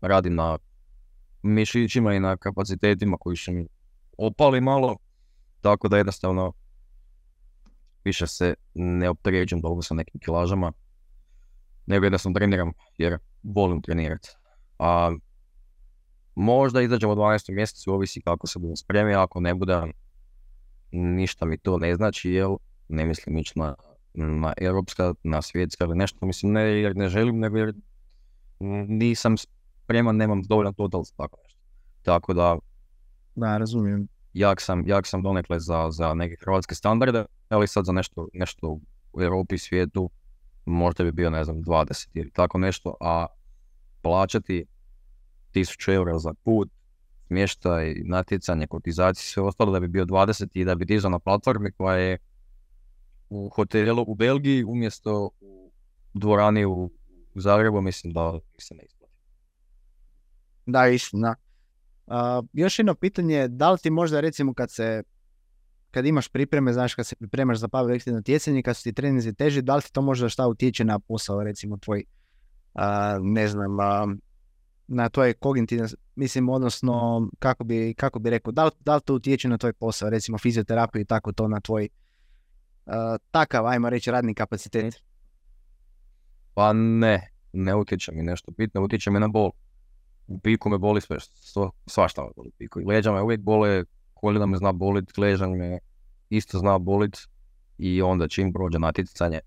radim 0.00 0.34
na 0.34 0.58
mišićima 1.42 2.14
i 2.14 2.20
na 2.20 2.36
kapacitetima 2.36 3.16
koji 3.20 3.36
su 3.36 3.52
mi 3.52 3.66
opali 4.18 4.60
malo, 4.60 4.96
tako 5.60 5.88
da 5.88 5.96
jednostavno 5.96 6.52
više 8.08 8.26
se 8.26 8.54
ne 8.74 9.10
opterećem 9.10 9.60
dolgo 9.60 9.82
sa 9.82 9.94
nekim 9.94 10.20
kilažama, 10.20 10.72
nego 11.86 12.06
jednostavno 12.06 12.38
treniram 12.38 12.72
jer 12.98 13.18
volim 13.42 13.82
trenirati. 13.82 14.28
A 14.78 15.10
možda 16.34 16.82
izađemo 16.82 17.12
u 17.12 17.16
12. 17.16 17.54
mjesecu, 17.54 17.92
ovisi 17.92 18.20
kako 18.20 18.46
se 18.46 18.58
budem 18.58 18.76
spremio, 18.76 19.20
ako 19.20 19.40
ne 19.40 19.54
budem, 19.54 19.92
ništa 20.92 21.46
mi 21.46 21.58
to 21.58 21.78
ne 21.78 21.94
znači, 21.94 22.30
jel 22.30 22.56
ne 22.88 23.06
mislim 23.06 23.38
ići 23.38 23.58
na, 23.58 23.74
na 24.14 24.52
europska, 24.56 25.14
na 25.22 25.42
svjetska 25.42 25.84
ili 25.84 25.96
nešto, 25.96 26.26
mislim 26.26 26.52
ne 26.52 26.62
jer 26.62 26.96
ne 26.96 27.08
želim, 27.08 27.38
nego 27.38 27.58
jer 27.58 27.74
nisam 28.88 29.36
spreman, 29.36 30.16
nemam 30.16 30.42
dovoljan 30.42 30.74
total 30.74 31.02
za 31.02 31.12
tako 31.16 31.38
nešto. 31.44 31.60
Tako 32.02 32.34
da... 32.34 32.56
Da, 33.34 33.58
razumijem. 33.58 34.08
Jak 34.32 34.60
sam, 34.60 34.82
jak 34.86 35.06
sam 35.06 35.22
donekle 35.22 35.60
za, 35.60 35.88
za 35.90 36.14
neke 36.14 36.36
hrvatske 36.44 36.74
standarde, 36.74 37.24
ali 37.48 37.68
sad 37.68 37.84
za 37.84 37.92
nešto, 37.92 38.28
nešto 38.32 38.78
u 39.12 39.22
Europi 39.22 39.54
i 39.54 39.58
svijetu 39.58 40.10
možda 40.64 41.04
bi 41.04 41.12
bio, 41.12 41.30
ne 41.30 41.44
znam, 41.44 41.56
20 41.56 42.08
ili 42.14 42.30
tako 42.30 42.58
nešto, 42.58 42.94
a 43.00 43.26
plaćati 44.02 44.64
1000 45.54 45.94
eura 45.94 46.18
za 46.18 46.34
put, 46.44 46.70
smještaj, 47.26 47.94
natjecanje, 48.04 48.66
kotizacije, 48.66 49.22
sve 49.22 49.42
ostalo 49.42 49.72
da 49.72 49.80
bi 49.80 49.88
bio 49.88 50.04
20 50.04 50.48
i 50.52 50.64
da 50.64 50.74
bi 50.74 50.84
dizao 50.84 51.10
na 51.10 51.18
platformi 51.18 51.72
koja 51.72 51.96
je 51.96 52.18
u 53.28 53.48
hotelu 53.48 54.04
u 54.06 54.14
Belgiji 54.14 54.64
umjesto 54.64 55.30
u 55.40 55.70
dvorani 56.14 56.64
u 56.64 56.90
Zagrebu, 57.34 57.80
mislim 57.80 58.12
da 58.12 58.38
se 58.58 58.74
ne 58.74 58.82
isplati. 58.82 59.14
Da, 60.66 60.88
istina. 60.88 61.34
Uh, 62.06 62.14
još 62.52 62.78
jedno 62.78 62.94
pitanje, 62.94 63.48
da 63.48 63.70
li 63.70 63.78
ti 63.78 63.90
možda 63.90 64.20
recimo 64.20 64.54
kad 64.54 64.70
se 64.70 65.02
kad 65.90 66.06
imaš 66.06 66.28
pripreme, 66.28 66.72
znaš 66.72 66.94
kad 66.94 67.06
se 67.06 67.16
pripremaš 67.16 67.58
za 67.58 67.68
powerlifting 67.68 68.12
natjecanje, 68.12 68.62
kad 68.62 68.76
su 68.76 68.82
ti 68.82 68.92
treninzi 68.92 69.34
teži, 69.34 69.62
da 69.62 69.76
li 69.76 69.82
ti 69.82 69.92
to 69.92 70.02
možda 70.02 70.28
šta 70.28 70.46
utječe 70.46 70.84
na 70.84 70.98
posao, 70.98 71.44
recimo 71.44 71.76
tvoj, 71.76 72.04
uh, 72.74 72.82
ne 73.20 73.48
znam, 73.48 73.78
uh, 73.78 74.16
na 74.86 75.08
tvoje 75.08 75.34
kognitivne, 75.34 75.88
mislim, 76.14 76.48
odnosno, 76.48 77.28
kako 77.38 77.64
bi, 77.64 77.94
kako 77.94 78.18
bi 78.18 78.30
rekao, 78.30 78.52
da 78.52 78.64
li, 78.64 78.70
da 78.80 78.94
li 78.94 79.00
to 79.04 79.14
utječe 79.14 79.48
na 79.48 79.58
tvoj 79.58 79.72
posao, 79.72 80.10
recimo 80.10 80.38
fizioterapiju 80.38 81.02
i 81.02 81.04
tako 81.04 81.32
to 81.32 81.48
na 81.48 81.60
tvoj 81.60 81.88
uh, 82.86 82.92
takav, 83.30 83.66
ajmo 83.66 83.90
reći, 83.90 84.10
radni 84.10 84.34
kapacitet? 84.34 84.94
Pa 86.54 86.72
ne, 86.72 87.30
ne 87.52 87.74
utječe 87.74 88.12
mi 88.12 88.22
nešto 88.22 88.52
bitno, 88.56 88.82
utječe 88.82 89.10
mi 89.10 89.20
na 89.20 89.28
bol. 89.28 89.50
U 90.26 90.38
piku 90.38 90.68
me 90.68 90.78
boli 90.78 91.00
sve, 91.00 91.16
svašta 91.86 92.22
me 92.22 92.28
boli 92.36 92.48
u 92.48 92.52
piku. 92.58 92.80
Leđa 92.86 93.12
me 93.12 93.22
uvijek 93.22 93.40
bole, 93.40 93.84
koljena 94.20 94.46
me 94.46 94.56
zna 94.56 94.72
bolit, 94.72 95.18
ležan 95.18 95.50
me 95.50 95.78
isto 96.30 96.58
zna 96.58 96.78
bolit 96.78 97.16
i 97.78 98.02
onda 98.02 98.28
čim 98.28 98.52
prođe 98.52 98.78
natjecanje, 98.78 99.40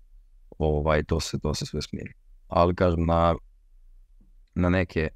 ovaj, 0.58 1.04
to 1.04 1.20
se, 1.20 1.38
to 1.38 1.54
se 1.54 1.66
sve 1.66 1.82
smiri. 1.82 2.12
Ali 2.48 2.74
kažem, 2.74 3.06
na, 3.06 3.34
na 4.54 4.68
neke 4.68 5.08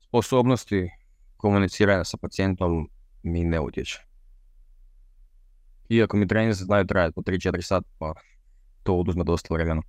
sposobnosti 0.00 0.90
komuniciranja 1.36 2.04
sa 2.04 2.16
pacijentom 2.16 2.88
mi 3.22 3.44
ne 3.44 3.60
utječe. 3.60 3.98
Iako 5.88 6.16
mi 6.16 6.28
treninzi 6.28 6.64
znaju 6.64 6.86
trajati 6.86 7.14
po 7.14 7.20
3-4 7.20 7.62
sata, 7.62 7.88
pa 7.98 8.12
to 8.82 8.96
oduzme 8.96 9.24
dosta 9.24 9.54
vremena. 9.54 9.82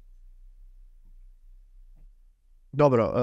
Dobro, 2.71 3.13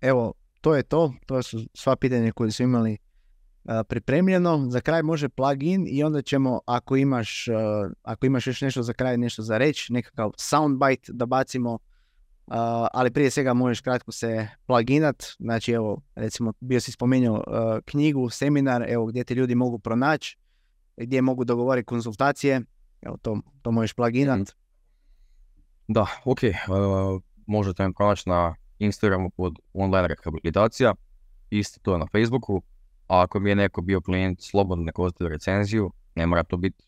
evo, 0.00 0.34
to 0.60 0.74
je 0.74 0.82
to. 0.82 1.12
To 1.26 1.42
su 1.42 1.58
sva 1.74 1.96
pitanja 1.96 2.32
koje 2.32 2.50
su 2.50 2.62
imali 2.62 2.98
pripremljeno. 3.88 4.66
Za 4.70 4.80
kraj 4.80 5.02
može 5.02 5.28
plugin 5.28 5.86
i 5.88 6.04
onda 6.04 6.22
ćemo, 6.22 6.60
ako 6.66 6.96
imaš, 6.96 7.46
ako 8.02 8.26
imaš 8.26 8.46
još 8.46 8.60
nešto 8.60 8.82
za 8.82 8.92
kraj, 8.92 9.16
nešto 9.16 9.42
za 9.42 9.58
reći, 9.58 9.92
nekakav 9.92 10.30
soundbite 10.36 11.12
da 11.12 11.26
bacimo 11.26 11.78
ali 12.92 13.10
prije 13.10 13.30
svega 13.30 13.54
možeš 13.54 13.80
kratko 13.80 14.12
se 14.12 14.48
pluginat, 14.66 15.24
znači 15.38 15.72
evo 15.72 16.00
recimo 16.14 16.52
bio 16.60 16.80
si 16.80 16.92
spomenuo 16.92 17.44
knjigu, 17.84 18.30
seminar, 18.30 18.84
evo 18.88 19.06
gdje 19.06 19.24
ti 19.24 19.34
ljudi 19.34 19.54
mogu 19.54 19.78
pronaći, 19.78 20.36
gdje 20.96 21.22
mogu 21.22 21.44
dogovoriti 21.44 21.86
konzultacije, 21.86 22.60
evo 23.02 23.16
to, 23.22 23.40
to 23.62 23.70
možeš 23.70 23.92
pluginat. 23.92 24.38
Mhm. 24.38 24.48
Da, 25.88 26.06
ok, 26.24 26.38
uh, 26.42 27.22
možete 27.46 27.86
me 27.86 27.92
pronaći 27.92 28.28
na 28.28 28.54
Instagramu 28.78 29.30
pod 29.30 29.54
online 29.72 30.08
rehabilitacija, 30.08 30.94
isto 31.50 31.80
to 31.82 31.92
je 31.92 31.98
na 31.98 32.06
Facebooku, 32.12 32.62
a 33.08 33.22
ako 33.22 33.40
mi 33.40 33.50
je 33.50 33.56
neko 33.56 33.80
bio 33.80 34.00
klijent, 34.00 34.40
slobodno 34.40 34.84
neka 34.84 35.02
ostavi 35.02 35.30
recenziju, 35.30 35.92
ne 36.14 36.26
mora 36.26 36.42
to 36.42 36.56
biti 36.56 36.84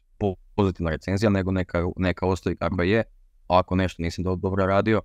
pozitivna 0.54 0.90
recenzija, 0.90 1.30
nego 1.30 1.52
neka, 1.52 1.86
neka 1.96 2.26
ostavi 2.26 2.56
kako 2.56 2.82
je, 2.82 2.98
a 3.48 3.58
ako 3.58 3.76
nešto 3.76 4.02
nisam 4.02 4.24
dobro 4.24 4.66
radio, 4.66 5.02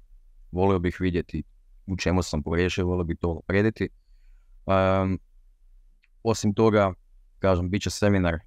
volio 0.51 0.79
bih 0.79 0.97
vidjeti 0.99 1.43
u 1.87 1.97
čemu 1.97 2.23
sam 2.23 2.43
pogriješio, 2.43 2.85
volio 2.85 3.03
bih 3.03 3.17
to 3.21 3.33
naprediti. 3.33 3.89
Um, 4.65 5.19
osim 6.23 6.53
toga, 6.53 6.93
kažem, 7.39 7.69
bit 7.69 7.81
će 7.81 7.89
seminar 7.89 8.39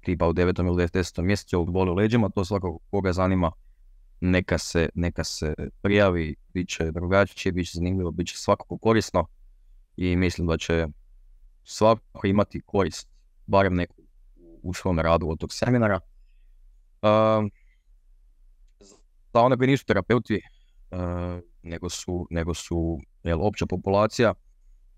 tipa 0.00 0.28
u 0.28 0.32
9. 0.32 0.66
ili 0.66 0.86
10. 0.86 1.22
mjesecu 1.22 1.60
u 1.60 1.64
boli 1.64 2.02
leđima, 2.02 2.28
to 2.28 2.44
svakog 2.44 2.82
koga 2.90 3.12
zanima 3.12 3.52
neka 4.20 4.58
se, 4.58 4.88
neka 4.94 5.24
se 5.24 5.54
prijavi, 5.82 6.34
bit 6.54 6.68
će 6.68 6.90
drugačije, 6.90 7.52
bit 7.52 7.66
će 7.66 7.72
zanimljivo, 7.74 8.10
bit 8.10 8.28
će 8.28 8.36
svakako 8.36 8.78
korisno 8.78 9.26
i 9.96 10.16
mislim 10.16 10.46
da 10.46 10.56
će 10.56 10.86
svako 11.64 12.26
imati 12.26 12.60
korist, 12.66 13.08
barem 13.46 13.74
neku 13.74 14.02
u 14.62 14.74
svom 14.74 14.98
radu 14.98 15.28
od 15.30 15.38
tog 15.38 15.52
seminara. 15.52 16.00
Um, 17.02 17.50
za 19.32 19.40
one 19.40 19.56
koji 19.56 19.68
nisu 19.68 19.84
terapeuti, 19.84 20.40
E, 20.94 21.40
nego 21.62 21.88
su, 21.88 22.26
nego 22.30 22.54
su 22.54 23.00
jel, 23.22 23.46
opća 23.46 23.66
populacija, 23.66 24.34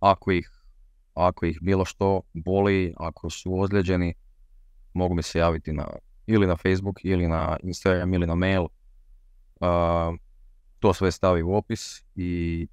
ako 0.01 0.32
ih, 0.32 0.51
ako 1.14 1.47
ih 1.47 1.59
bilo 1.62 1.84
što 1.84 2.22
boli, 2.34 2.94
ako 2.97 3.30
su 3.30 3.60
ozlijeđeni, 3.60 4.14
mogu 4.93 5.14
mi 5.14 5.22
se 5.22 5.38
javiti 5.38 5.72
na, 5.72 5.86
ili 6.26 6.47
na 6.47 6.56
Facebook, 6.56 7.05
ili 7.05 7.28
na 7.28 7.56
Instagram, 7.62 8.14
ili 8.14 8.26
na 8.26 8.34
mail. 8.34 8.62
Uh, 8.62 8.68
to 10.78 10.94
sve 10.94 11.12
stavi 11.12 11.43
u 11.43 11.55
opis 11.55 12.02
i 12.14 12.66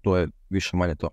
to 0.00 0.16
je 0.16 0.28
više 0.50 0.76
manje 0.76 0.94
to. 0.94 1.08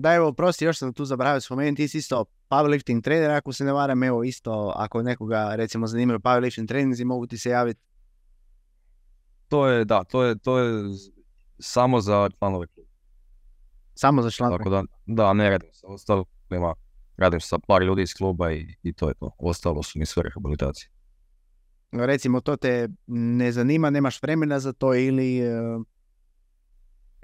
Da, 0.00 0.14
evo, 0.14 0.32
prosti, 0.32 0.64
još 0.64 0.78
sam 0.78 0.92
tu 0.92 1.04
zaboravio 1.04 1.40
spomenuti, 1.40 1.76
ti 1.76 1.88
si 1.88 1.98
isto 1.98 2.24
powerlifting 2.50 3.02
trener, 3.02 3.30
ako 3.30 3.52
se 3.52 3.64
ne 3.64 3.72
varam, 3.72 4.02
evo 4.02 4.24
isto, 4.24 4.72
ako 4.76 5.02
nekoga 5.02 5.54
recimo 5.56 5.86
zanimaju 5.86 6.18
powerlifting 6.18 6.68
treninzi, 6.68 7.04
mogu 7.04 7.26
ti 7.26 7.38
se 7.38 7.50
javiti 7.50 7.80
to 9.50 9.66
je, 9.66 9.84
da, 9.84 10.04
to 10.04 10.24
je, 10.24 10.38
to 10.38 10.58
je 10.58 10.84
samo 11.58 12.00
za 12.00 12.28
članove 12.38 12.66
kluba. 12.66 12.90
Samo 13.94 14.22
za 14.22 14.30
članove? 14.30 14.58
Tako 14.58 14.70
da, 14.70 14.82
da, 15.06 15.32
ne 15.32 15.50
radim 15.50 15.68
sa 15.72 15.86
ostalima, 15.86 16.74
radim 17.16 17.40
sa 17.40 17.58
par 17.58 17.82
ljudi 17.82 18.02
iz 18.02 18.14
kluba 18.14 18.52
i, 18.52 18.74
i 18.82 18.92
to 18.92 19.08
je 19.08 19.14
to. 19.14 19.30
Ostalo 19.38 19.82
su 19.82 19.98
mi 19.98 20.06
sve 20.06 20.22
rehabilitacije. 20.22 20.90
Recimo, 21.92 22.40
to 22.40 22.56
te 22.56 22.88
ne 23.06 23.52
zanima, 23.52 23.90
nemaš 23.90 24.22
vremena 24.22 24.60
za 24.60 24.72
to 24.72 24.94
ili... 24.94 25.40
Uh... 25.76 25.84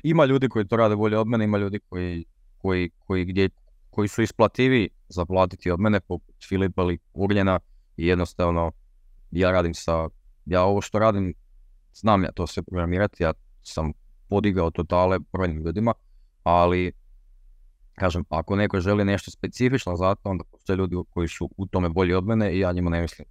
Ima 0.02 0.24
ljudi 0.24 0.48
koji 0.48 0.68
to 0.68 0.76
rade 0.76 0.96
bolje 0.96 1.18
od 1.18 1.26
mene, 1.26 1.44
ima 1.44 1.58
ljudi 1.58 1.80
koji, 1.88 2.24
koji, 2.58 2.90
koji, 2.98 3.24
gdje, 3.24 3.48
koji 3.90 4.08
su 4.08 4.22
isplativi 4.22 4.88
zaplatiti 5.08 5.70
od 5.70 5.80
mene, 5.80 6.00
poput 6.00 6.34
Filipa 6.48 6.82
ili 6.82 6.98
Ugljena 7.12 7.60
i 7.96 8.06
jednostavno 8.06 8.72
ja 9.30 9.50
radim 9.50 9.74
sa, 9.74 10.08
ja 10.46 10.62
ovo 10.62 10.80
što 10.80 10.98
radim 10.98 11.34
znam 11.94 12.24
ja 12.24 12.32
to 12.32 12.46
sve 12.46 12.62
programirati, 12.62 13.22
ja 13.22 13.32
sam 13.62 13.92
podigao 14.28 14.70
totale 14.70 15.18
brojnim 15.32 15.64
ljudima, 15.64 15.92
ali 16.42 16.92
kažem, 17.94 18.24
ako 18.28 18.56
neko 18.56 18.80
želi 18.80 19.04
nešto 19.04 19.30
specifično 19.30 19.96
za 19.96 20.14
to, 20.14 20.30
onda 20.30 20.44
postoje 20.44 20.76
ljudi 20.76 20.96
koji 21.10 21.28
su 21.28 21.50
u 21.56 21.66
tome 21.66 21.88
bolji 21.88 22.14
od 22.14 22.24
mene 22.24 22.52
i 22.52 22.58
ja 22.58 22.72
njima 22.72 22.90
ne 22.90 23.00
mislim 23.00 23.26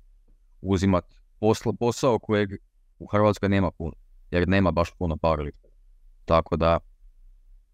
uzimat 0.62 1.06
posla, 1.40 1.74
posao 1.80 2.20
kojeg 2.20 2.50
u 3.00 3.06
Hrvatskoj 3.06 3.50
nema 3.50 3.72
puno, 3.72 3.94
jer 4.32 4.48
nema 4.48 4.72
baš 4.72 4.92
puno 5.00 5.16
powerliftera. 5.16 5.74
Tako 6.26 6.56
da 6.56 6.80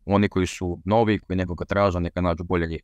oni 0.05 0.29
koji 0.29 0.47
su 0.47 0.79
novi, 0.85 1.19
koji 1.19 1.37
nekoga 1.37 1.65
traža, 1.65 1.99
neka 1.99 2.21
nađu 2.21 2.43
bolje 2.43 2.67
njih. 2.67 2.81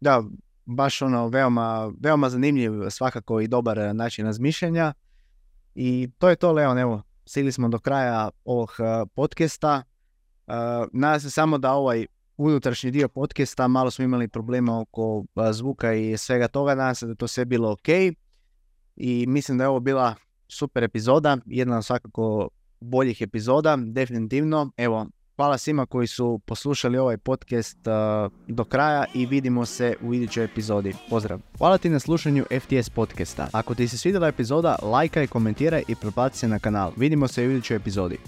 Da, 0.00 0.22
baš 0.64 1.02
ono 1.02 1.28
veoma, 1.28 1.92
veoma 2.00 2.30
zanimljiv 2.30 2.72
svakako 2.90 3.40
i 3.40 3.48
dobar 3.48 3.94
način 3.94 4.26
razmišljanja. 4.26 4.92
I 5.74 6.10
to 6.18 6.28
je 6.28 6.36
to, 6.36 6.52
Leon, 6.52 6.78
evo, 6.78 7.02
stigli 7.26 7.52
smo 7.52 7.68
do 7.68 7.78
kraja 7.78 8.30
ovog 8.44 8.70
uh, 8.78 9.08
podcasta. 9.14 9.82
Uh, 10.46 10.54
nadam 10.92 11.20
se 11.20 11.30
samo 11.30 11.58
da 11.58 11.72
ovaj 11.72 12.06
unutrašnji 12.36 12.90
dio 12.90 13.08
podcasta, 13.08 13.68
malo 13.68 13.90
smo 13.90 14.04
imali 14.04 14.28
problema 14.28 14.80
oko 14.80 15.24
zvuka 15.52 15.94
i 15.94 16.16
svega 16.16 16.48
toga, 16.48 16.74
nadam 16.74 16.94
se 16.94 17.06
da 17.06 17.14
to 17.14 17.28
sve 17.28 17.44
bilo 17.44 17.72
ok. 17.72 17.88
I 18.96 19.26
mislim 19.28 19.58
da 19.58 19.64
je 19.64 19.68
ovo 19.68 19.80
bila 19.80 20.14
super 20.48 20.84
epizoda, 20.84 21.36
jedna 21.46 21.78
od 21.78 21.84
svakako 21.84 22.48
boljih 22.80 23.20
epizoda, 23.20 23.76
definitivno. 23.76 24.70
Evo, 24.76 25.06
hvala 25.42 25.58
svima 25.58 25.86
koji 25.86 26.06
su 26.06 26.40
poslušali 26.46 26.98
ovaj 26.98 27.16
podcast 27.16 27.78
uh, 27.86 28.32
do 28.48 28.64
kraja 28.64 29.04
i 29.14 29.26
vidimo 29.26 29.66
se 29.66 29.96
u 30.02 30.14
idućoj 30.14 30.44
epizodi. 30.44 30.94
Pozdrav! 31.10 31.40
Hvala 31.58 31.78
ti 31.78 31.88
na 31.88 31.98
slušanju 31.98 32.44
FTS 32.60 32.90
podcasta. 32.90 33.48
Ako 33.52 33.74
ti 33.74 33.88
se 33.88 33.98
svidjela 33.98 34.28
epizoda, 34.28 34.76
lajkaj, 34.82 35.26
komentiraj 35.26 35.82
i 35.88 35.94
pretplati 35.94 36.38
se 36.38 36.48
na 36.48 36.58
kanal. 36.58 36.92
Vidimo 36.96 37.28
se 37.28 37.46
u 37.46 37.50
idućoj 37.50 37.76
epizodi. 37.76 38.18